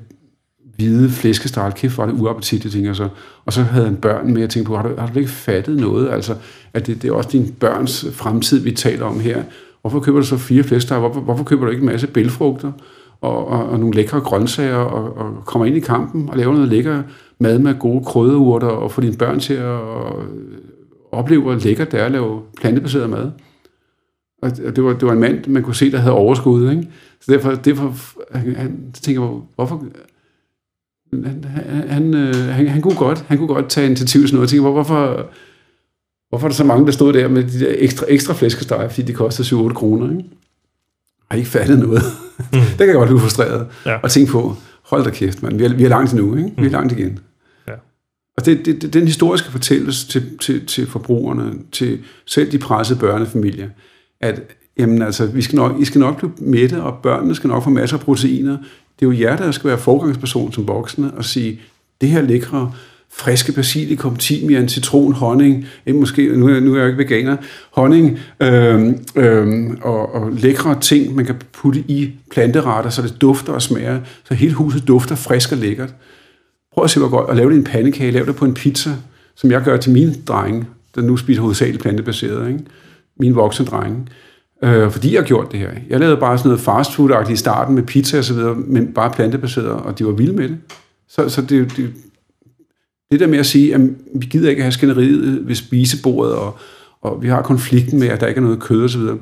hvide 0.77 1.09
flæskesteg, 1.09 1.71
kæft 1.75 1.97
var 1.97 2.05
det 2.05 2.13
uappetitligt, 2.13 2.73
tænker 2.73 2.89
jeg 2.89 2.95
så. 2.95 3.09
Og 3.45 3.53
så 3.53 3.61
havde 3.61 3.85
han 3.85 3.95
børn 3.95 4.33
med, 4.33 4.41
jeg 4.41 4.49
tænkte 4.49 4.69
på, 4.69 4.75
har 4.75 4.87
du, 4.87 4.95
har 4.97 5.07
du 5.07 5.19
ikke 5.19 5.31
fattet 5.31 5.79
noget? 5.79 6.09
Altså, 6.09 6.35
at 6.73 6.87
det, 6.87 7.01
det 7.01 7.09
er 7.09 7.13
også 7.13 7.29
din 7.31 7.55
børns 7.59 8.05
fremtid, 8.11 8.59
vi 8.59 8.71
taler 8.71 9.05
om 9.05 9.19
her. 9.19 9.43
Hvorfor 9.81 9.99
køber 9.99 10.19
du 10.19 10.25
så 10.25 10.37
fire 10.37 10.63
flæskesteg? 10.63 10.99
Hvorfor, 10.99 11.21
hvorfor 11.21 11.43
køber 11.43 11.65
du 11.65 11.71
ikke 11.71 11.81
en 11.81 11.85
masse 11.85 12.07
bælfrugter? 12.07 12.71
Og, 13.21 13.47
og, 13.47 13.69
og 13.69 13.79
nogle 13.79 13.95
lækre 13.95 14.19
grøntsager, 14.19 14.75
og, 14.75 15.17
og 15.17 15.45
kommer 15.45 15.65
ind 15.65 15.77
i 15.77 15.79
kampen 15.79 16.29
og 16.29 16.37
laver 16.37 16.53
noget 16.53 16.67
lækker 16.67 17.03
mad 17.39 17.59
med 17.59 17.79
gode 17.79 18.05
krydderurter, 18.05 18.67
og 18.67 18.91
få 18.91 19.01
dine 19.01 19.17
børn 19.17 19.39
til 19.39 19.53
at 19.53 19.79
øh, 19.79 20.25
opleve, 21.11 21.41
hvor 21.41 21.55
lækkert 21.55 21.91
det 21.91 21.99
er 21.99 22.05
at 22.05 22.11
lave 22.11 22.41
plantebaseret 22.57 23.09
mad. 23.09 23.31
Og 24.41 24.57
det 24.57 24.83
var, 24.83 24.93
det 24.93 25.05
var 25.05 25.13
en 25.13 25.19
mand, 25.19 25.47
man 25.47 25.63
kunne 25.63 25.75
se, 25.75 25.91
der 25.91 25.97
havde 25.97 26.15
overskud. 26.15 26.69
Ikke? 26.69 26.87
Så 27.21 27.31
derfor, 27.31 27.51
derfor 27.51 27.95
han, 28.37 28.55
han 28.55 28.93
tænker 28.93 29.21
jeg, 29.21 29.31
hvorfor, 29.55 29.83
han, 31.11 31.45
han, 31.87 32.13
øh, 32.13 32.35
han, 32.35 32.67
han, 32.67 32.81
kunne 32.81 32.95
godt, 32.95 33.25
han 33.27 33.37
kunne 33.37 33.47
godt 33.47 33.69
tage 33.69 33.85
initiativ 33.85 34.25
til 34.25 34.35
noget. 34.35 34.47
Jeg 34.47 34.49
tænker, 34.49 34.71
hvorfor, 34.71 35.29
hvorfor 36.29 36.47
er 36.47 36.49
der 36.49 36.55
så 36.55 36.63
mange, 36.63 36.85
der 36.85 36.91
stod 36.91 37.13
der 37.13 37.27
med 37.27 37.43
de 37.43 37.59
der 37.59 37.75
ekstra, 37.77 38.05
ekstra 38.09 38.33
flæskesteg, 38.33 38.87
fordi 38.89 39.01
de 39.01 39.13
koster 39.13 39.43
7-8 39.43 39.73
kroner, 39.73 40.09
ikke? 40.09 40.23
Jeg 41.19 41.35
har 41.35 41.37
ikke 41.37 41.49
fattet 41.49 41.79
noget. 41.79 42.01
Mm. 42.37 42.59
det 42.77 42.77
kan 42.77 42.87
jeg 42.87 42.95
godt 42.95 43.07
blive 43.09 43.19
frustreret. 43.19 43.67
Ja. 43.85 43.97
Og 43.97 44.11
tænke 44.11 44.31
på, 44.31 44.55
hold 44.81 45.03
da 45.03 45.09
kæft, 45.09 45.43
man. 45.43 45.59
Vi 45.59 45.65
er, 45.65 45.73
vi 45.73 45.83
er 45.83 45.89
langt 45.89 46.13
nu, 46.13 46.35
ikke? 46.35 46.49
Vi 46.49 46.61
er 46.61 46.65
mm. 46.65 46.71
langt 46.71 46.91
igen. 46.91 47.19
Ja. 47.67 47.73
Og 48.37 48.45
det, 48.45 48.65
det, 48.65 48.81
det, 48.81 48.93
den 48.93 49.05
historie 49.05 49.37
skal 49.37 49.51
fortælles 49.51 50.05
til, 50.05 50.37
til, 50.37 50.65
til 50.65 50.87
forbrugerne, 50.87 51.53
til 51.71 51.99
selv 52.25 52.51
de 52.51 52.57
pressede 52.57 52.99
børnefamilier, 52.99 53.69
at 54.21 54.41
jamen, 54.77 55.01
altså, 55.01 55.25
vi 55.25 55.41
skal 55.41 55.55
nok, 55.55 55.79
I 55.79 55.85
skal 55.85 55.99
nok 55.99 56.17
blive 56.17 56.31
mætte, 56.37 56.83
og 56.83 56.97
børnene 57.03 57.35
skal 57.35 57.47
nok 57.47 57.63
få 57.63 57.69
masser 57.69 57.97
af 57.97 58.03
proteiner. 58.03 58.57
Det 58.99 59.05
er 59.05 59.11
jo 59.11 59.19
jer, 59.19 59.35
der 59.35 59.51
skal 59.51 59.67
være 59.67 59.77
forgangsperson 59.77 60.53
som 60.53 60.67
voksne 60.67 61.11
og 61.13 61.25
sige, 61.25 61.59
det 62.01 62.09
her 62.09 62.21
lækre, 62.21 62.71
friske 63.11 63.51
basilikum, 63.51 64.15
timian, 64.15 64.69
citron, 64.69 65.13
honning, 65.13 65.65
måske, 65.93 66.37
nu 66.37 66.47
er, 66.47 66.59
nu 66.59 66.73
er 66.75 66.79
jeg 66.79 66.87
ikke 66.87 66.97
veganer, 66.97 67.37
honning 67.71 68.19
øh, 68.39 68.93
øh, 69.15 69.69
og, 69.81 70.15
og 70.15 70.31
lækre 70.31 70.79
ting, 70.81 71.15
man 71.15 71.25
kan 71.25 71.35
putte 71.53 71.79
i 71.87 72.11
planteretter, 72.31 72.89
så 72.89 73.01
det 73.01 73.21
dufter 73.21 73.53
og 73.53 73.61
smager, 73.61 73.99
så 74.23 74.33
hele 74.33 74.53
huset 74.53 74.87
dufter 74.87 75.15
frisk 75.15 75.51
og 75.51 75.57
lækkert. 75.57 75.93
Prøv 76.73 76.83
at 76.83 76.89
se, 76.89 76.99
hvor 76.99 77.09
godt, 77.09 77.29
og 77.29 77.35
lave 77.35 77.49
det 77.49 77.55
i 77.55 77.59
en 77.59 77.63
pandekage, 77.63 78.11
lave 78.11 78.25
det 78.25 78.35
på 78.35 78.45
en 78.45 78.53
pizza, 78.53 78.91
som 79.35 79.51
jeg 79.51 79.61
gør 79.61 79.77
til 79.77 79.91
mine 79.91 80.15
drenge, 80.27 80.65
der 80.95 81.01
nu 81.01 81.17
spiser 81.17 81.41
hovedsageligt 81.41 81.81
plantebaseret, 81.81 82.47
ikke? 82.47 82.59
mine 83.19 83.35
voksne 83.35 83.65
drenge 83.65 84.05
øh, 84.63 84.91
fordi 84.91 85.13
jeg 85.13 85.21
har 85.21 85.27
gjort 85.27 85.51
det 85.51 85.59
her. 85.59 85.69
Jeg 85.89 85.99
lavede 85.99 86.17
bare 86.17 86.37
sådan 86.37 86.49
noget 86.49 86.61
fast 86.61 86.95
food 86.95 87.29
i 87.31 87.35
starten 87.35 87.75
med 87.75 87.83
pizza 87.83 88.17
og 88.17 88.23
så 88.23 88.33
videre, 88.33 88.55
men 88.55 88.93
bare 88.93 89.11
plantebaseret, 89.11 89.67
og 89.67 89.99
de 89.99 90.05
var 90.05 90.11
vilde 90.11 90.33
med 90.33 90.49
det. 90.49 90.57
Så, 91.09 91.29
så 91.29 91.41
det, 91.41 91.77
det, 91.77 91.93
det 93.11 93.19
der 93.19 93.27
med 93.27 93.39
at 93.39 93.45
sige, 93.45 93.75
at 93.75 93.81
vi 94.15 94.25
gider 94.25 94.49
ikke 94.49 94.61
have 94.61 94.71
skænderiet 94.71 95.47
ved 95.47 95.55
spisebordet, 95.55 96.35
og, 96.35 96.57
og 97.01 97.21
vi 97.21 97.27
har 97.27 97.41
konflikten 97.41 97.99
med, 97.99 98.07
at 98.07 98.21
der 98.21 98.27
ikke 98.27 98.39
er 98.39 98.43
noget 98.43 98.59
kød 98.59 98.83
og 98.83 98.89
så 98.89 98.99
videre. 98.99 99.17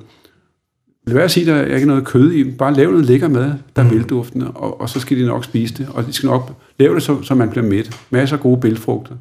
Lad 1.08 1.14
være 1.14 1.24
at 1.24 1.32
sige, 1.32 1.52
at 1.52 1.68
der 1.68 1.76
ikke 1.76 1.84
er 1.84 1.88
noget 1.88 2.06
kød 2.06 2.32
i. 2.32 2.52
Bare 2.52 2.74
lave 2.74 2.92
noget 2.92 3.06
lækker 3.06 3.28
mad, 3.28 3.54
der 3.76 3.82
er 3.82 3.84
mm. 3.84 3.92
velduftende, 3.92 4.52
og, 4.52 4.82
og 4.82 4.90
så 4.90 5.00
skal 5.00 5.18
de 5.18 5.26
nok 5.26 5.44
spise 5.44 5.74
det. 5.74 5.88
Og 5.94 6.06
de 6.06 6.14
skal 6.14 6.28
nok 6.28 6.52
lave 6.80 6.96
det, 6.96 7.04
så, 7.04 7.22
så 7.22 7.36
man 7.36 7.50
bliver 7.50 7.66
mæt. 7.66 8.00
Masser 8.10 8.38
af 8.38 8.44
gode 8.44 8.62
bælfrugter. 8.62 9.16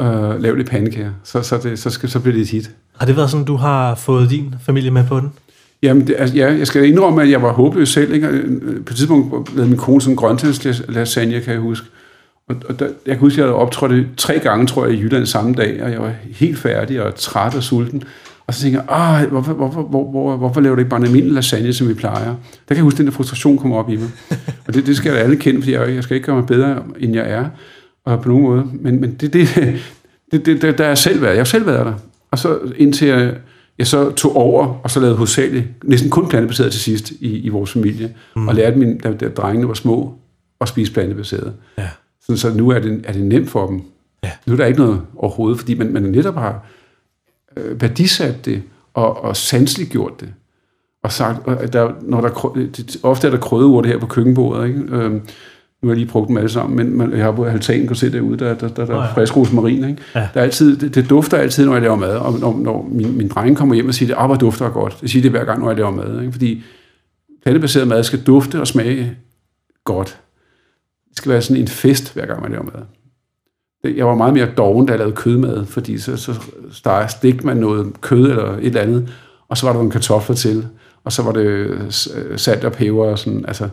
Øh, 0.00 0.42
lav 0.42 0.56
det 0.56 0.66
pandekager. 0.66 1.10
Så, 1.24 1.42
så, 1.42 1.58
det, 1.62 1.78
så, 1.78 1.90
skal, 1.90 2.08
så 2.08 2.20
bliver 2.20 2.34
det 2.34 2.42
et 2.42 2.50
hit. 2.50 2.70
Har 2.98 3.06
det 3.06 3.16
været 3.16 3.30
sådan, 3.30 3.46
du 3.46 3.56
har 3.56 3.94
fået 3.94 4.30
din 4.30 4.54
familie 4.66 4.90
med 4.90 5.04
på 5.08 5.20
den? 5.20 5.32
Jamen, 5.82 6.06
det, 6.06 6.16
altså, 6.18 6.36
ja, 6.36 6.52
jeg 6.52 6.66
skal 6.66 6.84
indrømme, 6.84 7.22
at 7.22 7.30
jeg 7.30 7.42
var 7.42 7.52
håbløs 7.52 7.88
selv. 7.88 8.14
Ikke? 8.14 8.26
Øh, 8.26 8.84
På 8.84 8.92
et 8.92 8.96
tidspunkt 8.96 9.54
lavede 9.54 9.68
min 9.68 9.78
kone 9.78 10.00
sådan 10.00 10.12
en 10.12 10.16
grønthedslasagne, 10.16 11.40
kan 11.40 11.52
jeg 11.52 11.60
huske. 11.60 11.86
Og, 12.48 12.56
og 12.68 12.78
der, 12.78 12.86
jeg 12.86 13.14
kan 13.14 13.18
huske, 13.18 13.34
at 13.34 13.38
jeg 13.38 13.44
havde 13.44 13.56
optrådt 13.56 14.06
tre 14.16 14.38
gange, 14.38 14.66
tror 14.66 14.86
jeg, 14.86 14.94
i 14.94 15.00
Jylland 15.00 15.26
samme 15.26 15.54
dag, 15.54 15.82
og 15.82 15.90
jeg 15.90 16.00
var 16.00 16.12
helt 16.30 16.58
færdig 16.58 17.02
og 17.02 17.14
træt 17.14 17.54
og 17.54 17.62
sulten. 17.62 18.02
Og 18.46 18.54
så 18.54 18.62
tænker 18.62 18.80
jeg, 18.88 19.26
hvorfor, 19.30 19.52
hvorfor, 19.52 19.82
hvor, 19.82 20.10
hvor, 20.10 20.36
hvorfor 20.36 20.60
laver 20.60 20.74
du 20.74 20.80
ikke 20.80 20.90
bare 20.90 21.00
en 21.00 21.06
almindelig 21.06 21.34
lasagne, 21.34 21.72
som 21.72 21.88
vi 21.88 21.94
plejer? 21.94 22.24
Der 22.24 22.34
kan 22.68 22.76
jeg 22.76 22.82
huske, 22.82 22.94
at 22.94 22.98
den 22.98 23.06
der 23.06 23.12
frustration 23.12 23.58
kommer 23.58 23.76
op 23.76 23.90
i 23.90 23.96
mig. 23.96 24.08
Og 24.66 24.74
det, 24.74 24.86
det 24.86 24.96
skal 24.96 25.12
jeg 25.12 25.20
alle 25.20 25.36
kende, 25.36 25.62
for 25.62 25.70
jeg, 25.70 25.94
jeg 25.94 26.02
skal 26.02 26.14
ikke 26.14 26.26
gøre 26.26 26.36
mig 26.36 26.46
bedre, 26.46 26.82
end 27.00 27.14
jeg 27.14 27.30
er, 27.30 27.44
og 28.04 28.22
på 28.22 28.28
nogen 28.28 28.44
måde. 28.44 28.68
Men, 28.72 29.00
men 29.00 29.14
det, 29.14 29.32
det, 29.32 29.48
det, 30.32 30.46
det, 30.46 30.62
det, 30.62 30.78
der 30.78 30.84
er 30.84 30.94
selv 30.94 31.22
været. 31.22 31.32
Jeg 31.32 31.40
har 31.40 31.44
selv 31.44 31.66
været 31.66 31.86
der. 31.86 31.94
Og 32.30 32.38
så 32.38 32.58
indtil 32.76 33.08
jeg, 33.08 33.36
jeg 33.78 33.86
så 33.86 34.10
tog 34.10 34.36
over, 34.36 34.80
og 34.82 34.90
så 34.90 35.00
lavede 35.00 35.16
hovedsageligt, 35.16 35.66
næsten 35.84 36.10
kun 36.10 36.28
plantebaseret 36.28 36.72
til 36.72 36.80
sidst 36.80 37.10
i, 37.10 37.38
i 37.38 37.48
vores 37.48 37.72
familie, 37.72 38.14
mm. 38.36 38.48
og 38.48 38.54
lærte 38.54 38.78
min, 38.78 38.98
da, 38.98 39.12
da 39.12 39.28
drengene 39.28 39.68
var 39.68 39.74
små, 39.74 40.14
at 40.60 40.68
spise 40.68 40.92
plantebaseret. 40.92 41.52
Ja. 41.78 41.88
Så, 42.20 42.36
så 42.36 42.54
nu 42.54 42.70
er 42.70 42.78
det, 42.78 43.00
er 43.04 43.12
det 43.12 43.22
nemt 43.22 43.50
for 43.50 43.66
dem. 43.66 43.82
Ja. 44.24 44.30
Nu 44.46 44.52
er 44.52 44.56
der 44.56 44.66
ikke 44.66 44.80
noget 44.80 45.00
overhovedet, 45.16 45.58
fordi 45.58 45.74
man, 45.74 45.92
man 45.92 46.02
netop 46.02 46.34
har 46.34 46.66
øh, 47.56 47.82
værdisat 47.82 48.44
det, 48.44 48.62
og, 48.94 49.24
og 49.24 49.36
sanseligt 49.36 49.90
gjort 49.90 50.20
det. 50.20 50.28
Og 51.02 51.12
sagt, 51.12 51.46
og 51.46 51.72
der, 51.72 51.92
når 52.02 52.20
der, 52.20 52.52
det, 52.76 52.96
ofte 53.02 53.26
er 53.26 53.30
der 53.30 53.38
krydderurt 53.38 53.86
her 53.86 53.98
på 53.98 54.06
køkkenbordet, 54.06 54.68
ikke? 54.68 54.80
Øhm, 54.90 55.20
nu 55.82 55.88
har 55.88 55.94
jeg 55.94 55.98
lige 55.98 56.10
brugt 56.10 56.28
dem 56.28 56.36
alle 56.36 56.48
sammen, 56.48 56.76
men 56.76 56.98
man, 56.98 57.12
jeg 57.12 57.24
har 57.24 57.32
på 57.32 57.44
altanen 57.44 57.86
kunne 57.86 57.96
se 57.96 58.12
derude, 58.12 58.38
der, 58.38 58.54
der, 58.54 58.68
der, 58.68 58.86
der 58.86 58.96
oh, 58.96 59.04
ja. 59.04 59.12
frisk 59.14 59.36
rosmarin. 59.36 59.84
Ikke? 59.84 60.02
Ja. 60.14 60.28
Der 60.34 60.40
er 60.40 60.44
altid, 60.44 60.76
det, 60.76 60.94
det, 60.94 61.10
dufter 61.10 61.36
altid, 61.36 61.66
når 61.66 61.72
jeg 61.72 61.82
laver 61.82 61.96
mad. 61.96 62.16
Og 62.16 62.38
når, 62.38 62.58
når 62.58 62.88
min, 62.90 63.16
min 63.16 63.28
dreng 63.28 63.56
kommer 63.56 63.74
hjem 63.74 63.88
og 63.88 63.94
siger, 63.94 64.16
at 64.16 64.30
det 64.30 64.40
dufter 64.40 64.70
godt. 64.70 64.98
Det 65.00 65.10
siger 65.10 65.22
det 65.22 65.30
hver 65.30 65.44
gang, 65.44 65.60
når 65.60 65.68
jeg 65.68 65.76
laver 65.76 65.90
mad. 65.90 66.20
Ikke? 66.20 66.32
Fordi 66.32 66.62
plantebaseret 67.42 67.88
mad 67.88 68.04
skal 68.04 68.22
dufte 68.22 68.60
og 68.60 68.66
smage 68.66 69.16
godt. 69.84 70.18
Det 71.08 71.16
skal 71.16 71.32
være 71.32 71.42
sådan 71.42 71.62
en 71.62 71.68
fest, 71.68 72.14
hver 72.14 72.26
gang 72.26 72.42
man 72.42 72.50
laver 72.50 72.64
mad. 72.64 72.82
Jeg 73.96 74.06
var 74.06 74.14
meget 74.14 74.34
mere 74.34 74.48
doven, 74.56 74.86
da 74.86 74.92
jeg 74.92 74.98
lavede 74.98 75.16
kødmad, 75.16 75.66
fordi 75.66 75.98
så, 75.98 76.16
så 76.16 76.34
stegte 77.08 77.46
man 77.46 77.56
noget 77.56 78.00
kød 78.00 78.30
eller 78.30 78.56
et 78.56 78.66
eller 78.66 78.80
andet, 78.80 79.08
og 79.48 79.56
så 79.56 79.66
var 79.66 79.72
der 79.72 79.78
nogle 79.78 79.90
kartofler 79.90 80.36
til, 80.36 80.66
og 81.04 81.12
så 81.12 81.22
var 81.22 81.32
det 81.32 81.76
salt 82.36 82.64
og 82.64 82.72
peber 82.72 83.04
og 83.04 83.18
sådan, 83.18 83.44
altså, 83.48 83.68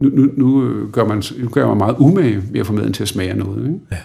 nu, 0.00 0.08
nu, 0.08 0.30
nu, 0.36 0.86
gør 0.92 1.04
man, 1.04 1.22
nu 1.38 1.48
gør 1.48 1.68
man 1.68 1.78
meget 1.78 1.96
umage 1.98 2.42
ved 2.52 2.60
at 2.60 2.66
få 2.66 2.72
maden 2.72 2.92
til 2.92 3.02
at 3.02 3.08
smage 3.08 3.34
noget. 3.34 3.66
Ikke? 3.66 3.78
Ja. 3.92 3.96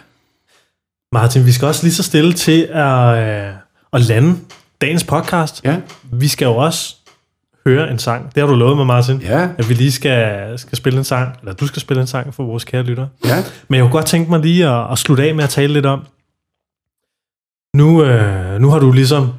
Martin, 1.11 1.45
vi 1.45 1.51
skal 1.51 1.67
også 1.67 1.83
lige 1.83 1.93
så 1.93 2.03
stille 2.03 2.33
til 2.33 2.61
at, 2.61 3.17
øh, 3.17 3.53
at 3.93 4.01
lande 4.01 4.35
dagens 4.81 5.03
podcast. 5.03 5.63
Ja. 5.63 5.81
Vi 6.11 6.27
skal 6.27 6.45
jo 6.45 6.55
også 6.55 6.95
høre 7.67 7.91
en 7.91 7.99
sang. 7.99 8.35
Det 8.35 8.43
har 8.43 8.47
du 8.47 8.55
lovet 8.55 8.77
mig, 8.77 8.87
Martin. 8.87 9.21
Ja. 9.21 9.49
At 9.57 9.69
vi 9.69 9.73
lige 9.73 9.91
skal, 9.91 10.59
skal 10.59 10.77
spille 10.77 10.97
en 10.99 11.03
sang, 11.03 11.35
eller 11.39 11.53
du 11.53 11.67
skal 11.67 11.81
spille 11.81 12.01
en 12.01 12.07
sang 12.07 12.33
for 12.33 12.43
vores 12.43 12.63
kære 12.63 12.83
lytter. 12.83 13.07
Ja. 13.25 13.43
Men 13.67 13.75
jeg 13.75 13.83
kunne 13.83 13.91
godt 13.91 14.05
tænke 14.05 14.29
mig 14.29 14.39
lige 14.39 14.67
at, 14.69 14.91
at 14.91 14.97
slutte 14.97 15.23
af 15.23 15.35
med 15.35 15.43
at 15.43 15.49
tale 15.49 15.73
lidt 15.73 15.85
om, 15.85 16.05
nu, 17.75 18.03
øh, 18.03 18.61
nu 18.61 18.69
har 18.69 18.79
du 18.79 18.91
ligesom 18.91 19.29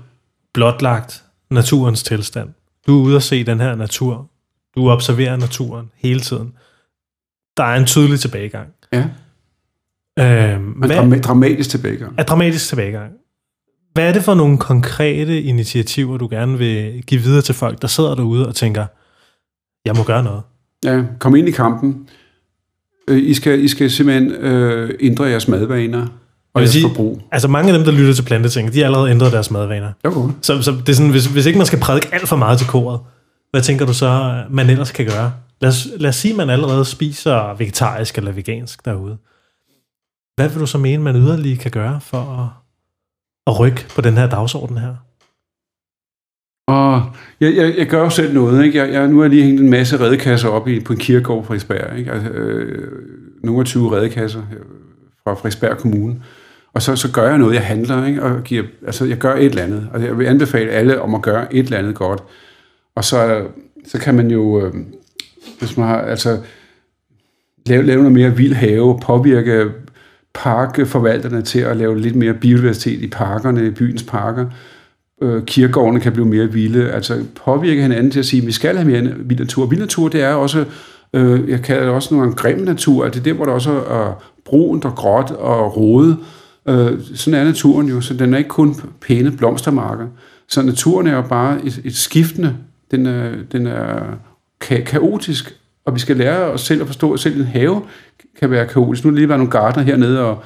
blotlagt 0.55 1.25
naturens 1.51 2.03
tilstand. 2.03 2.49
Du 2.87 3.01
er 3.01 3.05
ude 3.05 3.17
at 3.17 3.23
se 3.23 3.45
den 3.45 3.61
her 3.61 3.75
natur. 3.75 4.31
Du 4.77 4.91
observerer 4.91 5.37
naturen 5.37 5.91
hele 5.97 6.21
tiden. 6.21 6.53
Der 7.57 7.65
er 7.65 7.77
en 7.77 7.87
tydelig 7.87 8.21
tilbagegang. 8.21 8.69
Ja. 8.93 9.05
Øh, 10.19 10.61
hvad, 10.77 11.21
dramatisk 11.21 11.71
tilbagegang. 11.71 12.15
Er 12.19 12.23
dramatisk 12.23 12.69
tilbagegang. 12.69 13.13
Hvad 13.93 14.09
er 14.09 14.13
det 14.13 14.23
for 14.23 14.35
nogle 14.35 14.59
konkrete 14.59 15.43
initiativer, 15.43 16.19
du 16.19 16.29
gerne 16.31 16.59
vil 16.59 17.03
give 17.07 17.21
videre 17.21 17.43
til 17.43 17.55
folk, 17.55 17.83
der 17.83 17.89
sidder 17.89 18.15
derude 18.15 18.49
og 18.49 18.55
tænker, 18.55 18.87
jeg 19.85 19.95
må 19.97 20.03
gøre 20.03 20.25
noget? 20.25 20.43
Ja, 20.85 21.03
kom 21.19 21.37
ind 21.37 21.49
i 21.49 21.51
kampen. 21.51 22.09
Øh, 23.09 23.19
I 23.19 23.35
skal, 23.35 23.65
I 23.65 23.69
skal 23.69 23.91
simpelthen 23.91 24.33
øh, 24.33 24.95
ændre 25.01 25.25
jeres 25.25 25.49
madvaner 25.49 26.07
og 26.55 26.61
jeres 26.61 26.71
sige, 26.71 26.89
forbrug. 26.89 27.23
Altså 27.33 27.49
mange 27.49 27.73
af 27.73 27.79
dem, 27.79 27.85
der 27.85 27.93
lytter 27.93 28.15
til 28.15 28.23
planteting, 28.23 28.73
de 28.73 28.79
har 28.79 28.87
allerede 28.87 29.11
ændret 29.11 29.33
deres 29.33 29.51
madvaner. 29.51 29.93
Okay. 30.05 30.35
Så, 30.43 30.63
så 30.63 30.71
det 30.71 30.89
er 30.89 30.93
sådan, 30.93 31.11
hvis, 31.11 31.27
hvis 31.27 31.47
ikke 31.47 31.59
man 31.59 31.67
skal 31.67 31.81
prædike 31.81 32.09
alt 32.13 32.29
for 32.29 32.37
meget 32.37 32.59
til 32.59 32.67
koret, 32.67 33.01
hvad 33.57 33.63
tænker 33.63 33.87
du 33.87 33.95
så, 33.95 34.43
man 34.51 34.71
ellers 34.71 34.93
kan 34.93 35.07
gøre? 35.07 35.33
Lad 35.61 35.71
os, 35.71 35.89
lad 35.97 36.09
os 36.09 36.17
sige, 36.17 36.33
at 36.33 36.37
man 36.37 36.51
allerede 36.51 36.85
spiser 36.85 37.55
vegetarisk 37.55 38.19
eller 38.19 38.33
vegansk 38.33 38.85
derude. 38.85 39.19
Hvad 40.37 40.49
vil 40.49 40.61
du 40.61 40.67
så 40.67 40.79
mene, 40.79 41.03
man 41.03 41.17
yderligere 41.17 41.59
kan 41.59 41.71
gøre 41.71 42.01
for 42.01 42.19
at, 42.19 42.49
at 43.47 43.61
rykke 43.61 43.87
på 43.95 44.01
den 44.01 44.17
her 44.17 44.27
dagsorden 44.29 44.79
her? 44.79 44.95
Og 46.69 47.11
jeg, 47.41 47.57
jeg, 47.57 47.75
jeg 47.79 47.87
gør 47.87 48.03
jo 48.03 48.11
selv 48.11 48.35
noget. 48.35 48.65
Ikke? 48.65 48.79
Jeg, 48.79 48.93
jeg, 48.93 49.09
nu 49.09 49.17
har 49.17 49.25
jeg 49.25 49.31
lige 49.31 49.45
hængt 49.45 49.61
en 49.61 49.71
masse 49.71 50.01
redekasser 50.01 50.49
op 50.49 50.69
i, 50.69 50.81
på 50.81 50.93
en 50.93 50.99
kirkegård 50.99 51.45
fra 51.45 51.49
Frederiksberg. 51.49 51.99
Ikke? 51.99 52.13
Altså, 52.13 52.31
øh, 52.31 52.93
nogle 53.43 53.61
af 53.61 53.67
20 53.67 53.97
redekasser 53.97 54.41
øh, 54.41 54.65
fra 55.25 55.35
Frederiksberg 55.35 55.79
Kommune. 55.79 56.23
Og 56.75 56.83
så, 56.83 56.97
så 56.97 57.13
gør 57.13 57.29
jeg 57.29 57.39
noget, 57.39 57.55
jeg 57.55 57.67
handler, 57.67 58.07
ikke? 58.07 58.23
og 58.23 58.43
giver, 58.43 58.65
altså, 58.87 59.05
jeg 59.05 59.19
gør 59.19 59.35
et 59.35 59.45
eller 59.45 59.63
andet. 59.63 59.89
Og 59.93 60.03
jeg 60.03 60.19
vil 60.19 60.27
anbefale 60.27 60.71
alle 60.71 61.01
om 61.01 61.15
at 61.15 61.23
gøre 61.23 61.55
et 61.55 61.65
eller 61.65 61.79
andet 61.79 61.95
godt. 61.95 62.23
Og 62.97 63.05
så, 63.05 63.47
så 63.87 63.99
kan 63.99 64.15
man 64.15 64.31
jo, 64.31 64.67
øh, 64.67 64.75
hvis 65.59 65.77
man 65.77 65.87
har, 65.89 65.99
altså, 65.99 66.39
lave, 67.67 67.83
lave 67.83 67.99
noget 67.99 68.13
mere 68.13 68.37
vild 68.37 68.55
have, 68.55 69.01
påvirke 69.03 69.65
parkforvalterne 70.35 71.43
til 71.43 71.59
at 71.59 71.77
lave 71.77 72.01
lidt 72.01 72.17
mere 72.17 72.35
biodiversitet 72.35 73.03
i 73.03 73.07
parkerne, 73.07 73.67
i 73.67 73.71
byens 73.71 74.03
parker. 74.03 74.47
Øh, 75.23 75.45
kirkegårdene 75.45 76.01
kan 76.01 76.13
blive 76.13 76.27
mere 76.27 76.53
vilde. 76.53 76.91
Altså 76.91 77.25
påvirke 77.45 77.83
hinanden 77.83 78.11
til 78.11 78.19
at 78.19 78.27
sige, 78.27 78.41
at 78.41 78.47
vi 78.47 78.53
skal 78.53 78.77
have 78.77 78.89
mere 78.89 79.15
vild 79.19 79.41
natur. 79.41 79.67
Vild 79.67 79.81
natur, 79.81 80.09
det 80.09 80.23
er 80.23 80.35
også, 80.35 80.65
øh, 81.13 81.49
jeg 81.49 81.63
kalder 81.63 81.83
det 81.83 81.93
også 81.93 82.15
nogle 82.15 82.33
grim 82.33 82.59
natur, 82.59 83.09
det 83.09 83.17
er 83.17 83.23
der, 83.23 83.33
hvor 83.33 83.45
der 83.45 83.53
også 83.53 83.71
er 83.71 84.23
brunt 84.45 84.85
og 84.85 84.95
gråt 84.95 85.31
og 85.31 85.77
rode. 85.77 86.17
Øh, 86.69 87.01
sådan 87.15 87.41
er 87.41 87.45
naturen 87.45 87.89
jo, 87.89 88.01
så 88.01 88.15
den 88.15 88.35
er 88.35 88.39
ikke 88.39 88.49
kun 88.49 88.75
pæne 89.01 89.33
blomstermarker. 89.33 90.07
Så 90.49 90.63
naturen 90.63 91.07
er 91.07 91.17
jo 91.17 91.23
bare 91.23 91.67
et, 91.67 91.81
et 91.85 91.97
skiftende 91.97 92.57
den 92.91 93.07
er, 93.07 93.31
den 93.53 93.67
er 93.67 94.01
ka- 94.65 94.85
kaotisk, 94.85 95.57
og 95.85 95.95
vi 95.95 96.01
skal 96.01 96.17
lære 96.17 96.39
os 96.39 96.61
selv 96.61 96.81
at 96.81 96.87
forstå, 96.87 97.13
at 97.13 97.21
selv 97.21 97.41
en 97.41 97.47
have 97.47 97.83
kan 98.41 98.51
være 98.51 98.67
kaotisk. 98.67 99.05
Nu 99.05 99.09
er 99.09 99.13
der 99.13 99.19
lige 99.19 99.29
været 99.29 99.39
nogle 99.39 99.51
gardner 99.51 99.83
hernede 99.83 100.21
og, 100.25 100.39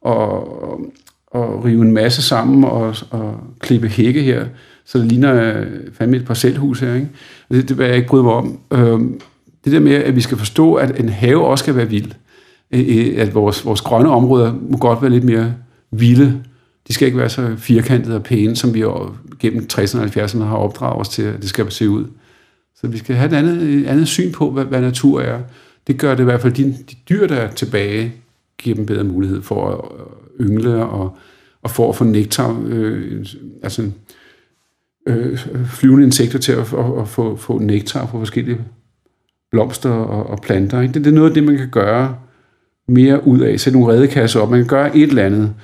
og, 0.00 0.80
og 1.26 1.64
rive 1.64 1.82
en 1.82 1.92
masse 1.92 2.22
sammen 2.22 2.64
og, 2.64 2.94
og 3.10 3.40
klippe 3.60 3.88
hække 3.88 4.22
her, 4.22 4.44
så 4.84 4.98
det 4.98 5.06
ligner 5.06 5.58
øh, 5.60 5.66
fandme 5.92 6.16
et 6.16 6.24
parcelhus 6.24 6.80
her. 6.80 6.94
Ikke? 6.94 7.08
Det, 7.50 7.68
det 7.68 7.78
vil 7.78 7.86
jeg 7.86 7.96
ikke 7.96 8.08
bryde 8.08 8.22
mig 8.22 8.32
om. 8.32 8.58
Øhm, 8.70 9.20
det 9.64 9.72
der 9.72 9.80
med, 9.80 9.94
at 9.94 10.16
vi 10.16 10.20
skal 10.20 10.38
forstå, 10.38 10.74
at 10.74 11.00
en 11.00 11.08
have 11.08 11.46
også 11.46 11.62
skal 11.62 11.76
være 11.76 11.88
vild. 11.88 12.12
At 13.18 13.34
vores, 13.34 13.64
vores 13.64 13.80
grønne 13.80 14.10
områder 14.10 14.54
må 14.70 14.76
godt 14.76 15.02
være 15.02 15.10
lidt 15.10 15.24
mere 15.24 15.54
vilde. 15.90 16.42
De 16.88 16.92
skal 16.92 17.06
ikke 17.06 17.18
være 17.18 17.28
så 17.28 17.54
firkantede 17.56 18.16
og 18.16 18.22
pæne, 18.22 18.56
som 18.56 18.74
vi 18.74 18.84
gennem 19.38 19.66
60'erne 19.72 19.98
og 19.98 20.04
70'erne 20.04 20.42
har 20.42 20.56
opdraget 20.56 21.00
os 21.00 21.08
til, 21.08 21.22
at 21.22 21.40
det 21.40 21.48
skal 21.48 21.70
se 21.70 21.88
ud. 21.88 22.04
Så 22.74 22.86
vi 22.86 22.98
skal 22.98 23.16
have 23.16 23.28
et 23.28 23.36
andet, 23.36 23.62
et 23.62 23.86
andet 23.86 24.08
syn 24.08 24.32
på, 24.32 24.50
hvad, 24.50 24.64
hvad 24.64 24.80
natur 24.80 25.20
er. 25.20 25.40
Det 25.86 25.98
gør 25.98 26.14
det 26.14 26.20
i 26.20 26.24
hvert 26.24 26.40
fald, 26.40 26.52
de, 26.52 26.64
de 26.90 26.96
dyr, 27.08 27.26
der 27.26 27.36
er 27.36 27.50
tilbage, 27.50 28.12
giver 28.58 28.76
dem 28.76 28.86
bedre 28.86 29.04
mulighed 29.04 29.42
for 29.42 29.68
at 29.70 29.80
yngle 30.40 30.84
og, 30.84 31.16
og 31.62 31.70
for 31.70 31.88
at 31.88 31.96
få 31.96 32.04
nektar, 32.04 32.62
øh, 32.66 33.26
altså 33.62 33.90
øh, 35.08 35.38
flyvende 35.66 36.04
insekter 36.04 36.38
til 36.38 36.52
at, 36.52 36.58
at, 36.58 37.00
at 37.00 37.08
få, 37.08 37.36
få 37.36 37.58
nektar 37.58 38.06
fra 38.06 38.18
forskellige 38.18 38.58
blomster 39.50 39.90
og, 39.90 40.26
og 40.26 40.38
planter. 40.42 40.80
Ikke? 40.80 40.94
Det, 40.94 41.04
det 41.04 41.10
er 41.10 41.14
noget 41.14 41.28
af 41.28 41.34
det, 41.34 41.44
man 41.44 41.56
kan 41.56 41.70
gøre 41.70 42.16
mere 42.88 43.26
ud 43.26 43.40
af. 43.40 43.60
Sætte 43.60 43.78
nogle 43.78 43.94
redekasser 43.94 44.40
op. 44.40 44.50
Man 44.50 44.60
kan 44.60 44.68
gøre 44.68 44.96
et 44.96 45.08
eller 45.08 45.24
andet. 45.24 45.54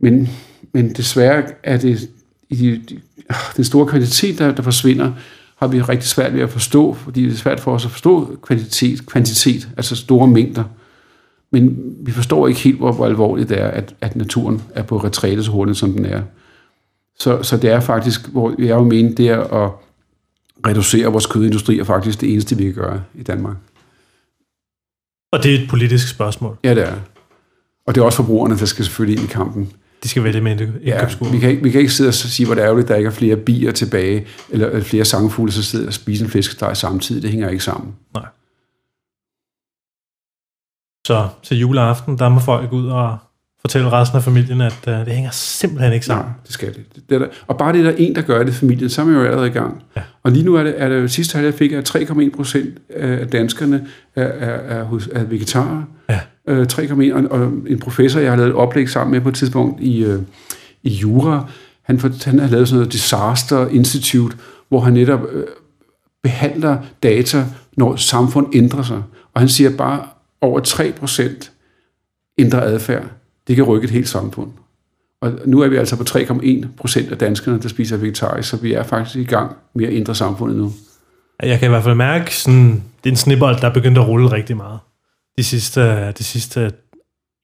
Men, 0.00 0.28
men 0.72 0.92
desværre 0.92 1.42
er 1.62 1.76
det 1.76 2.10
i 2.48 2.56
de, 2.56 2.82
de, 2.88 3.00
ah, 3.28 3.36
den 3.56 3.64
store 3.64 3.86
kvalitet, 3.86 4.38
der, 4.38 4.52
der 4.54 4.62
forsvinder, 4.62 5.12
har 5.56 5.66
vi 5.66 5.82
rigtig 5.82 6.08
svært 6.08 6.34
ved 6.34 6.40
at 6.40 6.50
forstå, 6.50 6.94
fordi 6.94 7.24
det 7.24 7.32
er 7.32 7.36
svært 7.36 7.60
for 7.60 7.74
os 7.74 7.84
at 7.84 7.90
forstå 7.90 8.38
kvalitet, 8.42 9.06
kvantitet, 9.06 9.68
altså 9.76 9.96
store 9.96 10.28
mængder. 10.28 10.64
Men 11.50 11.94
vi 12.00 12.12
forstår 12.12 12.48
ikke 12.48 12.60
helt, 12.60 12.78
hvor, 12.78 12.92
hvor 12.92 13.06
alvorligt 13.06 13.48
det 13.48 13.60
er, 13.60 13.68
at, 13.68 13.94
at 14.00 14.16
naturen 14.16 14.62
er 14.74 14.82
på 14.82 14.96
retræte 14.96 15.44
så 15.44 15.50
hurtigt, 15.50 15.78
som 15.78 15.92
den 15.92 16.04
er. 16.04 16.22
Så, 17.18 17.42
så 17.42 17.56
det 17.56 17.70
er 17.70 17.80
faktisk, 17.80 18.28
hvor 18.28 18.54
jeg 18.58 18.68
jo 18.68 18.84
mener, 18.84 19.14
det 19.14 19.28
er 19.28 19.64
at 19.64 19.70
reducere 20.66 21.06
vores 21.06 21.26
kødindustri, 21.26 21.78
er 21.78 21.84
faktisk 21.84 22.20
det 22.20 22.32
eneste, 22.32 22.56
vi 22.56 22.64
kan 22.64 22.74
gøre 22.74 23.02
i 23.14 23.22
Danmark. 23.22 23.56
Og 25.32 25.42
det 25.42 25.54
er 25.54 25.58
et 25.58 25.68
politisk 25.68 26.08
spørgsmål? 26.08 26.56
Ja, 26.64 26.74
det 26.74 26.88
er. 26.88 26.94
Og 27.86 27.94
det 27.94 28.00
er 28.00 28.04
også 28.04 28.16
forbrugerne, 28.16 28.58
der 28.58 28.64
skal 28.64 28.84
selvfølgelig 28.84 29.20
ind 29.22 29.30
i 29.30 29.32
kampen. 29.32 29.72
De 30.02 30.08
skal 30.08 30.24
vælge 30.24 30.40
med 30.40 30.52
en 30.52 30.60
indkøbskurve. 30.82 31.30
Ja, 31.30 31.34
vi, 31.34 31.40
kan 31.40 31.50
ikke, 31.50 31.62
vi 31.62 31.70
kan 31.70 31.80
ikke 31.80 31.92
sidde 31.92 32.08
og 32.08 32.14
sige, 32.14 32.46
hvor 32.46 32.54
det 32.54 32.62
er 32.62 32.66
ærgerligt, 32.66 32.84
at 32.84 32.88
der 32.88 32.96
ikke 32.96 33.08
er 33.08 33.12
flere 33.12 33.36
bier 33.36 33.72
tilbage, 33.72 34.26
eller 34.50 34.80
flere 34.80 35.04
sangfugle, 35.04 35.52
så 35.52 35.62
sidder 35.62 35.86
og 35.86 35.92
spiser 35.92 36.24
en 36.24 36.30
fiskesteg 36.30 36.76
samtidig. 36.76 37.22
Det 37.22 37.30
hænger 37.30 37.48
ikke 37.48 37.64
sammen. 37.64 37.94
Nej. 38.14 38.26
Så 41.06 41.28
til 41.42 41.58
juleaften, 41.58 42.18
der 42.18 42.28
må 42.28 42.40
folk 42.40 42.72
ud 42.72 42.88
og 42.88 43.18
fortælle 43.60 43.92
resten 43.92 44.16
af 44.16 44.22
familien, 44.22 44.60
at 44.60 44.78
uh, 44.86 44.92
det 44.92 45.08
hænger 45.08 45.30
simpelthen 45.30 45.92
ikke 45.92 46.06
sammen. 46.06 46.26
Nej, 46.26 46.34
det 46.44 46.52
skal 46.52 46.68
det. 46.68 46.94
det, 46.94 47.10
det 47.10 47.20
der. 47.20 47.26
Og 47.46 47.58
bare 47.58 47.72
det, 47.72 47.84
der 47.84 47.90
er 47.90 47.94
en, 47.98 48.14
der 48.14 48.22
gør 48.22 48.38
det 48.38 48.48
i 48.48 48.54
familien, 48.54 48.90
så 48.90 49.00
er 49.00 49.04
man 49.06 49.14
jo 49.14 49.24
allerede 49.24 49.46
i 49.46 49.50
gang. 49.50 49.82
Ja. 49.96 50.02
Og 50.22 50.32
lige 50.32 50.44
nu 50.44 50.54
er 50.54 50.62
det, 50.62 50.74
er 50.82 50.88
det 50.88 51.10
sidste 51.10 51.36
halvår 51.36 51.52
fik 51.52 51.72
jeg 51.72 51.82
3,1 51.88 52.36
procent 52.36 52.78
af 52.90 53.28
danskerne 53.28 53.86
er, 54.16 54.22
er, 54.22 54.78
er, 54.78 55.08
er 55.12 55.24
vegetarer. 55.24 55.82
Ja. 56.08 56.20
Øh, 56.48 56.66
3,1, 56.72 57.14
og, 57.14 57.40
og 57.40 57.52
en 57.66 57.78
professor, 57.78 58.20
jeg 58.20 58.30
har 58.30 58.36
lavet 58.36 58.50
et 58.50 58.56
oplæg 58.56 58.88
sammen 58.88 59.12
med 59.12 59.20
på 59.20 59.28
et 59.28 59.34
tidspunkt 59.34 59.80
i, 59.80 60.04
øh, 60.04 60.22
i 60.82 60.88
Jura, 60.88 61.50
han, 61.82 61.98
for, 61.98 62.10
han 62.24 62.38
har 62.38 62.48
lavet 62.48 62.68
sådan 62.68 62.78
noget 62.78 62.92
Disaster 62.92 63.68
Institute, 63.68 64.36
hvor 64.68 64.80
han 64.80 64.92
netop 64.92 65.20
øh, 65.32 65.44
behandler 66.22 66.78
data, 67.02 67.44
når 67.76 67.96
samfund 67.96 68.46
ændrer 68.54 68.82
sig. 68.82 69.02
Og 69.34 69.40
han 69.40 69.48
siger 69.48 69.76
bare, 69.76 70.06
over 70.40 70.60
3% 70.60 71.50
ændrer 72.38 72.60
adfærd. 72.60 73.04
Det 73.48 73.56
kan 73.56 73.64
rykke 73.64 73.84
et 73.84 73.90
helt 73.90 74.08
samfund. 74.08 74.50
Og 75.20 75.32
nu 75.46 75.60
er 75.60 75.68
vi 75.68 75.76
altså 75.76 75.96
på 75.96 76.04
3,1 76.08 76.66
procent 76.76 77.12
af 77.12 77.18
danskerne, 77.18 77.62
der 77.62 77.68
spiser 77.68 77.96
vegetarisk, 77.96 78.48
så 78.48 78.56
vi 78.56 78.72
er 78.72 78.82
faktisk 78.82 79.16
i 79.16 79.24
gang 79.24 79.56
med 79.74 79.86
at 79.86 79.94
ændre 79.94 80.14
samfundet 80.14 80.58
nu. 80.58 80.72
Jeg 81.42 81.58
kan 81.58 81.68
i 81.68 81.70
hvert 81.70 81.84
fald 81.84 81.94
mærke, 81.94 82.36
sådan, 82.36 82.82
det 83.04 83.10
er 83.10 83.10
en 83.10 83.16
snibbold, 83.16 83.60
der 83.60 83.68
er 83.68 83.72
begyndt 83.72 83.98
at 83.98 84.08
rulle 84.08 84.32
rigtig 84.32 84.56
meget. 84.56 84.78
De 85.38 85.44
sidste, 85.44 86.12
de 86.12 86.24
sidste 86.24 86.72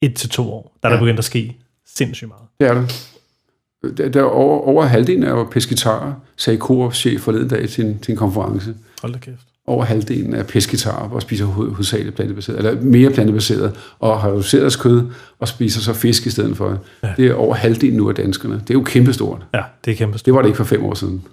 et 0.01 0.15
til 0.15 0.29
to 0.29 0.53
år, 0.53 0.77
der 0.83 0.89
er 0.89 0.93
ja. 0.93 0.97
der 0.97 1.03
begyndt 1.03 1.19
at 1.19 1.25
ske 1.25 1.57
sindssygt 1.95 2.27
meget. 2.27 2.43
Det 2.59 2.67
er 2.67 2.73
det. 2.73 3.97
Der, 3.97 4.09
der 4.09 4.23
over, 4.23 4.67
over 4.67 4.85
halvdelen 4.85 5.23
jo 5.23 5.43
pesketarer, 5.43 6.13
sagde 6.37 6.59
Coop 6.59 6.93
chef 6.93 7.21
forleden 7.21 7.47
dag 7.47 7.69
til 7.69 7.85
en, 7.85 7.99
til 7.99 8.11
en 8.11 8.17
konference. 8.17 8.73
Hold 9.01 9.13
da 9.13 9.19
kæft. 9.19 9.47
Over 9.67 9.85
halvdelen 9.85 10.33
er 10.33 10.43
pesketarer 10.43 11.09
og 11.09 11.21
spiser 11.21 11.45
hovedsageligt 11.45 12.15
plantebaseret, 12.15 12.57
eller 12.57 12.81
mere 12.81 13.09
plantebaseret, 13.09 13.75
og 13.99 14.21
har 14.21 14.29
reduceret 14.29 14.79
kød 14.79 15.03
og 15.39 15.47
spiser 15.47 15.81
så 15.81 15.93
fisk 15.93 16.25
i 16.25 16.29
stedet 16.29 16.57
for. 16.57 16.79
Ja. 17.03 17.13
Det 17.17 17.27
er 17.27 17.33
over 17.33 17.55
halvdelen 17.55 17.97
nu 17.97 18.09
af 18.09 18.15
danskerne. 18.15 18.55
Det 18.55 18.69
er 18.69 18.73
jo 18.73 18.83
kæmpestort. 18.83 19.45
Ja, 19.53 19.63
det 19.85 19.91
er 19.91 19.95
kæmpestort. 19.95 20.25
Det 20.25 20.33
var 20.33 20.41
det 20.41 20.47
ikke 20.47 20.57
for 20.57 20.63
fem 20.63 20.83
år 20.83 20.93
siden. 20.93 21.23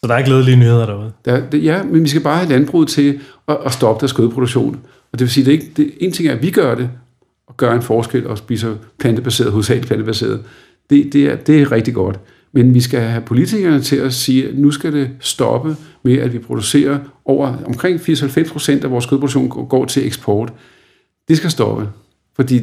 Så 0.00 0.06
der 0.06 0.14
er 0.14 0.18
ikke 0.18 0.28
glædelige 0.28 0.56
nyheder 0.56 0.86
derude? 0.86 1.12
Der, 1.24 1.50
det, 1.50 1.64
ja, 1.64 1.82
men 1.82 2.02
vi 2.02 2.08
skal 2.08 2.22
bare 2.22 2.36
have 2.36 2.48
landbruget 2.48 2.88
til 2.88 3.20
at, 3.48 3.56
at 3.66 3.72
stoppe 3.72 4.00
deres 4.00 4.12
kødproduktion. 4.12 4.80
Og 5.12 5.18
det 5.18 5.20
vil 5.20 5.30
sige, 5.30 5.44
det 5.44 5.54
er 5.54 5.58
ikke, 5.58 5.72
det, 5.76 5.92
en 6.00 6.12
ting 6.12 6.28
er, 6.28 6.32
at 6.32 6.42
vi 6.42 6.50
gør 6.50 6.74
det, 6.74 6.90
og 7.46 7.56
gør 7.56 7.74
en 7.74 7.82
forskel 7.82 8.26
og 8.26 8.38
spiser 8.38 8.76
plantebaseret, 8.98 9.52
hovedsageligt 9.52 9.86
plantebaseret. 9.86 10.42
Det, 10.90 11.12
det, 11.12 11.26
er, 11.26 11.36
det 11.36 11.62
er 11.62 11.72
rigtig 11.72 11.94
godt. 11.94 12.20
Men 12.52 12.74
vi 12.74 12.80
skal 12.80 13.00
have 13.00 13.22
politikerne 13.22 13.80
til 13.80 13.96
at 13.96 14.12
sige, 14.12 14.48
at 14.48 14.58
nu 14.58 14.70
skal 14.70 14.92
det 14.92 15.10
stoppe 15.20 15.76
med, 16.02 16.18
at 16.18 16.32
vi 16.32 16.38
producerer 16.38 16.98
over 17.24 17.56
omkring 17.66 18.00
94 18.00 18.50
procent 18.50 18.84
af 18.84 18.90
vores 18.90 19.06
kødproduktion 19.06 19.48
går 19.48 19.84
til 19.84 20.06
eksport. 20.06 20.52
Det 21.28 21.36
skal 21.36 21.50
stoppe. 21.50 21.88
Fordi 22.36 22.60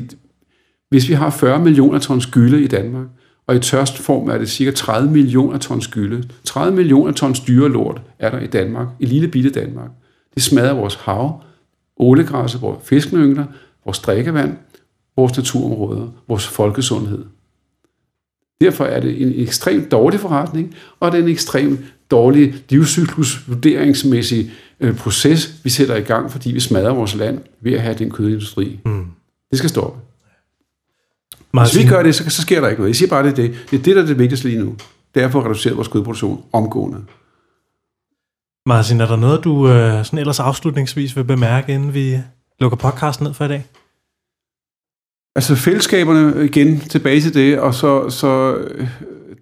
hvis 0.89 1.09
vi 1.09 1.13
har 1.13 1.29
40 1.29 1.59
millioner 1.59 1.99
tons 1.99 2.25
gylde 2.25 2.61
i 2.61 2.67
Danmark, 2.67 3.05
og 3.47 3.55
i 3.55 3.59
tørst 3.59 3.97
form 3.97 4.29
er 4.29 4.37
det 4.37 4.49
cirka 4.49 4.71
30 4.71 5.11
millioner 5.11 5.57
tons 5.57 5.87
gylde. 5.87 6.23
30 6.43 6.75
millioner 6.75 7.11
tons 7.11 7.39
dyrelort 7.39 8.01
er 8.19 8.31
der 8.31 8.39
i 8.39 8.47
Danmark, 8.47 8.87
i 8.99 9.05
lille 9.05 9.27
bitte 9.27 9.49
Danmark. 9.49 9.89
Det 10.33 10.43
smadrer 10.43 10.73
vores 10.73 10.95
hav, 10.95 11.41
ålegræsser, 11.99 12.59
vores 12.59 12.79
fiskeyngler, 12.83 13.45
vores 13.85 13.99
drikkevand, 13.99 14.57
vores 15.15 15.37
naturområder, 15.37 16.07
vores 16.27 16.47
folkesundhed. 16.47 17.25
Derfor 18.61 18.85
er 18.85 18.99
det 18.99 19.21
en 19.21 19.33
ekstremt 19.35 19.91
dårlig 19.91 20.19
forretning, 20.19 20.75
og 20.99 21.11
det 21.11 21.19
er 21.19 21.23
en 21.23 21.29
ekstremt 21.29 21.79
dårlig 22.11 22.55
livscyklusvurderingsmæssig 22.69 24.51
øh, 24.79 24.95
proces, 24.95 25.53
vi 25.63 25.69
sætter 25.69 25.95
i 25.95 26.01
gang, 26.01 26.31
fordi 26.31 26.51
vi 26.51 26.59
smadrer 26.59 26.93
vores 26.93 27.15
land 27.15 27.39
ved 27.61 27.73
at 27.73 27.81
have 27.81 27.95
den 27.97 28.11
kødindustri. 28.11 28.79
Mm. 28.85 29.05
Det 29.49 29.57
skal 29.57 29.69
stoppe. 29.69 29.99
Martin. 31.53 31.77
Hvis 31.77 31.85
vi 31.85 31.89
gør 31.89 32.03
det, 32.03 32.15
så, 32.15 32.29
så 32.29 32.41
sker 32.41 32.61
der 32.61 32.67
ikke 32.67 32.79
noget. 32.79 32.89
Jeg 32.89 32.95
siger 32.95 33.09
bare, 33.09 33.23
det 33.23 33.31
er 33.31 33.35
det. 33.35 33.55
Det 33.71 33.79
er 33.79 33.83
det, 33.83 33.95
der 33.95 34.01
er 34.01 34.05
det 34.05 34.19
vigtigste 34.19 34.47
lige 34.47 34.59
nu. 34.59 34.75
Det 35.15 35.21
er 35.21 35.25
at 35.25 35.31
få 35.31 35.43
reduceret 35.43 35.77
vores 35.77 35.87
kødproduktion 35.87 36.43
omgående. 36.53 36.97
Martin, 38.67 39.01
er 39.01 39.07
der 39.07 39.15
noget, 39.15 39.43
du 39.43 39.69
øh, 39.69 40.05
sådan 40.05 40.19
ellers 40.19 40.39
afslutningsvis 40.39 41.15
vil 41.15 41.23
bemærke, 41.23 41.73
inden 41.73 41.93
vi 41.93 42.17
lukker 42.59 42.77
podcasten 42.77 43.25
ned 43.25 43.33
for 43.33 43.45
i 43.45 43.47
dag? 43.47 43.65
Altså 45.35 45.55
fællesskaberne 45.55 46.45
igen, 46.45 46.79
tilbage 46.79 47.21
til 47.21 47.33
det, 47.33 47.59
og 47.59 47.73
så, 47.73 48.09
så 48.09 48.55
øh, 48.55 48.87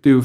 det 0.04 0.10
er 0.10 0.14
jo 0.14 0.24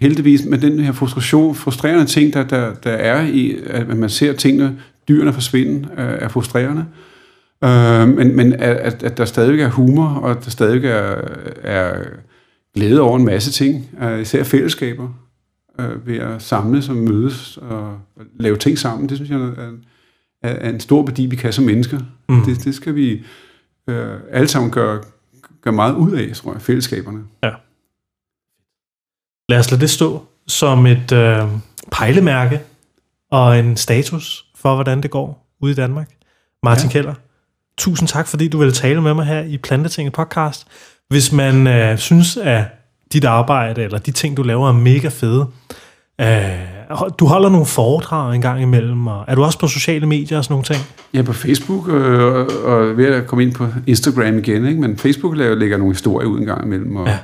heldigvis 0.00 0.44
med 0.44 0.58
den 0.58 0.78
her 0.78 0.92
frustration, 0.92 1.54
frustrerende 1.54 2.04
ting, 2.04 2.32
der, 2.32 2.44
der, 2.44 2.74
der 2.74 2.92
er 2.92 3.26
i, 3.26 3.56
at 3.66 3.96
man 3.96 4.10
ser 4.10 4.32
tingene, 4.32 4.78
dyrene 5.08 5.32
forsvinde, 5.32 5.88
øh, 5.98 6.18
er 6.20 6.28
frustrerende. 6.28 6.84
Øh, 7.64 8.08
men 8.08 8.36
men 8.36 8.52
at, 8.52 9.02
at 9.02 9.18
der 9.18 9.24
stadig 9.24 9.60
er 9.60 9.68
humor, 9.68 10.08
og 10.08 10.30
at 10.30 10.44
der 10.44 10.50
stadig 10.50 10.84
er, 10.84 11.16
er 11.62 12.04
glæde 12.74 13.00
over 13.00 13.16
en 13.16 13.24
masse 13.24 13.52
ting, 13.52 13.90
øh, 14.02 14.20
især 14.20 14.44
fællesskaber, 14.44 15.08
uh, 15.78 16.06
ved 16.06 16.18
at 16.18 16.42
samles 16.42 16.88
og 16.88 16.96
mødes 16.96 17.56
og 17.56 17.98
lave 18.34 18.56
ting 18.56 18.78
sammen, 18.78 19.08
det 19.08 19.16
synes 19.16 19.30
jeg 19.30 19.40
er, 19.40 19.72
er, 20.42 20.50
er 20.50 20.70
en 20.70 20.80
stor 20.80 21.06
værdi, 21.06 21.26
vi 21.26 21.36
kan 21.36 21.52
som 21.52 21.64
mennesker. 21.64 21.98
Mm. 22.28 22.44
Det, 22.44 22.64
det 22.64 22.74
skal 22.74 22.94
vi 22.94 23.24
uh, 23.88 23.94
alle 24.30 24.48
sammen 24.48 24.70
gøre, 24.70 25.02
gøre 25.62 25.74
meget 25.74 25.94
ud 25.94 26.12
af, 26.12 26.36
tror 26.36 26.52
jeg, 26.52 26.62
fællesskaberne. 26.62 27.24
Ja. 27.42 27.50
Lad 29.48 29.58
os 29.58 29.70
lade 29.70 29.80
det 29.80 29.90
stå 29.90 30.24
som 30.46 30.86
et 30.86 31.12
øh, 31.12 31.48
pejlemærke 31.92 32.60
og 33.30 33.58
en 33.58 33.76
status 33.76 34.44
for, 34.56 34.74
hvordan 34.74 35.02
det 35.02 35.10
går 35.10 35.56
ude 35.60 35.72
i 35.72 35.74
Danmark. 35.74 36.10
Martin 36.62 36.86
ja. 36.86 36.92
Keller, 36.92 37.14
tusind 37.78 38.08
tak, 38.08 38.26
fordi 38.26 38.48
du 38.48 38.58
ville 38.58 38.72
tale 38.72 39.02
med 39.02 39.14
mig 39.14 39.26
her 39.26 39.42
i 39.42 39.58
Plantetinget 39.58 40.12
podcast. 40.12 40.66
Hvis 41.08 41.32
man 41.32 41.66
øh, 41.66 41.98
synes, 41.98 42.36
at 42.36 42.64
dit 43.12 43.24
arbejde 43.24 43.82
eller 43.82 43.98
de 43.98 44.10
ting, 44.10 44.36
du 44.36 44.42
laver, 44.42 44.68
er 44.68 44.72
mega 44.72 45.08
fede, 45.08 45.46
øh, 46.20 46.26
du 47.18 47.26
holder 47.26 47.48
nogle 47.48 47.66
foredrag 47.66 48.34
en 48.34 48.40
gang 48.40 48.62
imellem, 48.62 49.06
og 49.06 49.24
er 49.28 49.34
du 49.34 49.44
også 49.44 49.58
på 49.58 49.66
sociale 49.66 50.06
medier 50.06 50.38
og 50.38 50.44
sådan 50.44 50.52
nogle 50.52 50.64
ting? 50.64 50.80
Ja, 51.14 51.22
på 51.22 51.32
Facebook, 51.32 51.88
øh, 51.88 52.34
og, 52.34 52.46
og 52.64 52.96
ved 52.96 53.06
at 53.06 53.26
komme 53.26 53.44
ind 53.44 53.54
på 53.54 53.66
Instagram 53.86 54.38
igen, 54.38 54.66
ikke? 54.66 54.80
men 54.80 54.96
Facebook 54.96 55.36
laver, 55.36 55.54
lægger 55.54 55.76
nogle 55.76 55.94
historier 55.94 56.28
ud 56.28 56.38
en 56.38 56.46
gang 56.46 56.64
imellem, 56.64 56.96
og, 56.96 57.06
ja. 57.06 57.18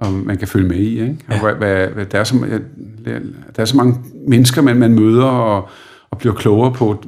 og 0.00 0.12
man 0.12 0.36
kan 0.36 0.48
følge 0.48 0.68
med 0.68 0.76
i. 0.76 1.00
Ikke? 1.00 1.16
Og 1.28 1.34
ja. 1.34 1.54
hvad, 1.54 1.88
hvad, 1.88 2.06
der, 2.06 2.20
er 2.20 2.24
så, 2.24 2.60
der 3.56 3.62
er 3.62 3.64
så 3.64 3.76
mange 3.76 3.96
mennesker, 4.28 4.62
man, 4.62 4.76
man 4.76 4.94
møder, 4.94 5.24
og, 5.24 5.68
og 6.10 6.18
bliver 6.18 6.34
klogere 6.34 6.72
på 6.72 7.04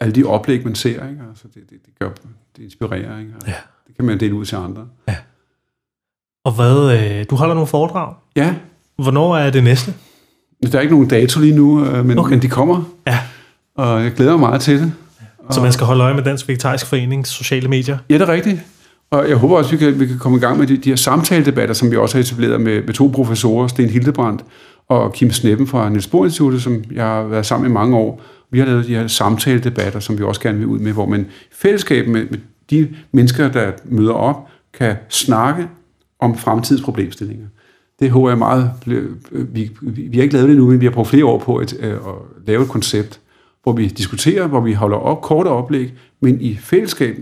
alle 0.00 0.14
de 0.14 0.24
oplæg, 0.24 0.64
man 0.64 0.74
ser, 0.74 0.88
ikke? 0.88 1.22
Altså, 1.30 1.44
det, 1.54 1.62
det, 1.70 1.78
det, 1.86 1.98
gør, 1.98 2.08
det 2.56 2.62
inspirerer, 2.62 3.18
ikke? 3.18 3.32
Og 3.40 3.48
ja. 3.48 3.54
Det 3.86 3.96
kan 3.96 4.04
man 4.04 4.20
dele 4.20 4.34
ud 4.34 4.44
til 4.44 4.56
andre. 4.56 4.86
Ja. 5.08 5.16
Og 6.44 6.52
hvad, 6.52 6.98
øh, 6.98 7.24
du 7.30 7.36
holder 7.36 7.54
nogle 7.54 7.66
foredrag? 7.66 8.14
Ja. 8.36 8.54
Hvornår 8.96 9.36
er 9.36 9.50
det 9.50 9.64
næste? 9.64 9.94
Der 10.72 10.78
er 10.78 10.80
ikke 10.80 10.94
nogen 10.94 11.08
dato 11.08 11.40
lige 11.40 11.56
nu, 11.56 11.84
øh, 11.84 12.06
men, 12.06 12.18
okay. 12.18 12.30
men 12.30 12.42
de 12.42 12.48
kommer. 12.48 12.82
Ja. 13.06 13.18
Og 13.76 14.04
jeg 14.04 14.12
glæder 14.12 14.30
mig 14.30 14.40
meget 14.40 14.60
til 14.60 14.80
det. 14.80 14.92
Så 15.50 15.60
man 15.60 15.72
skal 15.72 15.86
holde 15.86 16.04
øje 16.04 16.14
med 16.14 16.22
Dansk 16.22 16.48
Vegetarisk 16.48 16.86
Forenings 16.86 17.30
sociale 17.30 17.68
medier? 17.68 17.98
Ja, 18.10 18.14
det 18.14 18.22
er 18.22 18.32
rigtigt. 18.32 18.60
Og 19.10 19.28
jeg 19.28 19.36
håber 19.36 19.56
også, 19.56 19.68
at 19.68 19.80
vi 19.80 19.84
kan, 19.84 20.00
vi 20.00 20.06
kan 20.06 20.18
komme 20.18 20.38
i 20.38 20.40
gang 20.40 20.58
med 20.58 20.66
de, 20.66 20.76
de 20.76 20.88
her 20.88 20.96
samtaledebatter, 20.96 21.74
som 21.74 21.90
vi 21.90 21.96
også 21.96 22.16
har 22.16 22.22
etableret 22.22 22.60
med, 22.60 22.82
med 22.82 22.94
to 22.94 23.10
professorer, 23.14 23.66
Sten 23.66 23.88
Hildebrandt 23.88 24.44
og 24.88 25.12
Kim 25.12 25.30
Sneppen 25.30 25.66
fra 25.66 25.88
Niels 25.88 26.06
Bohr 26.06 26.24
Instituttet, 26.24 26.62
som 26.62 26.84
jeg 26.92 27.04
har 27.04 27.22
været 27.22 27.46
sammen 27.46 27.70
i 27.70 27.72
mange 27.72 27.96
år. 27.96 28.22
Vi 28.50 28.58
har 28.58 28.66
lavet 28.66 28.86
de 28.86 28.94
her 28.94 29.06
samtaledebatter, 29.06 30.00
som 30.00 30.18
vi 30.18 30.24
også 30.24 30.40
gerne 30.40 30.58
vil 30.58 30.66
ud 30.66 30.78
med, 30.78 30.92
hvor 30.92 31.06
man 31.06 31.20
i 31.20 31.54
fællesskab 31.54 32.08
med, 32.08 32.26
med 32.30 32.38
de 32.70 32.88
mennesker, 33.12 33.48
der 33.48 33.70
møder 33.84 34.12
op, 34.12 34.48
kan 34.78 34.96
snakke 35.08 35.68
om 36.22 36.38
fremtidsproblemstillinger. 36.38 37.46
Det 38.00 38.10
håber 38.10 38.28
jeg 38.28 38.38
meget. 38.38 38.70
Vi, 38.86 39.70
vi, 39.82 40.08
vi 40.08 40.16
har 40.16 40.22
ikke 40.22 40.34
lavet 40.34 40.48
det 40.48 40.56
nu, 40.56 40.70
men 40.70 40.80
vi 40.80 40.86
har 40.86 40.92
brugt 40.92 41.08
flere 41.08 41.24
år 41.24 41.38
på 41.38 41.56
at, 41.56 41.72
at 41.72 41.98
lave 42.46 42.62
et 42.62 42.68
koncept, 42.68 43.20
hvor 43.62 43.72
vi 43.72 43.86
diskuterer, 43.86 44.46
hvor 44.46 44.60
vi 44.60 44.72
holder 44.72 44.96
op, 44.96 45.22
korte 45.22 45.48
oplæg, 45.48 45.94
men 46.20 46.40
i 46.40 46.56
fællesskab 46.56 47.16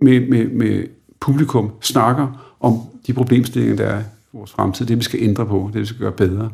med, 0.00 0.20
med, 0.28 0.48
med 0.48 0.86
publikum 1.20 1.72
snakker 1.80 2.56
om 2.60 2.80
de 3.06 3.12
problemstillinger, 3.12 3.76
der 3.76 3.86
er 3.86 4.00
i 4.00 4.04
vores 4.32 4.52
fremtid, 4.52 4.86
det 4.86 4.98
vi 4.98 5.02
skal 5.02 5.22
ændre 5.22 5.46
på, 5.46 5.70
det 5.72 5.80
vi 5.80 5.86
skal 5.86 6.00
gøre 6.00 6.12
bedre. 6.12 6.50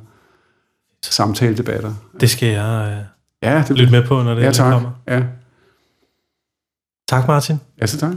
Samtaledebatter. 1.03 1.93
Det 2.21 2.31
skal 2.31 2.49
jeg 2.49 2.97
øh, 2.99 3.05
Ja, 3.43 3.65
det 3.69 3.79
lytte 3.79 3.93
med 3.93 4.07
på, 4.07 4.23
når 4.23 4.35
det, 4.35 4.43
ja, 4.43 4.53
tak. 4.53 4.73
kommer. 4.73 4.91
Ja. 5.09 5.23
Tak, 7.09 7.29
Martin. 7.29 7.57
Ja, 7.81 7.87
så 7.87 7.99
tak. 7.99 8.13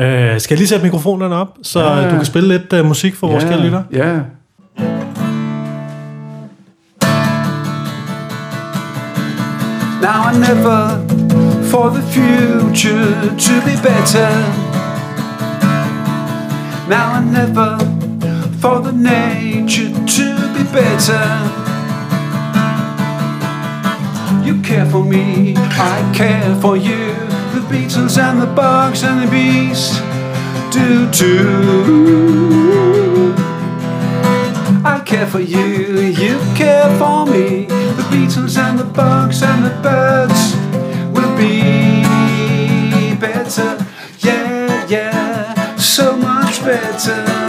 Øh, 0.00 0.40
skal 0.40 0.54
jeg 0.54 0.58
lige 0.58 0.68
sætte 0.68 0.84
mikrofonerne 0.84 1.34
op, 1.34 1.58
så 1.62 1.80
ja. 1.80 2.10
du 2.10 2.16
kan 2.16 2.24
spille 2.24 2.48
lidt 2.48 2.72
uh, 2.72 2.86
musik 2.86 3.14
for 3.14 3.26
ja. 3.26 3.32
vores 3.32 3.44
kære 3.44 3.60
lytter? 3.60 3.82
Ja. 3.92 4.18
Now 10.02 10.30
I 10.30 10.38
never 10.48 10.80
for 11.70 11.88
the 11.96 12.02
future 12.14 13.10
to 13.46 13.54
be 13.66 13.74
better. 13.88 14.30
Now 16.88 17.18
I 17.18 17.20
never 17.38 17.78
for 18.60 18.80
the 18.86 18.92
nature 18.92 19.92
to 20.16 20.28
be 20.54 20.64
better. 20.72 21.24
You 24.46 24.62
care 24.64 24.86
for 24.90 25.02
me, 25.02 25.54
I 25.90 26.14
care 26.14 26.56
for 26.60 26.76
you. 26.76 27.29
The 27.70 27.76
Beatles 27.76 28.18
and 28.18 28.42
the 28.42 28.46
bugs 28.46 29.04
and 29.04 29.22
the 29.22 29.30
bees 29.30 29.92
do 30.72 31.08
too. 31.12 32.52
I 34.84 35.00
care 35.06 35.26
for 35.28 35.38
you, 35.38 36.00
you 36.00 36.40
care 36.56 36.90
for 36.98 37.26
me. 37.26 37.66
The 37.66 38.08
beetles 38.10 38.56
and 38.56 38.76
the 38.76 38.84
bugs 38.84 39.44
and 39.44 39.64
the 39.64 39.70
birds 39.84 40.56
will 41.14 41.36
be 41.38 42.02
better. 43.20 43.78
Yeah, 44.18 44.86
yeah, 44.88 45.76
so 45.76 46.16
much 46.16 46.64
better. 46.64 47.39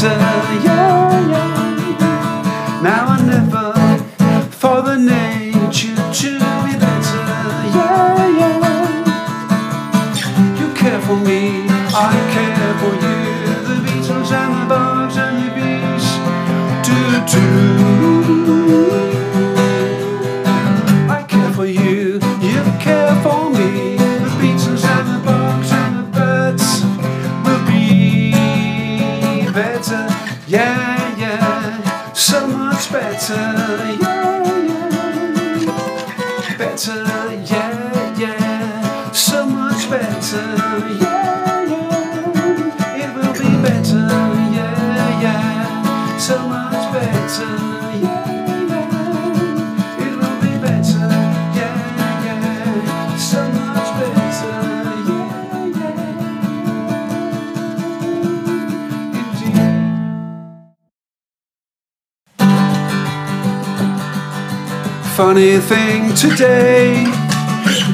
Better. 0.00 0.18
Yeah, 0.64 1.30
yeah. 1.30 2.82
Now 2.82 3.14
and 3.14 3.26
never 3.26 3.72
for 4.50 4.82
the 4.82 4.96
nature 4.96 5.96
to 5.96 6.30
be 6.64 6.72
better. 6.78 7.24
Yeah, 7.76 8.38
yeah. 8.40 8.64
You 10.58 10.68
care 10.74 11.00
for 11.00 11.16
me, 11.16 11.66
I 11.68 12.12
care 12.34 12.74
for 12.80 12.92
you. 13.04 13.18
The 13.68 13.76
beetles 13.84 14.32
and 14.32 14.52
the 14.54 14.66
bugs 14.68 15.16
and 15.16 15.36
the 15.42 15.48
bees 15.54 16.06
do 16.86 16.98
too. 17.26 17.75
Thing 65.68 66.14
today, 66.14 67.04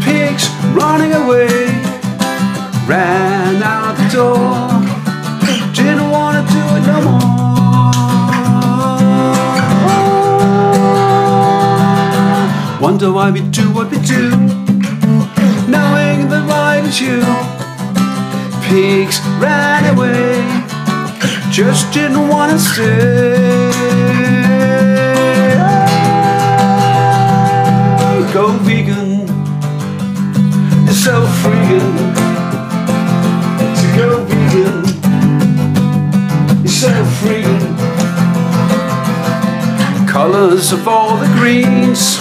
pigs 0.04 0.46
running 0.74 1.14
away, 1.14 1.48
ran 2.86 3.62
out 3.62 3.96
the 3.96 4.08
door, 4.12 4.68
didn't 5.72 6.10
want 6.10 6.36
to 6.36 6.42
do 6.52 6.60
it 6.76 6.84
no 6.86 7.00
more. 7.00 7.32
Wonder 12.78 13.10
why 13.10 13.30
we 13.30 13.40
do 13.40 13.72
what 13.72 13.90
we 13.90 13.98
do, 14.00 14.28
knowing 15.66 16.28
the 16.28 16.42
right 16.46 16.84
is 16.84 17.00
you. 17.00 17.22
Pigs 18.68 19.18
ran 19.40 19.96
away, 19.96 20.44
just 21.50 21.90
didn't 21.94 22.28
want 22.28 22.52
to 22.52 22.58
stay. 22.58 24.41
So 31.02 31.26
freeing 31.42 31.96
to 33.74 33.86
go 33.96 34.24
vegan. 34.24 34.84
It's 36.64 36.74
so 36.74 36.92
freeing. 37.18 37.66
Colors 40.06 40.70
of 40.70 40.86
all 40.86 41.16
the 41.16 41.26
greens, 41.34 42.18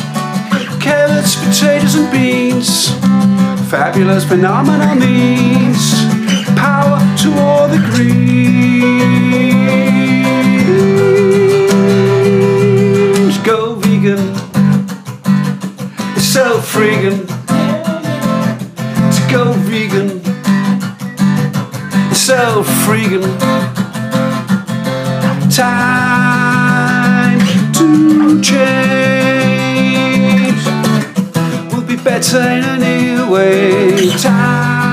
carrots, 0.82 1.36
potatoes, 1.36 1.94
and 1.94 2.12
beans. 2.12 2.90
Fabulous 3.70 4.26
phenomenal 4.26 4.96
means 4.96 5.94
power 6.58 7.00
to 7.22 7.32
all 7.38 7.68
the 7.68 7.78
greens. 7.92 8.18
Go 13.46 13.76
vegan. 13.76 14.34
It's 16.16 16.26
so 16.34 16.58
freaking 16.62 17.31
so 22.42 22.64
freaking 22.64 23.22
time 25.56 27.40
to 27.72 28.42
change. 28.42 29.72
We'll 31.72 31.86
be 31.86 31.98
better 31.98 32.40
in 32.40 32.64
a 32.64 32.78
new 32.80 33.30
way. 33.32 34.10
Time 34.18 34.91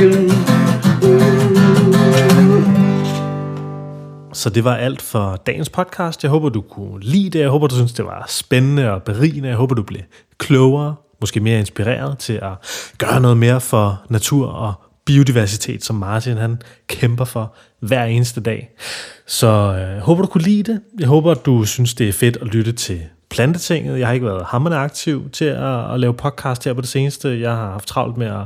so. 0.00 0.30
Så 4.32 4.50
det 4.50 4.64
var 4.64 4.76
alt 4.76 5.02
for 5.02 5.36
dagens 5.46 5.68
podcast. 5.68 6.22
Jeg 6.22 6.30
håber, 6.30 6.48
du 6.48 6.60
kunne 6.60 7.00
lide 7.00 7.30
det. 7.30 7.38
Jeg 7.38 7.48
håber, 7.48 7.66
du 7.66 7.74
synes, 7.74 7.92
det 7.92 8.04
var 8.04 8.24
spændende 8.28 8.92
og 8.92 9.02
berigende. 9.02 9.48
Jeg 9.48 9.56
håber, 9.56 9.74
du 9.74 9.82
blev 9.82 10.00
klogere, 10.38 10.94
måske 11.20 11.40
mere 11.40 11.58
inspireret 11.58 12.18
til 12.18 12.32
at 12.32 12.52
gøre 12.98 13.20
noget 13.20 13.36
mere 13.36 13.60
for 13.60 14.02
natur 14.08 14.46
og 14.46 14.74
biodiversitet, 15.04 15.84
som 15.84 15.96
Martin 15.96 16.36
han 16.36 16.62
kæmper 16.86 17.24
for 17.24 17.54
hver 17.80 18.04
eneste 18.04 18.40
dag. 18.40 18.70
Så 19.26 19.46
øh, 19.46 19.94
jeg 19.94 20.00
håber, 20.00 20.22
du 20.22 20.28
kunne 20.28 20.44
lide 20.44 20.72
det. 20.72 20.80
Jeg 20.98 21.08
håber, 21.08 21.34
du 21.34 21.64
synes, 21.64 21.94
det 21.94 22.08
er 22.08 22.12
fedt 22.12 22.36
at 22.36 22.46
lytte 22.46 22.72
til 22.72 23.00
Plantetinget. 23.30 23.98
Jeg 23.98 24.06
har 24.06 24.14
ikke 24.14 24.26
været 24.26 24.44
hammerne 24.46 24.76
aktiv 24.76 25.30
til 25.30 25.44
at, 25.44 25.94
at 25.94 26.00
lave 26.00 26.14
podcast 26.14 26.64
her 26.64 26.72
på 26.72 26.80
det 26.80 26.88
seneste. 26.88 27.40
Jeg 27.40 27.50
har 27.50 27.70
haft 27.70 27.86
travlt 27.88 28.16
med 28.16 28.26
at 28.26 28.42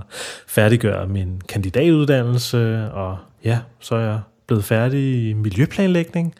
færdiggøre 0.48 1.06
min 1.06 1.40
kandidatuddannelse, 1.48 2.90
og 2.92 3.18
ja, 3.44 3.58
så 3.80 3.94
er 3.94 4.00
jeg 4.00 4.20
blevet 4.46 4.64
færdig 4.64 5.28
i 5.28 5.32
miljøplanlægning 5.32 6.34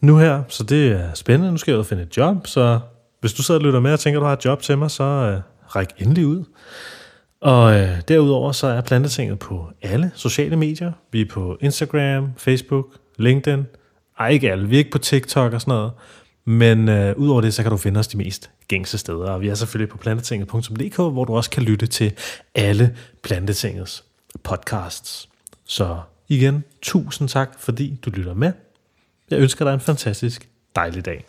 nu 0.00 0.18
her, 0.18 0.42
så 0.48 0.64
det 0.64 0.92
er 0.92 1.14
spændende. 1.14 1.52
Nu 1.52 1.58
skal 1.58 1.72
jeg 1.72 1.76
ud 1.76 1.80
og 1.80 1.86
finde 1.86 2.02
et 2.02 2.16
job, 2.16 2.46
så 2.46 2.78
hvis 3.20 3.32
du 3.32 3.42
sidder 3.42 3.60
og 3.60 3.64
lytter 3.64 3.80
med 3.80 3.92
og 3.92 4.00
tænker, 4.00 4.20
at 4.20 4.22
du 4.22 4.26
har 4.26 4.32
et 4.32 4.44
job 4.44 4.62
til 4.62 4.78
mig, 4.78 4.90
så 4.90 5.04
øh, 5.04 5.40
ræk 5.76 5.88
endelig 5.98 6.26
ud. 6.26 6.44
Og 7.40 7.74
øh, 7.74 7.88
derudover 8.08 8.52
så 8.52 8.66
er 8.66 8.80
Plantetinget 8.80 9.38
på 9.38 9.68
alle 9.82 10.10
sociale 10.14 10.56
medier. 10.56 10.92
Vi 11.12 11.20
er 11.20 11.26
på 11.30 11.58
Instagram, 11.60 12.30
Facebook, 12.36 12.86
LinkedIn. 13.18 13.66
Ej, 14.18 14.28
ikke 14.28 14.52
alle. 14.52 14.68
Vi 14.68 14.74
er 14.74 14.78
ikke 14.78 14.90
på 14.90 14.98
TikTok 14.98 15.52
og 15.52 15.60
sådan 15.60 15.74
noget. 15.74 15.90
Men 16.48 16.88
øh, 16.88 17.16
udover 17.16 17.40
det, 17.40 17.54
så 17.54 17.62
kan 17.62 17.70
du 17.70 17.76
finde 17.76 18.00
os 18.00 18.08
de 18.08 18.16
mest 18.16 18.50
gængse 18.68 18.98
steder. 18.98 19.30
Og 19.30 19.40
vi 19.40 19.48
er 19.48 19.54
selvfølgelig 19.54 19.88
på 19.88 19.98
plantetinget.dk, 19.98 20.96
hvor 20.96 21.24
du 21.24 21.36
også 21.36 21.50
kan 21.50 21.62
lytte 21.62 21.86
til 21.86 22.12
alle 22.54 22.96
Plantetingets 23.22 24.04
podcasts. 24.42 25.28
Så 25.64 26.00
igen, 26.28 26.64
tusind 26.82 27.28
tak, 27.28 27.54
fordi 27.58 27.98
du 28.04 28.10
lytter 28.10 28.34
med. 28.34 28.52
Jeg 29.30 29.38
ønsker 29.38 29.64
dig 29.64 29.74
en 29.74 29.80
fantastisk 29.80 30.48
dejlig 30.76 31.04
dag. 31.04 31.24